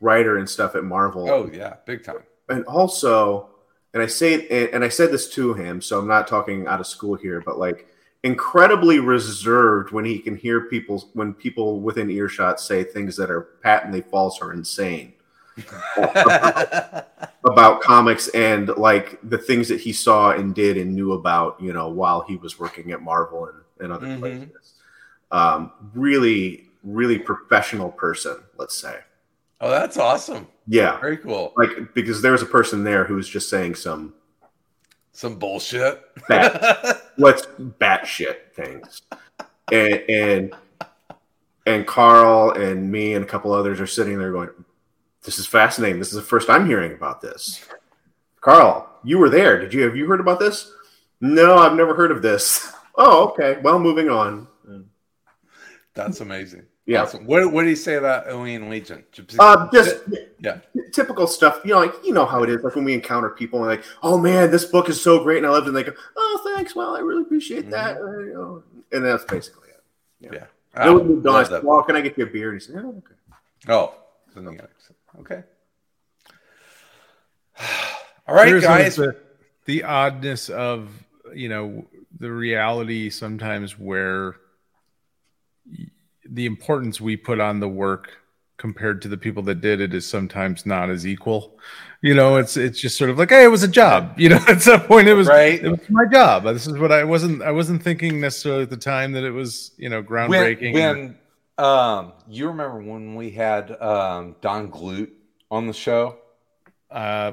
writer 0.00 0.36
and 0.38 0.48
stuff 0.48 0.74
at 0.74 0.84
Marvel 0.84 1.28
Oh 1.30 1.50
yeah, 1.52 1.74
big 1.86 2.02
time. 2.04 2.24
and 2.48 2.64
also 2.66 3.48
and 3.94 4.02
i 4.02 4.06
say 4.06 4.46
and 4.72 4.84
i 4.84 4.88
said 4.88 5.10
this 5.12 5.30
to 5.30 5.54
him 5.54 5.80
so 5.80 5.98
i'm 5.98 6.08
not 6.08 6.26
talking 6.26 6.66
out 6.66 6.80
of 6.80 6.86
school 6.86 7.14
here 7.14 7.40
but 7.46 7.58
like 7.58 7.86
incredibly 8.24 8.98
reserved 8.98 9.92
when 9.92 10.04
he 10.04 10.18
can 10.18 10.34
hear 10.34 10.62
people 10.62 11.08
when 11.12 11.32
people 11.34 11.80
within 11.80 12.10
earshot 12.10 12.58
say 12.60 12.82
things 12.82 13.16
that 13.16 13.30
are 13.30 13.42
patently 13.62 14.00
false 14.00 14.40
or 14.40 14.52
insane 14.52 15.12
about 17.44 17.80
comics 17.82 18.28
and 18.28 18.68
like 18.76 19.18
the 19.28 19.38
things 19.38 19.68
that 19.68 19.78
he 19.80 19.92
saw 19.92 20.30
and 20.32 20.54
did 20.54 20.76
and 20.76 20.94
knew 20.94 21.12
about 21.12 21.60
you 21.60 21.72
know 21.72 21.88
while 21.88 22.22
he 22.22 22.36
was 22.36 22.58
working 22.58 22.90
at 22.92 23.02
marvel 23.02 23.46
and, 23.46 23.58
and 23.80 23.92
other 23.92 24.06
Mhm. 24.06 24.18
places 24.18 24.72
um, 25.30 25.70
really 25.94 26.66
really 26.82 27.18
professional 27.18 27.90
person 27.90 28.36
let's 28.56 28.76
say 28.76 28.98
oh, 29.60 29.70
that's 29.70 29.96
awesome. 29.98 30.46
yeah 30.66 30.98
Very 31.00 31.18
cool. 31.18 31.52
like 31.56 31.92
because 31.94 32.22
there 32.22 32.32
was 32.32 32.42
a 32.42 32.46
person 32.46 32.82
there 32.84 33.04
who 33.04 33.14
was 33.14 33.28
just 33.28 33.48
saying 33.50 33.74
some 33.74 34.14
Some 35.12 35.36
bullshit. 35.38 36.02
Let's 37.16 37.46
batshit 37.46 38.52
things, 38.54 39.02
and 39.70 39.94
and 40.08 40.54
and 41.66 41.86
Carl 41.86 42.50
and 42.52 42.90
me 42.90 43.14
and 43.14 43.24
a 43.24 43.28
couple 43.28 43.52
others 43.52 43.80
are 43.80 43.86
sitting 43.86 44.18
there 44.18 44.32
going, 44.32 44.50
"This 45.22 45.38
is 45.38 45.46
fascinating. 45.46 45.98
This 45.98 46.08
is 46.08 46.14
the 46.14 46.22
first 46.22 46.50
I'm 46.50 46.66
hearing 46.66 46.92
about 46.92 47.20
this." 47.20 47.64
Carl, 48.40 48.90
you 49.04 49.18
were 49.18 49.30
there. 49.30 49.60
Did 49.60 49.72
you 49.72 49.82
have 49.82 49.96
you 49.96 50.06
heard 50.06 50.20
about 50.20 50.38
this? 50.38 50.72
No, 51.20 51.56
I've 51.56 51.76
never 51.76 51.94
heard 51.94 52.10
of 52.10 52.22
this. 52.22 52.72
Oh, 52.96 53.28
okay. 53.28 53.58
Well, 53.62 53.78
moving 53.78 54.08
on. 54.08 54.46
That's 55.94 56.20
amazing. 56.20 56.66
Yeah. 56.86 57.02
Awesome. 57.02 57.24
What, 57.24 57.50
what 57.50 57.62
did 57.62 57.70
he 57.70 57.76
say 57.76 57.94
about 57.94 58.26
Alien 58.28 58.68
Legion? 58.68 59.04
Uh, 59.38 59.68
just 59.72 59.96
yeah. 60.38 60.58
typical 60.92 61.26
stuff. 61.26 61.60
You 61.64 61.72
know, 61.72 61.78
like 61.80 61.94
you 62.04 62.12
know 62.12 62.26
how 62.26 62.42
it 62.42 62.50
is. 62.50 62.62
Like 62.62 62.74
when 62.76 62.84
we 62.84 62.92
encounter 62.92 63.30
people 63.30 63.60
and 63.60 63.68
like, 63.68 63.84
oh 64.02 64.18
man, 64.18 64.50
this 64.50 64.66
book 64.66 64.88
is 64.90 65.00
so 65.00 65.22
great, 65.22 65.38
and 65.38 65.46
I 65.46 65.50
love 65.50 65.64
it. 65.64 65.68
And 65.68 65.76
they 65.76 65.82
go, 65.82 65.92
oh, 66.16 66.52
thanks. 66.54 66.74
Well, 66.76 66.94
I 66.94 67.00
really 67.00 67.22
appreciate 67.22 67.70
that. 67.70 67.96
Uh, 67.96 68.18
you 68.18 68.34
know, 68.34 68.62
and 68.92 69.04
that's 69.04 69.24
basically 69.24 69.70
it. 69.70 69.82
Yeah. 70.20 70.30
Then 70.30 70.48
Ah, 70.76 70.92
we 70.92 71.02
moved 71.04 71.26
on. 71.26 71.34
I 71.34 71.38
love 71.38 71.46
said, 71.46 71.54
that. 71.54 71.64
well, 71.64 71.82
can 71.84 71.96
I 71.96 72.00
get 72.02 72.18
you 72.18 72.24
a 72.24 72.26
beer? 72.26 72.50
And 72.52 72.60
he 72.60 72.66
said, 72.66 72.76
oh, 72.84 72.88
okay. 72.98 73.14
Oh, 73.68 73.94
something 74.34 74.58
else. 74.60 74.90
okay. 75.20 75.42
All 78.26 78.34
right, 78.34 78.48
Here's 78.48 78.62
guys. 78.64 78.96
The, 78.96 79.16
the 79.66 79.84
oddness 79.84 80.48
of 80.48 80.90
you 81.34 81.48
know 81.48 81.86
the 82.18 82.30
reality 82.32 83.10
sometimes 83.10 83.78
where 83.78 84.30
y- 84.30 84.36
the 86.34 86.46
importance 86.46 87.00
we 87.00 87.16
put 87.16 87.40
on 87.40 87.60
the 87.60 87.68
work 87.68 88.18
compared 88.56 89.02
to 89.02 89.08
the 89.08 89.16
people 89.16 89.42
that 89.44 89.60
did 89.60 89.80
it 89.80 89.92
is 89.94 90.06
sometimes 90.06 90.64
not 90.64 90.90
as 90.90 91.06
equal. 91.06 91.58
You 92.02 92.14
know, 92.14 92.36
it's 92.36 92.56
it's 92.56 92.80
just 92.80 92.96
sort 92.98 93.10
of 93.10 93.18
like, 93.18 93.30
hey, 93.30 93.44
it 93.44 93.48
was 93.48 93.62
a 93.62 93.68
job. 93.68 94.14
You 94.18 94.28
know, 94.30 94.40
at 94.48 94.62
some 94.62 94.82
point 94.82 95.08
it 95.08 95.14
was 95.14 95.28
Right. 95.28 95.62
it 95.62 95.70
was 95.70 95.88
my 95.90 96.04
job. 96.06 96.44
This 96.44 96.66
is 96.66 96.78
what 96.78 96.92
I 96.92 97.04
wasn't 97.04 97.42
I 97.42 97.50
wasn't 97.52 97.82
thinking 97.82 98.20
necessarily 98.20 98.62
at 98.64 98.70
the 98.70 98.76
time 98.76 99.12
that 99.12 99.24
it 99.24 99.30
was 99.30 99.72
you 99.76 99.88
know 99.88 100.02
when, 100.02 100.06
groundbreaking. 100.30 100.74
when 100.74 101.18
um, 101.56 102.12
you 102.28 102.48
remember 102.48 102.78
when 102.82 103.14
we 103.14 103.30
had 103.30 103.70
um, 103.80 104.36
Don 104.40 104.68
Glut 104.68 105.08
on 105.50 105.66
the 105.66 105.72
show? 105.72 106.16
uh, 106.90 107.32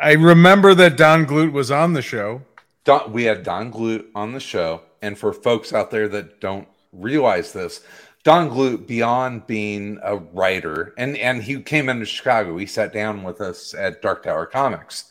I 0.00 0.12
remember 0.12 0.74
that 0.74 0.96
Don 0.96 1.24
Glut 1.26 1.52
was 1.52 1.70
on 1.70 1.92
the 1.92 2.02
show. 2.02 2.42
Don, 2.84 3.12
we 3.12 3.24
had 3.24 3.42
Don 3.42 3.70
Glut 3.70 4.06
on 4.14 4.32
the 4.32 4.40
show, 4.40 4.82
and 5.02 5.18
for 5.18 5.32
folks 5.32 5.72
out 5.72 5.90
there 5.90 6.08
that 6.08 6.40
don't 6.40 6.68
realize 6.94 7.52
this, 7.52 7.82
Don 8.22 8.48
Glut, 8.48 8.86
beyond 8.86 9.46
being 9.46 9.98
a 10.02 10.16
writer, 10.16 10.94
and 10.96 11.16
and 11.16 11.42
he 11.42 11.60
came 11.60 11.88
into 11.88 12.06
Chicago. 12.06 12.56
He 12.56 12.66
sat 12.66 12.92
down 12.92 13.22
with 13.22 13.40
us 13.40 13.74
at 13.74 14.02
Dark 14.02 14.22
Tower 14.22 14.46
Comics. 14.46 15.04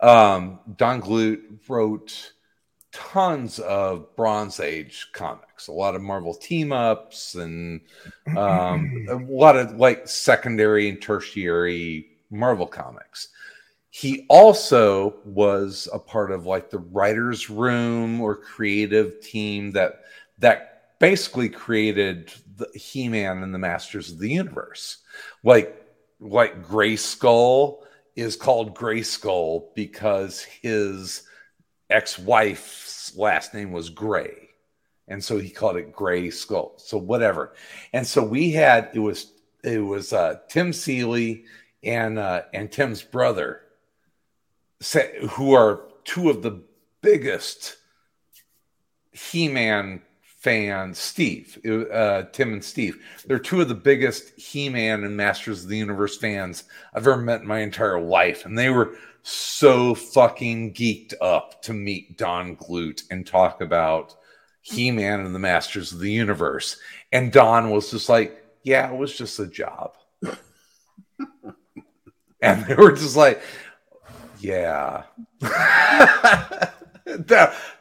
Um, 0.00 0.60
Don 0.76 1.00
Glut 1.00 1.40
wrote 1.68 2.32
tons 2.92 3.58
of 3.60 4.14
Bronze 4.16 4.58
Age 4.60 5.08
comics, 5.12 5.68
a 5.68 5.72
lot 5.72 5.94
of 5.94 6.02
Marvel 6.02 6.34
team 6.34 6.72
ups, 6.72 7.34
and 7.34 7.80
um, 8.36 9.06
a 9.10 9.16
lot 9.32 9.56
of 9.56 9.76
like 9.76 10.08
secondary 10.08 10.88
and 10.88 11.00
tertiary 11.00 12.08
Marvel 12.30 12.66
comics 12.66 13.28
he 13.96 14.26
also 14.28 15.14
was 15.24 15.88
a 15.90 15.98
part 15.98 16.30
of 16.30 16.44
like 16.44 16.68
the 16.68 16.78
writers 16.78 17.48
room 17.48 18.20
or 18.20 18.36
creative 18.36 19.22
team 19.22 19.72
that 19.72 20.02
that 20.36 20.75
basically 20.98 21.48
created 21.48 22.32
the 22.56 22.68
he-man 22.74 23.42
and 23.42 23.54
the 23.54 23.58
masters 23.58 24.10
of 24.10 24.18
the 24.18 24.30
universe 24.30 24.98
like 25.44 25.82
like 26.20 26.62
gray 26.62 26.96
skull 26.96 27.84
is 28.14 28.36
called 28.36 28.74
gray 28.74 29.02
skull 29.02 29.70
because 29.74 30.42
his 30.42 31.22
ex-wife's 31.90 33.16
last 33.16 33.54
name 33.54 33.72
was 33.72 33.90
Gray, 33.90 34.50
and 35.08 35.22
so 35.22 35.38
he 35.38 35.50
called 35.50 35.76
it 35.76 35.92
Gray 35.92 36.30
Skull. 36.30 36.74
So 36.76 36.98
whatever. 36.98 37.54
And 37.92 38.06
so 38.06 38.22
we 38.22 38.50
had 38.50 38.90
it 38.94 38.98
was 38.98 39.32
it 39.62 39.78
was 39.78 40.12
uh, 40.12 40.36
Tim 40.48 40.72
Seeley 40.72 41.44
and 41.82 42.18
uh, 42.18 42.42
and 42.52 42.70
Tim's 42.70 43.02
brother, 43.02 43.62
who 45.30 45.54
are 45.54 45.82
two 46.04 46.30
of 46.30 46.42
the 46.42 46.62
biggest 47.02 47.76
He-Man 49.12 50.02
fans. 50.46 50.96
Steve, 51.00 51.58
uh, 51.92 52.22
Tim, 52.30 52.52
and 52.52 52.62
Steve. 52.62 53.02
They're 53.26 53.40
two 53.40 53.60
of 53.60 53.66
the 53.66 53.74
biggest 53.74 54.38
He-Man 54.38 55.02
and 55.02 55.16
Masters 55.16 55.64
of 55.64 55.68
the 55.68 55.76
Universe 55.76 56.16
fans 56.18 56.62
I've 56.94 57.08
ever 57.08 57.20
met 57.20 57.40
in 57.40 57.48
my 57.48 57.58
entire 57.58 58.00
life, 58.00 58.46
and 58.46 58.56
they 58.56 58.70
were 58.70 58.92
so 59.24 59.96
fucking 59.96 60.74
geeked 60.74 61.14
up 61.20 61.60
to 61.62 61.72
meet 61.72 62.16
Don 62.16 62.54
Glut 62.54 63.02
and 63.10 63.26
talk 63.26 63.60
about 63.60 64.14
He-Man 64.60 65.18
and 65.18 65.34
the 65.34 65.40
Masters 65.40 65.90
of 65.90 65.98
the 65.98 66.12
Universe. 66.12 66.76
And 67.10 67.32
Don 67.32 67.70
was 67.70 67.90
just 67.90 68.08
like, 68.08 68.40
"Yeah, 68.62 68.88
it 68.92 68.96
was 68.96 69.18
just 69.18 69.40
a 69.40 69.48
job." 69.48 69.96
and 72.40 72.64
they 72.66 72.76
were 72.76 72.92
just 72.92 73.16
like, 73.16 73.42
"Yeah." 74.38 75.02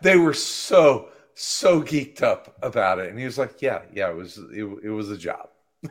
they 0.01 0.17
were 0.17 0.33
so 0.33 1.09
so 1.35 1.81
geeked 1.81 2.23
up 2.23 2.57
about 2.61 2.99
it, 2.99 3.09
and 3.09 3.19
he 3.19 3.25
was 3.25 3.37
like, 3.37 3.61
"Yeah, 3.61 3.81
yeah, 3.93 4.09
it 4.09 4.15
was 4.15 4.37
it, 4.37 4.63
it 4.83 4.89
was 4.89 5.11
a 5.11 5.17
job." 5.17 5.49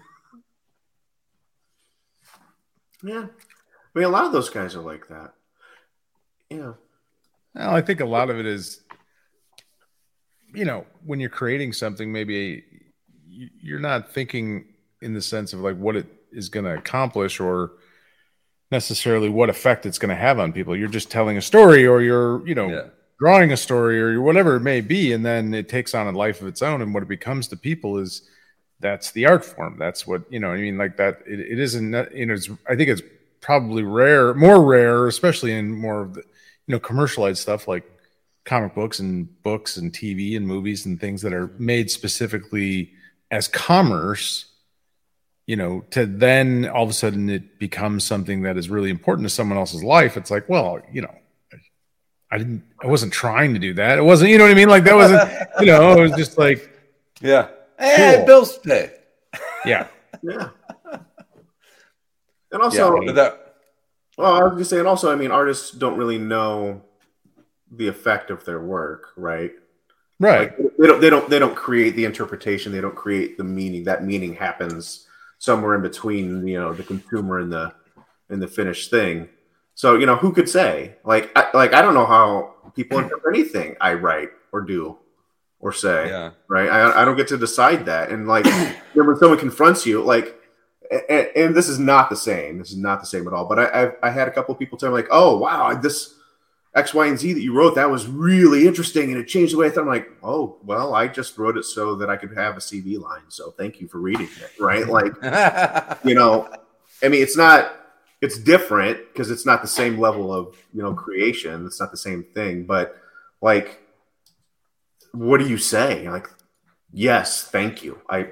yeah, 3.03 3.27
I 3.27 3.99
mean, 3.99 4.05
a 4.05 4.09
lot 4.09 4.25
of 4.25 4.33
those 4.33 4.51
guys 4.51 4.75
are 4.75 4.81
like 4.81 5.07
that. 5.09 5.35
Yeah. 6.51 6.73
Well, 7.55 7.71
I 7.75 7.83
think 7.83 8.01
a 8.01 8.07
lot 8.07 8.31
of 8.31 8.39
it 8.39 8.47
is, 8.47 8.81
you 10.55 10.65
know, 10.65 10.87
when 11.05 11.21
you're 11.21 11.31
creating 11.31 11.73
something, 11.75 12.11
maybe 12.11 12.65
you're 13.29 13.81
not 13.81 14.13
thinking 14.13 14.67
in 15.01 15.15
the 15.15 15.23
sense 15.23 15.53
of 15.53 15.61
like 15.61 15.77
what 15.77 15.95
it 15.97 16.07
is 16.33 16.49
going 16.49 16.65
to 16.65 16.75
accomplish 16.75 17.39
or 17.39 17.73
necessarily 18.71 19.29
what 19.29 19.51
effect 19.51 19.87
it's 19.87 19.99
going 19.99 20.09
to 20.09 20.21
have 20.21 20.39
on 20.41 20.53
people. 20.53 20.75
You're 20.75 20.89
just 20.89 21.11
telling 21.11 21.37
a 21.37 21.43
story 21.43 21.87
or 21.87 22.01
you're, 22.01 22.47
you 22.47 22.55
know, 22.55 22.69
yeah. 22.69 22.89
Drawing 23.19 23.53
a 23.53 23.57
story 23.57 24.01
or 24.01 24.21
whatever 24.21 24.57
it 24.57 24.61
may 24.61 24.81
be. 24.81 25.13
And 25.13 25.25
then 25.25 25.55
it 25.55 25.69
takes 25.69 25.95
on 25.95 26.07
a 26.07 26.17
life 26.17 26.41
of 26.41 26.49
its 26.49 26.63
own. 26.63 26.83
And 26.83 26.93
what 26.93 27.03
it 27.03 27.09
becomes 27.09 27.49
to 27.49 27.57
people 27.57 27.99
is 27.99 28.29
that's 28.81 29.13
the 29.13 29.27
art 29.27 29.45
form. 29.45 29.77
That's 29.79 30.07
what, 30.07 30.31
you 30.31 30.41
know, 30.41 30.51
I 30.51 30.59
mean, 30.59 30.79
like 30.79 30.97
that, 30.97 31.21
it, 31.27 31.41
it 31.41 31.59
isn't, 31.59 31.93
you 32.15 32.27
know, 32.27 32.35
it's, 32.35 32.51
I 32.69 32.77
think 32.77 32.91
it's 32.91 33.03
probably 33.41 33.83
rare, 33.83 34.35
more 34.35 34.65
rare, 34.65 35.07
especially 35.07 35.53
in 35.53 35.73
more 35.73 36.03
of 36.03 36.15
the, 36.15 36.21
you 36.67 36.73
know, 36.73 36.81
commercialized 36.81 37.41
stuff 37.41 37.69
like 37.69 37.85
comic 38.45 38.75
books 38.75 38.99
and 38.99 39.43
books 39.43 39.77
and 39.77 39.93
TV 39.93 40.37
and 40.37 40.47
movies 40.47 40.87
and 40.87 41.01
things 41.01 41.23
that 41.23 41.33
are 41.33 41.51
made 41.59 41.91
specifically 41.91 42.93
as 43.31 43.49
commerce 43.49 44.47
you 45.47 45.57
know, 45.57 45.85
to 45.91 46.07
then 46.07 46.67
all 46.69 46.85
of 46.85 46.91
a 46.91 46.95
sudden 46.95 47.29
it 47.29 47.59
becomes 47.59 48.05
something 48.05 48.43
that 48.43 48.57
is 48.57 48.71
really 48.71 48.91
important 48.91 49.27
to 49.27 49.35
someone 49.35 49.59
else's 49.59 49.85
life. 49.85 50.17
It's 50.17 50.31
like, 50.31 50.49
well, 50.49 50.81
you 50.91 51.03
know, 51.03 51.15
I 52.35 52.39
didn't, 52.39 52.65
I 52.83 52.89
wasn't 52.89 53.13
trying 53.13 53.55
to 53.55 53.61
do 53.61 53.75
that. 53.75 53.97
It 53.97 54.03
wasn't, 54.03 54.31
you 54.31 54.39
know 54.39 54.45
what 54.45 54.51
I 54.51 54.55
mean? 54.55 54.69
Like 54.69 54.83
that 54.85 54.97
wasn't, 54.97 55.31
you 55.61 55.67
know, 55.67 55.97
it 55.97 56.01
was 56.01 56.13
just 56.17 56.37
like, 56.37 56.69
yeah. 57.21 57.49
Hey, 57.79 58.15
cool. 58.17 58.27
bills 58.27 58.59
pay. 58.59 58.93
Yeah. 59.65 59.87
Yeah. 60.23 60.49
And 62.51 62.63
also, 62.63 63.03
yeah, 63.03 63.13
that, 63.13 63.57
well, 64.17 64.33
I 64.33 64.45
was 64.45 64.57
just 64.57 64.71
saying, 64.71 64.87
also, 64.87 65.13
I 65.13 65.17
mean, 65.17 65.31
artists 65.31 65.71
don't 65.71 65.99
really 65.99 66.17
know 66.17 66.81
the 67.71 67.89
effect 67.89 68.31
of 68.31 68.45
their 68.47 68.61
work, 68.61 69.09
right? 69.17 69.53
Right. 70.21 70.59
Like, 70.59 70.77
they 70.79 70.87
don't. 70.87 71.01
They 71.01 71.11
don't. 71.11 71.29
They 71.29 71.39
don't 71.39 71.57
create 71.57 71.97
the 71.97 72.05
interpretation. 72.05 72.73
They 72.73 72.81
don't 72.81 72.95
create 72.95 73.37
the 73.37 73.45
meaning. 73.45 73.85
That 73.85 74.05
meaning 74.05 74.35
happens 74.35 75.07
somewhere 75.39 75.75
in 75.75 75.83
between, 75.83 76.47
you 76.47 76.59
know, 76.59 76.73
the 76.73 76.85
consumer 76.85 77.41
and 77.41 77.53
the 77.53 77.75
and 78.31 78.41
the 78.41 78.47
finished 78.47 78.91
thing. 78.91 79.29
So 79.75 79.97
you 79.97 80.07
know, 80.07 80.17
who 80.17 80.33
could 80.33 80.49
say? 80.49 80.97
Like, 81.05 81.31
I, 81.37 81.49
like 81.55 81.75
I 81.75 81.83
don't 81.83 81.95
know 81.95 82.07
how 82.07 82.55
people 82.75 82.99
hmm. 82.99 83.05
interpret 83.05 83.37
anything 83.37 83.77
I 83.81 83.95
write 83.95 84.31
or 84.53 84.61
do 84.61 84.99
or 85.61 85.73
say. 85.73 86.09
Yeah. 86.09 86.31
Right. 86.49 86.69
I, 86.69 87.03
I 87.03 87.05
don't 87.05 87.17
get 87.17 87.29
to 87.29 87.39
decide 87.39 87.87
that. 87.87 88.11
And 88.11 88.29
like, 88.29 88.45
when 88.95 89.17
someone 89.17 89.39
confronts 89.39 89.87
you, 89.87 90.03
like, 90.03 90.37
and, 90.91 91.29
and, 91.35 91.55
this 91.55 91.69
is 91.69 91.79
not 91.79 92.11
the 92.11 92.17
same. 92.17 92.59
This 92.59 92.71
is 92.71 92.77
not 92.77 93.01
the 93.01 93.07
same 93.07 93.27
at 93.27 93.33
all. 93.33 93.47
But 93.47 93.59
I, 93.59 93.83
I've, 93.83 93.97
I 94.03 94.11
had 94.11 94.29
a 94.29 94.31
couple 94.31 94.55
people 94.55 94.77
tell 94.77 94.91
me 94.91 94.97
like, 94.97 95.09
"Oh, 95.11 95.39
wow, 95.39 95.73
this 95.75 96.15
X, 96.75 96.93
Y, 96.93 97.07
and 97.07 97.19
Z 97.19 97.33
that 97.33 97.41
you 97.41 97.55
wrote, 97.55 97.77
that 97.77 97.91
was 97.91 98.07
really 98.07 98.67
interesting 98.67 99.11
and 99.11 99.21
it 99.21 99.29
changed 99.29 99.55
the 99.55 99.59
way 99.59 99.69
I 99.69 99.71
thought. 99.71 99.83
I'm 99.83 99.87
like, 99.87 100.11
oh, 100.23 100.59
well, 100.65 100.95
I 100.95 101.07
just 101.07 101.39
wrote 101.39 101.57
it 101.57 101.65
so 101.65 101.95
that 101.97 102.11
I 102.11 102.17
could 102.17 102.37
have 102.37 102.57
a 102.57 102.61
CV 102.61 103.01
line. 103.01 103.23
So 103.29 103.53
thank 103.53 103.81
you 103.81 103.87
for 103.87 103.99
reading 103.99 104.29
it. 104.41 104.61
Right. 104.61 104.87
Like, 104.87 105.13
you 106.05 106.15
know, 106.15 106.49
I 107.03 107.09
mean, 107.09 107.23
it's 107.23 107.37
not, 107.37 107.73
it's 108.25 108.39
different 108.39 108.99
because 109.13 109.31
it's 109.31 109.45
not 109.45 109.61
the 109.61 109.69
same 109.69 109.99
level 109.99 110.33
of, 110.33 110.57
you 110.73 110.83
know, 110.83 110.95
creation. 110.95 111.67
It's 111.67 111.79
not 111.79 111.91
the 111.91 111.99
same 111.99 112.25
thing. 112.35 112.65
But 112.65 112.97
like, 113.43 113.83
what 115.13 115.41
do 115.41 115.47
you 115.47 115.59
say? 115.59 116.09
Like, 116.09 116.29
yes, 116.91 117.45
thank 117.45 117.85
you. 117.85 118.01
I, 118.09 118.29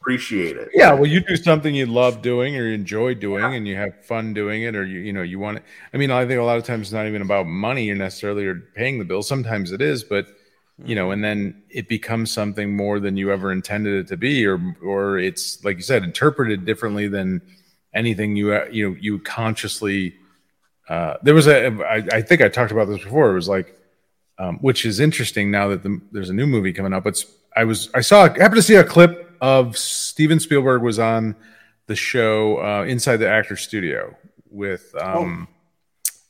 appreciate 0.00 0.56
it. 0.56 0.70
Yeah, 0.72 0.94
well, 0.94 1.06
you 1.06 1.20
do 1.20 1.36
something 1.36 1.74
you 1.74 1.84
love 1.84 2.22
doing 2.22 2.56
or 2.56 2.64
you 2.64 2.72
enjoy 2.72 3.12
doing, 3.12 3.42
yeah. 3.42 3.52
and 3.52 3.68
you 3.68 3.76
have 3.76 4.06
fun 4.06 4.32
doing 4.32 4.62
it, 4.62 4.74
or 4.74 4.86
you 4.86 5.00
you 5.00 5.12
know 5.12 5.20
you 5.20 5.38
want 5.38 5.58
it. 5.58 5.64
I 5.92 5.98
mean, 5.98 6.10
I 6.10 6.24
think 6.26 6.40
a 6.40 6.44
lot 6.44 6.56
of 6.56 6.64
times 6.64 6.86
it's 6.86 6.92
not 6.94 7.06
even 7.06 7.20
about 7.20 7.46
money 7.46 7.90
or 7.90 7.94
necessarily 7.94 8.46
or 8.46 8.54
paying 8.74 8.98
the 8.98 9.04
bill. 9.04 9.22
Sometimes 9.22 9.70
it 9.70 9.82
is, 9.82 10.04
but 10.04 10.28
you 10.82 10.94
know, 10.94 11.10
and 11.10 11.22
then 11.22 11.62
it 11.68 11.88
becomes 11.88 12.30
something 12.30 12.74
more 12.74 13.00
than 13.00 13.18
you 13.18 13.30
ever 13.30 13.52
intended 13.52 14.06
it 14.06 14.08
to 14.08 14.16
be, 14.16 14.46
or 14.46 14.58
or 14.82 15.18
it's 15.18 15.62
like 15.62 15.76
you 15.76 15.82
said, 15.82 16.04
interpreted 16.04 16.64
differently 16.64 17.08
than 17.08 17.42
anything 17.94 18.36
you 18.36 18.52
uh, 18.52 18.66
you 18.70 18.90
know 18.90 18.96
you 19.00 19.18
consciously. 19.20 20.16
Uh, 20.88 21.14
there 21.22 21.34
was 21.34 21.46
a 21.46 21.68
I, 21.84 21.96
I 22.12 22.22
think 22.22 22.40
I 22.40 22.48
talked 22.48 22.72
about 22.72 22.86
this 22.86 23.02
before. 23.02 23.30
It 23.30 23.34
was 23.34 23.48
like, 23.48 23.78
um, 24.38 24.58
which 24.58 24.86
is 24.86 25.00
interesting 25.00 25.50
now 25.50 25.68
that 25.68 25.82
the, 25.82 26.00
there's 26.12 26.30
a 26.30 26.34
new 26.34 26.46
movie 26.46 26.72
coming 26.72 26.92
up. 26.92 27.06
It's 27.06 27.26
I 27.54 27.64
was 27.64 27.90
I 27.94 28.00
saw 28.00 28.24
I 28.24 28.28
happened 28.28 28.56
to 28.56 28.62
see 28.62 28.76
a 28.76 28.84
clip 28.84 29.36
of 29.40 29.76
Steven 29.76 30.40
Spielberg 30.40 30.82
was 30.82 30.98
on 30.98 31.36
the 31.86 31.96
show 31.96 32.58
uh, 32.58 32.84
Inside 32.84 33.18
the 33.18 33.28
Actor 33.28 33.56
Studio 33.56 34.16
with 34.50 34.94
um, 35.00 35.48
oh. 35.50 35.54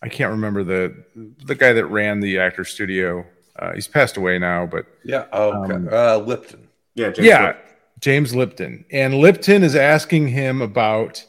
I 0.03 0.09
can't 0.09 0.31
remember 0.31 0.65
the 0.65 1.05
the 1.45 1.55
guy 1.55 1.73
that 1.73 1.87
ran 1.87 2.21
the 2.21 2.39
actor 2.39 2.65
studio. 2.65 3.27
Uh, 3.59 3.73
he's 3.73 3.89
passed 3.89 4.17
away 4.17 4.39
now, 4.39 4.67
but 4.67 4.87
yeah, 5.05 5.27
oh, 5.33 5.65
okay. 5.65 5.75
um, 5.75 5.89
uh, 5.91 6.17
Lipton. 6.19 6.69
Yeah, 6.95 7.11
James 7.11 7.27
yeah, 7.27 7.47
Lipton. 7.47 7.63
James 8.01 8.35
Lipton, 8.35 8.85
and 8.93 9.15
Lipton 9.15 9.63
is 9.65 9.75
asking 9.75 10.29
him 10.29 10.63
about 10.63 11.25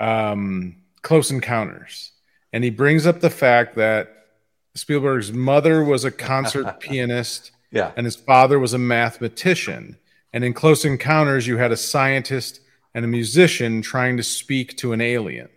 um, 0.00 0.76
Close 1.02 1.30
Encounters, 1.30 2.12
and 2.52 2.64
he 2.64 2.70
brings 2.70 3.06
up 3.06 3.20
the 3.20 3.30
fact 3.30 3.76
that 3.76 4.26
Spielberg's 4.74 5.32
mother 5.32 5.84
was 5.84 6.04
a 6.04 6.10
concert 6.10 6.80
pianist, 6.80 7.52
yeah, 7.70 7.92
and 7.96 8.04
his 8.04 8.16
father 8.16 8.58
was 8.58 8.74
a 8.74 8.78
mathematician 8.78 9.96
and 10.32 10.44
in 10.44 10.52
Close 10.52 10.84
Encounters, 10.84 11.46
you 11.46 11.58
had 11.58 11.72
a 11.72 11.76
scientist 11.76 12.60
and 12.94 13.04
a 13.04 13.08
musician 13.08 13.82
trying 13.82 14.16
to 14.16 14.22
speak 14.22 14.76
to 14.78 14.92
an 14.92 15.00
alien. 15.00 15.48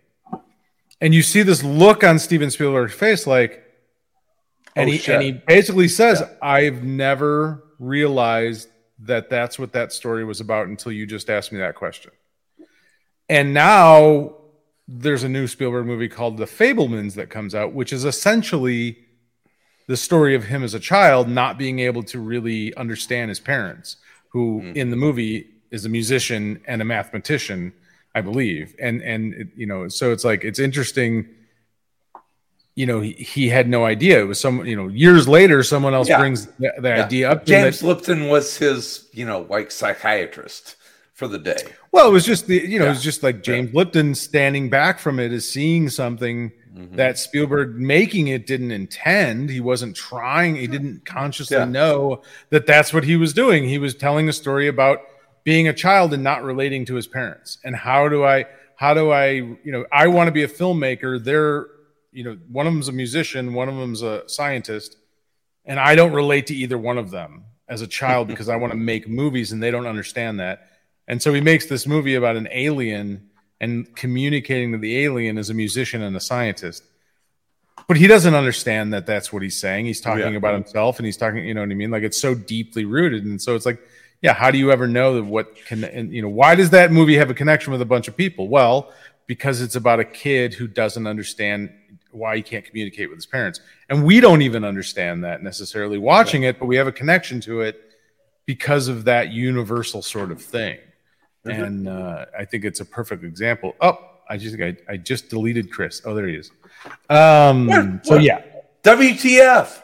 And 1.00 1.14
you 1.14 1.22
see 1.22 1.44
this 1.44 1.64
look 1.64 2.04
on 2.04 2.18
Steven 2.18 2.50
Spielberg's 2.50 2.94
face, 2.94 3.28
like, 3.28 3.64
and, 4.76 4.90
oh, 4.90 4.94
he, 4.94 5.12
and 5.12 5.22
he 5.22 5.32
basically 5.32 5.88
says, 5.88 6.22
yeah. 6.22 6.30
I've 6.42 6.84
never 6.84 7.64
realized 7.78 8.70
that 9.00 9.30
that's 9.30 9.60
what 9.60 9.74
that 9.74 9.92
story 9.92 10.24
was 10.24 10.40
about 10.40 10.68
until 10.68 10.92
you 10.92 11.06
just 11.06 11.30
asked 11.30 11.52
me 11.52 11.60
that 11.60 11.76
question. 11.76 12.12
And 13.34 13.52
now 13.52 14.36
there's 14.88 15.24
a 15.24 15.30
new 15.30 15.48
Spielberg 15.48 15.88
movie 15.88 16.08
called 16.08 16.38
The 16.38 16.46
Fabelmans 16.46 17.16
that 17.16 17.32
comes 17.32 17.56
out, 17.56 17.74
which 17.74 17.92
is 17.92 18.06
essentially 18.06 19.00
the 19.88 19.98
story 19.98 20.36
of 20.36 20.44
him 20.44 20.64
as 20.64 20.76
a 20.76 20.80
child 20.80 21.28
not 21.28 21.58
being 21.58 21.80
able 21.80 22.04
to 22.04 22.20
really 22.20 22.76
understand 22.76 23.30
his 23.30 23.40
parents 23.40 23.98
who 24.30 24.62
mm-hmm. 24.62 24.78
in 24.78 24.92
the 24.92 24.96
movie 24.96 25.48
is 25.72 25.84
a 25.84 25.90
musician 25.90 26.62
and 26.68 26.80
a 26.80 26.86
mathematician, 26.86 27.74
I 28.14 28.22
believe. 28.22 28.76
And 28.80 29.02
and 29.02 29.34
it, 29.34 29.48
you 29.56 29.66
know, 29.66 29.88
so 29.88 30.12
it's 30.12 30.24
like 30.24 30.44
it's 30.44 30.60
interesting. 30.60 31.28
You 32.76 32.86
know, 32.86 33.02
he, 33.02 33.14
he 33.14 33.50
had 33.50 33.68
no 33.68 33.84
idea. 33.84 34.20
It 34.20 34.28
was 34.28 34.40
some, 34.40 34.64
you 34.64 34.76
know, 34.76 34.90
years 34.90 35.28
later, 35.28 35.64
someone 35.64 35.96
else 35.96 36.08
yeah. 36.08 36.20
brings 36.20 36.46
the, 36.46 36.72
the 36.78 36.90
yeah. 36.90 37.06
idea 37.06 37.32
up. 37.32 37.46
James 37.48 37.80
that, 37.80 37.88
Lipton 37.88 38.30
was 38.30 38.58
his, 38.58 39.10
you 39.12 39.26
know, 39.26 39.48
like 39.50 39.72
psychiatrist 39.72 40.76
for 41.14 41.28
the 41.28 41.40
day. 41.40 41.64
Well, 41.94 42.10
it 42.10 42.12
was 42.12 42.26
just 42.26 42.48
the, 42.48 42.56
you 42.56 42.80
know, 42.80 42.86
yeah. 42.86 42.92
it 42.92 42.96
was 42.96 43.04
just 43.04 43.24
like 43.24 43.42
James 43.42 43.74
Lipton 43.74 44.16
standing 44.16 44.70
back 44.70 45.00
from 45.00 45.20
it 45.20 45.32
is 45.32 45.48
seeing 45.48 45.90
something 45.90 46.52
mm-hmm. 46.76 46.96
that 46.98 47.18
Spielberg 47.18 47.76
making 47.76 48.28
it 48.28 48.46
didn't 48.46 48.72
intend. 48.72 49.50
He 49.50 49.62
wasn't 49.62 49.96
trying. 49.96 50.56
He 50.56 50.68
didn't 50.68 51.06
consciously 51.06 51.56
yeah. 51.56 51.66
know 51.66 52.24
that 52.50 52.66
that's 52.66 52.94
what 52.94 53.06
he 53.06 53.16
was 53.16 53.32
doing. 53.32 53.64
He 53.64 53.78
was 53.78 53.96
telling 53.96 54.28
a 54.28 54.34
story 54.34 54.68
about 54.68 55.00
being 55.46 55.68
a 55.68 55.74
child 55.74 56.14
and 56.14 56.24
not 56.24 56.44
relating 56.44 56.84
to 56.86 56.96
his 56.96 57.08
parents. 57.08 57.60
And 57.64 57.76
how 57.76 58.10
do 58.10 58.26
I, 58.26 58.46
how 58.76 58.94
do 58.94 59.12
I, 59.12 59.28
you 59.30 59.60
know, 59.66 59.86
I 59.92 60.08
want 60.08 60.28
to 60.28 60.32
be 60.32 60.44
a 60.44 60.48
filmmaker. 60.48 61.24
They're 61.24 61.68
you 62.14 62.24
know, 62.24 62.38
one 62.50 62.68
of 62.68 62.74
them's 62.74 62.88
a 62.88 62.94
musician, 62.94 63.54
one 63.54 63.68
of 63.68 63.76
them's 63.76 64.02
a 64.02 64.28
scientist, 64.30 64.98
and 65.66 65.80
I 65.80 65.96
don't 65.96 66.14
relate 66.14 66.48
to 66.48 66.56
either 66.56 66.78
one 66.78 66.98
of 66.98 67.12
them 67.12 67.46
as 67.68 67.82
a 67.82 67.88
child 67.88 68.28
because 68.30 68.48
I 68.48 68.56
want 68.56 68.72
to 68.72 68.78
make 68.78 69.10
movies 69.10 69.52
and 69.52 69.62
they 69.62 69.72
don't 69.72 69.88
understand 69.88 70.40
that. 70.40 70.70
And 71.08 71.22
so 71.22 71.34
he 71.34 71.42
makes 71.42 71.66
this 71.66 71.86
movie 71.86 72.16
about 72.16 72.36
an 72.38 72.48
alien 72.52 73.30
and 73.60 73.94
communicating 73.96 74.72
to 74.74 74.78
the 74.78 75.04
alien 75.04 75.38
as 75.38 75.50
a 75.50 75.54
musician 75.54 76.02
and 76.02 76.16
a 76.16 76.20
scientist. 76.20 76.84
But 77.88 77.98
he 77.98 78.08
doesn't 78.08 78.34
understand 78.34 78.94
that 78.94 79.06
that's 79.06 79.34
what 79.34 79.42
he's 79.42 79.60
saying. 79.60 79.86
He's 79.86 80.02
talking 80.02 80.32
Yeah. 80.32 80.38
about 80.38 80.54
himself 80.54 81.00
and 81.00 81.06
he's 81.06 81.18
talking, 81.18 81.46
you 81.46 81.54
know 81.54 81.62
what 81.62 81.72
I 81.72 81.76
mean? 81.76 81.92
Like 81.92 82.04
it's 82.04 82.20
so 82.20 82.36
deeply 82.36 82.86
rooted. 82.86 83.26
And 83.26 83.42
so 83.42 83.56
it's 83.56 83.66
like, 83.66 83.80
yeah, 84.22 84.34
how 84.34 84.52
do 84.52 84.58
you 84.58 84.72
ever 84.72 84.88
know 84.88 85.16
that 85.16 85.24
what 85.24 85.56
can, 85.66 85.84
and, 85.84 86.14
you 86.14 86.22
know, 86.22 86.30
why 86.30 86.56
does 86.56 86.70
that 86.70 86.92
movie 86.92 87.18
have 87.18 87.30
a 87.30 87.34
connection 87.34 87.74
with 87.74 87.82
a 87.82 87.86
bunch 87.86 88.08
of 88.08 88.16
people? 88.16 88.48
Well, 88.48 88.94
because 89.28 89.62
it's 89.62 89.76
about 89.76 90.00
a 90.00 90.06
kid 90.06 90.54
who 90.54 90.68
doesn't 90.68 91.08
understand 91.08 91.72
why 92.12 92.38
he 92.38 92.42
can't 92.42 92.64
communicate 92.64 93.10
with 93.10 93.18
his 93.18 93.26
parents. 93.26 93.60
And 93.90 94.06
we 94.06 94.20
don't 94.22 94.42
even 94.42 94.64
understand 94.64 95.24
that 95.26 95.42
necessarily 95.44 95.98
watching 95.98 96.44
it, 96.44 96.60
but 96.60 96.68
we 96.68 96.78
have 96.78 96.88
a 96.88 96.92
connection 96.92 97.42
to 97.42 97.62
it 97.62 97.82
because 98.46 98.88
of 98.88 99.06
that 99.06 99.32
universal 99.32 100.02
sort 100.02 100.32
of 100.32 100.42
thing. 100.42 100.78
And 101.46 101.88
uh, 101.90 102.26
I 102.38 102.46
think 102.46 102.64
it's 102.66 102.80
a 102.80 102.86
perfect 102.86 103.24
example. 103.24 103.76
Oh, 103.82 103.98
I 104.30 104.38
just 104.38 104.60
I, 104.60 104.78
I 104.88 104.98
just 104.98 105.30
deleted 105.30 105.72
Chris. 105.72 106.02
Oh, 106.06 106.14
there 106.16 106.28
he 106.28 106.36
is. 106.36 106.52
Um, 107.10 107.68
What? 107.68 108.06
so 108.06 108.16
yeah, 108.16 108.42
WTF? 108.84 109.82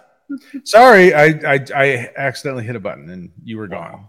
sorry, 0.63 1.13
I, 1.13 1.25
I 1.45 1.65
I 1.75 2.09
accidentally 2.15 2.63
hit 2.63 2.75
a 2.75 2.79
button 2.79 3.09
and 3.09 3.31
you 3.43 3.57
were 3.57 3.67
gone. 3.67 4.07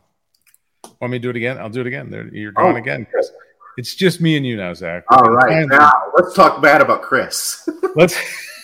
Want 1.01 1.11
me 1.13 1.19
to 1.19 1.23
do 1.23 1.31
it 1.31 1.37
again? 1.37 1.59
I'll 1.59 1.71
do 1.71 1.81
it 1.81 1.87
again. 1.87 2.11
There, 2.11 2.29
you're 2.33 2.53
gone 2.53 2.75
Oh, 2.75 2.77
again. 2.77 3.07
Chris. 3.11 3.31
It's 3.79 3.95
just 3.95 4.21
me 4.21 4.37
and 4.37 4.45
you 4.45 4.57
now, 4.57 4.75
Zack. 4.75 5.05
All 5.11 5.23
right, 5.23 5.49
Finally, 5.49 5.67
now 5.69 5.93
let's 6.17 6.35
talk 6.35 6.61
bad 6.63 6.81
about 6.83 7.03
Chris. 7.03 7.67
let's. 7.97 8.17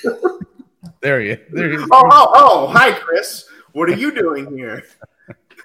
there 1.01 1.21
you. 1.23 1.39
There 1.51 1.73
you. 1.73 1.81
oh, 1.93 2.03
oh, 2.11 2.31
oh! 2.35 2.67
Hi, 2.69 2.93
Chris. 2.93 3.49
What 3.77 3.91
are 3.91 3.95
you 3.97 4.11
doing 4.11 4.57
here? 4.57 4.85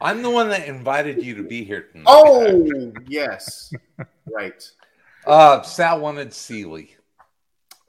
I'm 0.02 0.22
the 0.22 0.30
one 0.30 0.50
that 0.50 0.68
invited 0.68 1.24
you 1.24 1.34
to 1.36 1.44
be 1.44 1.64
here 1.64 1.84
tonight. 1.94 2.04
Oh, 2.08 2.92
yes, 3.08 3.74
right. 4.30 4.62
Uh, 5.26 5.62
Sal 5.62 6.02
wanted 6.02 6.34
Seeley. 6.34 6.98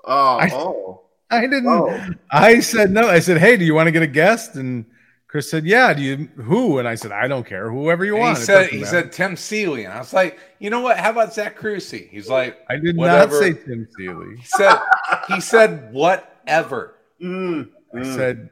Oh, 0.05 0.37
I- 0.37 0.51
oh, 0.53 1.01
I 1.29 1.41
didn't. 1.41 1.67
oh. 1.67 2.11
I 2.31 2.61
said 2.61 2.93
no. 2.93 3.09
I 3.09 3.19
said, 3.19 3.39
hey, 3.39 3.57
do 3.57 3.65
you 3.65 3.75
want 3.75 3.89
to 3.89 3.91
get 3.91 4.03
a 4.03 4.07
guest? 4.07 4.55
And 4.55 4.85
Chris 5.27 5.51
said, 5.51 5.65
yeah. 5.67 5.93
Do 5.93 6.03
you 6.03 6.29
who? 6.37 6.79
And 6.79 6.87
I 6.87 6.95
said, 6.95 7.11
I 7.11 7.27
don't 7.27 7.45
care. 7.45 7.69
Whoever 7.69 8.05
you 8.05 8.15
And 8.15 8.21
want. 8.23 8.39
he 8.39 8.45
said 8.45 8.69
he 8.69 8.79
matter." 8.79 8.91
said 8.91 9.13
Tim 9.13 9.37
Seeley, 9.37 9.87
and 9.87 9.93
I 9.93 9.99
was 9.99 10.13
like, 10.13 10.39
you 10.61 10.71
know 10.71 10.83
what? 10.83 10.99
How 10.99 11.11
about 11.11 11.35
Zack 11.35 11.57
Kruse? 11.57 11.91
He's 11.91 12.29
like, 12.29 12.59
I 12.71 12.77
did 12.77 12.97
whatever. 12.97 13.33
not 13.33 13.43
say 13.43 13.55
Tim 13.55 13.89
Seeley. 13.99 14.37
he 14.37 14.45
said 14.45 14.79
he 15.27 15.41
said 15.41 15.93
whatever, 15.93 16.95
Mm, 17.21 17.71
I 17.93 17.97
mm. 17.99 18.15
said 18.15 18.51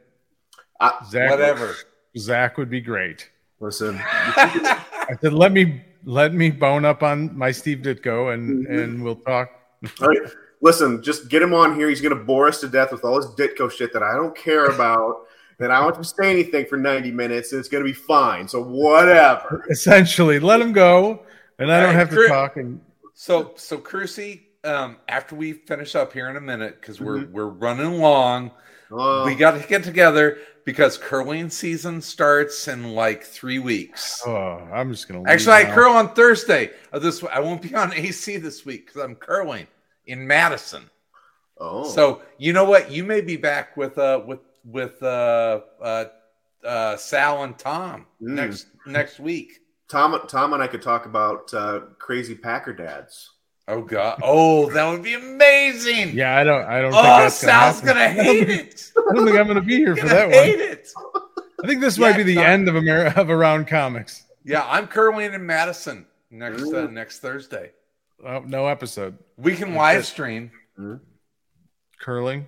I- 0.80 0.98
Zack. 1.10 1.30
whatever. 1.30 1.74
Zack 2.18 2.58
would 2.58 2.70
be 2.70 2.80
great. 2.80 3.28
Listen, 3.60 4.00
I 4.04 5.16
said, 5.20 5.32
let 5.32 5.52
me 5.52 5.82
let 6.04 6.32
me 6.32 6.50
bone 6.50 6.84
up 6.84 7.02
on 7.02 7.36
my 7.36 7.50
Steve 7.50 7.78
Ditko 7.78 8.32
and 8.32 8.66
Mhm. 8.66 8.82
and 8.82 9.04
we'll 9.04 9.16
talk. 9.16 9.50
all 10.00 10.08
right, 10.08 10.18
listen. 10.62 11.02
Just 11.02 11.28
get 11.28 11.42
him 11.42 11.52
on 11.52 11.74
here. 11.76 11.88
He's 11.88 12.00
gonna 12.00 12.14
bore 12.16 12.48
us 12.48 12.60
to 12.60 12.68
death 12.68 12.90
with 12.92 13.04
all 13.04 13.16
his 13.16 13.26
Ditko 13.26 13.70
shit 13.70 13.92
that 13.92 14.02
I 14.02 14.14
don't 14.14 14.34
care 14.36 14.66
about. 14.66 15.26
And 15.58 15.70
I 15.70 15.76
don't 15.80 15.94
have 15.94 15.98
to 16.02 16.08
say 16.08 16.30
anything 16.30 16.64
for 16.64 16.78
ninety 16.78 17.10
minutes. 17.12 17.52
And 17.52 17.60
it's 17.60 17.68
gonna 17.68 17.84
be 17.84 17.92
fine. 17.92 18.48
So 18.48 18.62
whatever. 18.62 19.66
Essentially, 19.70 20.40
let 20.40 20.58
him 20.60 20.72
go, 20.72 21.22
and 21.58 21.70
I 21.70 21.80
don't 21.80 21.90
Hey, 21.92 21.96
have 21.98 22.08
to 22.10 22.16
Chris- 22.16 22.28
talk. 22.30 22.56
And 22.56 22.80
So 23.12 23.52
so 23.56 23.76
Kruse, 23.76 24.40
um, 24.64 24.96
after 25.06 25.34
we 25.36 25.52
finish 25.52 25.94
up 25.94 26.14
here 26.14 26.30
in 26.30 26.36
a 26.36 26.40
minute, 26.40 26.80
because 26.80 26.98
we're 26.98 27.18
Mm-hmm. 27.18 27.32
we're 27.32 27.44
running 27.46 27.86
along, 27.86 28.52
Oh, 28.90 29.24
we 29.26 29.34
got 29.36 29.52
to 29.60 29.68
get 29.68 29.84
together 29.84 30.38
because 30.70 30.96
curling 30.98 31.50
season 31.50 32.00
starts 32.00 32.68
in 32.68 32.94
like 32.94 33.22
three 33.24 33.58
weeks. 33.58 34.22
oh, 34.26 34.68
I'm 34.72 34.90
just 34.92 35.08
gonna. 35.08 35.20
leave 35.20 35.28
Actually, 35.28 35.54
I 35.54 35.62
now. 35.64 35.74
curl 35.74 35.92
on 35.92 36.14
Thursday. 36.14 36.70
Of 36.92 37.02
this, 37.02 37.22
I 37.24 37.40
won't 37.40 37.62
be 37.62 37.74
on 37.74 37.92
AC 37.94 38.36
this 38.38 38.64
week 38.64 38.86
because 38.86 39.02
I'm 39.02 39.14
curling 39.16 39.66
in 40.06 40.26
Madison. 40.26 40.88
oh. 41.58 41.88
So 41.88 42.22
you 42.38 42.52
know 42.52 42.64
what? 42.64 42.90
You 42.90 43.04
may 43.04 43.20
be 43.20 43.36
back 43.36 43.76
with 43.76 43.98
uh 43.98 44.22
with 44.26 44.40
with 44.64 45.02
uh 45.02 45.60
uh, 45.82 46.04
uh 46.64 46.96
Sal 46.96 47.42
and 47.44 47.58
Tom 47.58 48.06
Mm. 48.22 48.28
next 48.34 48.66
next 48.86 49.20
week. 49.20 49.60
Tom, 49.88 50.20
Tom, 50.28 50.52
and 50.52 50.62
I 50.62 50.68
could 50.68 50.82
talk 50.82 51.06
about 51.06 51.52
uh, 51.52 51.80
crazy 51.98 52.36
Packer 52.36 52.72
dads. 52.72 53.30
Oh 53.70 53.82
god! 53.82 54.20
Oh, 54.22 54.68
that 54.70 54.88
would 54.90 55.02
be 55.02 55.14
amazing. 55.14 56.10
Yeah, 56.16 56.36
I 56.36 56.44
don't. 56.44 56.64
I 56.64 56.80
don't. 56.82 56.92
Oh, 56.92 56.96
think 57.02 57.04
that's 57.04 57.34
Sal's 57.36 57.80
gonna, 57.80 57.94
gonna 57.94 58.08
happen. 58.08 58.20
I 58.20 58.24
don't 58.24 58.36
hate 58.36 58.46
think- 58.48 58.70
it. 58.72 58.92
I 58.98 59.14
don't 59.14 59.26
think 59.26 59.38
I'm 59.38 59.46
gonna 59.46 59.60
be 59.60 59.76
here 59.76 59.94
for 59.96 60.02
Gonna 60.02 60.14
that 60.14 60.30
hate 60.32 60.58
one. 60.58 60.68
it. 60.70 60.88
I 61.62 61.66
think 61.66 61.80
this 61.80 61.96
Yeah, 61.98 62.08
might 62.10 62.16
be 62.16 62.22
the 62.22 62.34
Tom. 62.36 62.44
end 62.44 62.68
of 62.68 62.76
Amer- 62.76 63.12
of 63.16 63.30
Around 63.30 63.66
Comics. 63.68 64.24
Yeah, 64.44 64.66
I'm 64.68 64.86
curling 64.86 65.32
in 65.34 65.44
Madison 65.46 66.06
next 66.30 66.62
uh, 66.72 66.88
next 66.90 67.18
Thursday. 67.20 67.72
Oh, 68.24 68.40
no 68.40 68.66
episode 68.66 69.18
We 69.36 69.54
can 69.56 69.74
live 69.74 70.04
stream. 70.06 70.50
curling. 72.00 72.46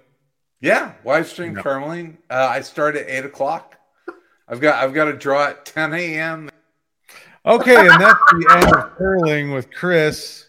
Yeah, 0.60 0.92
live 1.04 1.28
stream 1.28 1.54
No. 1.54 1.62
curling. 1.62 2.18
Uh, 2.30 2.48
I 2.50 2.60
start 2.60 2.96
at 2.96 3.08
eight 3.08 3.24
o'clock. 3.24 3.76
I've 4.48 4.60
got 4.60 4.82
I've 4.82 4.94
got 4.94 5.04
to 5.06 5.12
draw 5.14 5.46
at 5.48 5.64
ten 5.64 5.92
a.m. 5.94 6.50
Okay, 7.44 7.74
and 7.76 8.00
that's 8.00 8.20
the 8.32 8.46
end 8.56 8.74
of 8.76 8.96
curling 8.96 9.50
with 9.52 9.70
Chris. 9.72 10.46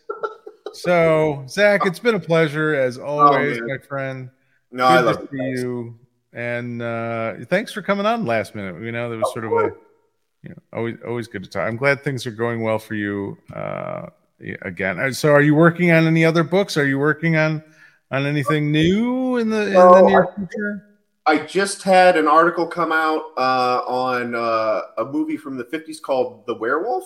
So, 0.74 1.46
Zack, 1.48 1.86
it's 1.86 2.00
been 2.00 2.16
a 2.16 2.20
pleasure 2.20 2.76
as 2.76 2.98
always, 2.98 3.60
man. 3.60 3.68
my 3.68 3.78
friend. 3.78 4.30
No, 4.72 4.86
I 4.86 4.98
Good 4.98 5.06
love 5.06 5.22
to 5.22 5.28
see 5.28 5.62
you. 5.62 6.00
And 6.34 6.82
uh, 6.82 7.36
thanks 7.46 7.72
for 7.72 7.82
coming 7.82 8.06
on 8.06 8.26
last 8.26 8.56
minute. 8.56 8.82
You 8.82 8.92
know, 8.92 9.10
there 9.10 9.20
was 9.20 9.32
sort 9.34 9.46
of 9.46 9.52
a, 9.52 9.76
you 10.42 10.50
know, 10.50 10.56
always 10.74 10.96
always 11.06 11.28
good 11.28 11.44
to 11.44 11.50
talk. 11.50 11.68
I'm 11.68 11.78
glad 11.78 12.04
things 12.04 12.26
are 12.26 12.32
going 12.32 12.62
well 12.62 12.80
for 12.80 12.96
you. 12.96 13.38
Uh, 13.56 14.08
again, 14.64 15.00
Uh, 15.00 15.12
so 15.12 15.32
are 15.32 15.42
you 15.42 15.56
working 15.56 15.92
on 15.92 16.08
any 16.08 16.26
other 16.26 16.44
books? 16.44 16.76
Are 16.76 16.88
you 16.88 16.98
working 16.98 17.38
on 17.38 17.64
on 18.12 18.26
anything 18.26 18.72
new 18.72 19.38
in 19.38 19.50
the 19.50 19.68
in 19.68 19.74
the 19.74 20.02
near 20.02 20.28
future? 20.36 20.86
I 21.26 21.38
just 21.38 21.84
had 21.84 22.18
an 22.18 22.28
article 22.28 22.68
come 22.68 22.92
out 22.92 23.32
uh, 23.38 23.82
on 23.88 24.36
uh, 24.36 24.82
a 24.98 25.06
movie 25.06 25.38
from 25.38 25.56
the 25.56 25.64
50s 25.64 26.02
called 26.02 26.46
The 26.46 26.56
Werewolf, 26.56 27.06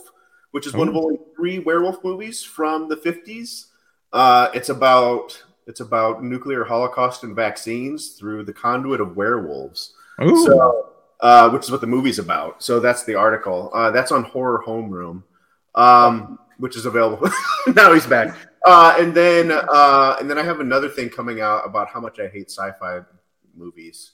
which 0.57 0.65
is 0.65 0.73
one 0.73 0.87
of 0.89 0.95
Oh. 0.95 1.03
only 1.03 1.19
three 1.35 1.59
werewolf 1.59 2.03
movies 2.03 2.43
from 2.43 2.89
the 2.89 2.97
50s. 2.97 3.67
Uh, 4.11 4.49
it's 4.55 4.69
about 4.69 5.43
it's 5.67 5.81
about 5.81 6.23
nuclear 6.23 6.63
holocaust 6.63 7.23
and 7.23 7.35
vaccines 7.35 7.99
through 8.17 8.43
the 8.43 8.53
conduit 8.53 8.99
of 8.99 9.15
werewolves. 9.15 9.93
Ooh, 10.23 10.45
So, 10.47 10.89
uh, 11.19 11.49
which 11.51 11.63
is 11.65 11.69
what 11.71 11.81
the 11.81 11.85
movie's 11.95 12.17
about. 12.17 12.63
So 12.63 12.79
that's 12.79 13.03
the 13.03 13.13
article. 13.13 13.69
Uh, 13.71 13.91
that's 13.91 14.11
on 14.11 14.23
Horror 14.23 14.63
Homeroom, 14.65 15.21
um, 15.75 16.39
which 16.57 16.75
is 16.75 16.87
available. 16.87 17.29
now 17.75 17.93
he's 17.93 18.07
back. 18.07 18.35
Uh, 18.65 18.95
and 18.97 19.13
then 19.13 19.51
uh, 19.51 20.15
and 20.19 20.27
then 20.27 20.39
I 20.39 20.43
have 20.43 20.59
another 20.59 20.89
thing 20.89 21.09
coming 21.09 21.39
out 21.39 21.61
about 21.69 21.89
how 21.89 21.99
much 21.99 22.17
I 22.19 22.27
hate 22.29 22.49
sci-fi 22.49 23.01
movies. 23.55 24.13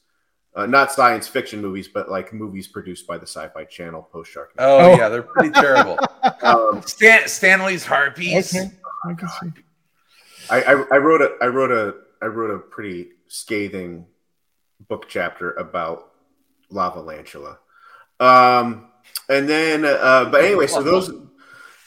Uh, 0.55 0.65
not 0.67 0.91
science 0.91 1.27
fiction 1.27 1.61
movies, 1.61 1.87
but 1.87 2.09
like 2.11 2.31
movies 2.31 2.67
produced 2.67 3.07
by 3.07 3.17
the 3.17 3.25
Sci-Fi 3.25 3.63
Channel 3.65 4.03
post 4.11 4.31
Shark. 4.31 4.51
Oh, 4.59 4.91
Oh. 4.91 4.97
yeah, 4.97 5.09
they're 5.09 5.23
pretty 5.23 5.49
terrible. 5.51 5.97
Um, 6.43 6.81
Stan, 6.85 7.27
Stanley's 7.27 7.85
harpies. 7.85 8.53
okay, 8.55 8.69
I 9.05 9.13
can. 9.13 9.53
I, 10.49 10.61
I, 10.61 10.71
I 10.91 10.97
wrote 10.97 11.21
a 11.21 11.37
I 11.41 11.47
wrote 11.47 11.71
a 11.71 11.95
I 12.21 12.25
wrote 12.27 12.51
a 12.51 12.59
pretty 12.59 13.11
scathing 13.27 14.05
book 14.89 15.05
chapter 15.07 15.51
about 15.53 16.11
Lavalantula. 16.71 17.57
Um, 18.19 18.89
and 19.29 19.47
then, 19.47 19.85
uh, 19.85 20.25
but 20.31 20.43
anyway, 20.43 20.67
so 20.67 20.83
those 20.83 21.11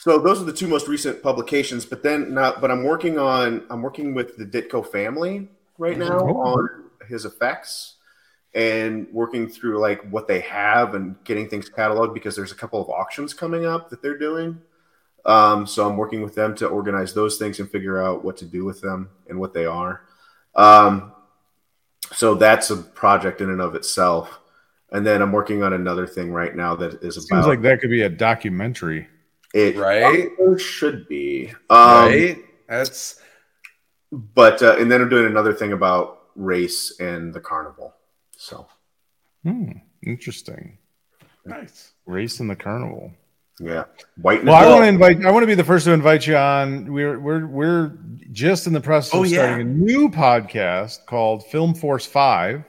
so 0.01 0.18
those 0.18 0.40
are 0.40 0.44
the 0.44 0.52
two 0.55 0.68
most 0.68 0.88
recent 0.88 1.22
publications. 1.22 1.84
But 1.84 2.02
then 2.02 2.32
not 2.32 2.60
but 2.62 2.70
I'm 2.70 2.82
working 2.82 3.18
on 3.18 3.64
I'm 3.70 3.82
working 3.82 4.14
with 4.14 4.36
the 4.38 4.44
Ditko 4.47 4.86
family 4.90 5.48
right 5.78 5.98
now 5.98 6.18
Oh. 6.20 6.36
on 6.36 6.68
his 7.09 7.24
effects 7.26 7.95
and 8.57 9.07
working 9.12 9.47
through 9.47 9.78
like 9.78 10.03
what 10.11 10.27
they 10.27 10.41
have 10.41 10.95
and 10.95 11.23
getting 11.24 11.47
things 11.47 11.69
cataloged 11.69 12.15
because 12.15 12.35
there's 12.35 12.53
a 12.53 12.57
couple 12.57 12.81
of 12.81 12.89
auctions 12.89 13.35
coming 13.35 13.66
up 13.66 13.91
that 13.91 14.01
they're 14.01 14.16
doing. 14.16 14.59
Um, 15.27 15.66
so 15.66 15.87
I'm 15.87 15.99
working 15.99 16.23
with 16.23 16.35
them 16.35 16.55
to 16.57 16.66
organize 16.66 17.12
those 17.12 17.37
things 17.37 17.61
and 17.61 17.70
figure 17.70 18.03
out 18.03 18.24
what 18.24 18.39
to 18.39 18.47
do 18.47 18.65
with 18.65 18.81
them 18.81 19.11
and 19.28 19.39
what 19.39 19.53
they 19.53 19.66
are. 19.66 20.07
Um, 20.55 21.12
so 22.12 22.35
that's 22.35 22.70
a 22.70 22.78
project 22.78 23.43
in 23.43 23.51
and 23.51 23.61
of 23.61 23.74
itself. 23.74 24.41
And 24.91 25.07
then 25.07 25.20
I'm 25.20 25.33
working 25.33 25.62
on 25.62 25.74
another 25.74 26.07
thing 26.07 26.33
right 26.33 26.57
now 26.57 26.74
that 26.77 27.03
is 27.03 27.16
Seems 27.16 27.31
about 27.31 27.49
like 27.49 27.61
that 27.62 27.83
could 27.83 27.91
be 27.91 28.03
a 28.03 28.09
documentary. 28.09 29.07
it. 29.53 29.77
Right? 29.77 30.31
should 30.59 31.07
be 31.09 31.53
um, 31.69 32.07
right? 32.07 32.39
That's 32.69 33.20
But 34.11 34.62
uh, 34.62 34.77
and 34.78 34.91
then 34.91 35.03
I'm 35.03 35.11
doing 35.11 35.27
another 35.27 35.53
thing 35.53 35.73
about 35.73 36.20
race 36.37 36.99
and 37.01 37.35
the 37.35 37.41
carnival. 37.41 37.95
So 38.36 38.66
Hmm, 39.42 39.72
interesting. 40.04 40.78
nice. 41.44 41.92
Race 42.06 42.40
in 42.40 42.48
the 42.48 42.56
carnival. 42.56 43.12
Yeah, 43.58 43.84
white. 44.20 44.44
Well, 44.44 44.54
I 44.54 44.68
want 44.68 44.82
to 44.82 44.88
invite. 44.88 45.24
I 45.24 45.30
want 45.30 45.42
to 45.44 45.46
be 45.46 45.54
the 45.54 45.64
first 45.64 45.86
to 45.86 45.92
invite 45.92 46.26
you 46.26 46.36
on. 46.36 46.92
We're 46.92 47.18
we're 47.18 47.46
we're 47.46 47.92
just 48.32 48.66
in 48.66 48.74
the 48.74 48.80
process 48.82 49.14
Oh, 49.14 49.22
of 49.24 49.30
yeah. 49.30 49.38
starting 49.46 49.66
a 49.66 49.70
new 49.70 50.10
podcast 50.10 51.06
called 51.06 51.46
Film 51.46 51.72
Force 51.74 52.04
Five, 52.04 52.64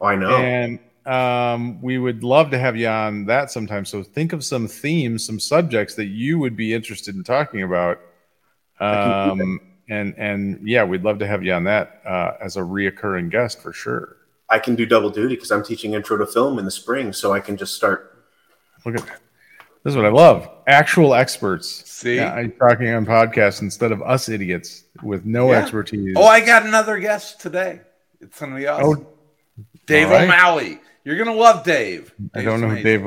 Oh, 0.00 0.06
I 0.06 0.16
know. 0.16 0.36
and 0.36 0.78
um, 1.06 1.80
we 1.80 1.96
would 1.96 2.22
love 2.22 2.50
to 2.50 2.58
have 2.58 2.76
you 2.76 2.86
on 2.88 3.24
that 3.26 3.50
sometime. 3.50 3.86
So 3.86 4.02
think 4.02 4.34
of 4.34 4.44
some 4.44 4.68
themes, 4.68 5.24
some 5.24 5.40
subjects 5.40 5.94
that 5.94 6.06
you 6.06 6.38
would 6.38 6.54
be 6.54 6.74
interested 6.74 7.14
in 7.14 7.24
talking 7.24 7.62
about. 7.62 7.98
Um, 8.78 9.58
and 9.88 10.14
and 10.18 10.68
yeah, 10.68 10.84
we'd 10.84 11.02
love 11.02 11.18
to 11.20 11.26
have 11.26 11.42
you 11.42 11.52
on 11.54 11.64
that 11.64 12.02
uh, 12.06 12.32
as 12.42 12.56
a 12.56 12.60
reoccurring 12.60 13.30
guest 13.30 13.62
for 13.62 13.72
sure. 13.72 14.16
I 14.50 14.58
can 14.58 14.74
do 14.74 14.84
double 14.86 15.10
duty 15.10 15.34
because 15.36 15.50
I'm 15.52 15.64
teaching 15.64 15.94
intro 15.94 16.16
to 16.18 16.26
film 16.26 16.58
in 16.58 16.64
the 16.64 16.70
spring, 16.70 17.12
so 17.12 17.32
I 17.32 17.40
can 17.40 17.56
just 17.56 17.74
start. 17.74 18.24
Look 18.84 18.96
at 18.96 19.06
that. 19.06 19.20
This 19.84 19.92
is 19.92 19.96
what 19.96 20.04
I 20.04 20.10
love. 20.10 20.48
Actual 20.66 21.14
experts. 21.14 21.68
See? 21.90 22.16
Yeah, 22.16 22.34
I'm 22.34 22.52
talking 22.52 22.88
on 22.92 23.06
podcasts 23.06 23.62
instead 23.62 23.92
of 23.92 24.02
us 24.02 24.28
idiots 24.28 24.84
with 25.02 25.24
no 25.24 25.52
Yeah. 25.52 25.60
expertise. 25.62 26.14
Oh, 26.16 26.24
I 26.24 26.40
got 26.40 26.66
another 26.66 26.98
guest 26.98 27.40
today. 27.40 27.80
It's 28.20 28.38
gonna 28.38 28.56
be 28.56 28.66
awesome. 28.66 29.06
Oh, 29.06 29.06
Dave 29.86 30.08
all 30.08 30.14
right. 30.14 30.24
O'Malley. 30.24 30.80
You're 31.04 31.16
gonna 31.16 31.32
love 31.34 31.64
Dave. 31.64 32.12
I 32.34 32.42
don't 32.42 32.60
know 32.60 32.68
who. 32.68 32.82
Dave. 32.82 33.06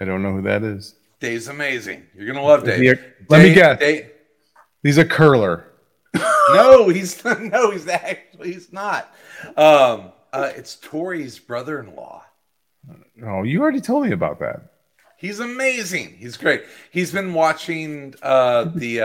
I 0.00 0.04
don't 0.04 0.22
know 0.22 0.32
who 0.32 0.42
that 0.42 0.62
is. 0.62 0.94
Dave's 1.18 1.48
amazing. 1.48 2.04
You're 2.16 2.26
gonna 2.26 2.44
love 2.46 2.66
Is 2.68 2.78
Dave. 2.78 2.98
a- 2.98 3.32
let 3.32 3.38
me 3.42 3.46
Dave- 3.46 3.54
guess. 3.54 3.78
Dave- 3.80 4.10
He's 4.84 4.98
a 4.98 5.04
curler. 5.04 5.64
no, 6.50 6.88
he's 6.88 7.24
no, 7.24 7.70
he's 7.72 7.88
actually 7.88 8.52
he's 8.52 8.72
not. 8.72 9.12
Um, 9.56 10.12
uh, 10.32 10.50
it's 10.56 10.76
Tori's 10.76 11.38
brother-in-law. 11.38 12.22
Oh, 13.24 13.42
you 13.42 13.60
already 13.62 13.80
told 13.80 14.04
me 14.06 14.12
about 14.12 14.38
that. 14.40 14.68
He's 15.16 15.38
amazing. 15.38 16.16
He's 16.18 16.36
great. 16.36 16.64
He's 16.90 17.12
been 17.12 17.32
watching 17.32 18.14
uh, 18.22 18.64
the 18.74 19.02
uh, 19.02 19.04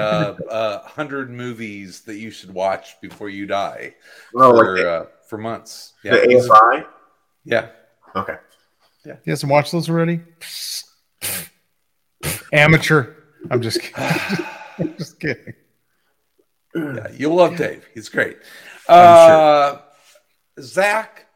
uh, 0.50 0.80
hundred 0.88 1.30
movies 1.30 2.02
that 2.02 2.16
you 2.18 2.32
should 2.32 2.52
watch 2.52 3.00
before 3.02 3.30
you 3.30 3.46
die 3.46 3.94
Oh, 4.34 4.50
for, 4.58 4.66
like 4.76 4.84
the, 4.84 4.92
uh, 4.92 5.06
for 5.30 5.38
months. 5.38 5.94
the 6.04 6.10
Yeah, 6.10 6.26
he's- 6.26 6.48
AFI. 6.50 6.86
yeah. 7.46 7.68
Okay. 8.16 8.38
You 9.06 9.16
guys 9.26 9.46
watch 9.46 9.72
those 9.72 9.90
already? 9.90 10.22
Amateur. 12.52 13.14
I'm 13.52 13.62
just 13.62 13.82
kidding. 13.82 14.46
I'm 14.80 14.96
just 14.98 15.20
kidding. 15.20 15.54
Yeah, 16.76 17.08
you'll 17.14 17.36
love 17.36 17.56
Dave. 17.58 17.88
He's 17.94 18.10
great. 18.10 18.38
I'm 18.90 18.96
Uh, 18.98 19.78
Zack, 20.60 21.28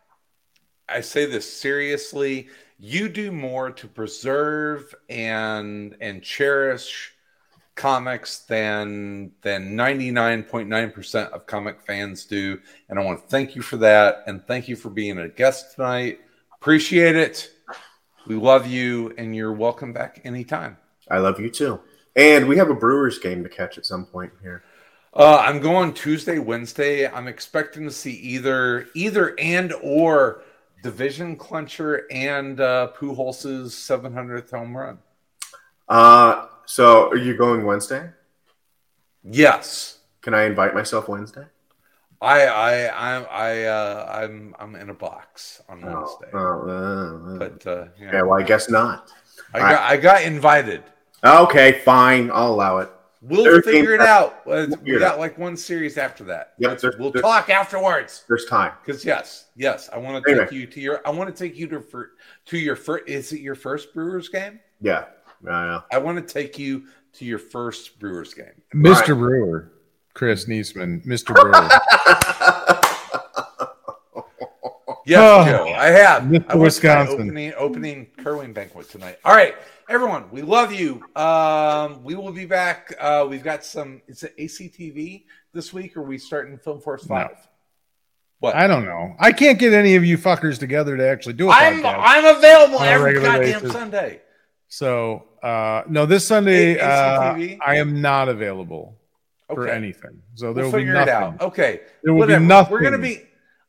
I 0.89 1.01
say 1.01 1.25
this 1.25 1.51
seriously. 1.51 2.49
You 2.79 3.09
do 3.09 3.31
more 3.31 3.71
to 3.71 3.87
preserve 3.87 4.93
and 5.09 5.95
and 6.01 6.23
cherish 6.23 7.13
comics 7.75 8.39
than 8.39 9.31
than 9.41 9.75
99.9% 9.75 11.29
of 11.31 11.45
comic 11.45 11.81
fans 11.81 12.25
do. 12.25 12.59
And 12.89 12.99
I 12.99 13.03
want 13.03 13.21
to 13.21 13.27
thank 13.27 13.55
you 13.55 13.61
for 13.61 13.77
that. 13.77 14.23
And 14.27 14.45
thank 14.45 14.67
you 14.67 14.75
for 14.75 14.89
being 14.89 15.19
a 15.19 15.29
guest 15.29 15.75
tonight. 15.75 16.19
Appreciate 16.55 17.15
it. 17.15 17.51
We 18.27 18.35
love 18.35 18.67
you, 18.67 19.13
and 19.17 19.35
you're 19.35 19.53
welcome 19.53 19.93
back 19.93 20.21
anytime. 20.23 20.77
I 21.09 21.17
love 21.17 21.39
you 21.39 21.49
too. 21.49 21.79
And 22.15 22.47
we 22.47 22.57
have 22.57 22.69
a 22.69 22.75
Brewers 22.75 23.17
game 23.17 23.41
to 23.43 23.49
catch 23.49 23.77
at 23.77 23.85
some 23.85 24.05
point 24.05 24.31
here. 24.43 24.63
Uh, 25.13 25.43
I'm 25.45 25.59
going 25.59 25.93
Tuesday, 25.93 26.39
Wednesday. 26.39 27.07
I'm 27.07 27.27
expecting 27.27 27.83
to 27.83 27.91
see 27.91 28.13
either 28.13 28.87
either 28.95 29.37
and 29.39 29.73
or 29.81 30.41
division 30.83 31.35
clincher 31.35 32.05
and 32.09 32.59
uh, 32.59 32.91
Pujols' 32.97 33.67
700th 33.71 34.49
home 34.51 34.75
run. 34.75 34.99
Uh, 35.89 36.47
so 36.65 37.09
are 37.09 37.17
you 37.17 37.35
going 37.37 37.65
Wednesday? 37.65 38.09
Yes, 39.23 39.99
Can 40.21 40.33
I 40.33 40.43
invite 40.45 40.73
myself 40.73 41.07
Wednesday? 41.07 41.45
I 42.21 42.45
I 42.45 42.73
I 42.85 43.23
I 43.23 43.63
uh, 43.65 44.21
I'm 44.23 44.55
I'm 44.59 44.75
in 44.75 44.89
a 44.89 44.93
box 44.93 45.61
on 45.67 45.83
Oh, 45.83 45.87
Wednesday, 45.87 46.29
oh, 46.33 46.69
uh, 46.69 47.33
uh. 47.35 47.37
but 47.37 47.67
uh, 47.67 47.85
yeah, 47.99 48.11
yeah, 48.13 48.21
well, 48.21 48.39
I 48.39 48.43
guess 48.43 48.69
not. 48.69 49.11
I 49.53 49.59
got 49.59 49.91
I 49.91 49.97
got 49.97 50.21
invited. 50.23 50.83
Okay, 51.23 51.79
fine. 51.83 52.31
I'll 52.31 52.53
allow 52.53 52.77
it. 52.77 52.89
We'll 53.23 53.45
Thursday 53.45 53.71
figure 53.73 53.93
it 53.93 54.01
out. 54.01 54.43
Figure 54.45 54.77
We 54.83 54.99
got 54.99 55.13
out. 55.13 55.19
like 55.19 55.37
one 55.37 55.55
series 55.55 55.97
after 55.99 56.23
that. 56.23 56.53
Yep, 56.57 56.79
there's- 56.79 56.95
we'll 56.97 57.11
there's- 57.11 57.21
talk 57.23 57.49
afterwards. 57.51 58.23
There's 58.27 58.45
time. 58.45 58.71
Because 58.83 59.05
yes, 59.05 59.45
yes, 59.55 59.89
I 59.93 59.99
want 59.99 60.23
to 60.25 60.31
Anyway. 60.31 60.45
take 60.45 60.53
you 60.53 60.65
to 60.65 60.81
your. 60.81 61.01
I 61.05 61.11
want 61.11 61.33
to 61.35 61.43
take 61.47 61.55
you 61.57 61.67
to 61.67 61.81
for 61.81 62.11
to 62.45 62.57
your 62.57 62.75
first. 62.75 63.03
Is 63.07 63.31
it 63.31 63.41
your 63.41 63.53
first 63.55 63.93
Brewers 63.93 64.27
game? 64.29 64.59
Yeah. 64.81 65.05
Yeah. 65.45 65.81
I 65.91 65.97
want 65.99 66.17
to 66.25 66.33
take 66.33 66.57
you 66.57 66.85
to 67.13 67.25
your 67.25 67.37
first 67.39 67.99
Brewers 67.99 68.33
game. 68.33 68.45
Mr. 68.73 68.95
Right. 68.95 69.07
Brewer, 69.09 69.71
Chris 70.15 70.45
Neseman, 70.45 71.05
Mr. 71.05 71.35
Brewer. 71.39 71.69
Yes, 75.03 75.19
Oh, 75.19 75.45
Joe, 75.45 75.73
I 75.73 75.87
have. 75.87 76.23
Mr. 76.23 76.25
I 76.25 76.29
went 76.31 76.49
to 76.49 76.55
my 76.57 76.63
Wisconsin. 76.63 77.13
opening 77.21 77.53
opening 77.57 78.07
curling 78.19 78.53
banquet 78.53 78.87
tonight. 78.89 79.17
All 79.25 79.33
right, 79.35 79.55
everyone, 79.91 80.25
we 80.31 80.41
love 80.41 80.73
you. 80.73 81.03
Um, 81.15 82.03
we 82.03 82.15
will 82.15 82.31
be 82.31 82.45
back. 82.45 82.93
Uh, 82.99 83.25
we've 83.29 83.43
got 83.43 83.63
some. 83.65 84.01
Is 84.07 84.23
it 84.23 84.35
ACTV 84.37 85.25
this 85.53 85.73
week, 85.73 85.97
or 85.97 86.01
are 86.01 86.03
we 86.03 86.17
starting 86.17 86.57
Film 86.57 86.79
Force 86.79 87.03
No. 87.07 87.15
Five? 87.15 87.47
What? 88.39 88.55
I 88.55 88.67
don't 88.67 88.85
know. 88.85 89.15
I 89.19 89.31
can't 89.33 89.59
get 89.59 89.73
any 89.73 89.95
of 89.95 90.03
you 90.05 90.17
fuckers 90.17 90.57
together 90.57 90.97
to 90.97 91.07
actually 91.07 91.33
do 91.33 91.49
a 91.49 91.51
I'm 91.51 91.81
podcast. 91.83 91.95
I'm 91.99 92.37
available 92.37 92.79
every 92.81 93.13
goddamn 93.15 93.39
basis. 93.61 93.71
Sunday. 93.71 94.21
So 94.67 95.25
uh 95.43 95.83
no, 95.87 96.05
this 96.05 96.25
Sunday 96.25 96.77
A- 96.77 96.83
uh? 96.85 97.37
I 97.63 97.75
am 97.75 98.01
not 98.01 98.29
available 98.29 98.97
for 99.47 99.67
Okay. 99.67 99.75
anything. 99.75 100.21
So 100.35 100.47
We'll 100.47 100.53
there 100.55 100.63
will 100.65 100.71
be 100.71 100.77
figure 100.79 100.93
nothing. 100.93 101.07
it 101.09 101.11
out. 101.17 101.41
Okay. 101.41 101.81
There 102.03 102.13
will 102.13 102.25
be 102.27 102.39
nothing. 102.39 102.71
We're 102.71 102.81
gonna 102.81 102.97
be. 102.97 103.21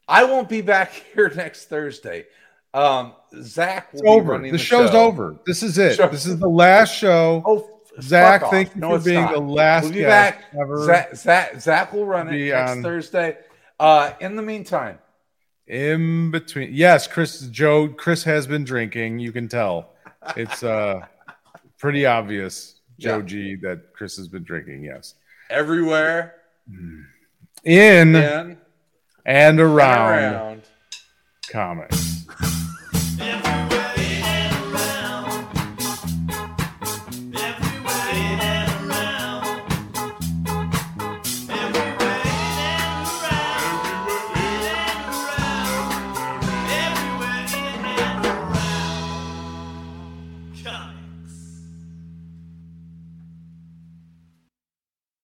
I 0.09 0.25
won't 0.25 0.49
be 0.49 0.63
back 0.63 0.93
here 1.15 1.29
next 1.35 1.67
Thursday. 1.67 2.27
Um, 2.73 3.13
Zack 3.43 3.93
will 3.95 4.09
over. 4.11 4.33
running 4.33 4.53
The, 4.53 4.59
the 4.59 4.65
show's 4.65 4.91
show. 4.91 5.05
over. 5.07 5.37
This 5.47 5.63
is 5.63 5.79
it. 5.79 5.97
Show- 5.97 6.09
This 6.09 6.27
is 6.27 6.39
the 6.39 6.49
last 6.49 6.95
show. 6.97 7.43
Oh, 7.47 7.69
Zack, 8.01 8.43
thank 8.51 8.75
you 8.75 8.81
No, 8.81 8.99
for 8.99 9.05
being 9.05 9.21
not. 9.21 9.33
the 9.35 9.41
last 9.41 9.85
We'll 9.85 9.93
be 9.93 9.99
guest 10.01 10.39
back. 10.39 10.45
ever. 10.61 10.85
Zack, 10.87 11.15
Zack, 11.17 11.61
Zack 11.61 11.93
will 11.93 12.07
run 12.07 12.29
it 12.33 12.49
next 12.51 12.71
on- 12.71 12.83
Thursday. 12.83 13.37
Uh, 13.79 14.13
in 14.21 14.37
the 14.37 14.43
meantime, 14.43 14.99
In 15.67 16.31
between, 16.31 16.71
yes, 16.73 17.07
Chris 17.07 17.41
Joe. 17.49 17.89
Chris 17.89 18.25
has 18.25 18.47
been 18.47 18.65
drinking. 18.65 19.19
You 19.19 19.33
can 19.33 19.49
tell. 19.49 19.91
It's 20.37 20.63
uh 20.63 21.01
pretty 21.79 22.05
obvious, 22.07 22.81
Joe 22.99 23.19
Yeah. 23.19 23.23
G, 23.25 23.55
that 23.63 23.93
Chris 23.93 24.17
has 24.17 24.29
been 24.29 24.43
drinking. 24.45 24.85
Yes, 24.85 25.15
everywhere 25.51 26.35
in 26.69 27.07
in 27.65 28.57
and 29.27 29.61
around, 29.61 30.19
and 30.19 30.35
around. 30.35 30.63
comics. 31.51 32.27